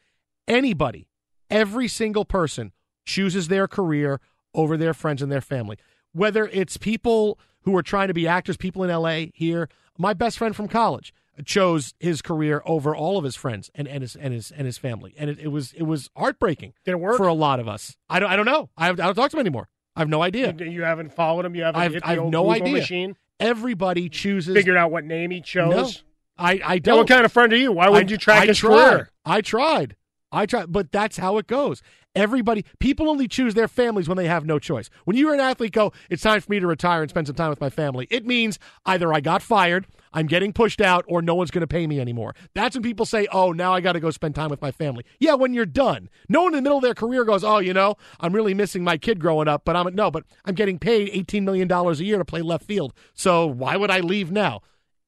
Anybody, 0.48 1.06
every 1.50 1.86
single 1.86 2.24
person 2.24 2.72
chooses 3.04 3.48
their 3.48 3.68
career 3.68 4.18
over 4.54 4.76
their 4.76 4.94
friends 4.94 5.20
and 5.20 5.30
their 5.30 5.42
family. 5.42 5.76
Whether 6.12 6.46
it's 6.46 6.78
people 6.78 7.38
who 7.62 7.76
are 7.76 7.82
trying 7.82 8.08
to 8.08 8.14
be 8.14 8.26
actors, 8.26 8.56
people 8.56 8.82
in 8.82 8.90
LA 8.90 9.26
here. 9.34 9.68
My 9.98 10.14
best 10.14 10.38
friend 10.38 10.56
from 10.56 10.66
college 10.66 11.12
chose 11.44 11.94
his 11.98 12.22
career 12.22 12.62
over 12.64 12.96
all 12.96 13.18
of 13.18 13.24
his 13.24 13.36
friends 13.36 13.70
and, 13.74 13.86
and 13.86 14.02
his 14.02 14.16
and 14.16 14.32
his 14.32 14.50
and 14.50 14.66
his 14.66 14.78
family, 14.78 15.14
and 15.18 15.30
it, 15.30 15.38
it 15.38 15.48
was 15.48 15.72
it 15.74 15.82
was 15.82 16.08
heartbreaking. 16.16 16.72
Did 16.84 16.92
it 16.92 17.00
work 17.00 17.16
for 17.16 17.28
a 17.28 17.34
lot 17.34 17.60
of 17.60 17.68
us? 17.68 17.96
I 18.08 18.18
don't 18.18 18.30
I 18.30 18.36
don't 18.36 18.46
know. 18.46 18.70
I, 18.76 18.86
have, 18.86 18.98
I 18.98 19.04
don't 19.04 19.14
talk 19.14 19.30
to 19.30 19.36
him 19.36 19.40
anymore. 19.40 19.68
I 19.94 20.00
have 20.00 20.08
no 20.08 20.22
idea. 20.22 20.54
You, 20.58 20.66
you 20.66 20.82
haven't 20.82 21.12
followed 21.12 21.44
him. 21.44 21.54
You 21.54 21.64
haven't 21.64 21.80
I've, 21.80 21.92
hit 21.92 22.02
the 22.02 22.08
I 22.08 22.12
have 22.12 22.20
old 22.20 22.32
no 22.32 22.44
Google 22.44 22.62
idea. 22.62 22.72
machine. 22.72 23.16
Everybody 23.40 24.08
chooses. 24.08 24.54
Figured 24.54 24.76
out 24.76 24.90
what 24.92 25.04
name 25.04 25.30
he 25.30 25.40
chose. 25.40 25.70
No, 25.70 26.44
I 26.44 26.60
I 26.64 26.78
don't. 26.78 26.98
what 26.98 27.08
kind 27.08 27.24
of 27.24 27.32
friend 27.32 27.52
are 27.52 27.56
you? 27.56 27.72
Why 27.72 27.88
wouldn't 27.88 28.10
I- 28.10 28.12
you 28.12 28.18
track 28.18 28.42
I 28.42 28.46
his 28.46 28.58
tried. 28.58 28.90
career? 28.90 29.10
I 29.24 29.40
tried. 29.40 29.96
I 30.32 30.46
tried, 30.46 30.70
but 30.70 30.92
that's 30.92 31.16
how 31.16 31.38
it 31.38 31.46
goes. 31.48 31.82
Everybody, 32.16 32.64
people 32.80 33.08
only 33.08 33.28
choose 33.28 33.54
their 33.54 33.68
families 33.68 34.08
when 34.08 34.16
they 34.16 34.26
have 34.26 34.44
no 34.44 34.58
choice. 34.58 34.90
When 35.04 35.16
you're 35.16 35.32
an 35.32 35.38
athlete, 35.38 35.72
go, 35.72 35.92
it's 36.08 36.24
time 36.24 36.40
for 36.40 36.50
me 36.50 36.58
to 36.58 36.66
retire 36.66 37.02
and 37.02 37.10
spend 37.10 37.28
some 37.28 37.36
time 37.36 37.50
with 37.50 37.60
my 37.60 37.70
family. 37.70 38.08
It 38.10 38.26
means 38.26 38.58
either 38.84 39.12
I 39.12 39.20
got 39.20 39.42
fired, 39.42 39.86
I'm 40.12 40.26
getting 40.26 40.52
pushed 40.52 40.80
out, 40.80 41.04
or 41.06 41.22
no 41.22 41.36
one's 41.36 41.52
going 41.52 41.60
to 41.60 41.68
pay 41.68 41.86
me 41.86 42.00
anymore. 42.00 42.34
That's 42.52 42.74
when 42.74 42.82
people 42.82 43.06
say, 43.06 43.28
oh, 43.30 43.52
now 43.52 43.72
I 43.72 43.80
got 43.80 43.92
to 43.92 44.00
go 44.00 44.10
spend 44.10 44.34
time 44.34 44.50
with 44.50 44.60
my 44.60 44.72
family. 44.72 45.04
Yeah, 45.20 45.34
when 45.34 45.54
you're 45.54 45.66
done. 45.66 46.10
No 46.28 46.42
one 46.42 46.52
in 46.52 46.56
the 46.56 46.62
middle 46.62 46.78
of 46.78 46.82
their 46.82 46.94
career 46.94 47.24
goes, 47.24 47.44
oh, 47.44 47.58
you 47.58 47.72
know, 47.72 47.94
I'm 48.18 48.32
really 48.32 48.54
missing 48.54 48.82
my 48.82 48.98
kid 48.98 49.20
growing 49.20 49.46
up, 49.46 49.64
but 49.64 49.76
I'm, 49.76 49.94
no, 49.94 50.10
but 50.10 50.24
I'm 50.44 50.56
getting 50.56 50.80
paid 50.80 51.12
$18 51.12 51.44
million 51.44 51.70
a 51.70 51.92
year 51.92 52.18
to 52.18 52.24
play 52.24 52.42
left 52.42 52.64
field. 52.64 52.92
So 53.14 53.46
why 53.46 53.76
would 53.76 53.90
I 53.90 54.00
leave 54.00 54.32
now? 54.32 54.62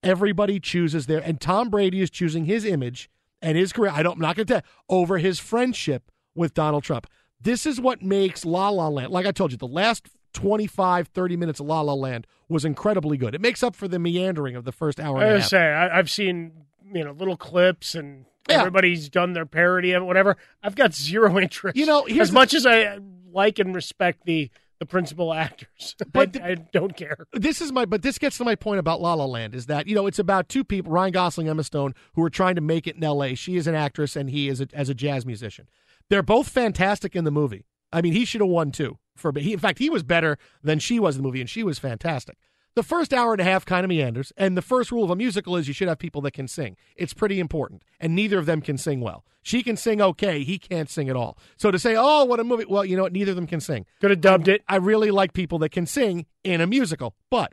Everybody 0.04 0.60
chooses 0.60 1.06
their, 1.06 1.18
and 1.18 1.40
Tom 1.40 1.68
Brady 1.68 2.00
is 2.00 2.10
choosing 2.10 2.44
his 2.44 2.64
image 2.64 3.10
and 3.40 3.58
his 3.58 3.72
career. 3.72 3.90
I 3.92 4.04
don't, 4.04 4.14
I'm 4.14 4.20
not 4.20 4.36
going 4.36 4.46
to 4.46 4.54
tell 4.54 4.62
over 4.88 5.18
his 5.18 5.40
friendship 5.40 6.11
with 6.34 6.54
Donald 6.54 6.82
Trump. 6.84 7.06
This 7.40 7.66
is 7.66 7.80
what 7.80 8.02
makes 8.02 8.44
La 8.44 8.68
La 8.68 8.88
Land. 8.88 9.10
Like 9.12 9.26
I 9.26 9.32
told 9.32 9.50
you, 9.52 9.58
the 9.58 9.66
last 9.66 10.08
25, 10.34 11.08
30 11.08 11.36
minutes 11.36 11.60
of 11.60 11.66
La 11.66 11.80
La 11.80 11.94
Land 11.94 12.26
was 12.48 12.64
incredibly 12.64 13.16
good. 13.16 13.34
It 13.34 13.40
makes 13.40 13.62
up 13.62 13.74
for 13.76 13.88
the 13.88 13.98
meandering 13.98 14.56
of 14.56 14.64
the 14.64 14.72
first 14.72 14.98
hour 15.00 15.18
I 15.18 15.22
and 15.24 15.32
a 15.32 15.34
was 15.36 15.46
say 15.46 15.58
I, 15.72 15.98
I've 15.98 16.10
seen 16.10 16.52
you 16.92 17.04
know 17.04 17.12
little 17.12 17.36
clips 17.36 17.94
and 17.94 18.26
Yeah. 18.48 18.58
everybody's 18.60 19.08
done 19.08 19.32
their 19.32 19.46
parody 19.46 19.92
of 19.92 20.02
it, 20.02 20.06
whatever. 20.06 20.36
I've 20.62 20.74
got 20.74 20.94
zero 20.94 21.38
interest. 21.40 21.76
You 21.76 21.86
know, 21.86 22.02
as 22.02 22.28
the- 22.28 22.34
much 22.34 22.54
as 22.54 22.66
I 22.66 22.98
like 23.32 23.58
and 23.58 23.74
respect 23.74 24.24
the 24.24 24.50
the 24.78 24.86
principal 24.86 25.32
actors, 25.32 25.94
But 26.12 26.40
I, 26.42 26.50
I 26.50 26.54
don't 26.56 26.96
care. 26.96 27.26
this 27.32 27.60
is 27.60 27.70
my 27.70 27.84
but 27.84 28.02
this 28.02 28.18
gets 28.18 28.36
to 28.38 28.44
my 28.44 28.56
point 28.56 28.80
about 28.80 29.00
La 29.00 29.14
La 29.14 29.24
Land 29.26 29.54
is 29.54 29.66
that 29.66 29.86
you 29.86 29.94
know 29.94 30.06
it's 30.08 30.18
about 30.18 30.48
two 30.48 30.64
people 30.64 30.90
Ryan 30.92 31.12
Gosling 31.12 31.48
Emma 31.48 31.62
Stone 31.62 31.94
who 32.14 32.22
are 32.24 32.30
trying 32.30 32.56
to 32.56 32.60
make 32.60 32.86
it 32.88 32.96
in 32.96 33.04
L.A. 33.04 33.34
She 33.36 33.56
is 33.56 33.66
an 33.68 33.74
actress 33.76 34.16
and 34.16 34.28
he 34.30 34.48
is 34.48 34.60
a, 34.60 34.66
as 34.72 34.88
a 34.88 34.94
jazz 34.94 35.24
musician. 35.24 35.68
They're 36.08 36.22
both 36.22 36.48
fantastic 36.48 37.16
in 37.16 37.24
the 37.24 37.30
movie. 37.30 37.64
I 37.92 38.02
mean, 38.02 38.12
he 38.12 38.24
should 38.24 38.40
have 38.40 38.50
won 38.50 38.72
too. 38.72 38.98
For 39.16 39.32
he, 39.36 39.52
in 39.52 39.58
fact, 39.58 39.78
he 39.78 39.90
was 39.90 40.02
better 40.02 40.38
than 40.62 40.78
she 40.78 40.98
was 40.98 41.16
in 41.16 41.22
the 41.22 41.26
movie, 41.26 41.40
and 41.40 41.50
she 41.50 41.62
was 41.62 41.78
fantastic. 41.78 42.38
The 42.74 42.82
first 42.82 43.12
hour 43.12 43.32
and 43.32 43.40
a 43.40 43.44
half 43.44 43.66
kind 43.66 43.84
of 43.84 43.90
meanders, 43.90 44.32
and 44.34 44.56
the 44.56 44.62
first 44.62 44.90
rule 44.90 45.04
of 45.04 45.10
a 45.10 45.16
musical 45.16 45.56
is 45.56 45.68
you 45.68 45.74
should 45.74 45.88
have 45.88 45.98
people 45.98 46.22
that 46.22 46.30
can 46.30 46.48
sing. 46.48 46.76
It's 46.96 47.12
pretty 47.12 47.38
important, 47.38 47.82
and 48.00 48.14
neither 48.14 48.38
of 48.38 48.46
them 48.46 48.62
can 48.62 48.78
sing 48.78 49.02
well. 49.02 49.26
She 49.42 49.62
can 49.62 49.76
sing 49.76 50.00
okay, 50.00 50.42
he 50.42 50.58
can't 50.58 50.88
sing 50.88 51.10
at 51.10 51.16
all. 51.16 51.36
So 51.58 51.70
to 51.70 51.78
say, 51.78 51.94
"Oh, 51.98 52.24
what 52.24 52.40
a 52.40 52.44
movie!" 52.44 52.64
Well, 52.64 52.84
you 52.84 52.96
know 52.96 53.02
what? 53.02 53.12
Neither 53.12 53.32
of 53.32 53.36
them 53.36 53.46
can 53.46 53.60
sing. 53.60 53.84
Could 54.00 54.10
have 54.10 54.22
dubbed 54.22 54.48
it. 54.48 54.62
I 54.68 54.76
really 54.76 55.10
like 55.10 55.34
people 55.34 55.58
that 55.58 55.68
can 55.68 55.84
sing 55.84 56.24
in 56.44 56.62
a 56.62 56.66
musical, 56.66 57.14
but 57.28 57.52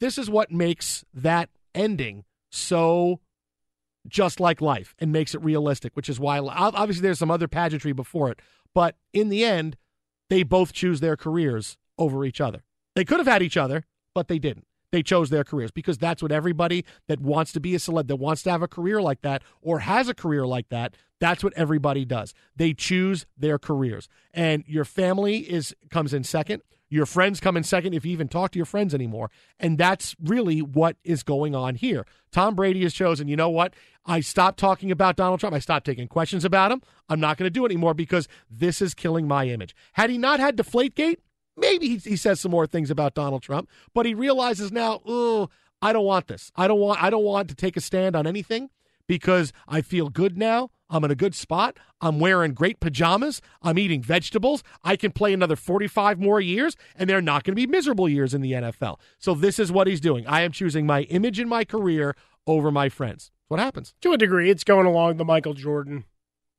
this 0.00 0.18
is 0.18 0.28
what 0.28 0.50
makes 0.50 1.02
that 1.14 1.48
ending 1.74 2.24
so 2.50 3.20
just 4.08 4.40
like 4.40 4.60
life 4.60 4.94
and 4.98 5.12
makes 5.12 5.34
it 5.34 5.42
realistic, 5.42 5.94
which 5.94 6.08
is 6.08 6.18
why 6.18 6.38
obviously 6.38 7.02
there's 7.02 7.18
some 7.18 7.30
other 7.30 7.48
pageantry 7.48 7.92
before 7.92 8.30
it, 8.30 8.40
but 8.74 8.96
in 9.12 9.28
the 9.28 9.44
end, 9.44 9.76
they 10.30 10.42
both 10.42 10.72
choose 10.72 11.00
their 11.00 11.16
careers 11.16 11.76
over 11.98 12.24
each 12.24 12.40
other. 12.40 12.62
They 12.94 13.04
could 13.04 13.18
have 13.18 13.26
had 13.26 13.42
each 13.42 13.56
other, 13.56 13.84
but 14.14 14.28
they 14.28 14.38
didn't. 14.38 14.66
They 14.90 15.02
chose 15.02 15.30
their 15.30 15.44
careers 15.44 15.70
because 15.70 15.96
that's 15.96 16.22
what 16.22 16.32
everybody 16.32 16.84
that 17.08 17.20
wants 17.20 17.52
to 17.52 17.60
be 17.60 17.74
a 17.74 17.78
celeb, 17.78 18.08
that 18.08 18.16
wants 18.16 18.42
to 18.42 18.50
have 18.50 18.60
a 18.60 18.68
career 18.68 19.00
like 19.00 19.22
that, 19.22 19.42
or 19.62 19.78
has 19.78 20.08
a 20.08 20.14
career 20.14 20.46
like 20.46 20.68
that, 20.68 20.94
that's 21.18 21.42
what 21.42 21.54
everybody 21.54 22.04
does. 22.04 22.34
They 22.56 22.74
choose 22.74 23.24
their 23.38 23.58
careers. 23.58 24.08
And 24.34 24.64
your 24.66 24.84
family 24.84 25.38
is 25.38 25.74
comes 25.90 26.12
in 26.12 26.24
second. 26.24 26.62
Your 26.92 27.06
friends 27.06 27.40
come 27.40 27.56
in 27.56 27.62
second 27.62 27.94
if 27.94 28.04
you 28.04 28.12
even 28.12 28.28
talk 28.28 28.50
to 28.50 28.58
your 28.58 28.66
friends 28.66 28.92
anymore. 28.92 29.30
And 29.58 29.78
that's 29.78 30.14
really 30.22 30.60
what 30.60 30.98
is 31.04 31.22
going 31.22 31.54
on 31.54 31.74
here. 31.74 32.04
Tom 32.30 32.54
Brady 32.54 32.82
has 32.82 32.92
chosen, 32.92 33.28
you 33.28 33.36
know 33.36 33.48
what? 33.48 33.72
I 34.04 34.20
stopped 34.20 34.58
talking 34.58 34.90
about 34.90 35.16
Donald 35.16 35.40
Trump. 35.40 35.56
I 35.56 35.58
stopped 35.58 35.86
taking 35.86 36.06
questions 36.06 36.44
about 36.44 36.70
him. 36.70 36.82
I'm 37.08 37.18
not 37.18 37.38
going 37.38 37.46
to 37.46 37.50
do 37.50 37.64
it 37.64 37.70
anymore 37.70 37.94
because 37.94 38.28
this 38.50 38.82
is 38.82 38.92
killing 38.92 39.26
my 39.26 39.48
image. 39.48 39.74
Had 39.94 40.10
he 40.10 40.18
not 40.18 40.38
had 40.38 40.54
Deflategate, 40.54 41.16
maybe 41.56 41.88
he, 41.88 41.96
he 41.96 42.16
says 42.16 42.40
some 42.40 42.50
more 42.50 42.66
things 42.66 42.90
about 42.90 43.14
Donald 43.14 43.42
Trump, 43.42 43.70
but 43.94 44.04
he 44.04 44.12
realizes 44.12 44.70
now, 44.70 45.00
oh, 45.06 45.48
I 45.80 45.94
don't 45.94 46.04
want 46.04 46.26
this. 46.26 46.52
I 46.56 46.68
don't 46.68 46.78
want 46.78 47.02
I 47.02 47.08
don't 47.08 47.24
want 47.24 47.48
to 47.48 47.54
take 47.54 47.78
a 47.78 47.80
stand 47.80 48.14
on 48.14 48.26
anything 48.26 48.68
because 49.06 49.52
I 49.68 49.82
feel 49.82 50.08
good 50.08 50.36
now. 50.36 50.70
I'm 50.88 51.04
in 51.04 51.10
a 51.10 51.16
good 51.16 51.34
spot. 51.34 51.78
I'm 52.02 52.20
wearing 52.20 52.52
great 52.52 52.78
pajamas. 52.78 53.40
I'm 53.62 53.78
eating 53.78 54.02
vegetables. 54.02 54.62
I 54.84 54.96
can 54.96 55.10
play 55.10 55.32
another 55.32 55.56
45 55.56 56.20
more 56.20 56.40
years, 56.40 56.76
and 56.94 57.08
they're 57.08 57.22
not 57.22 57.44
going 57.44 57.52
to 57.56 57.60
be 57.60 57.66
miserable 57.66 58.08
years 58.08 58.34
in 58.34 58.42
the 58.42 58.52
NFL. 58.52 58.98
So, 59.18 59.34
this 59.34 59.58
is 59.58 59.72
what 59.72 59.86
he's 59.86 60.00
doing. 60.00 60.26
I 60.26 60.42
am 60.42 60.52
choosing 60.52 60.86
my 60.86 61.02
image 61.02 61.38
and 61.38 61.48
my 61.48 61.64
career 61.64 62.14
over 62.46 62.70
my 62.70 62.88
friends. 62.88 63.30
What 63.48 63.60
happens? 63.60 63.94
To 64.02 64.12
a 64.12 64.18
degree, 64.18 64.50
it's 64.50 64.64
going 64.64 64.86
along 64.86 65.16
the 65.16 65.24
Michael 65.24 65.54
Jordan 65.54 66.04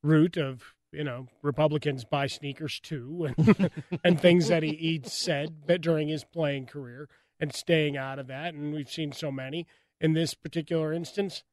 route 0.03 0.37
of, 0.37 0.75
you 0.91 1.03
know, 1.03 1.27
Republicans 1.41 2.05
buy 2.05 2.27
sneakers 2.27 2.79
too 2.79 3.29
and, 3.37 3.71
and 4.03 4.21
things 4.21 4.47
that 4.47 4.63
he, 4.63 4.75
he 4.75 5.01
said 5.03 5.65
during 5.81 6.07
his 6.07 6.23
playing 6.23 6.67
career 6.67 7.09
and 7.39 7.53
staying 7.53 7.97
out 7.97 8.19
of 8.19 8.27
that. 8.27 8.53
And 8.53 8.73
we've 8.73 8.89
seen 8.89 9.11
so 9.11 9.31
many. 9.31 9.67
In 9.99 10.13
this 10.13 10.33
particular 10.33 10.91
instance, 10.91 11.43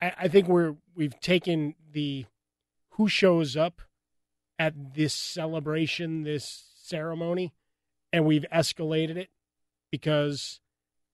I, 0.00 0.12
I 0.20 0.28
think 0.28 0.48
we're 0.48 0.76
we've 0.94 1.18
taken 1.20 1.74
the 1.92 2.26
who 2.90 3.08
shows 3.08 3.56
up 3.56 3.82
at 4.58 4.94
this 4.94 5.14
celebration, 5.14 6.22
this 6.22 6.70
ceremony, 6.76 7.52
and 8.12 8.24
we've 8.24 8.44
escalated 8.52 9.16
it 9.16 9.30
because 9.90 10.60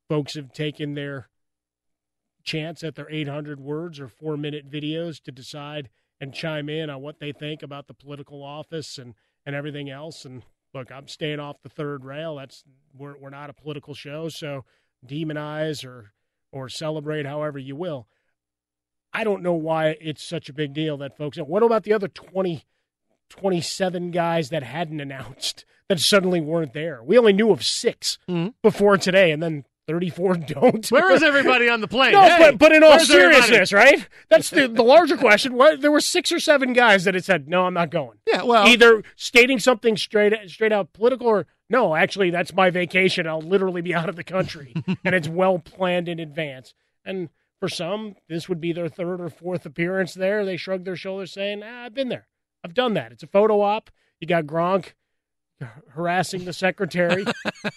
folks 0.09 0.35
have 0.35 0.53
taken 0.53 0.95
their 0.95 1.29
chance 2.43 2.83
at 2.83 2.95
their 2.95 3.11
800 3.11 3.61
words 3.61 4.01
or 4.01 4.09
four 4.09 4.37
minute 4.37 4.71
videos 4.71 5.23
to 5.23 5.33
decide 5.33 5.89
and 6.21 6.35
chime 6.35 6.69
in 6.69 6.91
on 6.91 7.01
what 7.01 7.21
they 7.21 7.33
think 7.33 7.63
about 7.63 7.87
the 7.87 7.95
political 7.95 8.43
office 8.43 8.99
and, 8.99 9.15
and 9.47 9.55
everything 9.55 9.89
else. 9.89 10.25
And 10.25 10.43
look, 10.75 10.91
I'm 10.93 11.09
staying 11.09 11.41
off 11.41 11.63
the 11.63 11.69
third 11.69 12.05
rail. 12.05 12.37
That's 12.37 12.65
we're, 12.95 13.17
we're 13.19 13.31
not 13.31 13.51
a 13.51 13.55
political 13.55 13.95
show, 13.95 14.29
so 14.29 14.65
demonize 15.07 15.85
or 15.85 16.13
or 16.53 16.69
celebrate 16.69 17.27
however 17.27 17.59
you 17.59 17.77
will. 17.77 18.07
I 19.13 19.25
don't 19.25 19.43
know 19.43 19.55
why 19.55 19.97
it's 20.01 20.23
such 20.23 20.49
a 20.49 20.53
big 20.53 20.73
deal 20.73 20.97
that 20.99 21.17
folks. 21.17 21.39
What 21.39 21.63
about 21.63 21.85
the 21.85 21.93
other 21.93 22.09
20, 22.09 22.65
27 23.29 24.11
guys 24.11 24.51
that 24.51 24.63
hadn't 24.63 25.01
announced 25.01 25.65
that 25.89 26.01
suddenly 26.01 26.41
weren't 26.41 26.73
there? 26.73 27.03
We 27.03 27.19
only 27.19 27.33
knew 27.33 27.51
of 27.51 27.65
6 27.65 28.19
mm-hmm. 28.29 28.49
before 28.63 28.97
today, 28.99 29.33
and 29.33 29.43
then 29.43 29.65
34 29.89 30.35
don't. 30.47 30.89
Where 30.91 31.11
is 31.11 31.23
everybody 31.25 31.69
on 31.69 31.81
the 31.81 31.89
plane? 31.89 32.13
no, 32.13 32.23
hey, 32.23 32.39
but, 32.39 32.59
but 32.59 32.73
in 32.73 32.85
all 32.85 32.99
seriousness, 33.01 33.73
everybody? 33.73 33.97
right? 33.97 34.09
That's 34.29 34.51
the, 34.51 34.69
the 34.69 34.85
larger 34.85 35.17
question. 35.17 35.55
What, 35.55 35.81
there 35.81 35.91
were 35.91 36.01
six 36.01 36.31
or 36.31 36.39
seven 36.39 36.73
guys 36.73 37.05
that 37.05 37.15
had 37.15 37.25
said, 37.25 37.49
no, 37.49 37.67
I'm 37.67 37.75
not 37.75 37.91
going. 37.91 38.19
Yeah, 38.27 38.45
well. 38.45 38.69
Either 38.69 39.03
stating 39.17 39.59
something 39.59 39.97
straight, 39.97 40.35
straight 40.49 40.73
out 40.73 40.93
political 40.93 41.27
or, 41.27 41.47
no, 41.69 41.97
actually, 41.97 42.31
that's 42.31 42.53
my 42.53 42.71
vacation. 42.71 43.27
I'll 43.27 43.41
literally 43.41 43.83
be 43.83 43.95
out 43.95 44.09
of 44.09 44.15
the 44.15 44.25
country. 44.25 44.75
and 45.05 45.15
it's 45.15 45.29
well 45.29 45.59
planned 45.59 46.09
in 46.09 46.21
advance. 46.21 46.75
And 47.05 47.29
for 47.61 47.69
some, 47.69 48.17
this 48.29 48.49
would 48.49 48.61
be 48.61 48.73
their 48.73 48.89
third 48.89 49.21
or 49.21 49.29
fourth 49.29 49.67
appearance 49.67 50.15
there. 50.15 50.45
They 50.45 50.57
shrug 50.57 50.85
their 50.85 50.97
shoulders, 50.97 51.33
saying, 51.33 51.63
ah, 51.63 51.85
I've 51.85 51.95
been 51.95 52.09
there. 52.09 52.27
I've 52.65 52.75
done 52.75 52.95
that. 52.95 53.13
It's 53.13 53.23
a 53.23 53.29
photo 53.29 53.61
op. 53.61 53.91
You 54.19 54.27
got 54.27 54.45
Gronk 54.45 54.95
harassing 55.91 56.45
the 56.45 56.53
secretary, 56.53 57.25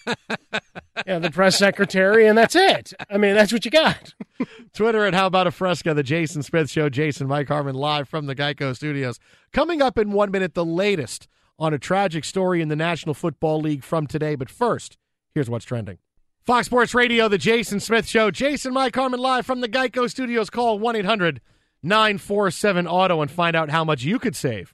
yeah, 1.06 1.20
the 1.20 1.32
press 1.32 1.58
secretary, 1.58 2.28
and 2.28 2.38
that's 2.38 2.56
it. 2.56 2.94
I 3.10 3.18
mean, 3.18 3.36
that's 3.36 3.52
what 3.52 3.66
you 3.66 3.72
got. 3.72 4.14
Twitter 4.74 5.06
at 5.06 5.14
How 5.14 5.28
About 5.28 5.48
a 5.48 5.52
Fresca, 5.52 5.94
the 5.94 6.04
Jason 6.04 6.44
Smith 6.44 6.70
Show. 6.70 6.90
Jason 6.90 7.28
Mike 7.28 7.48
Harmon 7.48 7.76
live 7.76 8.08
from 8.08 8.26
the 8.26 8.36
Geico 8.36 8.76
Studios. 8.76 9.20
Coming 9.52 9.82
up 9.82 9.98
in 9.98 10.12
one 10.12 10.32
minute, 10.32 10.54
the 10.54 10.66
latest 10.66 11.28
on 11.60 11.74
a 11.74 11.80
tragic 11.80 12.26
story 12.26 12.62
in 12.62 12.70
the 12.70 12.76
National 12.76 13.14
Football 13.14 13.62
League 13.62 13.84
from 13.84 14.08
today. 14.08 14.36
But 14.36 14.50
first, 14.50 14.98
here's 15.34 15.50
what's 15.50 15.66
trending. 15.66 16.00
Fox 16.46 16.66
Sports 16.66 16.94
Radio, 16.94 17.30
the 17.30 17.38
Jason 17.38 17.80
Smith 17.80 18.06
Show. 18.06 18.30
Jason 18.30 18.74
Mike 18.74 18.94
Harmon 18.96 19.20
live 19.20 19.46
from 19.46 19.62
the 19.62 19.70
Geico 19.70 20.10
Studios. 20.10 20.50
Call 20.50 20.78
1 20.78 20.98
800 20.98 21.40
947 21.82 22.86
Auto 22.86 23.22
and 23.22 23.32
find 23.32 23.56
out 23.56 23.70
how 23.70 23.86
much 23.86 24.04
you 24.04 24.20
could 24.20 24.36
save 24.36 24.74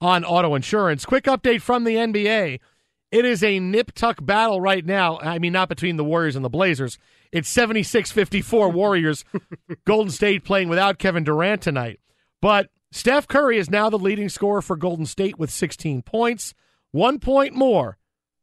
on 0.00 0.24
auto 0.24 0.54
insurance. 0.54 1.04
Quick 1.04 1.24
update 1.24 1.60
from 1.60 1.82
the 1.82 1.96
NBA. 1.96 2.60
It 3.10 3.24
is 3.24 3.42
a 3.42 3.58
nip 3.58 3.92
tuck 3.96 4.24
battle 4.24 4.60
right 4.60 4.84
now. 4.86 5.18
I 5.18 5.40
mean, 5.40 5.52
not 5.52 5.68
between 5.68 5.96
the 5.96 6.04
Warriors 6.04 6.36
and 6.36 6.44
the 6.44 6.48
Blazers. 6.48 6.98
It's 7.32 7.48
76 7.48 8.12
54 8.12 8.68
Warriors. 8.72 9.24
Golden 9.84 10.12
State 10.12 10.44
playing 10.44 10.68
without 10.68 10.98
Kevin 10.98 11.24
Durant 11.24 11.62
tonight. 11.62 11.98
But 12.40 12.68
Steph 12.92 13.26
Curry 13.26 13.58
is 13.58 13.68
now 13.70 13.90
the 13.90 13.98
leading 13.98 14.28
scorer 14.28 14.62
for 14.62 14.76
Golden 14.76 15.04
State 15.04 15.36
with 15.36 15.50
16 15.50 16.02
points, 16.02 16.54
one 16.92 17.18
point 17.18 17.54
more 17.54 17.98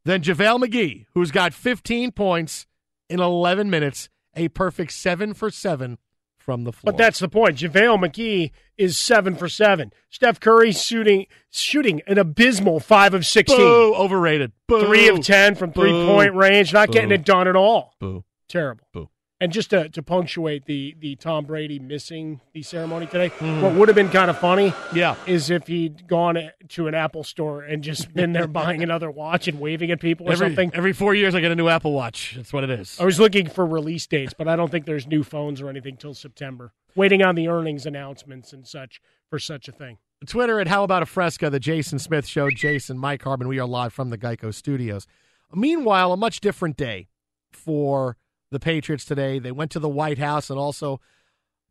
than 0.05 0.21
JaVale 0.21 0.63
McGee, 0.63 1.05
who's 1.13 1.31
got 1.31 1.53
15 1.53 2.11
points 2.11 2.65
in 3.09 3.19
11 3.19 3.69
minutes, 3.69 4.09
a 4.35 4.47
perfect 4.49 4.91
seven 4.93 5.33
for 5.33 5.49
seven 5.49 5.97
from 6.37 6.63
the 6.63 6.71
floor. 6.71 6.93
But 6.93 6.97
that's 6.97 7.19
the 7.19 7.27
point. 7.27 7.57
JaVale 7.57 7.99
McGee 8.05 8.51
is 8.77 8.97
seven 8.97 9.35
for 9.35 9.49
seven. 9.49 9.91
Steph 10.09 10.39
Curry 10.39 10.71
shooting 10.71 11.25
shooting 11.49 12.01
an 12.07 12.17
abysmal 12.17 12.79
five 12.79 13.13
of 13.13 13.25
sixteen. 13.25 13.57
Boo, 13.57 13.95
overrated. 13.95 14.51
Boo. 14.67 14.85
Three 14.85 15.07
of 15.09 15.21
ten 15.21 15.55
from 15.55 15.71
three 15.73 15.91
Boo. 15.91 16.05
point 16.05 16.35
range, 16.35 16.71
not 16.71 16.87
Boo. 16.87 16.93
getting 16.93 17.11
it 17.11 17.25
done 17.25 17.47
at 17.47 17.55
all. 17.55 17.95
Boo. 17.99 18.23
Terrible. 18.47 18.87
Boo. 18.93 19.09
And 19.41 19.51
just 19.51 19.71
to, 19.71 19.89
to 19.89 20.01
punctuate 20.01 20.65
the 20.65 20.95
the 20.97 21.17
Tom 21.17 21.43
Brady 21.45 21.77
missing 21.77 22.39
the 22.53 22.61
ceremony 22.61 23.05
today, 23.05 23.29
Mm. 23.31 23.61
what 23.61 23.73
would 23.75 23.89
have 23.89 23.95
been 23.95 24.07
kind 24.09 24.29
of 24.29 24.37
funny, 24.37 24.73
yeah, 24.93 25.15
is 25.27 25.49
if 25.49 25.67
he'd 25.67 26.07
gone 26.07 26.37
to 26.69 26.87
an 26.87 26.95
Apple 26.95 27.23
store 27.25 27.61
and 27.61 27.83
just 27.83 28.13
been 28.13 28.31
there 28.31 28.47
buying 28.61 28.81
another 28.81 29.11
watch 29.11 29.49
and 29.49 29.59
waving 29.59 29.91
at 29.91 29.99
people 29.99 30.29
or 30.29 30.31
every, 30.31 30.47
something. 30.47 30.71
Every 30.73 30.93
four 30.93 31.13
years, 31.13 31.35
I 31.35 31.41
get 31.41 31.51
a 31.51 31.55
new 31.55 31.67
Apple 31.67 31.91
Watch. 31.91 32.33
That's 32.37 32.53
what 32.53 32.63
it 32.63 32.69
is. 32.69 32.97
I 32.99 33.03
was 33.03 33.19
looking 33.19 33.49
for 33.49 33.65
release 33.65 34.07
dates, 34.07 34.33
but 34.37 34.47
I 34.47 34.55
don't 34.55 34.71
think 34.71 34.85
there's 34.85 35.05
new 35.05 35.21
phones 35.23 35.59
or 35.61 35.69
anything 35.69 35.97
till 35.97 36.13
September. 36.13 36.71
Waiting 36.95 37.21
on 37.21 37.35
the 37.35 37.49
earnings 37.49 37.85
announcements 37.85 38.53
and 38.53 38.65
such 38.65 39.01
for 39.29 39.37
such 39.37 39.67
a 39.67 39.73
thing. 39.73 39.97
Twitter 40.25 40.61
at 40.61 40.69
How 40.69 40.85
About 40.85 41.03
a 41.03 41.05
Fresca, 41.05 41.49
the 41.49 41.59
Jason 41.59 41.99
Smith 41.99 42.25
Show. 42.25 42.49
Jason, 42.49 42.97
Mike 42.97 43.21
Harmon. 43.23 43.49
We 43.49 43.59
are 43.59 43.67
live 43.67 43.91
from 43.91 44.11
the 44.11 44.17
Geico 44.17 44.53
Studios. 44.53 45.05
Meanwhile, 45.53 46.13
a 46.13 46.17
much 46.17 46.39
different 46.39 46.77
day 46.77 47.09
for 47.51 48.15
the 48.55 48.59
Patriots 48.59 49.05
today. 49.05 49.37
They 49.37 49.51
went 49.51 49.69
to 49.71 49.79
the 49.79 49.89
White 49.89 50.17
House 50.17 50.49
and 50.49 50.57
also 50.57 51.01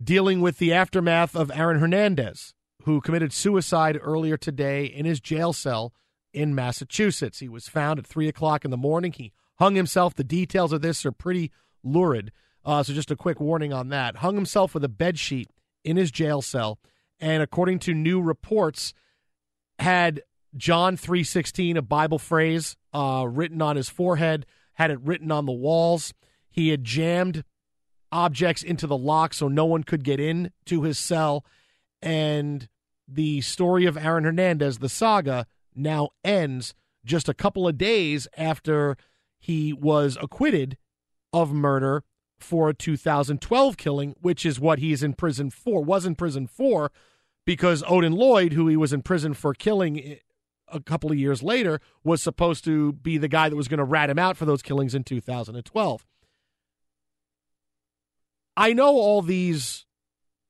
dealing 0.02 0.40
with 0.40 0.58
the 0.58 0.72
aftermath 0.72 1.34
of 1.34 1.50
Aaron 1.54 1.80
Hernandez, 1.80 2.54
who 2.84 3.00
committed 3.00 3.32
suicide 3.32 3.98
earlier 4.00 4.36
today 4.36 4.84
in 4.84 5.06
his 5.06 5.18
jail 5.18 5.52
cell 5.52 5.94
in 6.34 6.54
Massachusetts. 6.54 7.38
He 7.38 7.48
was 7.48 7.68
found 7.68 7.98
at 7.98 8.06
3 8.06 8.28
o'clock 8.28 8.64
in 8.64 8.70
the 8.70 8.76
morning. 8.76 9.12
He 9.12 9.32
hung 9.56 9.74
himself. 9.74 10.14
The 10.14 10.24
details 10.24 10.72
of 10.72 10.82
this 10.82 11.06
are 11.06 11.12
pretty 11.12 11.50
lurid. 11.82 12.32
Uh, 12.64 12.82
so 12.82 12.92
just 12.92 13.10
a 13.10 13.16
quick 13.16 13.40
warning 13.40 13.72
on 13.72 13.88
that. 13.88 14.16
Hung 14.16 14.34
himself 14.34 14.74
with 14.74 14.84
a 14.84 14.88
bed 14.88 15.18
sheet 15.18 15.48
in 15.84 15.96
his 15.96 16.10
jail 16.10 16.42
cell, 16.42 16.78
and 17.20 17.42
according 17.42 17.78
to 17.80 17.94
new 17.94 18.20
reports, 18.20 18.94
had 19.78 20.22
John 20.56 20.96
three 20.96 21.24
sixteen, 21.24 21.76
a 21.76 21.82
Bible 21.82 22.18
phrase, 22.18 22.76
uh, 22.92 23.26
written 23.28 23.60
on 23.60 23.76
his 23.76 23.88
forehead, 23.88 24.46
had 24.74 24.90
it 24.90 25.00
written 25.00 25.30
on 25.30 25.46
the 25.46 25.52
walls. 25.52 26.14
He 26.54 26.68
had 26.68 26.84
jammed 26.84 27.42
objects 28.12 28.62
into 28.62 28.86
the 28.86 28.96
lock 28.96 29.34
so 29.34 29.48
no 29.48 29.64
one 29.64 29.82
could 29.82 30.04
get 30.04 30.20
in 30.20 30.52
to 30.66 30.84
his 30.84 31.00
cell, 31.00 31.44
and 32.00 32.68
the 33.08 33.40
story 33.40 33.86
of 33.86 33.96
Aaron 33.96 34.22
Hernandez, 34.22 34.78
the 34.78 34.88
saga, 34.88 35.48
now 35.74 36.10
ends 36.22 36.72
just 37.04 37.28
a 37.28 37.34
couple 37.34 37.66
of 37.66 37.76
days 37.76 38.28
after 38.36 38.96
he 39.36 39.72
was 39.72 40.16
acquitted 40.22 40.78
of 41.32 41.52
murder 41.52 42.04
for 42.38 42.68
a 42.68 42.74
2012 42.74 43.76
killing, 43.76 44.14
which 44.20 44.46
is 44.46 44.60
what 44.60 44.78
he's 44.78 45.02
in 45.02 45.14
prison 45.14 45.50
for, 45.50 45.82
was 45.82 46.06
in 46.06 46.14
prison 46.14 46.46
for, 46.46 46.92
because 47.44 47.82
Odin 47.88 48.12
Lloyd, 48.12 48.52
who 48.52 48.68
he 48.68 48.76
was 48.76 48.92
in 48.92 49.02
prison 49.02 49.34
for 49.34 49.54
killing 49.54 50.18
a 50.68 50.78
couple 50.78 51.10
of 51.10 51.18
years 51.18 51.42
later, 51.42 51.80
was 52.04 52.22
supposed 52.22 52.62
to 52.62 52.92
be 52.92 53.18
the 53.18 53.26
guy 53.26 53.48
that 53.48 53.56
was 53.56 53.66
going 53.66 53.78
to 53.78 53.84
rat 53.84 54.08
him 54.08 54.20
out 54.20 54.36
for 54.36 54.44
those 54.44 54.62
killings 54.62 54.94
in 54.94 55.02
2012. 55.02 56.06
I 58.56 58.72
know 58.72 58.96
all 58.96 59.22
these 59.22 59.86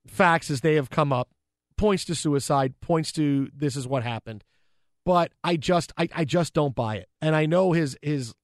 facts 0.07 0.51
as 0.51 0.61
they 0.61 0.75
have 0.75 0.91
come 0.91 1.13
up 1.13 1.31
points 1.77 2.05
to 2.05 2.15
suicide, 2.15 2.75
points 2.81 3.11
to 3.13 3.49
this 3.55 3.77
is 3.77 3.87
what 3.89 4.03
happened. 4.03 4.45
but 5.05 5.33
I 5.43 5.57
just 5.57 5.93
I, 5.99 6.09
I 6.15 6.25
just 6.25 6.55
don't 6.55 6.75
buy 6.75 6.97
it. 6.97 7.09
And 7.21 7.37
I 7.37 7.47
know 7.47 7.73
his 7.73 7.97
his 8.03 8.35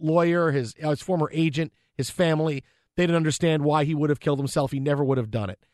lawyer, 0.00 0.50
his 0.50 0.74
uh, 0.82 0.90
his 0.90 1.02
former 1.02 1.30
agent, 1.32 1.72
his 1.96 2.10
family, 2.10 2.62
they 2.96 3.04
didn't 3.04 3.16
understand 3.16 3.62
why 3.62 3.84
he 3.84 3.94
would 3.94 4.10
have 4.10 4.20
killed 4.20 4.38
himself. 4.38 4.72
He 4.72 4.80
never 4.80 5.04
would 5.04 5.18
have 5.18 5.30
done 5.30 5.50
it. 5.50 5.64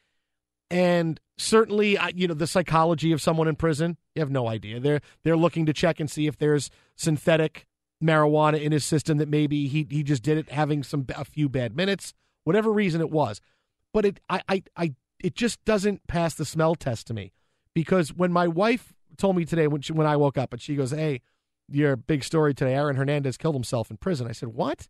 And 0.70 1.20
certainly, 1.36 1.98
you 2.14 2.26
know, 2.26 2.34
the 2.34 2.46
psychology 2.46 3.12
of 3.12 3.22
someone 3.22 3.48
in 3.48 3.54
prison, 3.56 3.96
you 4.14 4.20
have 4.20 4.30
no 4.30 4.48
idea. 4.48 4.80
They're 4.80 5.00
they're 5.22 5.36
looking 5.36 5.66
to 5.66 5.72
check 5.72 6.00
and 6.00 6.10
see 6.10 6.26
if 6.26 6.36
there's 6.38 6.70
synthetic 6.96 7.66
marijuana 8.02 8.60
in 8.60 8.72
his 8.72 8.84
system 8.84 9.18
that 9.18 9.28
maybe 9.28 9.66
he 9.68 9.86
he 9.88 10.02
just 10.02 10.22
did 10.22 10.36
it 10.38 10.50
having 10.50 10.82
some 10.82 11.06
a 11.16 11.24
few 11.24 11.48
bad 11.48 11.76
minutes, 11.76 12.12
whatever 12.44 12.72
reason 12.72 13.00
it 13.00 13.10
was. 13.10 13.40
But 13.92 14.04
it 14.04 14.20
I 14.28 14.42
I, 14.48 14.62
I 14.76 14.94
it 15.22 15.34
just 15.34 15.64
doesn't 15.64 16.06
pass 16.06 16.34
the 16.34 16.44
smell 16.44 16.74
test 16.74 17.06
to 17.08 17.14
me 17.14 17.32
because 17.74 18.12
when 18.12 18.32
my 18.32 18.46
wife 18.46 18.92
told 19.16 19.36
me 19.36 19.44
today 19.44 19.66
when 19.66 19.80
she, 19.80 19.92
when 19.92 20.06
I 20.06 20.16
woke 20.16 20.38
up 20.38 20.52
and 20.52 20.62
she 20.62 20.76
goes, 20.76 20.90
"Hey, 20.90 21.22
your 21.68 21.96
big 21.96 22.24
story 22.24 22.54
today, 22.54 22.74
Aaron 22.74 22.96
Hernandez 22.96 23.36
killed 23.36 23.54
himself 23.54 23.90
in 23.90 23.96
prison." 23.96 24.26
I 24.26 24.32
said, 24.32 24.50
"What?" 24.50 24.88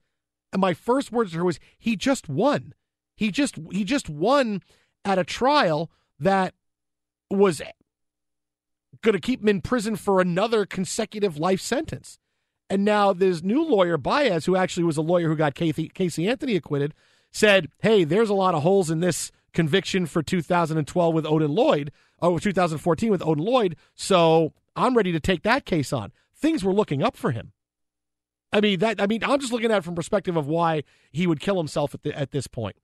And 0.53 0.61
my 0.61 0.75
first 0.75 1.13
words 1.13 1.33
to 1.33 1.39
her 1.39 1.45
was, 1.45 1.59
"He 1.79 1.97
just 1.97 2.29
won. 2.29 2.75
He 3.17 3.31
just 3.31 3.57
he 3.71 3.85
just 3.85 4.09
won 4.09 4.63
at 5.05 5.19
a 5.19 5.25
trial 5.25 5.91
that 6.19 6.55
was 7.31 7.61
going 9.03 9.15
to 9.15 9.21
keep 9.21 9.43
him 9.43 9.49
in 9.49 9.61
prison 9.61 9.97
for 9.97 10.21
another 10.21 10.67
consecutive 10.67 11.39
life 11.39 11.61
sentence." 11.61 12.19
And 12.71 12.85
now 12.85 13.13
this 13.13 13.43
new 13.43 13.63
lawyer, 13.63 13.99
Baez, 13.99 14.47
who 14.47 14.57
actually 14.57 14.85
was 14.85 14.97
a 14.97 15.03
lawyer 15.03 15.29
who 15.29 15.37
got 15.37 15.55
Casey, 15.55 15.89
Casey 15.89 16.27
Anthony 16.27 16.57
acquitted, 16.57 16.95
said, 17.35 17.69
"Hey, 17.81 18.05
there's 18.05 18.31
a 18.31 18.35
lot 18.35 18.55
of 18.55 18.63
holes 18.63 18.89
in 18.89 19.01
this 19.01 19.31
conviction 19.53 20.07
for 20.07 20.23
2012 20.23 21.15
with 21.15 21.27
Odin 21.27 21.55
Lloyd, 21.55 21.93
or 22.21 22.41
2014 22.41 23.11
with 23.11 23.23
Odin 23.23 23.45
Lloyd. 23.45 23.77
So 23.95 24.53
I'm 24.77 24.97
ready 24.97 25.13
to 25.13 25.21
take 25.21 25.43
that 25.43 25.65
case 25.65 25.93
on. 25.93 26.13
Things 26.37 26.65
were 26.65 26.73
looking 26.73 27.03
up 27.03 27.17
for 27.17 27.31
him. 27.31 27.53
I 28.53 28.61
mean 28.61 28.79
that. 28.81 29.01
I 29.01 29.07
mean, 29.07 29.25
I'm 29.25 29.41
just 29.41 29.53
looking 29.53 29.73
at 29.73 29.79
it 29.79 29.85
from 29.85 29.95
perspective 29.95 30.37
of 30.37 30.47
why 30.47 30.85
he 31.11 31.27
would 31.27 31.41
kill 31.41 31.57
himself 31.57 31.95
at 31.95 32.03
the, 32.03 32.17
at 32.17 32.31
this 32.31 32.47
point, 32.47 32.77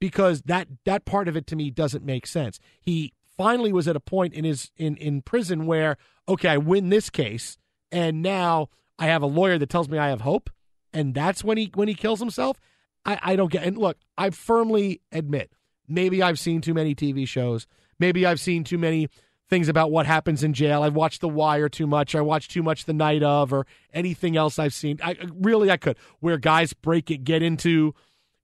because 0.00 0.42
that 0.42 0.68
that 0.84 1.04
part 1.04 1.26
of 1.26 1.36
it 1.36 1.48
to 1.48 1.56
me 1.56 1.70
doesn't 1.70 2.04
make 2.04 2.28
sense. 2.28 2.60
He 2.80 3.12
finally 3.36 3.72
was 3.72 3.88
at 3.88 3.96
a 3.96 4.00
point 4.00 4.34
in 4.34 4.44
his 4.44 4.70
in 4.76 4.96
in 4.98 5.22
prison 5.22 5.66
where 5.66 5.96
okay, 6.28 6.50
I 6.50 6.58
win 6.58 6.90
this 6.90 7.10
case, 7.10 7.58
and 7.90 8.22
now 8.22 8.68
I 9.00 9.06
have 9.06 9.22
a 9.22 9.26
lawyer 9.26 9.58
that 9.58 9.68
tells 9.68 9.88
me 9.88 9.98
I 9.98 10.10
have 10.10 10.20
hope, 10.20 10.48
and 10.92 11.12
that's 11.12 11.42
when 11.42 11.58
he 11.58 11.72
when 11.74 11.88
he 11.88 11.94
kills 11.94 12.20
himself. 12.20 12.60
I, 13.06 13.18
I 13.22 13.36
don't 13.36 13.50
get. 13.50 13.64
And 13.64 13.78
look, 13.78 13.96
I 14.18 14.30
firmly 14.30 15.00
admit 15.12 15.52
maybe 15.88 16.22
I've 16.22 16.38
seen 16.38 16.60
too 16.60 16.74
many 16.74 16.94
TV 16.94 17.26
shows. 17.26 17.66
Maybe 17.98 18.26
I've 18.26 18.40
seen 18.40 18.64
too 18.64 18.78
many 18.78 19.08
things 19.48 19.68
about 19.68 19.90
what 19.90 20.06
happens 20.06 20.42
in 20.42 20.52
jail. 20.52 20.82
I've 20.82 20.96
watched 20.96 21.20
The 21.20 21.28
Wire 21.28 21.68
too 21.68 21.86
much. 21.86 22.14
I 22.14 22.20
watched 22.20 22.50
too 22.50 22.62
much 22.62 22.84
The 22.84 22.92
Night 22.92 23.22
of, 23.22 23.52
or 23.52 23.66
anything 23.92 24.36
else 24.36 24.58
I've 24.58 24.74
seen. 24.74 24.98
I 25.02 25.16
really 25.32 25.70
I 25.70 25.76
could 25.76 25.96
where 26.20 26.36
guys 26.36 26.72
break 26.72 27.10
it, 27.10 27.24
get 27.24 27.42
into 27.42 27.94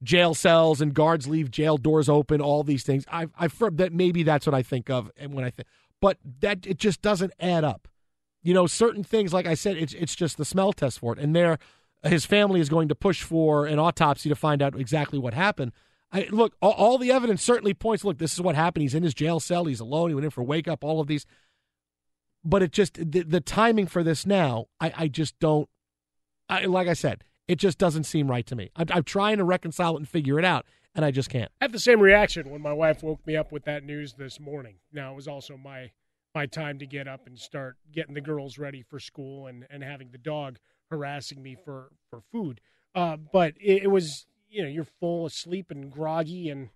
jail 0.02 0.34
cells, 0.34 0.80
and 0.80 0.94
guards 0.94 1.26
leave 1.26 1.50
jail 1.50 1.76
doors 1.76 2.08
open. 2.08 2.40
All 2.40 2.62
these 2.62 2.84
things. 2.84 3.04
I've 3.10 3.58
heard 3.58 3.78
that 3.78 3.92
maybe 3.92 4.22
that's 4.22 4.46
what 4.46 4.54
I 4.54 4.62
think 4.62 4.90
of, 4.90 5.10
and 5.16 5.34
when 5.34 5.44
I 5.44 5.50
think, 5.50 5.68
but 6.00 6.18
that 6.40 6.66
it 6.66 6.78
just 6.78 7.02
doesn't 7.02 7.32
add 7.40 7.64
up. 7.64 7.88
You 8.44 8.54
know, 8.54 8.66
certain 8.66 9.04
things, 9.04 9.32
like 9.32 9.46
I 9.46 9.54
said, 9.54 9.76
it's 9.76 9.94
it's 9.94 10.14
just 10.14 10.36
the 10.36 10.44
smell 10.44 10.72
test 10.72 11.00
for 11.00 11.12
it, 11.12 11.18
and 11.18 11.34
there, 11.34 11.58
his 12.04 12.24
family 12.24 12.60
is 12.60 12.68
going 12.68 12.88
to 12.88 12.94
push 12.94 13.22
for 13.22 13.66
an 13.66 13.78
autopsy 13.78 14.28
to 14.28 14.34
find 14.34 14.62
out 14.62 14.78
exactly 14.78 15.18
what 15.18 15.34
happened. 15.34 15.72
I, 16.12 16.28
look, 16.30 16.54
all, 16.60 16.72
all, 16.72 16.98
the 16.98 17.10
evidence 17.10 17.42
certainly 17.42 17.72
points. 17.72 18.04
Look, 18.04 18.18
this 18.18 18.34
is 18.34 18.40
what 18.40 18.54
happened. 18.54 18.82
He's 18.82 18.94
in 18.94 19.02
his 19.02 19.14
jail 19.14 19.40
cell. 19.40 19.64
He's 19.64 19.80
alone. 19.80 20.10
He 20.10 20.14
went 20.14 20.24
in 20.26 20.30
for 20.30 20.42
wake 20.42 20.68
up. 20.68 20.84
All 20.84 21.00
of 21.00 21.06
these, 21.06 21.24
but 22.44 22.62
it 22.62 22.70
just 22.70 22.94
the, 22.94 23.22
the 23.22 23.40
timing 23.40 23.86
for 23.86 24.02
this 24.02 24.26
now. 24.26 24.66
I, 24.78 24.92
I 24.96 25.08
just 25.08 25.38
don't. 25.38 25.68
I, 26.50 26.66
like 26.66 26.86
I 26.86 26.92
said, 26.92 27.24
it 27.48 27.56
just 27.56 27.78
doesn't 27.78 28.04
seem 28.04 28.30
right 28.30 28.46
to 28.46 28.56
me. 28.56 28.70
I'm, 28.76 28.86
I'm 28.90 29.04
trying 29.04 29.38
to 29.38 29.44
reconcile 29.44 29.94
it 29.94 30.00
and 30.00 30.08
figure 30.08 30.38
it 30.38 30.44
out, 30.44 30.66
and 30.94 31.02
I 31.02 31.12
just 31.12 31.30
can't. 31.30 31.50
I 31.62 31.64
had 31.64 31.72
the 31.72 31.78
same 31.78 32.00
reaction 32.00 32.50
when 32.50 32.60
my 32.60 32.74
wife 32.74 33.02
woke 33.02 33.26
me 33.26 33.36
up 33.36 33.50
with 33.50 33.64
that 33.64 33.84
news 33.84 34.12
this 34.12 34.38
morning. 34.38 34.76
Now 34.92 35.12
it 35.12 35.16
was 35.16 35.28
also 35.28 35.56
my 35.56 35.92
my 36.34 36.44
time 36.44 36.78
to 36.78 36.86
get 36.86 37.08
up 37.08 37.26
and 37.26 37.38
start 37.38 37.76
getting 37.90 38.14
the 38.14 38.20
girls 38.20 38.58
ready 38.58 38.82
for 38.82 38.98
school 38.98 39.46
and 39.46 39.64
and 39.70 39.82
having 39.82 40.10
the 40.10 40.18
dog 40.18 40.58
harassing 40.92 41.42
me 41.42 41.56
for 41.56 41.90
for 42.10 42.20
food. 42.30 42.60
Uh, 42.94 43.16
but 43.16 43.54
it, 43.60 43.84
it 43.84 43.90
was 43.90 44.26
you 44.48 44.62
know 44.62 44.68
you're 44.68 44.84
full 44.84 45.26
asleep 45.26 45.70
and 45.70 45.90
groggy 45.90 46.48
and 46.50 46.68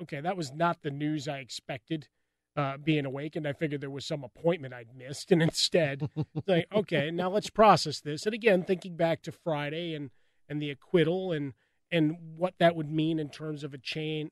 okay 0.00 0.20
that 0.20 0.36
was 0.36 0.52
not 0.52 0.82
the 0.82 0.90
news 0.90 1.26
i 1.26 1.38
expected 1.38 2.08
uh, 2.54 2.76
being 2.76 3.06
awake. 3.06 3.34
And 3.34 3.48
i 3.48 3.52
figured 3.52 3.80
there 3.80 3.90
was 3.90 4.06
some 4.06 4.22
appointment 4.22 4.74
i'd 4.74 4.94
missed. 4.94 5.32
And 5.32 5.42
instead 5.50 6.08
like 6.46 6.66
okay 6.72 7.10
now 7.10 7.30
let's 7.30 7.50
process 7.50 8.00
this. 8.00 8.26
And 8.26 8.34
again 8.34 8.62
thinking 8.62 8.96
back 8.96 9.22
to 9.22 9.32
friday 9.32 9.94
and 9.94 10.10
and 10.48 10.60
the 10.60 10.70
acquittal 10.70 11.32
and 11.32 11.54
and 11.90 12.16
what 12.36 12.54
that 12.58 12.76
would 12.76 12.90
mean 12.90 13.18
in 13.18 13.30
terms 13.30 13.64
of 13.64 13.74
a 13.74 13.78
chain 13.78 14.30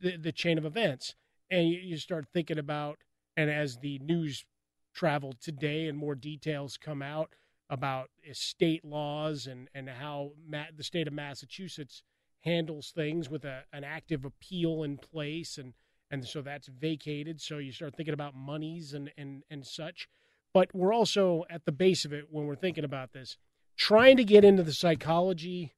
the, 0.00 0.16
the 0.16 0.32
chain 0.32 0.58
of 0.58 0.64
events. 0.64 1.14
And 1.50 1.68
you, 1.68 1.78
you 1.78 1.96
start 1.96 2.26
thinking 2.32 2.58
about 2.58 2.98
and 3.36 3.48
as 3.50 3.78
the 3.78 4.00
news 4.00 4.44
traveled 4.92 5.40
today 5.40 5.86
and 5.86 5.96
more 5.96 6.16
details 6.16 6.76
come 6.76 7.02
out 7.02 7.30
about 7.70 8.10
state 8.32 8.84
laws 8.84 9.46
and, 9.46 9.68
and 9.74 9.88
how 9.88 10.32
Ma- 10.46 10.64
the 10.74 10.82
state 10.82 11.06
of 11.06 11.12
Massachusetts 11.12 12.02
handles 12.40 12.92
things 12.94 13.28
with 13.28 13.44
a, 13.44 13.64
an 13.72 13.84
active 13.84 14.24
appeal 14.24 14.82
in 14.82 14.96
place 14.96 15.58
and 15.58 15.74
and 16.10 16.26
so 16.26 16.40
that's 16.40 16.68
vacated 16.68 17.40
so 17.40 17.58
you 17.58 17.72
start 17.72 17.94
thinking 17.96 18.14
about 18.14 18.34
monies 18.34 18.94
and, 18.94 19.10
and 19.18 19.42
and 19.50 19.66
such 19.66 20.08
but 20.54 20.72
we're 20.74 20.94
also 20.94 21.44
at 21.50 21.64
the 21.64 21.72
base 21.72 22.04
of 22.04 22.12
it 22.12 22.26
when 22.30 22.46
we're 22.46 22.54
thinking 22.54 22.84
about 22.84 23.12
this 23.12 23.36
trying 23.76 24.16
to 24.16 24.24
get 24.24 24.44
into 24.44 24.62
the 24.62 24.72
psychology 24.72 25.74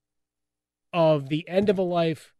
of 0.92 1.28
the 1.28 1.48
end 1.48 1.68
of 1.68 1.78
a 1.78 1.82
life 1.82 2.34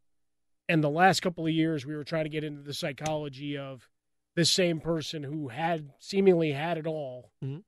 and 0.69 0.83
the 0.83 0.89
last 0.89 1.21
couple 1.21 1.45
of 1.45 1.51
years 1.51 1.85
we 1.85 1.95
were 1.95 2.03
trying 2.03 2.23
to 2.25 2.29
get 2.29 2.43
into 2.43 2.61
the 2.61 2.73
psychology 2.73 3.57
of 3.57 3.89
the 4.35 4.45
same 4.45 4.79
person 4.79 5.23
who 5.23 5.49
had 5.49 5.89
seemingly 5.99 6.51
had 6.51 6.77
it 6.77 6.85
all 6.85 7.31
mm-hmm. 7.43 7.59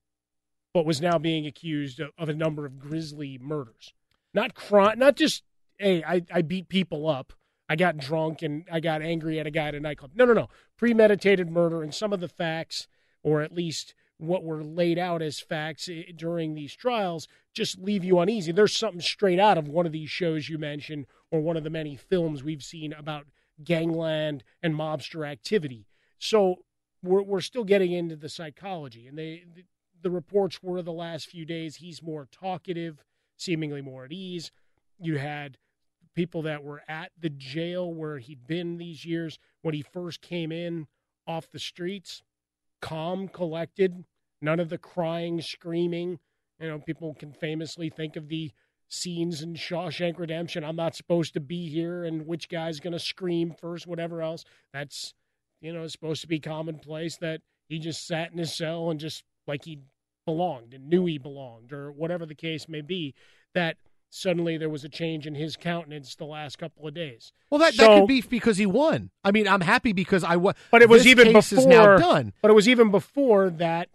But 0.73 0.85
was 0.85 1.01
now 1.01 1.17
being 1.17 1.45
accused 1.45 1.99
of, 1.99 2.09
of 2.17 2.29
a 2.29 2.33
number 2.33 2.65
of 2.65 2.79
grisly 2.79 3.39
murders 3.41 3.93
not 4.33 4.55
crime 4.55 4.97
not 4.99 5.15
just 5.15 5.43
hey, 5.77 6.03
I, 6.03 6.21
I 6.31 6.41
beat 6.41 6.69
people 6.69 7.07
up. 7.07 7.33
I 7.69 7.75
got 7.75 7.97
drunk 7.97 8.41
and 8.41 8.65
I 8.71 8.79
got 8.79 9.01
angry 9.01 9.39
at 9.39 9.47
a 9.47 9.51
guy 9.51 9.67
at 9.67 9.75
a 9.75 9.79
nightclub. 9.79 10.11
No, 10.15 10.25
no, 10.25 10.33
no. 10.33 10.49
Premeditated 10.77 11.49
murder 11.49 11.81
and 11.81 11.93
some 11.93 12.13
of 12.13 12.19
the 12.19 12.27
facts, 12.27 12.87
or 13.23 13.41
at 13.41 13.53
least 13.53 13.93
what 14.17 14.43
were 14.43 14.63
laid 14.63 14.99
out 14.99 15.21
as 15.21 15.39
facts 15.39 15.89
eh, 15.89 16.03
during 16.15 16.53
these 16.53 16.75
trials, 16.75 17.27
just 17.53 17.79
leave 17.79 18.03
you 18.03 18.19
uneasy. 18.19 18.51
There's 18.51 18.75
something 18.75 19.01
straight 19.01 19.39
out 19.39 19.57
of 19.57 19.67
one 19.67 19.85
of 19.85 19.91
these 19.91 20.09
shows 20.09 20.49
you 20.49 20.57
mentioned, 20.57 21.05
or 21.31 21.41
one 21.41 21.57
of 21.57 21.63
the 21.63 21.69
many 21.69 21.95
films 21.95 22.43
we've 22.43 22.63
seen 22.63 22.93
about 22.93 23.25
gangland 23.63 24.43
and 24.61 24.75
mobster 24.75 25.27
activity. 25.27 25.87
So 26.19 26.57
we're, 27.01 27.23
we're 27.23 27.41
still 27.41 27.63
getting 27.63 27.91
into 27.91 28.15
the 28.15 28.29
psychology. 28.29 29.07
And 29.07 29.17
they, 29.17 29.43
the, 30.03 30.11
reports 30.11 30.61
were 30.61 30.81
the 30.81 30.91
last 30.91 31.27
few 31.27 31.45
days 31.45 31.77
he's 31.77 32.03
more 32.03 32.27
talkative, 32.31 33.03
seemingly 33.37 33.81
more 33.81 34.05
at 34.05 34.11
ease. 34.11 34.51
You 34.99 35.17
had 35.17 35.57
people 36.15 36.43
that 36.43 36.63
were 36.63 36.83
at 36.87 37.11
the 37.19 37.29
jail 37.29 37.93
where 37.93 38.19
he'd 38.19 38.45
been 38.45 38.77
these 38.77 39.05
years 39.05 39.39
when 39.61 39.73
he 39.73 39.81
first 39.81 40.21
came 40.21 40.51
in 40.51 40.87
off 41.25 41.49
the 41.49 41.59
streets, 41.59 42.21
calm, 42.81 43.27
collected, 43.27 44.03
none 44.41 44.59
of 44.59 44.69
the 44.69 44.77
crying, 44.77 45.41
screaming. 45.41 46.19
You 46.59 46.67
know, 46.67 46.79
people 46.79 47.15
can 47.15 47.33
famously 47.33 47.89
think 47.89 48.15
of 48.15 48.27
the 48.27 48.51
scenes 48.89 49.41
in 49.41 49.55
Shawshank 49.55 50.19
Redemption. 50.19 50.63
I'm 50.63 50.75
not 50.75 50.95
supposed 50.95 51.33
to 51.33 51.39
be 51.39 51.67
here, 51.67 52.03
and 52.03 52.27
which 52.27 52.47
guy's 52.47 52.79
going 52.79 52.93
to 52.93 52.99
scream 52.99 53.53
first, 53.59 53.87
whatever 53.87 54.21
else. 54.21 54.45
That's, 54.71 55.13
you 55.61 55.73
know, 55.73 55.87
supposed 55.87 56.21
to 56.21 56.27
be 56.27 56.39
commonplace 56.39 57.17
that 57.17 57.41
he 57.67 57.79
just 57.79 58.05
sat 58.05 58.31
in 58.31 58.37
his 58.37 58.53
cell 58.53 58.91
and 58.91 58.99
just 58.99 59.23
like 59.47 59.65
he 59.65 59.79
belonged 60.25 60.73
and 60.73 60.87
knew 60.89 61.05
he 61.05 61.17
belonged, 61.17 61.71
or 61.73 61.91
whatever 61.91 62.25
the 62.25 62.35
case 62.35 62.67
may 62.67 62.81
be. 62.81 63.13
That 63.53 63.77
suddenly 64.09 64.57
there 64.57 64.69
was 64.69 64.83
a 64.83 64.89
change 64.89 65.25
in 65.27 65.35
his 65.35 65.55
countenance 65.55 66.15
the 66.15 66.25
last 66.25 66.57
couple 66.57 66.87
of 66.87 66.93
days. 66.93 67.33
Well, 67.49 67.59
that, 67.59 67.73
so, 67.73 67.83
that 67.83 67.99
could 67.99 68.07
be 68.07 68.21
because 68.21 68.57
he 68.57 68.65
won. 68.65 69.09
I 69.23 69.31
mean, 69.31 69.47
I'm 69.47 69.61
happy 69.61 69.93
because 69.93 70.23
I 70.23 70.35
won. 70.35 70.55
But 70.71 70.81
it 70.81 70.89
was 70.89 71.05
even 71.07 71.33
case 71.33 71.49
before 71.49 71.59
is 71.63 71.65
now 71.67 71.97
done. 71.97 72.33
But 72.41 72.51
it 72.51 72.53
was 72.53 72.69
even 72.69 72.91
before 72.91 73.49
that 73.51 73.89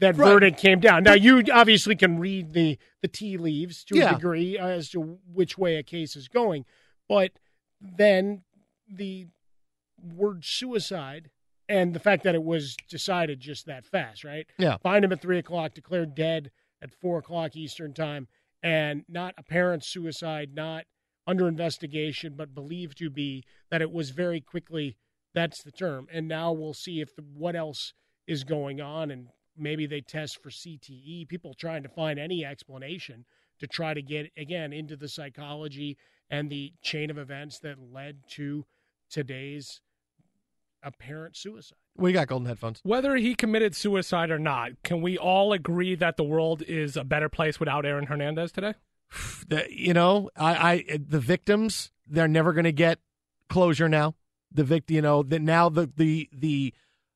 that 0.00 0.16
Right. 0.16 0.28
verdict 0.32 0.58
came 0.58 0.80
down. 0.80 1.04
Now 1.04 1.12
you 1.14 1.44
obviously 1.52 1.94
can 1.96 2.18
read 2.18 2.52
the 2.52 2.78
the 3.00 3.08
tea 3.08 3.36
leaves 3.36 3.84
to 3.84 3.96
Yeah. 3.96 4.10
a 4.10 4.14
degree 4.14 4.58
as 4.58 4.90
to 4.90 5.18
which 5.32 5.56
way 5.56 5.76
a 5.76 5.82
case 5.84 6.16
is 6.16 6.26
going, 6.28 6.64
but 7.08 7.32
then 7.80 8.42
the 8.90 9.28
word 10.02 10.44
suicide 10.44 11.30
and 11.68 11.94
the 11.94 12.00
fact 12.00 12.24
that 12.24 12.34
it 12.34 12.42
was 12.42 12.76
decided 12.88 13.40
just 13.40 13.66
that 13.66 13.84
fast, 13.84 14.24
right? 14.24 14.46
Yeah. 14.58 14.76
Find 14.78 15.04
him 15.04 15.12
at 15.12 15.20
three 15.20 15.38
o'clock, 15.38 15.74
declared 15.74 16.14
dead 16.14 16.50
at 16.82 16.92
four 16.92 17.18
o'clock 17.18 17.56
Eastern 17.56 17.92
time, 17.92 18.28
and 18.62 19.04
not 19.08 19.34
apparent 19.36 19.84
suicide, 19.84 20.50
not 20.54 20.84
under 21.26 21.46
investigation, 21.46 22.34
but 22.36 22.54
believed 22.54 22.98
to 22.98 23.10
be 23.10 23.44
that 23.70 23.82
it 23.82 23.92
was 23.92 24.10
very 24.10 24.40
quickly. 24.40 24.96
That's 25.34 25.62
the 25.62 25.70
term. 25.70 26.08
And 26.10 26.26
now 26.26 26.52
we'll 26.52 26.74
see 26.74 27.00
if 27.00 27.14
the, 27.14 27.22
what 27.22 27.54
else 27.54 27.92
is 28.26 28.44
going 28.44 28.80
on 28.80 29.10
and 29.10 29.28
maybe 29.56 29.86
they 29.86 30.00
test 30.00 30.42
for 30.42 30.50
CTE. 30.50 31.28
People 31.28 31.52
trying 31.54 31.82
to 31.82 31.88
find 31.88 32.18
any 32.18 32.44
explanation 32.44 33.26
to 33.60 33.66
try 33.66 33.92
to 33.92 34.02
get 34.02 34.30
again 34.36 34.72
into 34.72 34.96
the 34.96 35.08
psychology 35.08 35.98
and 36.30 36.48
the 36.48 36.72
chain 36.82 37.10
of 37.10 37.18
events 37.18 37.58
that 37.58 37.76
led 37.92 38.18
to 38.28 38.64
today's 39.10 39.80
apparent 40.88 41.36
suicide. 41.36 41.78
We 41.96 42.12
got 42.12 42.28
golden 42.28 42.48
headphones. 42.48 42.80
Whether 42.82 43.16
he 43.16 43.34
committed 43.34 43.74
suicide 43.74 44.30
or 44.30 44.38
not, 44.38 44.70
can 44.82 45.02
we 45.02 45.18
all 45.18 45.52
agree 45.52 45.94
that 45.96 46.16
the 46.16 46.24
world 46.24 46.62
is 46.62 46.96
a 46.96 47.04
better 47.04 47.28
place 47.28 47.60
without 47.60 47.84
Aaron 47.84 48.06
Hernandez 48.06 48.52
today? 48.52 48.74
The, 49.48 49.64
you 49.70 49.94
know, 49.94 50.28
I, 50.36 50.72
I 50.72 50.98
the 50.98 51.20
victims 51.20 51.90
they're 52.06 52.28
never 52.28 52.52
going 52.52 52.64
to 52.64 52.72
get 52.72 52.98
closure 53.48 53.88
now. 53.88 54.14
The 54.52 54.62
victim, 54.62 54.96
you 54.96 55.00
know, 55.00 55.22
that 55.22 55.40
now 55.40 55.70
the 55.70 55.90
the 55.96 56.28
the 56.30 56.74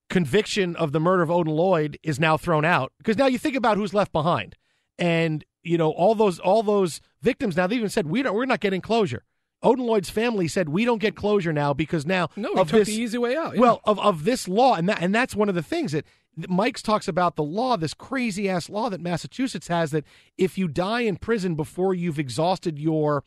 conviction 0.08 0.74
of 0.76 0.92
the 0.92 1.00
murder 1.00 1.22
of 1.22 1.30
Odin 1.30 1.52
Lloyd 1.52 1.98
is 2.02 2.18
now 2.18 2.38
thrown 2.38 2.64
out 2.64 2.92
because 2.96 3.18
now 3.18 3.26
you 3.26 3.36
think 3.36 3.54
about 3.54 3.76
who's 3.76 3.92
left 3.92 4.12
behind, 4.12 4.56
and 4.98 5.44
you 5.62 5.76
know 5.76 5.90
all 5.90 6.14
those 6.14 6.38
all 6.38 6.62
those 6.62 7.02
victims 7.20 7.54
now 7.54 7.66
they 7.66 7.76
even 7.76 7.90
said 7.90 8.06
we 8.06 8.22
don't 8.22 8.34
we're 8.34 8.46
not 8.46 8.60
getting 8.60 8.80
closure. 8.80 9.24
Odin 9.62 9.86
Lloyd's 9.86 10.10
family 10.10 10.48
said 10.48 10.68
we 10.68 10.84
don't 10.84 11.00
get 11.00 11.14
closure 11.14 11.52
now 11.52 11.72
because 11.72 12.04
now 12.04 12.28
No, 12.36 12.52
of 12.54 12.68
took 12.70 12.80
this 12.80 12.88
the 12.88 12.94
easy 13.00 13.18
way 13.18 13.36
out. 13.36 13.54
yeah. 13.54 13.60
well 13.60 13.80
of 13.84 13.98
of 14.00 14.24
this 14.24 14.48
law 14.48 14.74
and 14.74 14.88
that 14.88 15.00
and 15.00 15.14
that's 15.14 15.34
one 15.36 15.48
of 15.48 15.54
the 15.54 15.62
things 15.62 15.92
that 15.92 16.04
that 16.36 16.48
Mike's 16.50 16.82
talks 16.82 17.08
about 17.08 17.36
the 17.36 17.42
law 17.42 17.76
this 17.76 17.94
crazy 17.94 18.48
ass 18.48 18.68
law 18.70 18.88
that 18.90 19.00
Massachusetts 19.00 19.68
has 19.68 19.90
that 19.90 20.04
if 20.38 20.56
you 20.58 20.66
die 20.68 21.02
in 21.02 21.16
prison 21.16 21.54
before 21.54 21.94
you've 21.94 22.18
exhausted 22.18 22.78
your 22.78 23.22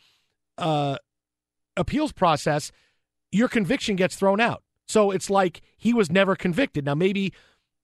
uh 0.58 0.98
appeals 1.78 2.12
process 2.12 2.72
your 3.32 3.48
conviction 3.48 3.96
gets 3.96 4.16
thrown 4.16 4.40
out 4.40 4.64
so 4.88 5.12
it's 5.12 5.30
like 5.30 5.62
he 5.78 5.94
was 5.94 6.10
never 6.12 6.36
convicted 6.36 6.86
now 6.86 6.96
maybe 6.96 7.34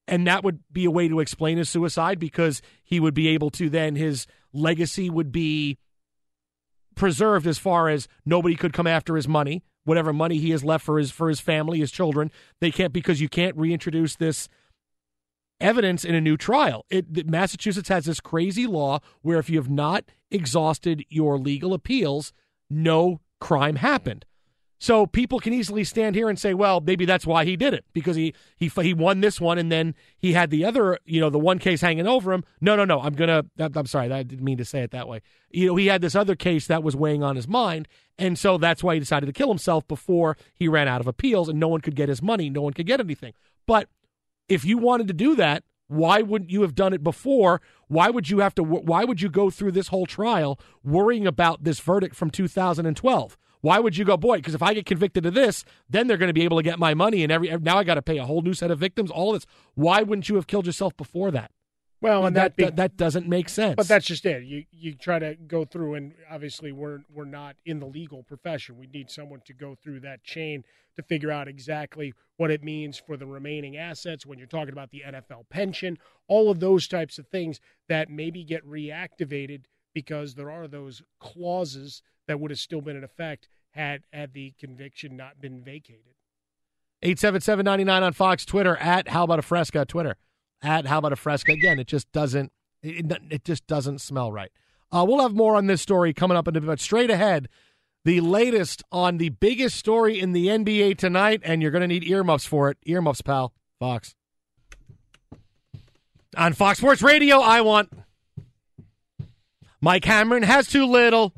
and 0.08 0.26
that 0.28 0.44
would 0.44 0.60
be 0.72 0.86
a 0.86 0.92
way 0.92 1.08
to 1.08 1.20
explain 1.20 1.58
his 1.58 1.70
suicide 1.70 2.20
because 2.20 2.62
he 2.84 3.00
would 3.00 3.14
be 3.14 3.28
able 3.28 3.50
to 3.50 3.70
then 3.70 3.96
his 3.96 4.26
legacy 4.54 5.10
would 5.10 5.32
be 5.32 5.78
preserved 6.96 7.48
as 7.48 7.58
far 7.58 7.90
as 7.90 8.08
nobody 8.26 8.56
could 8.56 8.74
come 8.74 8.88
after 8.88 9.16
his 9.16 9.28
money. 9.28 9.64
Whatever 9.84 10.14
money 10.14 10.38
he 10.38 10.52
has 10.52 10.64
left 10.64 10.86
for 10.86 11.00
his 11.00 11.10
for 11.10 11.28
his 11.28 11.40
family 11.40 11.80
his 11.80 11.92
children 11.92 12.32
they 12.60 12.70
can't 12.70 12.94
because 12.94 13.20
you 13.20 13.28
can't 13.28 13.58
reintroduce 13.58 14.16
this 14.16 14.48
evidence 15.60 16.06
in 16.06 16.14
a 16.14 16.22
new 16.22 16.38
trial. 16.38 16.86
It 16.92 17.28
massachusetts 17.28 17.90
has 17.90 18.06
this 18.06 18.20
crazy 18.20 18.68
law 18.68 19.00
where 19.22 19.40
if 19.40 19.50
you 19.50 19.58
have 19.58 19.72
not 19.72 20.06
exhausted 20.30 21.04
your 21.10 21.40
legal 21.40 21.74
appeals 21.74 22.32
no 22.70 23.22
crime 23.40 23.78
happened 23.78 24.26
so 24.82 25.06
people 25.06 25.40
can 25.40 25.54
easily 25.54 25.84
stand 25.84 26.16
here 26.16 26.28
and 26.28 26.40
say, 26.40 26.56
well, 26.56 26.82
maybe 26.82 27.06
that's 27.06 27.28
why 27.28 27.46
he 27.46 27.56
did 27.56 27.76
it 27.76 27.86
because 27.94 28.16
he 28.16 28.34
he 28.58 28.68
he 28.68 28.96
won 28.96 29.22
this 29.22 29.40
one 29.40 29.60
and 29.60 29.72
then 29.72 29.94
he 30.18 30.34
had 30.34 30.50
the 30.50 30.66
other, 30.66 30.98
you 31.06 31.22
know, 31.22 31.30
the 31.30 31.38
one 31.38 31.60
case 31.60 31.82
hanging 31.82 32.08
over 32.08 32.34
him. 32.34 32.44
No, 32.62 32.76
no, 32.76 32.84
no. 32.84 33.00
I'm 33.00 33.14
gonna. 33.14 33.46
I'm 33.60 33.86
sorry. 33.86 34.12
I 34.12 34.24
didn't 34.24 34.44
mean 34.44 34.58
to 34.58 34.66
say 34.66 34.82
it 34.82 34.90
that 34.90 35.08
way. 35.08 35.22
You 35.52 35.68
know, 35.68 35.76
he 35.76 35.86
had 35.86 36.02
this 36.02 36.16
other 36.16 36.36
case 36.36 36.66
that 36.66 36.82
was 36.82 36.96
weighing 36.96 37.22
on 37.22 37.36
his 37.36 37.48
mind, 37.48 37.88
and 38.18 38.40
so 38.40 38.58
that's 38.58 38.84
why 38.84 38.96
he 38.96 39.00
decided 39.00 39.28
to 39.28 39.34
kill 39.34 39.50
himself 39.50 39.88
before 39.88 40.36
he 40.56 40.68
ran 40.68 40.88
out 40.88 41.00
of 41.00 41.06
appeals, 41.06 41.48
and 41.48 41.60
no 41.60 41.68
one 41.68 41.82
could 41.82 41.96
get 41.96 42.10
his 42.10 42.24
money. 42.24 42.50
No 42.50 42.64
one 42.64 42.74
could 42.74 42.88
get 42.88 43.00
anything. 43.00 43.34
But 43.68 43.88
if 44.50 44.66
you 44.66 44.80
wanted 44.80 45.08
to 45.10 45.14
do 45.14 45.36
that, 45.36 45.64
why 45.90 46.24
wouldn't 46.24 46.50
you 46.50 46.64
have 46.64 46.74
done 46.74 46.94
it 46.94 47.04
before? 47.04 47.62
Why 47.88 48.10
would 48.10 48.32
you 48.32 48.40
have 48.40 48.56
to? 48.56 48.64
Why 48.64 49.04
would 49.04 49.22
you 49.22 49.30
go 49.30 49.52
through 49.52 49.74
this 49.74 49.90
whole 49.90 50.08
trial 50.08 50.60
worrying 50.84 51.28
about 51.28 51.66
this 51.66 51.80
verdict 51.80 52.16
from 52.16 52.32
2012? 52.32 53.38
Why 53.62 53.80
would 53.80 53.96
you 53.96 54.06
go, 54.06 54.18
boy? 54.18 54.38
Because 54.38 54.56
if 54.56 54.62
I 54.62 54.74
get 54.74 54.86
convicted 54.86 55.26
of 55.26 55.34
this, 55.34 55.64
then 55.90 56.08
they're 56.08 56.18
going 56.18 56.30
to 56.30 56.34
be 56.34 56.44
able 56.44 56.58
to 56.58 56.64
get 56.64 56.80
my 56.80 56.94
money, 56.94 57.24
and 57.24 57.32
every 57.32 57.56
now 57.60 57.78
I 57.78 57.84
got 57.84 57.96
to 57.96 58.02
pay 58.02 58.18
a 58.18 58.26
whole 58.26 58.42
new 58.42 58.54
set 58.54 58.72
of 58.72 58.80
victims. 58.80 59.12
All 59.12 59.34
this. 59.34 59.46
Why 59.76 60.02
wouldn't 60.02 60.30
you 60.30 60.36
have 60.36 60.48
killed 60.48 60.66
yourself 60.66 60.98
before 60.98 61.32
that? 61.32 61.52
Well, 62.02 62.26
and 62.26 62.36
that 62.36 62.42
that, 62.42 62.56
be- 62.56 62.64
that, 62.64 62.76
that 62.78 62.98
doesn't 62.98 63.28
make 63.28 63.48
sense. 63.48 63.76
But 63.76 63.88
that's 63.88 64.08
just 64.08 64.26
it. 64.26 64.44
You 64.44 64.66
you 64.72 64.96
try 64.96 65.20
to 65.20 65.36
go 65.36 65.66
through, 65.66 65.94
and 65.94 66.14
obviously 66.30 66.72
we're 66.72 67.02
we're 67.14 67.26
not 67.26 67.56
in 67.64 67.80
the 67.80 67.86
legal 67.86 68.24
profession. 68.24 68.78
We 68.78 68.88
need 68.88 69.12
someone 69.12 69.42
to 69.46 69.54
go 69.54 69.76
through 69.76 70.00
that 70.02 70.24
chain 70.24 70.64
to 70.96 71.04
figure 71.04 71.32
out 71.32 71.48
exactly 71.48 72.14
what 72.38 72.50
it 72.50 72.64
means 72.64 72.98
for 72.98 73.18
the 73.18 73.28
remaining 73.28 73.78
assets. 73.78 74.26
When 74.26 74.40
you're 74.40 74.48
talking 74.48 74.74
about 74.74 74.90
the 74.90 75.04
NFL 75.06 75.50
pension, 75.50 76.00
all 76.28 76.50
of 76.50 76.60
those 76.60 76.88
types 76.88 77.20
of 77.20 77.28
things 77.28 77.62
that 77.88 78.10
maybe 78.10 78.44
get 78.44 78.66
reactivated 78.68 79.66
because 79.94 80.36
there 80.36 80.52
are 80.52 80.68
those 80.68 81.02
clauses 81.20 82.02
that 82.28 82.40
would 82.40 82.52
have 82.52 82.60
still 82.60 82.82
been 82.82 82.96
in 82.96 83.04
effect 83.04 83.48
had 83.72 84.04
had 84.12 84.34
the 84.34 84.54
conviction 84.60 85.16
not 85.16 85.40
been 85.40 85.64
vacated. 85.64 86.16
877-99 87.04 88.02
on 88.02 88.14
Fox 88.14 88.46
Twitter 88.46 88.78
at 88.78 89.08
How 89.08 89.24
About 89.24 89.40
a 89.40 89.42
Fresca 89.42 89.86
Twitter 89.86 90.18
at 90.62 90.86
How 90.86 91.00
About 91.00 91.14
a 91.14 91.16
Fresca. 91.16 91.52
Again, 91.54 91.80
it 91.80 91.88
just 91.88 92.12
doesn't 92.12 92.52
it, 92.84 93.12
it 93.30 93.44
just 93.44 93.66
doesn't 93.68 94.02
smell 94.02 94.32
right. 94.32 94.52
Uh, 94.92 95.06
we'll 95.08 95.22
have 95.22 95.34
more 95.34 95.56
on 95.56 95.68
this 95.68 95.82
story 95.82 96.14
coming 96.14 96.38
up 96.38 96.48
in 96.48 96.56
a 96.56 96.62
bit. 96.62 96.80
Straight 96.80 97.10
ahead, 97.10 97.48
the 98.04 98.20
latest 98.20 98.84
on 98.92 99.18
the 99.18 99.30
biggest 99.30 99.78
story 99.78 100.20
in 100.20 100.34
the 100.34 100.48
NBA 100.48 100.98
tonight, 100.98 101.42
and 101.44 101.62
you're 101.62 101.72
going 101.72 101.82
to 101.82 101.88
need 101.88 102.04
earmuffs 102.04 102.46
for 102.46 102.70
it. 102.70 102.78
Earmuffs, 102.86 103.22
pal. 103.22 103.54
Fox. 103.80 104.16
On 106.38 106.54
Fox 106.54 106.80
Sports 106.80 107.02
Radio, 107.02 107.40
I 107.40 107.62
want 107.62 107.92
Mike 109.82 110.04
Cameron 110.04 110.44
has 110.44 110.68
too 110.68 110.86
little. 110.86 111.34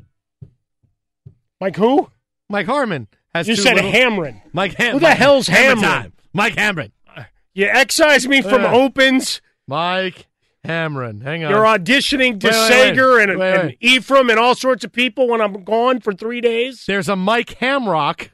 Mike 1.60 1.76
who? 1.76 2.10
Mike 2.48 2.66
Harmon 2.66 3.08
has 3.34 3.48
You 3.48 3.56
too 3.56 3.62
said 3.62 3.76
little. 3.76 3.90
Hamron. 3.90 4.42
Mike 4.52 4.74
Ham- 4.74 4.92
Who 4.94 4.98
the 5.00 5.04
Mike- 5.08 5.16
hell's 5.18 5.48
Hamron? 5.48 5.80
time. 5.80 6.12
Mike 6.32 6.54
Hamron. 6.56 6.90
You 7.54 7.66
excise 7.66 8.26
me 8.26 8.42
from 8.42 8.64
Uh, 8.64 8.72
opens. 8.72 9.40
Mike 9.68 10.26
Hamron. 10.66 11.22
Hang 11.22 11.44
on. 11.44 11.50
You're 11.50 11.64
auditioning 11.64 12.40
to 12.40 12.48
Wait, 12.48 12.54
wait, 12.54 12.68
Sager 12.68 13.18
and, 13.20 13.38
Wait, 13.38 13.54
and 13.54 13.68
wait. 13.68 13.78
Ephraim 13.80 14.28
and 14.28 14.38
all 14.38 14.54
sorts 14.54 14.84
of 14.84 14.92
people 14.92 15.28
when 15.28 15.40
I'm 15.40 15.62
gone 15.64 16.00
for 16.00 16.12
three 16.12 16.40
days. 16.40 16.84
There's 16.86 17.08
a 17.08 17.16
Mike 17.16 17.58
Hamrock. 17.60 18.30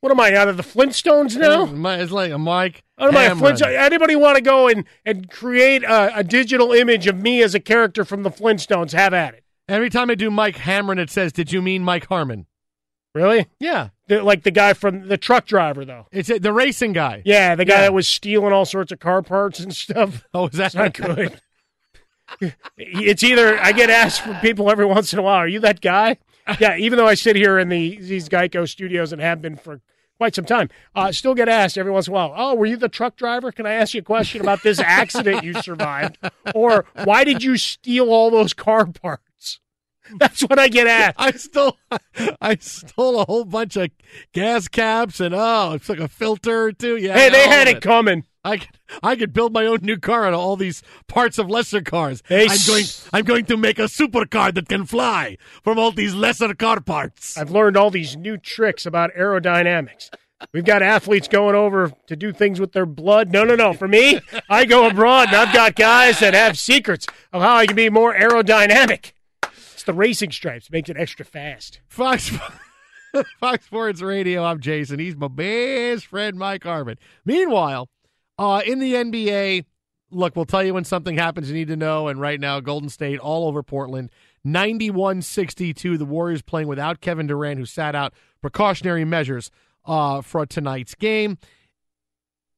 What 0.00 0.10
am 0.12 0.20
I 0.20 0.34
out 0.34 0.48
of 0.48 0.56
the 0.58 0.62
Flintstones 0.62 1.34
now? 1.36 1.64
It's 1.94 2.12
like 2.12 2.30
a 2.30 2.36
Mike. 2.38 2.82
Out 2.98 3.08
of 3.08 3.14
my 3.14 3.24
Hamron. 3.26 3.40
Flintstones. 3.40 3.74
Anybody 3.78 4.16
want 4.16 4.36
to 4.36 4.42
go 4.42 4.68
and, 4.68 4.84
and 5.06 5.30
create 5.30 5.82
a, 5.82 6.18
a 6.18 6.22
digital 6.24 6.72
image 6.72 7.06
of 7.06 7.16
me 7.16 7.42
as 7.42 7.54
a 7.54 7.60
character 7.60 8.04
from 8.04 8.22
the 8.22 8.30
Flintstones? 8.30 8.92
Have 8.92 9.14
at 9.14 9.32
it. 9.34 9.44
Every 9.66 9.88
time 9.88 10.10
I 10.10 10.14
do 10.14 10.30
Mike 10.30 10.56
Hamron, 10.56 10.98
it 10.98 11.08
says, 11.10 11.32
"Did 11.32 11.52
you 11.52 11.62
mean 11.62 11.82
Mike 11.82 12.06
Harmon?" 12.06 12.44
Really? 13.14 13.46
Yeah. 13.58 13.88
The- 14.08 14.22
like 14.22 14.42
the 14.42 14.50
guy 14.50 14.74
from 14.74 15.08
the 15.08 15.16
truck 15.16 15.46
driver, 15.46 15.86
though. 15.86 16.06
It's 16.12 16.28
uh, 16.30 16.36
the 16.38 16.52
racing 16.52 16.92
guy. 16.92 17.22
Yeah, 17.24 17.54
the 17.54 17.64
guy 17.64 17.74
Yeah. 17.76 17.80
that 17.82 17.94
was 17.94 18.06
stealing 18.06 18.52
all 18.52 18.66
sorts 18.66 18.92
of 18.92 18.98
car 18.98 19.22
parts 19.22 19.58
and 19.60 19.74
stuff. 19.74 20.24
Oh, 20.34 20.48
is 20.48 20.58
that 20.58 20.74
not 20.74 20.92
good. 20.94 21.40
it's 22.76 23.22
either 23.22 23.58
I 23.58 23.72
get 23.72 23.88
asked 23.90 24.20
from 24.22 24.36
people 24.40 24.70
every 24.70 24.84
once 24.84 25.12
in 25.14 25.18
a 25.18 25.22
while, 25.22 25.36
"Are 25.36 25.48
you 25.48 25.60
that 25.60 25.80
guy?" 25.80 26.18
Yeah, 26.60 26.76
even 26.76 26.98
though 26.98 27.06
I 27.06 27.14
sit 27.14 27.36
here 27.36 27.58
in 27.58 27.68
the 27.68 27.96
these 27.98 28.28
Geico 28.28 28.68
studios 28.68 29.12
and 29.12 29.20
have 29.22 29.40
been 29.40 29.56
for 29.56 29.80
quite 30.18 30.34
some 30.34 30.44
time, 30.44 30.68
uh, 30.94 31.10
still 31.10 31.34
get 31.34 31.48
asked 31.48 31.76
every 31.78 31.90
once 31.90 32.06
in 32.06 32.12
a 32.12 32.14
while. 32.14 32.34
Oh, 32.36 32.54
were 32.54 32.66
you 32.66 32.76
the 32.76 32.88
truck 32.88 33.16
driver? 33.16 33.50
Can 33.50 33.66
I 33.66 33.72
ask 33.72 33.94
you 33.94 34.00
a 34.00 34.04
question 34.04 34.40
about 34.40 34.62
this 34.62 34.78
accident 34.78 35.42
you 35.42 35.54
survived, 35.62 36.18
or 36.54 36.84
why 37.04 37.24
did 37.24 37.42
you 37.42 37.56
steal 37.56 38.10
all 38.10 38.30
those 38.30 38.52
car 38.52 38.86
parts? 38.86 39.60
That's 40.18 40.42
what 40.42 40.58
I 40.58 40.68
get 40.68 40.86
asked. 40.86 41.16
I 41.18 41.30
stole, 41.32 41.78
I 42.40 42.56
stole 42.60 43.20
a 43.20 43.24
whole 43.24 43.46
bunch 43.46 43.76
of 43.76 43.90
gas 44.32 44.68
caps 44.68 45.18
and 45.18 45.34
oh, 45.34 45.72
it's 45.72 45.88
like 45.88 45.98
a 45.98 46.08
filter 46.08 46.64
or 46.64 46.72
two. 46.72 46.96
Yeah, 46.96 47.14
Hey, 47.14 47.30
they 47.30 47.48
had 47.48 47.68
of 47.68 47.76
it 47.76 47.82
coming. 47.82 48.24
I 48.44 48.58
could, 48.58 48.68
I 49.02 49.16
could 49.16 49.32
build 49.32 49.54
my 49.54 49.64
own 49.64 49.78
new 49.82 49.96
car 49.96 50.26
out 50.26 50.34
of 50.34 50.40
all 50.40 50.56
these 50.56 50.82
parts 51.08 51.38
of 51.38 51.48
lesser 51.48 51.80
cars. 51.80 52.22
Hey, 52.28 52.46
I'm 52.48 52.58
going, 52.66 52.84
I'm 53.12 53.24
going 53.24 53.46
to 53.46 53.56
make 53.56 53.78
a 53.78 53.84
supercar 53.84 54.52
that 54.54 54.68
can 54.68 54.84
fly 54.84 55.38
from 55.62 55.78
all 55.78 55.92
these 55.92 56.14
lesser 56.14 56.52
car 56.54 56.80
parts. 56.80 57.38
I've 57.38 57.50
learned 57.50 57.76
all 57.76 57.90
these 57.90 58.16
new 58.16 58.36
tricks 58.36 58.84
about 58.84 59.14
aerodynamics. 59.14 60.10
We've 60.52 60.64
got 60.64 60.82
athletes 60.82 61.26
going 61.26 61.54
over 61.54 61.92
to 62.06 62.16
do 62.16 62.32
things 62.32 62.60
with 62.60 62.72
their 62.72 62.84
blood. 62.84 63.32
No, 63.32 63.44
no, 63.44 63.54
no. 63.54 63.72
For 63.72 63.88
me, 63.88 64.20
I 64.50 64.66
go 64.66 64.86
abroad 64.86 65.28
and 65.28 65.36
I've 65.36 65.54
got 65.54 65.74
guys 65.74 66.18
that 66.20 66.34
have 66.34 66.58
secrets 66.58 67.06
of 67.32 67.40
how 67.40 67.56
I 67.56 67.66
can 67.66 67.76
be 67.76 67.88
more 67.88 68.14
aerodynamic. 68.14 69.12
It's 69.42 69.84
the 69.84 69.94
racing 69.94 70.32
stripes, 70.32 70.70
makes 70.70 70.90
it 70.90 70.98
extra 70.98 71.24
fast. 71.24 71.80
Fox, 71.88 72.30
Fox 73.40 73.64
Sports 73.64 74.02
Radio. 74.02 74.44
I'm 74.44 74.60
Jason. 74.60 74.98
He's 74.98 75.16
my 75.16 75.28
best 75.28 76.06
friend, 76.06 76.36
Mike 76.36 76.64
Harmon. 76.64 76.98
Meanwhile, 77.24 77.88
uh, 78.38 78.62
in 78.64 78.78
the 78.78 78.94
NBA, 78.94 79.64
look, 80.10 80.36
we'll 80.36 80.44
tell 80.44 80.62
you 80.62 80.74
when 80.74 80.84
something 80.84 81.16
happens 81.16 81.48
you 81.48 81.54
need 81.54 81.68
to 81.68 81.76
know. 81.76 82.08
And 82.08 82.20
right 82.20 82.40
now, 82.40 82.60
Golden 82.60 82.88
State 82.88 83.18
all 83.18 83.46
over 83.48 83.62
Portland, 83.62 84.10
91 84.44 85.22
62. 85.22 85.98
The 85.98 86.04
Warriors 86.04 86.42
playing 86.42 86.68
without 86.68 87.00
Kevin 87.00 87.26
Durant, 87.26 87.58
who 87.58 87.66
sat 87.66 87.94
out 87.94 88.14
precautionary 88.40 89.04
measures 89.04 89.50
uh, 89.84 90.20
for 90.20 90.46
tonight's 90.46 90.94
game. 90.94 91.38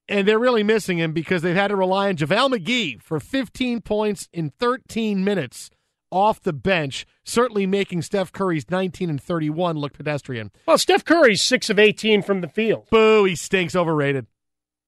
And 0.09 0.27
they're 0.27 0.39
really 0.39 0.63
missing 0.63 0.99
him 0.99 1.13
because 1.13 1.43
they've 1.43 1.57
had 1.57 1.69
to 1.69 1.77
rely 1.77 2.09
on 2.09 2.17
JaVale 2.17 2.59
McGee 2.59 3.03
for 3.03 3.19
15 3.19 3.81
points 3.81 4.29
in 4.33 4.51
13 4.51 5.25
minutes 5.25 5.69
off 6.13 6.41
the 6.41 6.53
bench, 6.53 7.05
certainly 7.25 7.67
making 7.67 8.03
Steph 8.03 8.31
Curry's 8.31 8.71
19 8.71 9.11
and 9.11 9.21
31 9.21 9.77
look 9.77 9.95
pedestrian. 9.95 10.53
Well, 10.65 10.79
Steph 10.79 11.05
Curry's 11.05 11.43
six 11.43 11.71
of 11.71 11.81
18 11.81 12.23
from 12.23 12.41
the 12.41 12.49
field. 12.49 12.87
Boo, 12.91 13.25
he 13.25 13.35
stinks 13.35 13.75
overrated. 13.75 14.27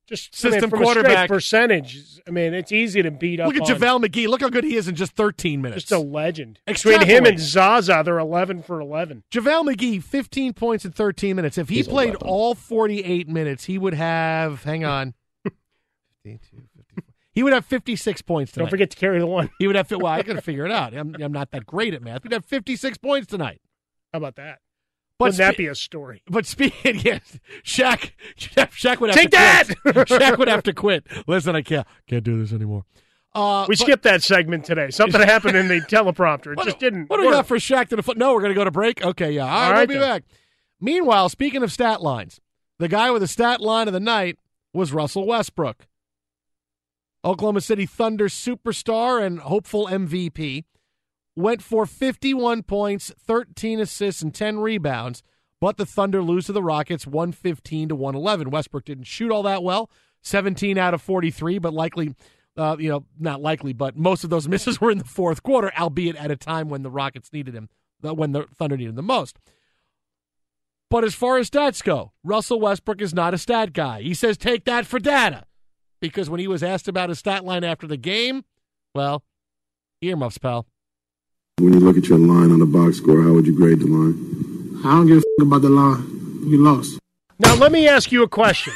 Just 0.09 0.35
System 0.35 0.53
I 0.59 0.61
mean, 0.63 0.71
from 0.71 0.81
a 0.81 0.85
quarterback. 0.85 1.29
percentage. 1.29 2.19
I 2.27 2.31
mean, 2.31 2.55
it's 2.55 2.73
easy 2.73 3.03
to 3.03 3.11
beat 3.11 3.41
up. 3.41 3.49
Look 3.53 3.57
at 3.57 3.71
on 3.71 3.79
JaVale 3.79 4.07
McGee. 4.07 4.27
Look 4.27 4.41
how 4.41 4.49
good 4.49 4.65
he 4.65 4.75
is 4.77 4.89
in 4.89 4.95
just 4.95 5.13
13 5.13 5.61
minutes. 5.61 5.83
Just 5.83 5.93
a 5.93 5.99
legend. 5.99 6.61
Between 6.67 7.03
him 7.03 7.27
and 7.27 7.39
Zaza, 7.39 8.01
they're 8.05 8.19
eleven 8.19 8.63
for 8.63 8.81
eleven. 8.81 9.23
JaVale 9.31 9.75
McGee, 9.75 10.03
15 10.03 10.55
points 10.55 10.87
in 10.87 10.93
13 10.93 11.37
minutes. 11.37 11.59
If 11.59 11.69
he 11.69 11.77
He's 11.77 11.89
played 11.89 12.15
11. 12.15 12.27
all 12.27 12.55
48 12.55 13.29
minutes, 13.29 13.65
he 13.65 13.77
would 13.77 13.93
have, 13.95 14.63
hang 14.65 14.85
on, 14.85 15.13
52, 16.25 16.39
54. 16.77 17.05
he 17.33 17.43
would 17.43 17.53
have 17.53 17.67
56 17.67 18.23
points 18.23 18.53
tonight. 18.53 18.65
Don't 18.65 18.71
forget 18.71 18.91
to 18.91 18.97
carry 18.97 19.19
the 19.19 19.27
one. 19.27 19.51
He 19.59 19.67
would 19.67 19.77
have, 19.77 19.91
well, 19.91 20.07
I 20.07 20.23
got 20.23 20.35
to 20.37 20.41
figure 20.43 20.65
it 20.65 20.73
out. 20.73 20.95
I'm, 20.95 21.15
I'm 21.21 21.33
not 21.33 21.51
that 21.51 21.67
great 21.67 21.93
at 21.93 22.03
math. 22.03 22.23
He'd 22.23 22.33
have 22.33 22.47
56 22.47 22.97
points 22.99 23.27
tonight. 23.27 23.61
How 24.13 24.17
about 24.17 24.37
that? 24.37 24.61
But 25.19 25.25
Wouldn't 25.25 25.39
that 25.39 25.57
be 25.57 25.67
a 25.67 25.75
story? 25.75 26.23
But 26.29 26.47
speaking, 26.47 27.01
yes, 27.05 27.39
Shaq, 27.65 28.13
Shaq 28.39 29.01
would 29.01 29.11
have 29.11 29.17
Take 29.17 29.31
to 29.31 29.37
that! 29.37 29.65
quit. 29.83 29.95
Shaq 30.09 30.39
would 30.39 30.47
have 30.49 30.63
to 30.63 30.73
quit. 30.73 31.07
Listen, 31.27 31.57
I 31.57 31.63
can't, 31.63 31.87
can't 32.07 32.23
do 32.23 32.39
this 32.41 32.53
anymore. 32.53 32.85
Uh, 33.35 33.67
we 33.69 33.73
but- 33.75 33.79
skipped 33.85 34.05
that 34.05 34.23
segment 34.23 34.65
today. 34.65 34.91
Something 34.91 35.21
happened 35.27 35.57
in 35.57 35.67
the 35.67 35.81
teleprompter. 35.81 36.53
It 36.53 36.65
just 36.65 36.79
didn't. 36.79 37.11
What 37.11 37.17
do 37.17 37.23
we 37.23 37.27
work. 37.29 37.35
got 37.37 37.47
for 37.47 37.57
Shaqtin' 37.57 37.99
a 37.99 38.03
Fool? 38.03 38.15
No, 38.17 38.33
we're 38.33 38.41
going 38.41 38.53
to 38.53 38.59
go 38.59 38.65
to 38.65 38.71
break. 38.71 39.05
Okay, 39.05 39.33
yeah. 39.33 39.43
All 39.43 39.49
right, 39.49 39.69
All 39.71 39.75
we'll 39.79 39.87
be 39.89 39.95
then. 39.95 40.03
back. 40.03 40.23
Meanwhile, 40.81 41.29
speaking 41.31 41.65
of 41.65 41.73
stat 41.73 42.01
lines, 42.01 42.41
the 42.79 42.87
guy 42.89 43.11
with 43.11 43.23
the 43.23 43.29
stat 43.29 43.61
line 43.61 43.89
of 43.89 43.95
the 43.95 44.01
night 44.01 44.39
was 44.73 44.93
Russell 44.93 45.27
Westbrook. 45.27 45.89
Oklahoma 47.25 47.61
City 47.61 47.87
Thunder 47.87 48.29
superstar 48.29 49.21
and 49.21 49.41
hopeful 49.41 49.89
MVP 49.89 50.65
went 51.39 51.63
for 51.63 51.87
51 51.87 52.65
points, 52.65 53.13
13 53.19 53.81
assists, 53.81 54.23
and 54.23 54.35
10 54.35 54.59
rebounds, 54.59 55.23
but 55.61 55.77
the 55.77 55.87
Thunder 55.87 56.23
lose 56.23 56.47
to 56.47 56.53
the 56.53 56.63
Rockets 56.63 57.07
115 57.07 57.91
to 57.91 57.95
111. 57.95 58.51
Westbrook 58.51 58.85
didn't 58.85 59.05
shoot 59.05 59.31
all 59.31 59.43
that 59.45 59.63
well, 59.63 59.91
17 60.23 60.77
out 60.77 60.95
of 60.95 61.03
43, 61.03 61.59
but 61.59 61.73
likely, 61.73 62.15
uh, 62.57 62.77
you 62.79 62.89
know, 62.89 63.05
not 63.19 63.41
likely, 63.41 63.73
but 63.73 63.97
most 63.97 64.25
of 64.25 64.31
those 64.31 64.49
misses 64.49 64.81
were 64.81 64.91
in 64.91 64.99
the 64.99 65.05
fourth 65.05 65.43
quarter, 65.43 65.73
albeit 65.79 66.17
at 66.17 66.31
a 66.31 66.37
time 66.37 66.69
when 66.69 66.83
the 66.83 66.91
Rockets 66.91 67.33
needed 67.33 67.55
him, 67.55 67.69
when 68.01 68.33
the 68.33 68.47
Thunder 68.57 68.77
needed 68.77 68.91
him 68.91 68.97
the 68.97 69.03
most. 69.03 69.39
But 70.91 71.05
as 71.05 71.15
far 71.15 71.39
as 71.39 71.51
stats 71.51 71.85
go, 71.85 72.13
Russell 72.25 72.61
Westbrook 72.61 73.01
is 73.01 73.15
not 73.15 73.35
a 73.35 73.39
stat 73.39 73.73
guy. 73.73 74.01
He 74.01 74.15
says, 74.15 74.39
take 74.39 74.65
that 74.65 74.87
for 74.87 74.99
data. 74.99 75.45
Because 76.01 76.31
when 76.31 76.41
he 76.41 76.49
was 76.49 76.63
asked 76.63 76.89
about 76.89 77.11
his 77.11 77.19
stat 77.19 77.45
line 77.45 77.65
after 77.65 77.87
the 77.87 77.97
game, 77.97 78.45
well, 78.95 79.23
earmuffs, 80.01 80.39
pal. 80.39 80.67
When 81.59 81.73
you 81.75 81.81
look 81.81 81.97
at 81.97 82.07
your 82.07 82.19
line 82.19 82.53
on 82.53 82.61
the 82.61 82.67
box 82.67 82.99
score, 82.99 83.23
how 83.23 83.33
would 83.33 83.47
you 83.47 83.53
grade 83.57 83.81
the 83.81 83.87
line? 83.87 84.81
I 84.85 84.91
don't 84.93 85.07
give 85.09 85.17
a 85.17 85.21
f- 85.21 85.43
about 85.47 85.63
the 85.63 85.69
line. 85.69 86.03
We 86.49 86.57
lost. 86.57 86.99
Now 87.41 87.55
let 87.57 87.73
me 87.73 87.89
ask 87.89 88.13
you 88.13 88.23
a 88.23 88.29
question. 88.29 88.73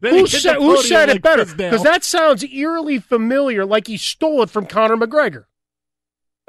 Who 0.00 0.26
said, 0.26 0.54
who 0.56 0.74
podium 0.74 0.82
said 0.84 1.08
it 1.10 1.22
better? 1.22 1.44
Because 1.44 1.82
that 1.84 2.02
sounds 2.02 2.42
eerily 2.44 2.98
familiar, 2.98 3.64
like 3.64 3.86
he 3.86 3.96
stole 3.96 4.42
it 4.42 4.50
from 4.50 4.66
Conor 4.66 4.96
McGregor. 4.96 5.44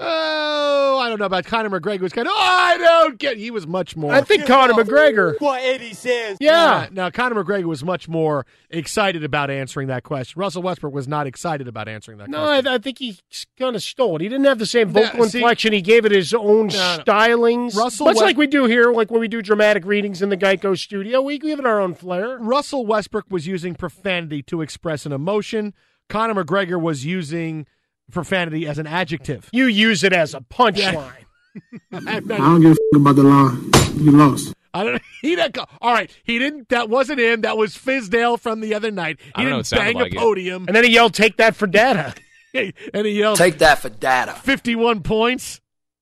Oh, 0.06 1.00
I 1.02 1.10
don't 1.10 1.20
know 1.20 1.26
about 1.26 1.46
Conor 1.46 1.70
McGregor. 1.70 2.02
Was 2.02 2.14
kind 2.14 2.28
of, 2.28 2.34
oh, 2.36 2.40
I 2.40 2.78
don't 2.78 3.18
get. 3.18 3.38
He 3.38 3.52
was 3.52 3.66
much 3.66 3.96
more. 3.96 4.14
I 4.14 4.22
think 4.22 4.46
Conor 4.46 4.74
McGregor. 4.74 5.40
What 5.40 5.62
Eddie 5.64 5.94
says. 5.94 6.38
Yeah. 6.40 6.88
Now, 6.92 7.10
Conor 7.10 7.44
McGregor 7.44 7.66
was 7.66 7.84
much 7.84 8.08
more 8.08 8.46
excited 8.70 9.24
about 9.24 9.50
answering 9.50 9.88
that 9.88 10.04
question. 10.04 10.40
Russell 10.40 10.62
Westbrook 10.62 10.94
was 10.94 11.08
not 11.08 11.28
excited 11.28 11.68
about 11.68 11.88
answering 11.88 12.18
that 12.20 12.30
No, 12.30 12.40
question. 12.46 12.68
I, 12.68 12.74
I 12.76 12.78
think 12.78 13.00
he 13.00 13.18
kind 13.58 13.76
of 13.76 13.84
stole 13.84 14.18
it. 14.18 14.22
He 14.22 14.30
didn't 14.30 14.46
have 14.46 14.60
the 14.60 14.66
same 14.66 14.90
Yeah, 14.90 15.10
vocal 15.12 15.26
see- 15.30 15.40
inflection. 15.40 15.74
He 15.74 15.82
gave 15.82 16.06
it 16.06 16.12
his 16.12 16.34
own 16.34 16.68
No, 16.68 16.98
no. 16.98 17.04
stylings. 17.04 17.76
Russell 17.76 18.06
much 18.06 18.16
West- 18.16 18.26
like 18.26 18.38
we 18.38 18.48
do 18.48 18.66
here, 18.66 18.92
like 18.92 19.12
when 19.12 19.20
we 19.22 19.28
do 19.28 19.42
dramatic 19.42 19.86
readings 19.86 20.22
in 20.22 20.30
the 20.30 20.38
Geico 20.38 20.78
studio. 20.78 21.22
We 21.22 21.38
give 21.40 21.60
it 21.60 21.66
our 21.66 21.80
own 21.80 21.94
flair. 21.94 22.38
Russell 22.40 22.86
Westbrook 22.86 23.26
was 23.30 23.48
using 23.48 23.76
profanity 23.76 24.42
to 24.44 24.62
express 24.62 25.06
an 25.06 25.12
emotion. 25.12 25.74
Conor 26.10 26.44
McGregor 26.44 26.80
was 26.82 27.06
using 27.06 27.66
profanity 28.14 28.68
as 28.68 28.78
an 28.78 28.88
adjective. 28.88 29.50
You 29.52 29.66
use 29.66 30.04
it 30.04 30.14
as 30.14 30.34
a 30.34 30.40
punchline. 30.40 31.12
I 31.92 32.20
don't 32.20 32.62
give 32.62 32.72
a 32.72 32.76
f- 32.96 32.96
about 33.02 33.16
the 33.16 33.24
line. 33.24 33.72
We 33.98 34.10
lost. 34.12 34.54
I 34.74 34.84
don't. 34.84 35.02
He 35.22 35.36
didn't. 35.38 35.54
Go, 35.54 35.66
all 35.82 35.94
right, 35.94 36.12
he 36.26 36.38
didn't. 36.40 36.70
That 36.70 36.90
wasn't 36.90 37.20
him. 37.20 37.42
That 37.42 37.58
was 37.58 37.76
Fizdale 37.78 38.38
from 38.40 38.60
the 38.60 38.74
other 38.74 38.92
night. 38.92 39.20
He 39.22 39.32
I 39.36 39.42
don't 39.44 39.50
know, 39.52 39.56
it 39.56 39.60
didn't 39.60 39.68
sounded 39.68 39.86
bang 39.86 39.96
like 39.96 40.12
a 40.12 40.16
it. 40.16 40.20
podium. 40.20 40.66
And 40.68 40.76
then 40.76 40.84
he 40.84 40.92
yelled, 40.92 41.14
"Take 41.14 41.38
that 41.38 41.56
for 41.56 41.68
data." 41.68 42.14
and 42.54 43.06
he 43.06 43.12
yelled, 43.20 43.38
Take 43.38 43.60
that 43.60 43.80
for 43.80 43.90
data. 43.90 44.34
51 44.34 45.02
points, 45.02 45.60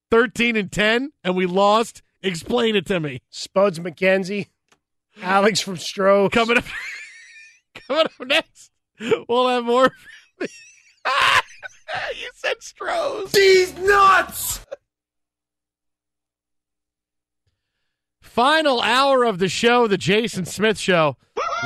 13 0.09 0.55
and 0.57 0.71
10, 0.71 1.11
and 1.23 1.35
we 1.35 1.45
lost. 1.45 2.01
Explain 2.23 2.75
it 2.75 2.85
to 2.87 2.99
me. 2.99 3.21
Spuds 3.29 3.79
MacKenzie, 3.79 4.47
Alex 5.21 5.59
from 5.61 5.75
Stroh. 5.77 6.31
Coming 6.31 6.57
up, 6.57 6.65
coming 7.87 8.05
up 8.05 8.11
next, 8.27 8.71
we'll 9.29 9.47
have 9.47 9.63
more. 9.65 9.91
you 12.19 12.29
said 12.33 12.57
Strohs. 12.59 13.31
These 13.31 13.77
nuts! 13.77 14.65
Final 18.21 18.81
hour 18.81 19.25
of 19.25 19.39
the 19.39 19.49
show, 19.49 19.87
the 19.87 19.97
Jason 19.97 20.45
Smith 20.45 20.79
Show, 20.79 21.17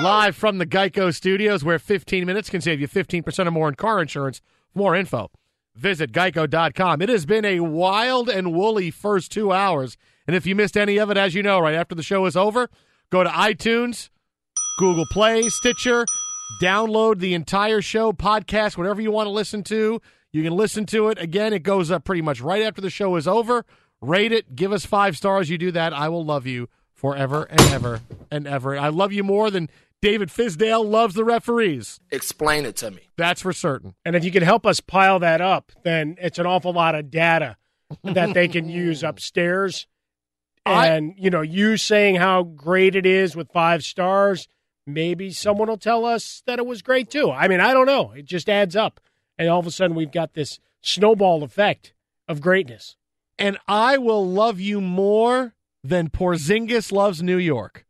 live 0.01 0.35
from 0.35 0.57
the 0.57 0.65
Geico 0.65 1.13
Studios, 1.13 1.63
where 1.63 1.77
15 1.77 2.25
minutes 2.25 2.49
can 2.49 2.59
save 2.59 2.81
you 2.81 2.87
15% 2.87 3.45
or 3.45 3.51
more 3.51 3.69
in 3.69 3.75
car 3.75 4.01
insurance. 4.01 4.41
For 4.73 4.79
more 4.79 4.95
info, 4.95 5.29
visit 5.75 6.11
geico.com. 6.11 7.03
It 7.03 7.09
has 7.09 7.27
been 7.27 7.45
a 7.45 7.59
wild 7.59 8.29
and 8.29 8.51
woolly 8.51 8.89
first 8.89 9.31
two 9.31 9.51
hours. 9.51 9.95
And 10.25 10.35
if 10.35 10.47
you 10.47 10.55
missed 10.55 10.75
any 10.75 10.97
of 10.97 11.11
it, 11.11 11.17
as 11.17 11.35
you 11.35 11.43
know, 11.43 11.59
right 11.59 11.75
after 11.75 11.93
the 11.93 12.01
show 12.01 12.25
is 12.25 12.35
over, 12.35 12.69
go 13.11 13.23
to 13.23 13.29
iTunes, 13.29 14.09
Google 14.79 15.05
Play, 15.11 15.49
Stitcher, 15.49 16.05
download 16.61 17.19
the 17.19 17.33
entire 17.33 17.81
show, 17.81 18.13
podcast, 18.13 18.77
whatever 18.77 19.01
you 19.01 19.11
want 19.11 19.27
to 19.27 19.31
listen 19.31 19.63
to. 19.65 20.01
You 20.31 20.43
can 20.43 20.53
listen 20.55 20.85
to 20.87 21.07
it. 21.09 21.17
Again, 21.19 21.53
it 21.53 21.63
goes 21.63 21.91
up 21.91 22.03
pretty 22.03 22.21
much 22.21 22.41
right 22.41 22.63
after 22.63 22.81
the 22.81 22.89
show 22.89 23.15
is 23.15 23.27
over. 23.27 23.65
Rate 24.01 24.31
it, 24.31 24.55
give 24.55 24.71
us 24.73 24.85
five 24.85 25.15
stars. 25.17 25.49
You 25.49 25.57
do 25.57 25.71
that, 25.71 25.93
I 25.93 26.09
will 26.09 26.23
love 26.25 26.45
you 26.45 26.67
forever 26.93 27.43
and 27.43 27.61
ever 27.61 28.01
and 28.29 28.45
ever. 28.47 28.77
I 28.77 28.89
love 28.89 29.13
you 29.13 29.23
more 29.23 29.49
than 29.49 29.69
David 30.01 30.29
Fizdale 30.29 30.85
loves 30.87 31.15
the 31.15 31.23
referees. 31.23 31.99
Explain 32.11 32.65
it 32.65 32.75
to 32.77 32.91
me. 32.91 33.09
That's 33.17 33.41
for 33.41 33.53
certain. 33.53 33.95
And 34.03 34.15
if 34.15 34.23
you 34.25 34.31
can 34.31 34.43
help 34.43 34.65
us 34.65 34.79
pile 34.81 35.19
that 35.19 35.41
up, 35.41 35.71
then 35.83 36.15
it's 36.19 36.37
an 36.37 36.45
awful 36.45 36.73
lot 36.73 36.95
of 36.95 37.09
data 37.09 37.55
that 38.03 38.33
they 38.33 38.47
can 38.49 38.67
use 38.69 39.03
upstairs. 39.03 39.87
I- 40.65 40.87
And, 40.89 41.13
you 41.17 41.29
know, 41.29 41.41
you 41.41 41.77
saying 41.77 42.15
how 42.15 42.43
great 42.43 42.95
it 42.95 43.05
is 43.05 43.35
with 43.35 43.51
five 43.51 43.83
stars, 43.83 44.47
maybe 44.85 45.31
someone 45.31 45.67
will 45.67 45.77
tell 45.77 46.05
us 46.05 46.43
that 46.45 46.59
it 46.59 46.65
was 46.65 46.81
great 46.81 47.09
too. 47.09 47.31
I 47.31 47.47
mean, 47.47 47.59
I 47.59 47.73
don't 47.73 47.85
know. 47.85 48.11
It 48.11 48.25
just 48.25 48.49
adds 48.49 48.75
up. 48.75 48.99
And 49.37 49.49
all 49.49 49.59
of 49.59 49.67
a 49.67 49.71
sudden, 49.71 49.95
we've 49.95 50.11
got 50.11 50.33
this 50.33 50.59
snowball 50.81 51.43
effect 51.43 51.93
of 52.27 52.41
greatness. 52.41 52.95
And 53.37 53.57
I 53.67 53.97
will 53.97 54.25
love 54.25 54.59
you 54.59 54.79
more 54.79 55.55
than 55.83 56.09
Porzingis 56.09 56.91
loves 56.91 57.21
New 57.21 57.37
York. 57.37 57.85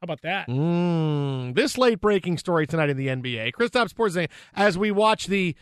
How 0.00 0.04
about 0.04 0.22
that? 0.22 0.48
Mm, 0.48 1.54
this 1.54 1.76
late 1.76 2.00
breaking 2.00 2.38
story 2.38 2.66
tonight 2.66 2.90
in 2.90 2.96
the 2.96 3.08
NBA. 3.08 3.52
Kristaps 3.52 3.92
Porzingis, 3.92 4.30
as 4.54 4.78
we 4.78 4.90
watch 4.90 5.26
the 5.26 5.54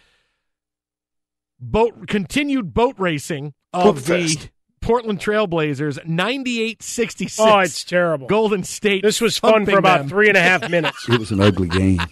boat 1.60 2.06
continued 2.06 2.72
boat 2.72 2.94
racing 2.98 3.54
of 3.72 4.06
the. 4.06 4.48
Portland 4.88 5.20
Trailblazers, 5.20 6.02
98-66. 6.06 7.36
Oh, 7.38 7.58
it's 7.58 7.84
terrible. 7.84 8.26
Golden 8.26 8.64
State. 8.64 9.02
This 9.02 9.20
was 9.20 9.36
fun 9.36 9.66
for 9.66 9.76
about 9.76 9.98
them. 9.98 10.08
three 10.08 10.28
and 10.28 10.36
a 10.36 10.40
half 10.40 10.70
minutes. 10.70 11.06
It 11.10 11.20
was 11.20 11.30
an 11.30 11.40
ugly 11.40 11.68
game. 11.68 12.00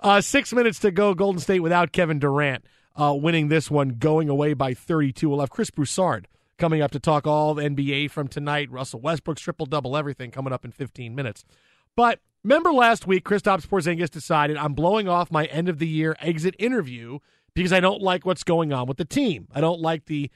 Uh, 0.00 0.20
six 0.20 0.52
minutes 0.52 0.80
to 0.80 0.90
go. 0.90 1.14
Golden 1.14 1.40
State 1.40 1.60
without 1.60 1.90
Kevin 1.90 2.18
Durant 2.18 2.66
uh, 3.00 3.14
winning 3.18 3.48
this 3.48 3.70
one, 3.70 3.96
going 3.98 4.28
away 4.28 4.52
by 4.52 4.74
32. 4.74 5.26
We'll 5.26 5.40
have 5.40 5.48
Chris 5.48 5.70
Broussard 5.70 6.28
coming 6.58 6.82
up 6.82 6.90
to 6.90 7.00
talk 7.00 7.26
all 7.26 7.54
the 7.54 7.62
NBA 7.62 8.10
from 8.10 8.28
tonight. 8.28 8.70
Russell 8.70 9.00
Westbrook's 9.00 9.40
triple 9.40 9.64
double, 9.64 9.96
everything 9.96 10.30
coming 10.30 10.52
up 10.52 10.66
in 10.66 10.70
15 10.70 11.14
minutes. 11.14 11.46
But 11.96 12.20
remember 12.42 12.74
last 12.74 13.06
week, 13.06 13.24
Kristaps 13.24 13.66
Porzingis 13.66 14.10
decided 14.10 14.58
I'm 14.58 14.74
blowing 14.74 15.08
off 15.08 15.30
my 15.32 15.46
end 15.46 15.70
of 15.70 15.78
the 15.78 15.88
year 15.88 16.14
exit 16.20 16.54
interview 16.58 17.20
because 17.54 17.72
I 17.72 17.80
don't 17.80 18.02
like 18.02 18.26
what's 18.26 18.44
going 18.44 18.70
on 18.70 18.86
with 18.86 18.98
the 18.98 19.06
team. 19.06 19.48
I 19.54 19.62
don't 19.62 19.80
like 19.80 20.04
the 20.04 20.30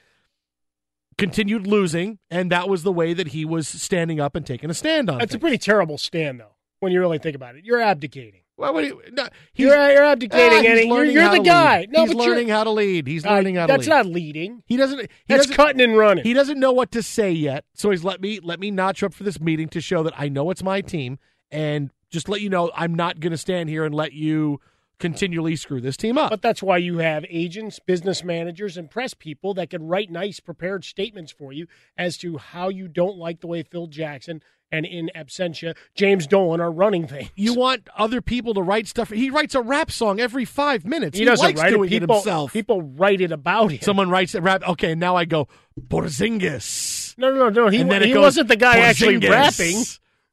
continued 1.19 1.67
losing, 1.67 2.19
and 2.31 2.51
that 2.53 2.69
was 2.69 2.83
the 2.85 2.93
way 2.93 3.13
that 3.13 3.29
he 3.29 3.45
was 3.45 3.69
standing 3.69 4.21
up 4.21 4.35
and 4.35 4.47
taking 4.47 4.71
a 4.71 4.75
stand 4.75 5.11
on. 5.11 5.19
That's 5.19 5.35
a 5.35 5.39
pretty 5.39 5.59
terrible 5.59 5.99
stand, 5.99 6.41
though, 6.41 6.55
when 6.81 6.93
you 6.93 7.01
really 7.01 7.19
think 7.19 7.37
about 7.37 7.57
it. 7.57 7.65
You're 7.67 7.81
abdicating. 7.81 8.41
Well, 8.57 8.75
what 8.75 8.85
you, 8.85 9.01
no, 9.13 9.29
You're, 9.55 9.69
you're 9.93 10.05
Ah, 10.05 10.11
abdicating, 10.13 10.67
and 10.67 10.89
you're, 10.89 11.05
you're 11.05 11.29
the 11.31 11.39
guy. 11.41 11.81
lead. 11.81 11.93
No, 11.93 12.07
he's 12.07 12.15
but 12.15 12.27
learning 12.27 12.49
how 12.49 12.65
to 12.65 12.71
lead. 12.71 13.07
He's 13.07 13.25
Uh, 13.25 13.31
learning 13.35 13.55
how 13.55 13.67
to 13.67 13.73
That's 13.73 13.87
lead. 13.87 13.89
not 13.95 14.07
leading. 14.07 14.63
He 14.67 14.77
doesn't. 14.77 14.99
He 15.01 15.07
That's 15.29 15.43
doesn't, 15.45 15.55
cutting 15.57 15.81
and 15.81 15.97
running. 15.97 16.25
He 16.25 16.33
doesn't 16.33 16.59
know 16.59 16.73
what 16.73 16.91
to 16.93 17.03
say 17.03 17.31
yet, 17.31 17.65
so 17.75 17.91
he's 17.91 18.03
let 18.03 18.21
me 18.21 18.41
let 18.43 18.59
me 18.59 18.73
notch 18.73 19.05
up 19.05 19.15
for 19.15 19.23
this 19.23 19.41
meeting 19.41 19.69
to 19.69 19.81
show 19.81 20.03
that 20.03 20.15
I 20.19 20.29
know 20.29 20.51
it's 20.51 20.65
my 20.65 20.81
team, 20.81 21.21
and 21.53 21.91
just 22.11 22.29
let 22.29 22.41
you 22.41 22.49
know 22.51 22.73
I'm 22.75 22.95
not 22.95 23.21
going 23.21 23.31
to 23.31 23.37
stand 23.37 23.69
here 23.69 23.85
and 23.85 23.95
let 23.95 24.13
you 24.13 24.61
continually 24.99 25.57
screw 25.57 25.81
this 25.81 25.97
team 25.97 26.19
up. 26.19 26.31
But 26.31 26.43
that's 26.43 26.63
why 26.63 26.79
you 26.79 26.99
have 26.99 27.25
agents, 27.29 27.79
business 27.79 28.25
managers, 28.25 28.77
and 28.77 28.91
press 28.91 29.15
people 29.15 29.55
that 29.55 29.71
can 29.71 29.87
write 29.87 30.11
nice, 30.11 30.41
prepared 30.41 30.85
statements 30.85 31.33
for 31.33 31.53
you 31.53 31.67
as 31.97 32.17
to 32.19 32.39
how 32.39 32.69
you 32.69 32.89
don't 32.89 33.17
like 33.17 33.41
the 33.41 33.47
way 33.47 33.63
Phil 33.63 33.87
Jackson 33.87 34.43
and 34.71 34.85
in 34.85 35.11
absentia 35.17 35.75
James 35.95 36.27
Dolan 36.27 36.61
are 36.61 36.71
running 36.71 37.07
things. 37.07 37.31
You 37.35 37.55
want 37.55 37.89
other 37.97 38.21
people 38.21 38.55
to 38.55 38.63
write 38.63 38.87
stuff. 38.87 39.11
He 39.11 39.31
writes 39.31 39.55
a 39.55 39.63
rap 39.63 39.91
song 39.91 40.21
every 40.21 40.45
five 40.45 40.85
minutes. 40.85 41.19
He, 41.19 41.25
doesn't 41.25 41.45
likes 41.45 41.61
write 41.61 41.73
it. 41.73 41.89
People, 41.89 42.17
himself. 42.17 42.53
People 42.53 42.83
write 42.83 43.21
it 43.21 43.33
about 43.33 43.73
him. 43.73 43.81
Someone 43.81 44.11
writes 44.11 44.35
a 44.35 44.43
rap. 44.43 44.63
Okay, 44.69 44.95
now 44.95 45.17
I 45.17 45.25
go 45.25 45.49
Porzingis. 45.89 47.17
No, 47.17 47.33
no, 47.35 47.49
no. 47.49 47.69
He, 47.69 47.81
it 47.81 48.03
he 48.03 48.13
goes, 48.13 48.23
wasn't 48.23 48.49
the 48.49 48.57
guy 48.57 48.79
actually 48.79 49.17
rapping. 49.17 49.85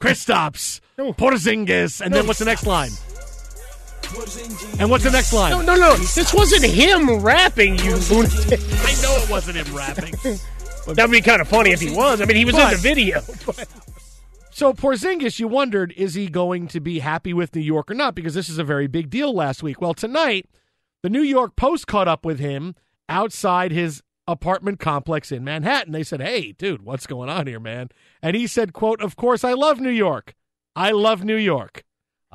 Kristaps, 0.02 0.82
No. 0.98 1.14
Porzingis, 1.14 2.02
and 2.02 2.12
No. 2.12 2.18
then 2.18 2.28
what's 2.28 2.40
the 2.40 2.46
next 2.46 2.68
line? 2.68 2.92
And 4.80 4.90
what's 4.90 5.03
the 5.03 5.11
next 5.11 5.34
line? 5.34 5.52
No, 5.52 5.61
no, 5.61 5.76
no. 5.76 5.95
This 5.98 6.34
wasn't 6.34 6.65
him 6.65 7.19
rapping, 7.22 7.77
you 7.80 7.95
lunatic. 7.95 8.60
I 8.61 8.94
know 9.02 9.15
it 9.23 9.30
wasn't 9.30 9.57
him 9.57 9.76
rapping. 9.76 10.14
That'd 10.94 11.11
be 11.11 11.22
kind 11.22 11.41
of 11.41 11.48
funny 11.48 11.72
if 11.72 11.82
he 11.82 11.95
was. 11.95 12.22
I 12.22 12.26
mean, 12.26 12.38
he 12.38 12.45
was 12.45 12.56
But- 12.56 12.73
in 12.73 12.77
the 12.77 12.82
video. 12.82 13.22
But 13.45 13.68
So 14.52 14.73
Porzingis, 14.73 15.40
you 15.40 15.48
wondered, 15.48 15.94
is 15.98 16.14
he 16.14 16.27
going 16.27 16.68
to 16.69 16.80
be 16.80 16.99
happy 16.99 17.34
with 17.34 17.56
New 17.56 17.61
York 17.61 17.90
or 17.91 17.94
not? 17.94 18.15
Because 18.15 18.34
this 18.34 18.48
is 18.49 18.57
a 18.57 18.64
very 18.64 18.88
big 18.88 19.10
deal 19.10 19.34
last 19.34 19.61
week. 19.64 19.82
Well, 19.82 19.94
tonight, 19.94 20.48
the 21.03 21.10
New 21.10 21.22
York 21.23 21.56
Post 21.56 21.88
caught 21.88 22.07
up 22.07 22.23
with 22.26 22.40
him 22.40 22.76
outside 23.10 23.72
his 23.72 24.02
apartment 24.27 24.80
complex 24.80 25.32
in 25.32 25.44
Manhattan. 25.44 25.91
They 25.91 26.03
said, 26.03 26.22
"Hey, 26.22 26.53
dude, 26.53 26.84
what's 26.84 27.06
going 27.06 27.30
on 27.30 27.45
here, 27.48 27.60
man?" 27.60 27.90
And 28.23 28.36
he 28.36 28.48
said, 28.48 28.73
"Quote: 28.73 29.02
Of 29.02 29.15
course, 29.15 29.44
I 29.44 29.53
love 29.53 29.80
New 29.80 29.90
York. 29.91 30.34
I 30.76 30.91
love 30.91 31.23
New 31.23 31.36
York. 31.36 31.84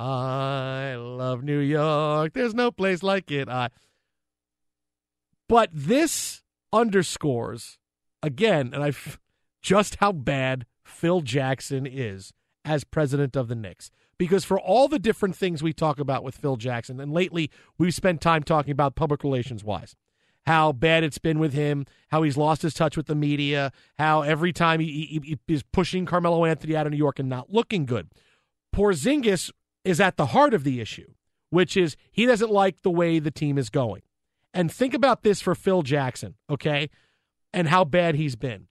I 0.00 0.94
love 0.96 1.42
New 1.44 1.58
York. 1.58 2.32
There's 2.32 2.54
no 2.54 2.70
place 2.70 3.02
like 3.02 3.30
it. 3.30 3.48
I." 3.48 3.68
But 5.48 5.70
this 5.72 6.42
underscores 6.72 7.78
again, 8.22 8.70
and 8.72 8.82
I've 8.82 9.20
just 9.60 9.96
how 9.96 10.12
bad 10.12 10.66
Phil 10.84 11.20
Jackson 11.20 11.86
is 11.86 12.32
as 12.64 12.84
president 12.84 13.36
of 13.36 13.48
the 13.48 13.54
Knicks. 13.54 13.90
Because 14.18 14.44
for 14.44 14.60
all 14.60 14.86
the 14.86 14.98
different 14.98 15.34
things 15.34 15.62
we 15.62 15.72
talk 15.72 15.98
about 15.98 16.22
with 16.22 16.36
Phil 16.36 16.56
Jackson, 16.56 17.00
and 17.00 17.12
lately 17.12 17.50
we've 17.78 17.94
spent 17.94 18.20
time 18.20 18.42
talking 18.42 18.70
about 18.70 18.94
public 18.94 19.24
relations 19.24 19.64
wise, 19.64 19.96
how 20.46 20.72
bad 20.72 21.04
it's 21.04 21.18
been 21.18 21.38
with 21.38 21.54
him, 21.54 21.86
how 22.10 22.22
he's 22.22 22.36
lost 22.36 22.62
his 22.62 22.74
touch 22.74 22.96
with 22.98 23.06
the 23.06 23.14
media, 23.14 23.72
how 23.98 24.20
every 24.22 24.52
time 24.52 24.80
he, 24.80 25.20
he, 25.22 25.38
he 25.46 25.54
is 25.54 25.62
pushing 25.62 26.04
Carmelo 26.04 26.44
Anthony 26.44 26.76
out 26.76 26.86
of 26.86 26.92
New 26.92 26.98
York 26.98 27.18
and 27.18 27.30
not 27.30 27.50
looking 27.50 27.86
good. 27.86 28.08
Porzingis 28.74 29.50
is 29.84 30.00
at 30.00 30.16
the 30.16 30.26
heart 30.26 30.54
of 30.54 30.64
the 30.64 30.80
issue, 30.80 31.12
which 31.50 31.76
is 31.76 31.96
he 32.10 32.26
doesn't 32.26 32.50
like 32.50 32.82
the 32.82 32.90
way 32.90 33.18
the 33.18 33.30
team 33.30 33.58
is 33.58 33.70
going. 33.70 34.02
And 34.52 34.72
think 34.72 34.94
about 34.94 35.22
this 35.22 35.40
for 35.40 35.54
Phil 35.54 35.82
Jackson, 35.82 36.34
okay? 36.48 36.90
And 37.52 37.68
how 37.68 37.84
bad 37.84 38.16
he's 38.16 38.36
been. 38.36 38.66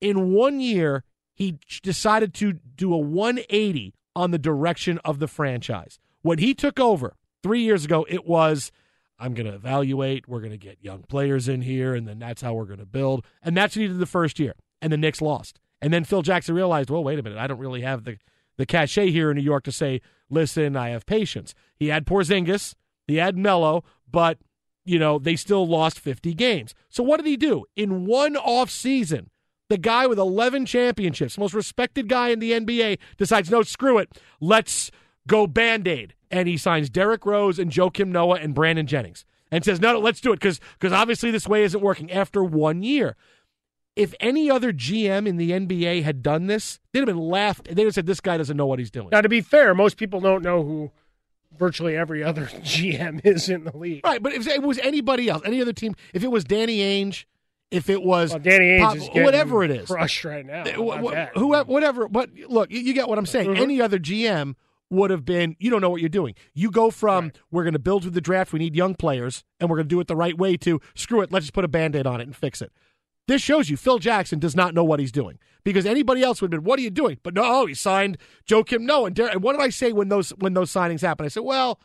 In 0.00 0.32
one 0.32 0.60
year, 0.60 1.04
he 1.34 1.58
decided 1.82 2.34
to 2.34 2.52
do 2.52 2.92
a 2.92 2.98
180 2.98 3.94
on 4.16 4.30
the 4.30 4.38
direction 4.38 4.98
of 5.04 5.18
the 5.18 5.28
franchise. 5.28 5.98
When 6.22 6.38
he 6.38 6.54
took 6.54 6.78
over 6.78 7.16
three 7.42 7.62
years 7.62 7.84
ago, 7.84 8.06
it 8.08 8.26
was 8.26 8.70
I'm 9.18 9.34
going 9.34 9.46
to 9.46 9.54
evaluate, 9.54 10.28
we're 10.28 10.40
going 10.40 10.50
to 10.50 10.58
get 10.58 10.78
young 10.82 11.02
players 11.02 11.48
in 11.48 11.62
here, 11.62 11.94
and 11.94 12.06
then 12.06 12.18
that's 12.18 12.42
how 12.42 12.54
we're 12.54 12.64
going 12.64 12.80
to 12.80 12.86
build. 12.86 13.24
And 13.42 13.56
that's 13.56 13.76
what 13.76 13.82
he 13.82 13.88
did 13.88 13.98
the 13.98 14.06
first 14.06 14.38
year. 14.38 14.54
And 14.82 14.92
the 14.92 14.96
Knicks 14.96 15.22
lost. 15.22 15.60
And 15.80 15.92
then 15.92 16.04
Phil 16.04 16.22
Jackson 16.22 16.54
realized, 16.54 16.90
well, 16.90 17.04
wait 17.04 17.18
a 17.18 17.22
minute, 17.22 17.38
I 17.38 17.46
don't 17.46 17.58
really 17.58 17.82
have 17.82 18.04
the, 18.04 18.18
the 18.56 18.66
cachet 18.66 19.10
here 19.10 19.30
in 19.30 19.36
New 19.36 19.42
York 19.42 19.64
to 19.64 19.72
say, 19.72 20.00
listen, 20.34 20.76
I 20.76 20.90
have 20.90 21.06
patience. 21.06 21.54
He 21.76 21.88
had 21.88 22.06
Porzingis, 22.06 22.74
he 23.06 23.16
had 23.16 23.36
Melo, 23.36 23.84
but 24.10 24.38
you 24.84 24.98
know, 24.98 25.18
they 25.18 25.36
still 25.36 25.66
lost 25.66 25.98
50 25.98 26.34
games. 26.34 26.74
So 26.90 27.02
what 27.02 27.16
did 27.16 27.26
he 27.26 27.36
do? 27.36 27.64
In 27.74 28.04
one 28.04 28.36
off 28.36 28.70
season, 28.70 29.30
the 29.70 29.78
guy 29.78 30.06
with 30.06 30.18
11 30.18 30.66
championships, 30.66 31.38
most 31.38 31.54
respected 31.54 32.08
guy 32.08 32.28
in 32.28 32.38
the 32.38 32.52
NBA, 32.52 32.98
decides, 33.16 33.50
no, 33.50 33.62
screw 33.62 33.98
it. 33.98 34.10
Let's 34.40 34.90
go 35.26 35.46
band 35.46 35.88
aid. 35.88 36.14
And 36.30 36.48
he 36.48 36.56
signs 36.56 36.90
Derrick 36.90 37.24
Rose 37.24 37.58
and 37.58 37.70
Joakim 37.70 38.08
Noah 38.08 38.40
and 38.40 38.54
Brandon 38.54 38.86
Jennings 38.86 39.24
and 39.50 39.64
says, 39.64 39.80
no, 39.80 39.92
no 39.92 40.00
let's 40.00 40.20
do 40.20 40.32
it 40.32 40.40
because 40.40 40.60
obviously 40.82 41.30
this 41.30 41.48
way 41.48 41.62
isn't 41.62 41.80
working 41.80 42.10
after 42.12 42.44
one 42.44 42.82
year. 42.82 43.16
If 43.96 44.12
any 44.18 44.50
other 44.50 44.72
GM 44.72 45.26
in 45.28 45.36
the 45.36 45.52
NBA 45.52 46.02
had 46.02 46.22
done 46.22 46.46
this, 46.48 46.80
they'd 46.92 47.00
have 47.00 47.06
been 47.06 47.16
laughed. 47.18 47.64
They'd 47.72 47.84
have 47.84 47.94
said, 47.94 48.06
this 48.06 48.20
guy 48.20 48.36
doesn't 48.36 48.56
know 48.56 48.66
what 48.66 48.78
he's 48.80 48.90
doing. 48.90 49.08
now, 49.12 49.20
to 49.20 49.28
be 49.28 49.40
fair, 49.40 49.72
most 49.74 49.96
people 49.96 50.20
don't 50.20 50.42
know 50.42 50.62
who 50.64 50.90
virtually 51.56 51.96
every 51.96 52.22
other 52.24 52.46
GM 52.46 53.24
is 53.24 53.48
in 53.48 53.64
the 53.64 53.76
league. 53.76 54.04
Right, 54.04 54.22
but 54.22 54.32
if 54.32 54.46
it 54.48 54.62
was 54.62 54.78
anybody 54.78 55.28
else, 55.28 55.42
any 55.44 55.60
other 55.60 55.72
team, 55.72 55.94
if 56.12 56.24
it 56.24 56.30
was 56.30 56.42
Danny 56.44 56.78
Ainge, 56.78 57.24
if 57.70 57.88
it 57.88 58.02
was 58.02 58.30
Well, 58.30 58.40
Danny 58.40 58.64
Ainge 58.78 58.80
Pop- 58.80 58.96
is 58.96 59.08
whatever 59.12 59.62
it 59.64 59.70
is, 59.70 59.86
crushed 59.88 60.24
right 60.24 60.44
now. 60.44 60.64
Wh- 60.64 61.00
wh- 61.00 61.38
whoever, 61.38 61.64
whatever. 61.70 62.08
But 62.08 62.30
look, 62.48 62.70
you, 62.72 62.80
you 62.80 62.94
get 62.94 63.08
what 63.08 63.18
I'm 63.18 63.26
saying. 63.26 63.48
Mhm. 63.50 63.60
Any 63.60 63.80
other 63.80 63.98
GM 63.98 64.54
would 64.90 65.10
have 65.10 65.24
been, 65.24 65.56
you 65.58 65.70
don't 65.70 65.80
know 65.80 65.90
what 65.90 66.00
you're 66.00 66.08
doing. 66.08 66.34
You 66.52 66.70
go 66.70 66.90
from 66.90 67.32
we're 67.50 67.62
going 67.64 67.72
to 67.72 67.78
build 67.78 68.02
through 68.02 68.10
the 68.12 68.20
draft, 68.20 68.52
we 68.52 68.58
need 68.58 68.74
young 68.76 68.94
players, 68.94 69.44
and 69.60 69.70
we're 69.70 69.76
going 69.76 69.86
to 69.88 69.94
do 69.94 69.98
it 70.00 70.08
the 70.08 70.16
right 70.16 70.36
way. 70.36 70.56
To 70.58 70.80
screw 70.94 71.20
it, 71.22 71.32
let's 71.32 71.46
just 71.46 71.54
put 71.54 71.64
a 71.64 71.68
band 71.68 71.94
aid 71.96 72.06
on 72.06 72.20
it 72.20 72.24
and 72.24 72.34
fix 72.36 72.60
it. 72.62 72.72
This 73.26 73.40
shows 73.42 73.70
you 73.70 73.76
Phil 73.76 73.98
Jackson 73.98 74.38
does 74.38 74.54
not 74.54 74.74
know 74.74 74.84
what 74.84 75.00
he's 75.00 75.12
doing 75.12 75.38
because 75.64 75.86
anybody 75.86 76.22
else 76.22 76.42
would 76.42 76.52
have 76.52 76.60
been, 76.62 76.66
"What 76.68 76.78
are 76.78 76.82
you 76.82 76.90
doing?" 76.90 77.18
But 77.22 77.34
no, 77.34 77.66
he 77.66 77.74
signed 77.74 78.18
Joakim 78.46 78.80
Noah 78.82 79.06
and, 79.06 79.16
Dar- 79.16 79.28
and 79.28 79.42
what 79.42 79.52
did 79.54 79.62
I 79.62 79.70
say 79.70 79.92
when 79.92 80.08
those 80.08 80.30
when 80.38 80.54
those 80.54 80.70
signings 80.70 81.00
happen? 81.00 81.24
I 81.24 81.28
said, 81.28 81.44
"Well." 81.44 81.80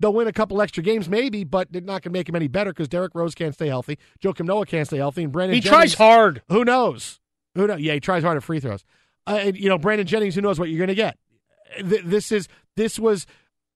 They'll 0.00 0.12
win 0.12 0.28
a 0.28 0.32
couple 0.32 0.62
extra 0.62 0.80
games, 0.80 1.08
maybe, 1.08 1.42
but 1.42 1.72
they're 1.72 1.82
not 1.82 2.02
going 2.02 2.02
to 2.02 2.10
make 2.10 2.28
him 2.28 2.36
any 2.36 2.46
better 2.46 2.70
because 2.70 2.86
Derrick 2.86 3.16
Rose 3.16 3.34
can't 3.34 3.52
stay 3.52 3.66
healthy. 3.66 3.98
Joakim 4.22 4.46
Noah 4.46 4.64
can't 4.64 4.86
stay 4.86 4.98
healthy, 4.98 5.24
and 5.24 5.32
Brandon 5.32 5.56
He 5.56 5.60
Jennings- 5.60 5.94
tries 5.94 5.94
hard. 5.94 6.40
Who 6.50 6.64
knows? 6.64 7.18
Who 7.56 7.66
knows? 7.66 7.80
Yeah, 7.80 7.94
he 7.94 7.98
tries 7.98 8.22
hard 8.22 8.36
at 8.36 8.44
free 8.44 8.60
throws. 8.60 8.84
Uh, 9.26 9.40
and 9.42 9.56
you 9.58 9.68
know, 9.68 9.76
Brandon 9.76 10.06
Jennings. 10.06 10.36
Who 10.36 10.40
knows 10.40 10.56
what 10.60 10.68
you're 10.68 10.78
going 10.78 10.86
to 10.86 10.94
get? 10.94 11.18
Th- 11.80 12.04
This 12.04 12.30
is 12.30 12.46
this 12.76 12.96
was 12.96 13.26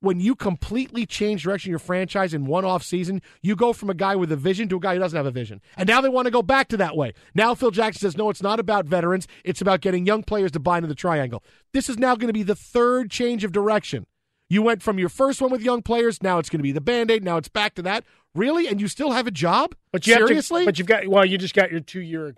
when 0.03 0.21
you 0.21 0.35
completely 0.35 1.07
change 1.07 1.45
direction 1.45 1.69
of 1.69 1.71
your 1.71 1.79
franchise 1.79 2.35
in 2.35 2.45
one 2.45 2.65
off 2.65 2.83
season. 2.83 3.23
You 3.41 3.57
go 3.57 3.73
from 3.73 3.89
a 3.89 3.95
guy 3.95 4.17
with 4.17 4.33
a 4.33 4.37
vision 4.37 4.69
to 4.69 4.77
a 4.77 4.81
guy 4.81 4.95
who 4.95 5.01
doesn't 5.01 5.17
have 5.17 5.27
a 5.27 5.31
vision, 5.31 5.63
and 5.77 5.89
now 5.89 6.01
they 6.01 6.09
want 6.09 6.27
to 6.27 6.31
go 6.31 6.43
back 6.43 6.69
to 6.69 6.77
that 6.79 6.97
way. 6.97 7.15
Now 7.35 7.55
Phil 7.55 7.71
Jackson 7.71 8.01
says, 8.01 8.17
no, 8.17 8.29
it's 8.29 8.43
not 8.43 8.61
about 8.61 8.85
veterans. 8.85 9.27
It's 9.45 9.61
about 9.61 9.81
getting 9.81 10.05
young 10.05 10.25
players 10.25 10.51
to 10.53 10.61
buy 10.61 10.79
into 10.79 10.89
the 10.89 10.95
triangle. 10.95 11.43
This 11.73 11.89
is 11.89 11.99
now 11.99 12.17
going 12.17 12.27
to 12.27 12.33
be 12.33 12.43
the 12.43 12.57
third 12.57 13.11
change 13.11 13.45
of 13.45 13.53
direction. 13.53 14.07
You 14.49 14.61
went 14.61 14.83
from 14.83 14.99
your 14.99 15.09
first 15.09 15.41
one 15.41 15.51
with 15.51 15.63
young 15.63 15.83
players, 15.83 16.23
now 16.23 16.39
it's 16.39 16.51
going 16.51 16.59
to 16.59 16.65
be 16.65 16.73
the 16.73 16.81
band 16.81 17.11
aid. 17.11 17.25
Now 17.25 17.37
it's 17.37 17.49
back 17.49 17.75
to 17.77 17.83
that. 17.83 18.05
Really? 18.35 18.67
And 18.67 18.81
you 18.81 18.89
still 18.89 19.13
have 19.13 19.27
a 19.27 19.31
job? 19.31 19.75
But 19.93 20.07
you 20.07 20.15
seriously? 20.15 20.63
To, 20.63 20.67
but 20.67 20.79
you've 20.79 20.89
got 20.89 21.07
well, 21.07 21.25
you 21.25 21.39
just 21.39 21.55
got 21.55 21.71
your 21.71 21.81
two 21.81 22.01
year, 22.01 22.35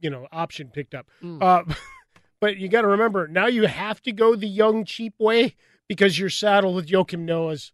you 0.00 0.10
know, 0.10 0.28
option 0.30 0.68
picked 0.68 0.94
up. 0.94 1.06
Mm. 1.22 1.42
Uh, 1.42 1.74
but 2.40 2.56
you 2.56 2.68
got 2.68 2.82
to 2.82 2.88
remember 2.88 3.26
now 3.26 3.46
you 3.46 3.66
have 3.66 4.00
to 4.02 4.12
go 4.12 4.36
the 4.36 4.46
young 4.46 4.84
cheap 4.84 5.14
way 5.18 5.56
because 5.90 6.20
you're 6.20 6.30
saddled 6.30 6.76
with 6.76 6.86
Joakim 6.86 7.24
Noah's 7.24 7.72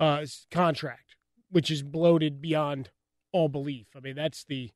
uh, 0.00 0.26
contract, 0.50 1.14
which 1.48 1.70
is 1.70 1.80
bloated 1.84 2.42
beyond 2.42 2.90
all 3.30 3.48
belief. 3.48 3.86
I 3.96 4.00
mean, 4.00 4.16
that's 4.16 4.42
the 4.42 4.72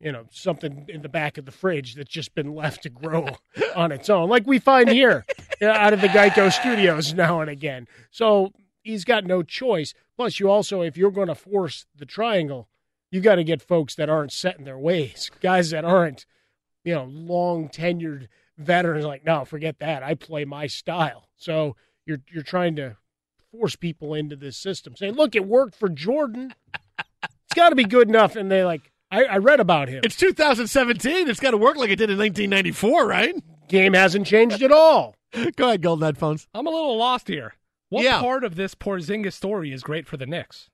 you 0.00 0.12
know 0.12 0.26
something 0.30 0.84
in 0.90 1.00
the 1.00 1.08
back 1.08 1.38
of 1.38 1.46
the 1.46 1.50
fridge 1.50 1.94
that's 1.94 2.10
just 2.10 2.34
been 2.34 2.54
left 2.54 2.82
to 2.82 2.90
grow 2.90 3.28
on 3.74 3.90
its 3.90 4.10
own, 4.10 4.28
like 4.28 4.46
we 4.46 4.58
find 4.58 4.90
here 4.90 5.24
uh, 5.62 5.66
out 5.68 5.94
of 5.94 6.02
the 6.02 6.08
Geico 6.08 6.52
Studios 6.52 7.14
now 7.14 7.40
and 7.40 7.48
again. 7.48 7.88
So 8.10 8.52
he's 8.82 9.06
got 9.06 9.24
no 9.24 9.42
choice. 9.42 9.94
Plus, 10.14 10.38
you 10.38 10.50
also, 10.50 10.82
if 10.82 10.98
you're 10.98 11.10
going 11.10 11.28
to 11.28 11.34
force 11.34 11.86
the 11.96 12.04
triangle, 12.04 12.68
you 13.10 13.22
got 13.22 13.36
to 13.36 13.44
get 13.44 13.62
folks 13.62 13.94
that 13.94 14.10
aren't 14.10 14.30
set 14.30 14.58
in 14.58 14.66
their 14.66 14.78
ways, 14.78 15.30
guys 15.40 15.70
that 15.70 15.86
aren't, 15.86 16.26
you 16.84 16.92
know, 16.92 17.04
long 17.04 17.70
tenured 17.70 18.28
veterans. 18.58 19.06
Like, 19.06 19.24
no, 19.24 19.46
forget 19.46 19.78
that. 19.78 20.02
I 20.02 20.12
play 20.12 20.44
my 20.44 20.66
style. 20.66 21.30
So 21.38 21.76
you're 22.06 22.20
you're 22.32 22.42
trying 22.42 22.76
to 22.76 22.96
force 23.52 23.76
people 23.76 24.14
into 24.14 24.36
this 24.36 24.56
system, 24.56 24.96
saying, 24.96 25.14
look, 25.14 25.34
it 25.34 25.46
worked 25.46 25.74
for 25.76 25.88
Jordan. 25.88 26.54
It's 27.22 27.54
got 27.54 27.68
to 27.70 27.76
be 27.76 27.84
good 27.84 28.08
enough. 28.08 28.34
And 28.36 28.50
they 28.50 28.64
like, 28.64 28.90
I, 29.10 29.24
I 29.24 29.36
read 29.38 29.60
about 29.60 29.88
him. 29.88 30.00
It's 30.04 30.16
2017. 30.16 31.28
It's 31.28 31.38
got 31.40 31.52
to 31.52 31.56
work 31.56 31.76
like 31.76 31.90
it 31.90 31.96
did 31.96 32.10
in 32.10 32.18
1994, 32.18 33.06
right? 33.06 33.34
Game 33.68 33.92
hasn't 33.94 34.26
changed 34.26 34.62
at 34.62 34.72
all. 34.72 35.14
Go 35.56 35.68
ahead, 35.68 35.82
Golden 35.82 36.04
Headphones. 36.04 36.48
I'm 36.54 36.66
a 36.66 36.70
little 36.70 36.96
lost 36.96 37.28
here. 37.28 37.54
What 37.90 38.04
Yeah. 38.04 38.20
part 38.20 38.42
of 38.44 38.56
this 38.56 38.74
Porzingis 38.74 39.34
story 39.34 39.72
is 39.72 39.82
great 39.82 40.06
for 40.08 40.16
the 40.16 40.26
Knicks? 40.26 40.68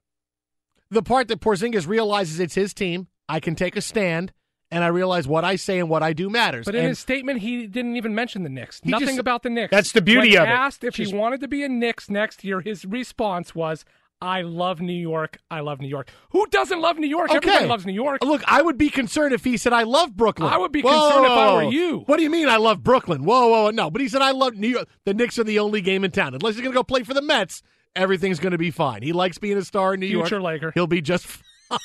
The 0.91 1.03
part 1.03 1.29
that 1.29 1.41
Porzingis 1.41 1.87
realizes 1.87 2.41
it's 2.41 2.55
his 2.55 2.73
team, 2.75 3.09
I 3.29 3.41
can 3.41 3.55
take 3.55 3.77
a 3.77 3.81
stand, 3.83 4.33
and 4.71 4.85
I 4.85 4.89
realize 4.89 5.27
what 5.27 5.45
I 5.45 5.57
say 5.57 5.79
and 5.79 5.89
what 5.89 6.03
I 6.03 6.13
do 6.13 6.31
matters. 6.31 6.65
But 6.67 6.75
in 6.75 6.81
And 6.83 6.89
his 6.91 6.99
statement, 6.99 7.41
he 7.41 7.67
didn't 7.67 7.97
even 7.97 8.15
mention 8.15 8.43
the 8.43 8.49
Knicks. 8.49 8.81
Nothing 8.85 9.09
just- 9.09 9.19
about 9.19 9.43
the 9.43 9.51
Knicks. 9.51 9.71
That's 9.71 9.93
the 9.93 10.03
beauty 10.03 10.31
when 10.35 10.43
of 10.43 10.49
it. 10.49 10.53
asked 10.53 10.85
if 10.85 10.95
Just- 10.95 11.11
he 11.13 11.17
wanted 11.17 11.41
to 11.41 11.49
be 11.49 11.63
a 11.65 11.69
Knicks 11.69 12.09
next 12.11 12.45
year, 12.45 12.61
his 12.61 12.85
response 12.85 13.55
was, 13.55 13.85
"I 14.23 14.43
love 14.43 14.81
New 14.81 14.93
York. 14.93 15.39
I 15.51 15.61
love 15.61 15.81
New 15.81 15.89
York. 15.89 16.11
Who 16.31 16.47
doesn't 16.47 16.81
love 16.81 16.99
New 16.99 17.09
York? 17.09 17.31
Everybody 17.35 17.67
loves 17.67 17.87
New 17.87 17.93
York. 17.93 18.23
Look, 18.23 18.43
I 18.47 18.61
would 18.63 18.77
be 18.79 18.91
concerned 18.91 19.33
if 19.33 19.45
he 19.45 19.57
said, 19.57 19.73
I 19.73 19.83
love 19.85 20.15
Brooklyn. 20.17 20.53
I 20.53 20.59
would 20.59 20.73
be 20.73 20.83
Whoa, 20.83 20.91
concerned 20.91 21.25
if 21.27 21.33
I 21.33 21.55
were 21.55 21.63
you. 21.71 22.01
What 22.07 22.19
do 22.19 22.23
you 22.23 22.31
mean 22.31 22.49
I 22.49 22.57
love 22.59 22.83
Brooklyn? 22.85 23.25
Whoa, 23.25 23.49
whoa, 23.49 23.63
whoa, 23.65 23.71
no. 23.71 23.91
But 23.91 24.03
he 24.03 24.09
said, 24.09 24.21
I 24.23 24.33
love 24.33 24.55
New 24.57 24.69
York. 24.69 24.89
The 25.05 25.15
Knicks 25.15 25.39
are 25.39 25.45
the 25.45 25.59
only 25.59 25.81
game 25.81 26.05
in 26.05 26.11
town. 26.11 26.35
Unless 26.35 26.55
he's 26.57 26.61
going 26.63 26.73
to 26.73 26.79
go 26.79 26.85
play 26.85 27.03
for 27.03 27.15
the 27.15 27.23
Mets, 27.23 27.63
everything's 27.97 28.39
going 28.41 28.53
to 28.53 28.59
be 28.59 28.71
fine. 28.71 29.03
He 29.03 29.13
likes 29.13 29.39
being 29.39 29.57
a 29.57 29.65
star 29.65 29.95
in 29.95 30.01
New 30.01 30.07
Future 30.07 30.19
York. 30.19 30.29
Future 30.29 30.43
Laker. 30.43 30.71
He'll 30.75 30.87
be 30.87 31.01
just 31.01 31.27
fine. 31.71 31.79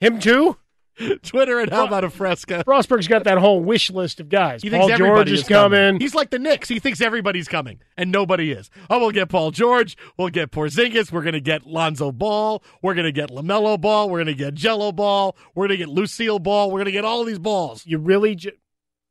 Him 0.00 0.20
too? 0.20 0.56
Twitter 1.22 1.60
and 1.60 1.70
how 1.70 1.86
about 1.86 2.04
a 2.04 2.10
fresca? 2.10 2.64
Frostberg's 2.66 3.08
got 3.08 3.24
that 3.24 3.38
whole 3.38 3.60
wish 3.60 3.90
list 3.90 4.20
of 4.20 4.28
guys. 4.28 4.62
He 4.62 4.70
Paul 4.70 4.88
thinks 4.88 4.98
George 4.98 5.30
is 5.30 5.44
coming. 5.44 5.78
coming. 5.78 6.00
He's 6.00 6.14
like 6.14 6.30
the 6.30 6.38
Knicks. 6.38 6.68
He 6.68 6.78
thinks 6.78 7.00
everybody's 7.00 7.48
coming, 7.48 7.80
and 7.96 8.10
nobody 8.10 8.52
is. 8.52 8.70
Oh, 8.90 8.98
we'll 8.98 9.10
get 9.10 9.28
Paul 9.28 9.50
George. 9.50 9.96
We'll 10.16 10.28
get 10.28 10.50
Porzingis. 10.50 11.12
We're 11.12 11.22
going 11.22 11.34
to 11.34 11.40
get 11.40 11.66
Lonzo 11.66 12.12
Ball. 12.12 12.62
We're 12.82 12.94
going 12.94 13.06
to 13.06 13.12
get 13.12 13.30
LaMelo 13.30 13.80
Ball. 13.80 14.08
We're 14.10 14.18
going 14.18 14.26
to 14.26 14.34
get 14.34 14.54
Jello 14.54 14.92
Ball. 14.92 15.36
We're 15.54 15.68
going 15.68 15.78
to 15.78 15.84
get 15.84 15.88
Lucille 15.88 16.38
Ball. 16.38 16.70
We're 16.70 16.78
going 16.78 16.86
to 16.86 16.92
get 16.92 17.04
all 17.04 17.24
these 17.24 17.38
balls. 17.38 17.86
You 17.86 17.98
really 17.98 18.34
ju- 18.34 18.52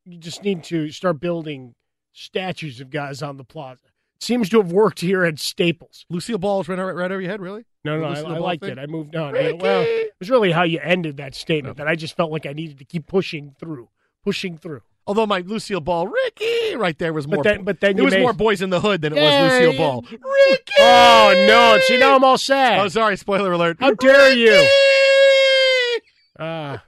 you 0.06 0.18
just 0.18 0.44
need 0.44 0.64
to 0.66 0.90
start 0.90 1.20
building 1.20 1.76
statues 2.14 2.80
of 2.82 2.90
guys 2.90 3.22
on 3.22 3.38
the 3.38 3.44
plaza. 3.44 3.88
Seems 4.20 4.50
to 4.50 4.58
have 4.62 4.72
worked 4.72 5.00
here 5.02 5.24
at 5.26 5.40
Staples. 5.40 6.06
Lucille 6.10 6.38
Ball 6.38 6.62
is 6.62 6.68
right, 6.68 6.78
right 6.80 7.12
over 7.12 7.22
your 7.22 7.30
head, 7.32 7.40
really? 7.42 7.66
No, 7.86 8.00
no, 8.00 8.02
The 8.02 8.10
Lucille 8.10 8.28
I, 8.28 8.36
I 8.36 8.40
liked 8.40 8.64
thing? 8.64 8.72
it. 8.74 8.80
I 8.80 8.86
moved 8.88 9.16
on. 9.16 9.34
Ricky! 9.34 9.58
Well, 9.62 9.84
it 9.88 10.14
was 10.20 10.30
really 10.30 10.52
how 10.52 10.64
you 10.64 10.80
ended 10.82 11.18
that 11.18 11.36
statement 11.36 11.78
that 11.78 11.88
I 11.88 11.96
just 11.96 12.18
felt 12.18 12.32
like 12.32 12.46
I 12.46 12.54
needed 12.54 12.80
to 12.80 12.86
keep 12.86 13.06
pushing 13.08 13.56
through, 13.60 13.90
pushing 14.24 14.58
through. 14.58 14.82
Although 15.06 15.26
my 15.28 15.40
Lucille 15.40 15.80
Ball, 15.80 16.08
Ricky, 16.08 16.76
right 16.76 16.98
there 17.00 17.14
was 17.14 17.28
But 17.28 17.36
more. 17.36 17.44
then- 17.44 17.64
but 17.64 17.80
then 17.80 17.92
it 17.92 17.98
you 18.00 18.04
was 18.04 18.14
made- 18.14 18.22
more 18.24 18.34
boys 18.34 18.62
in 18.62 18.70
the 18.72 18.82
hood 18.82 19.02
than 19.02 19.14
it 19.14 19.18
Yeah, 19.22 19.44
was 19.44 19.52
Lucille 19.54 19.72
yeah. 19.74 19.78
Ball. 19.78 20.02
Ricky. 20.12 20.74
Oh 20.80 21.46
no! 21.48 21.80
See 21.86 21.98
now 21.98 22.16
I'm 22.16 22.24
all 22.26 22.38
sad. 22.38 22.80
Oh, 22.80 22.88
sorry. 22.90 23.16
Spoiler 23.18 23.54
alert. 23.54 23.78
How 23.80 23.94
dare 23.94 24.34
you? 24.34 24.68
Ah. 26.40 26.84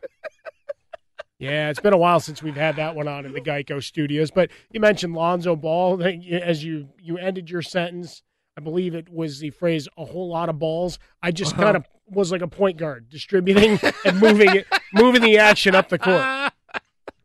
Yeah, 1.39 1.69
it's 1.69 1.79
been 1.79 1.93
a 1.93 1.97
while 1.97 2.19
since 2.19 2.43
we've 2.43 2.55
had 2.55 2.75
that 2.75 2.95
one 2.95 3.07
on 3.07 3.25
in 3.25 3.33
the 3.33 3.41
Geico 3.41 3.81
studios. 3.83 4.29
But 4.29 4.51
you 4.71 4.79
mentioned 4.79 5.13
Lonzo 5.15 5.55
Ball 5.55 6.03
as 6.43 6.63
you 6.63 6.89
you 7.01 7.17
ended 7.17 7.49
your 7.49 7.61
sentence. 7.61 8.21
I 8.57 8.61
believe 8.61 8.93
it 8.93 9.09
was 9.09 9.39
the 9.39 9.51
phrase 9.51 9.87
"a 9.97 10.05
whole 10.05 10.27
lot 10.29 10.49
of 10.49 10.59
balls." 10.59 10.99
I 11.23 11.31
just 11.31 11.53
Uh-huh. 11.53 11.63
kind 11.63 11.77
of 11.77 11.85
was 12.11 12.31
like 12.31 12.41
a 12.41 12.47
point 12.47 12.77
guard, 12.77 13.09
distributing 13.09 13.79
and 14.05 14.19
moving 14.19 14.53
it, 14.55 14.67
moving 14.93 15.21
the 15.21 15.37
action 15.37 15.75
up 15.75 15.89
the 15.89 15.97
court. 15.99 16.51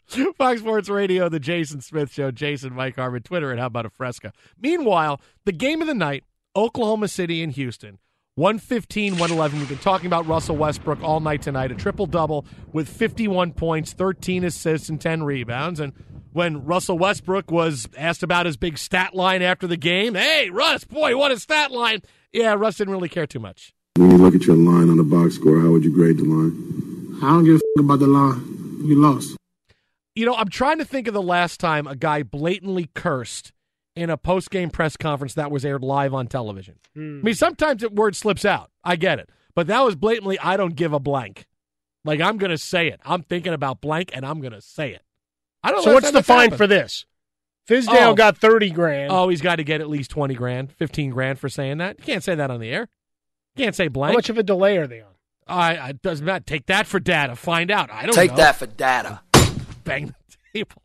Fox 0.39 0.61
Sports 0.61 0.89
Radio, 0.89 1.29
the 1.29 1.41
Jason 1.41 1.81
Smith 1.81 2.13
Show, 2.13 2.31
Jason 2.31 2.73
Mike 2.75 2.95
Harmon, 2.97 3.23
Twitter, 3.23 3.51
and 3.51 3.59
how 3.59 3.67
about 3.67 3.87
a 3.87 3.91
fresca? 3.91 4.33
Meanwhile, 4.61 5.21
the 5.45 5.51
game 5.53 5.81
of 5.81 5.89
the 5.89 5.95
night, 5.95 6.23
Oklahoma 6.55 7.09
City 7.09 7.43
and 7.43 7.53
Houston. 7.53 7.99
115, 8.37 9.13
111. 9.13 9.61
We've 9.61 9.69
been 9.69 9.79
talking 9.79 10.09
about 10.09 10.27
Russell 10.27 10.57
Westbrook 10.57 11.01
all 11.05 11.21
night 11.21 11.41
tonight. 11.41 11.71
A 11.71 11.77
triple 11.77 12.07
double 12.07 12.45
with 12.73 12.89
51 12.89 13.53
points, 13.53 13.93
13 13.93 14.43
assists, 14.43 14.89
and 14.89 15.01
10 15.01 15.23
rebounds. 15.23 15.79
And 15.79 15.93
when 16.33 16.65
Russell 16.65 16.99
Westbrook 16.99 17.53
was 17.53 17.87
asked 17.97 18.25
about 18.25 18.47
his 18.47 18.57
big 18.57 18.77
stat 18.77 19.15
line 19.15 19.41
after 19.41 19.69
the 19.69 19.77
game, 19.77 20.17
hey, 20.17 20.51
Russ, 20.51 20.83
boy, 20.83 21.17
what 21.17 21.31
a 21.31 21.39
stat 21.39 21.71
line. 21.71 22.03
Yeah, 22.33 22.55
Russ 22.55 22.79
didn't 22.79 22.93
really 22.93 23.09
care 23.09 23.29
too 23.29 23.39
much. 23.39 23.73
When 23.99 24.11
you 24.11 24.17
look 24.17 24.35
at 24.35 24.43
your 24.43 24.57
line 24.57 24.91
on 24.91 24.97
the 24.97 25.05
box 25.05 25.37
score, 25.37 25.61
how 25.61 25.71
would 25.71 25.85
you 25.85 25.95
grade 25.95 26.17
the 26.17 26.25
line? 26.25 27.19
I 27.23 27.29
don't 27.29 27.45
give 27.45 27.55
a 27.55 27.79
f- 27.79 27.85
about 27.85 28.01
the 28.01 28.09
line. 28.09 28.81
You 28.85 28.97
lost. 29.01 29.37
You 30.17 30.27
know, 30.27 30.35
I'm 30.35 30.49
trying 30.49 30.79
to 30.79 30.85
think 30.85 31.07
of 31.07 31.15
the 31.15 31.23
last 31.23 31.61
time 31.61 31.87
a 31.87 31.95
guy 31.95 32.25
blatantly 32.25 32.91
cursed 32.95 33.53
in 33.97 34.11
a 34.11 34.17
post 34.17 34.51
game 34.51 34.71
press 34.71 34.97
conference 34.97 35.35
that 35.35 35.51
was 35.51 35.65
aired 35.65 35.83
live 35.83 36.13
on 36.15 36.27
television. 36.27 36.77
Hmm. 36.95 37.21
I 37.21 37.23
mean, 37.23 37.35
sometimes 37.35 37.83
the 37.83 37.89
word 37.91 38.17
slips 38.17 38.45
out. 38.45 38.71
I 38.83 38.97
get 38.97 39.19
it. 39.19 39.31
But 39.55 39.67
that 39.69 39.81
was 39.85 39.95
blatantly, 39.95 40.39
I 40.39 40.57
don't 40.57 40.75
give 40.75 40.93
a 40.93 40.99
blank. 40.99 41.47
Like, 42.05 42.21
I'm 42.21 42.37
going 42.39 42.51
to 42.51 42.59
say 42.59 42.89
it. 42.89 43.01
I'm 43.05 43.23
thinking 43.23 43.53
about 43.55 43.81
blank, 43.81 44.11
and 44.13 44.27
I'm 44.27 44.41
going 44.41 44.53
to 44.53 44.61
say 44.61 44.91
it. 44.91 45.03
I 45.63 45.71
don't 45.71 45.79
know. 45.79 45.85
So 45.85 45.95
what's 45.95 46.11
the 46.11 46.23
fine 46.23 46.51
happened. 46.51 46.59
for 46.59 46.67
this? 46.67 47.07
Fizdale 47.67 48.09
Oh. 48.09 48.15
got 48.15 48.37
thirty 48.37 48.69
grand. 48.71 49.11
Oh, 49.11 49.31
he's 49.31 49.41
got 49.41 49.57
to 49.57 49.65
get 49.65 49.81
at 49.81 49.89
least 49.89 50.11
20 50.11 50.35
grand, 50.35 50.71
15 50.73 51.11
grand 51.11 51.39
for 51.39 51.49
saying 51.49 51.79
that. 51.79 51.99
You 51.99 52.05
can't 52.05 52.23
say 52.23 52.35
that 52.35 52.51
on 52.51 52.61
the 52.61 52.69
air. 52.69 52.89
You 53.57 53.65
can't 53.65 53.75
say 53.75 53.89
blank. 53.89 54.11
How 54.13 54.19
much 54.19 54.29
of 54.29 54.37
a 54.37 54.43
delay 54.43 54.77
are 54.77 54.87
they 54.87 55.01
on? 55.01 55.13
I, 55.47 55.79
I 55.79 55.93
doesn't 55.93 56.27
matter. 56.27 56.45
Take 56.45 56.67
that 56.67 56.87
for 56.87 57.01
data. 57.01 57.37
Find 57.37 57.71
out. 57.71 57.91
I 57.91 58.05
don't 58.05 58.15
Take 58.15 58.33
know. 58.33 58.37
that 58.39 58.57
for 58.57 58.67
data. 58.67 59.21
Bang 59.85 60.07
the 60.09 60.37
table. 60.53 60.83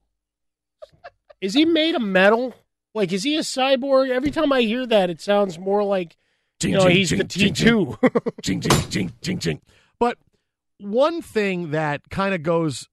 Is 1.41 1.53
he 1.53 1.65
made 1.65 1.95
of 1.95 2.01
metal? 2.01 2.53
Like, 2.93 3.11
is 3.13 3.23
he 3.23 3.35
a 3.37 3.41
cyborg? 3.41 4.09
Every 4.09 4.31
time 4.31 4.51
I 4.51 4.61
hear 4.61 4.85
that, 4.87 5.09
it 5.09 5.21
sounds 5.21 5.59
more 5.59 5.83
like 5.83 6.17
you 6.61 6.71
know, 6.71 6.87
he's 6.87 7.11
the 7.11 7.23
T 7.23 7.51
two. 7.51 7.97
ching, 8.43 8.61
ching, 8.61 8.89
ching, 8.89 9.13
ching, 9.21 9.39
ching. 9.39 9.61
But 9.99 10.17
one 10.79 11.21
thing 11.21 11.71
that 11.71 12.09
kind 12.09 12.33
of 12.33 12.43
goes 12.43 12.87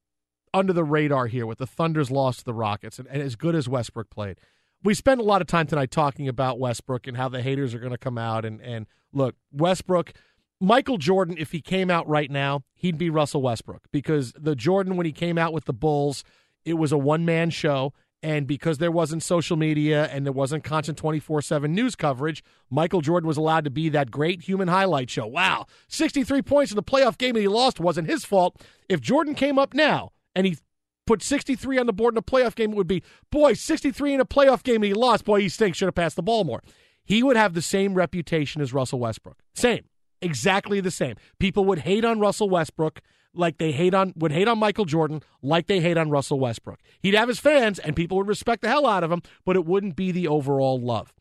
under 0.54 0.72
the 0.72 0.84
radar 0.84 1.26
here 1.26 1.46
with 1.46 1.58
the 1.58 1.66
Thunder's 1.66 2.10
loss 2.10 2.38
to 2.38 2.44
the 2.44 2.54
Rockets, 2.54 2.98
and, 2.98 3.08
and 3.08 3.22
as 3.22 3.36
good 3.36 3.54
as 3.54 3.68
Westbrook 3.68 4.10
played, 4.10 4.38
we 4.82 4.94
spent 4.94 5.20
a 5.20 5.24
lot 5.24 5.40
of 5.40 5.48
time 5.48 5.66
tonight 5.66 5.90
talking 5.90 6.28
about 6.28 6.58
Westbrook 6.58 7.06
and 7.06 7.16
how 7.16 7.28
the 7.28 7.42
haters 7.42 7.74
are 7.74 7.78
going 7.78 7.92
to 7.92 7.98
come 7.98 8.18
out. 8.18 8.44
And, 8.44 8.60
and 8.60 8.86
look, 9.12 9.34
Westbrook, 9.50 10.12
Michael 10.60 10.98
Jordan, 10.98 11.36
if 11.38 11.52
he 11.52 11.60
came 11.60 11.90
out 11.90 12.08
right 12.08 12.30
now, 12.30 12.62
he'd 12.74 12.98
be 12.98 13.10
Russell 13.10 13.42
Westbrook 13.42 13.84
because 13.90 14.32
the 14.38 14.54
Jordan, 14.54 14.96
when 14.96 15.06
he 15.06 15.12
came 15.12 15.38
out 15.38 15.52
with 15.52 15.64
the 15.64 15.72
Bulls, 15.72 16.22
it 16.64 16.74
was 16.74 16.92
a 16.92 16.98
one 16.98 17.24
man 17.24 17.50
show. 17.50 17.92
And 18.26 18.48
because 18.48 18.78
there 18.78 18.90
wasn't 18.90 19.22
social 19.22 19.56
media 19.56 20.06
and 20.10 20.26
there 20.26 20.32
wasn't 20.32 20.64
constant 20.64 20.98
24 20.98 21.42
7 21.42 21.72
news 21.72 21.94
coverage, 21.94 22.42
Michael 22.68 23.00
Jordan 23.00 23.28
was 23.28 23.36
allowed 23.36 23.62
to 23.62 23.70
be 23.70 23.88
that 23.90 24.10
great 24.10 24.42
human 24.42 24.66
highlight 24.66 25.08
show. 25.10 25.28
Wow, 25.28 25.66
63 25.86 26.42
points 26.42 26.72
in 26.72 26.76
the 26.76 26.82
playoff 26.82 27.18
game 27.18 27.34
that 27.34 27.40
he 27.40 27.46
lost 27.46 27.78
wasn't 27.78 28.08
his 28.08 28.24
fault. 28.24 28.60
If 28.88 29.00
Jordan 29.00 29.36
came 29.36 29.60
up 29.60 29.74
now 29.74 30.10
and 30.34 30.44
he 30.44 30.58
put 31.06 31.22
63 31.22 31.78
on 31.78 31.86
the 31.86 31.92
board 31.92 32.14
in 32.14 32.18
a 32.18 32.22
playoff 32.22 32.56
game, 32.56 32.72
it 32.72 32.76
would 32.76 32.88
be, 32.88 33.04
boy, 33.30 33.52
63 33.52 34.14
in 34.14 34.20
a 34.20 34.26
playoff 34.26 34.64
game 34.64 34.82
and 34.82 34.86
he 34.86 34.92
lost. 34.92 35.24
Boy, 35.24 35.42
he 35.42 35.48
stinks. 35.48 35.78
Should 35.78 35.86
have 35.86 35.94
passed 35.94 36.16
the 36.16 36.22
ball 36.24 36.42
more. 36.42 36.64
He 37.04 37.22
would 37.22 37.36
have 37.36 37.54
the 37.54 37.62
same 37.62 37.94
reputation 37.94 38.60
as 38.60 38.72
Russell 38.72 38.98
Westbrook. 38.98 39.38
Same. 39.54 39.84
Exactly 40.20 40.80
the 40.80 40.90
same. 40.90 41.14
People 41.38 41.64
would 41.66 41.78
hate 41.78 42.04
on 42.04 42.18
Russell 42.18 42.50
Westbrook 42.50 43.02
like 43.36 43.58
they 43.58 43.72
hate 43.72 43.94
on 43.94 44.12
would 44.16 44.32
hate 44.32 44.48
on 44.48 44.58
Michael 44.58 44.84
Jordan 44.84 45.22
like 45.42 45.66
they 45.66 45.80
hate 45.80 45.96
on 45.96 46.10
Russell 46.10 46.40
Westbrook. 46.40 46.80
He'd 47.00 47.14
have 47.14 47.28
his 47.28 47.38
fans 47.38 47.78
and 47.78 47.94
people 47.94 48.16
would 48.16 48.28
respect 48.28 48.62
the 48.62 48.68
hell 48.68 48.86
out 48.86 49.04
of 49.04 49.12
him, 49.12 49.22
but 49.44 49.56
it 49.56 49.64
wouldn't 49.64 49.96
be 49.96 50.12
the 50.12 50.28
overall 50.28 50.80
love. 50.80 51.12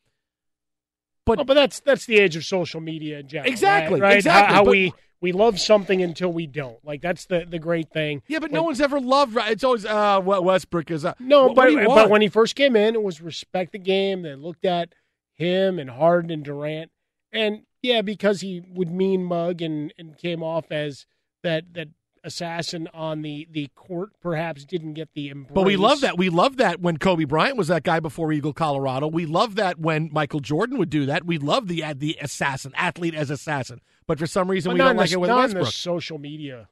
But 1.26 1.46
but 1.48 1.56
that's 1.56 1.80
that's 1.80 2.06
the 2.06 2.18
age 2.18 2.36
of 2.36 2.46
social 2.46 2.82
media 2.82 3.20
in 3.20 3.28
general. 3.28 3.52
Exactly, 3.52 4.00
right? 4.00 4.10
Right? 4.10 4.18
exactly, 4.18 4.48
How, 4.54 4.60
how 4.60 4.64
but- 4.66 4.72
we 4.72 4.94
we 5.22 5.32
love 5.32 5.60
something 5.60 6.04
until 6.04 6.32
we 6.32 6.46
don't. 6.46 6.78
Like 6.86 7.02
that's 7.02 7.26
the 7.26 7.46
the 7.50 7.58
great 7.58 7.90
thing. 7.92 8.22
Yeah, 8.28 8.40
but 8.40 8.52
no 8.52 8.62
one's 8.64 8.80
ever 8.82 9.00
loved. 9.00 9.36
It's 9.38 9.64
always 9.64 9.86
uh, 9.86 10.22
Westbrook 10.24 10.92
is. 10.92 11.04
Uh, 11.04 11.14
No, 11.20 11.48
what, 11.48 11.56
but 11.56 11.74
what 11.74 11.86
but 11.88 12.10
when 12.10 12.22
he 12.22 12.28
first 12.28 12.56
came 12.56 12.76
in, 12.76 12.94
it 12.94 13.02
was 13.02 13.22
respect 13.22 13.72
the 13.72 13.80
game. 13.80 14.22
They 14.22 14.36
looked 14.36 14.66
at 14.66 14.94
him 15.34 15.80
and 15.80 15.90
Harden 15.90 16.30
and 16.30 16.44
Durant, 16.44 16.92
and 17.32 17.64
yeah, 17.82 18.02
because 18.04 18.42
he 18.42 18.62
would 18.70 18.92
mean 18.92 19.24
mug 19.24 19.64
and 19.64 19.92
and 19.98 20.16
came 20.18 20.44
off 20.44 20.72
as 20.72 21.08
that 21.42 21.74
that 21.74 21.88
assassin 22.26 22.89
on 22.93 23.22
the 23.22 23.47
the 23.49 23.69
court, 23.76 24.10
perhaps 24.22 24.65
didn't 24.65 24.93
get 24.93 25.14
the 25.14 25.30
embrace. 25.30 25.53
But 25.53 25.65
we 25.65 25.77
love 25.77 26.02
that. 26.02 26.18
We 26.18 26.30
love 26.30 26.57
that 26.57 26.81
when 26.81 26.97
Kobe 26.97 27.23
Bryant 27.23 27.57
was 27.57 27.68
that 27.69 27.84
guy 27.84 27.99
before 27.99 28.34
Eagle, 28.34 28.53
Colorado. 28.53 29.07
We 29.07 29.26
love 29.26 29.56
that 29.56 29.80
when 29.80 30.10
Michael 30.11 30.39
Jordan 30.39 30.77
would 30.77 30.89
do 30.89 31.06
that. 31.06 31.26
We 31.26 31.38
love 31.38 31.68
the 31.68 31.84
the 31.95 32.18
assassin 32.19 32.73
athlete 32.76 33.15
as 33.15 33.30
assassin. 33.30 33.81
But 34.07 34.19
for 34.19 34.27
some 34.27 34.49
reason, 34.49 34.72
But 34.72 34.73
we 34.73 34.80
don't 34.80 34.97
like 34.97 35.10
the, 35.10 35.15
it 35.15 35.22
with 35.22 35.30
not 35.30 35.45
in 35.45 35.52
the 35.52 35.61
Westbrook. 35.61 35.73
social 35.73 36.18
media 36.18 36.69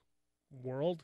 world. 0.52 1.04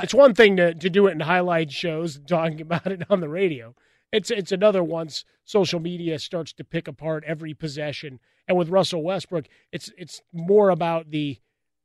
It's 0.00 0.14
one 0.14 0.34
thing 0.34 0.56
to, 0.56 0.74
to 0.74 0.90
do 0.90 1.06
it 1.08 1.12
in 1.12 1.20
highlight 1.20 1.72
shows 1.72 2.16
and 2.16 2.28
talking 2.28 2.60
about 2.60 2.86
it 2.86 3.02
on 3.10 3.20
the 3.20 3.28
radio. 3.28 3.74
It's 4.10 4.30
it's 4.30 4.52
another 4.52 4.82
once 4.82 5.24
social 5.44 5.80
media 5.80 6.18
starts 6.18 6.52
to 6.54 6.64
pick 6.64 6.88
apart 6.88 7.24
every 7.26 7.52
possession. 7.52 8.20
And 8.46 8.56
with 8.56 8.70
Russell 8.70 9.02
Westbrook, 9.02 9.46
it's 9.70 9.90
it's 9.98 10.22
more 10.32 10.70
about 10.70 11.10
the 11.10 11.38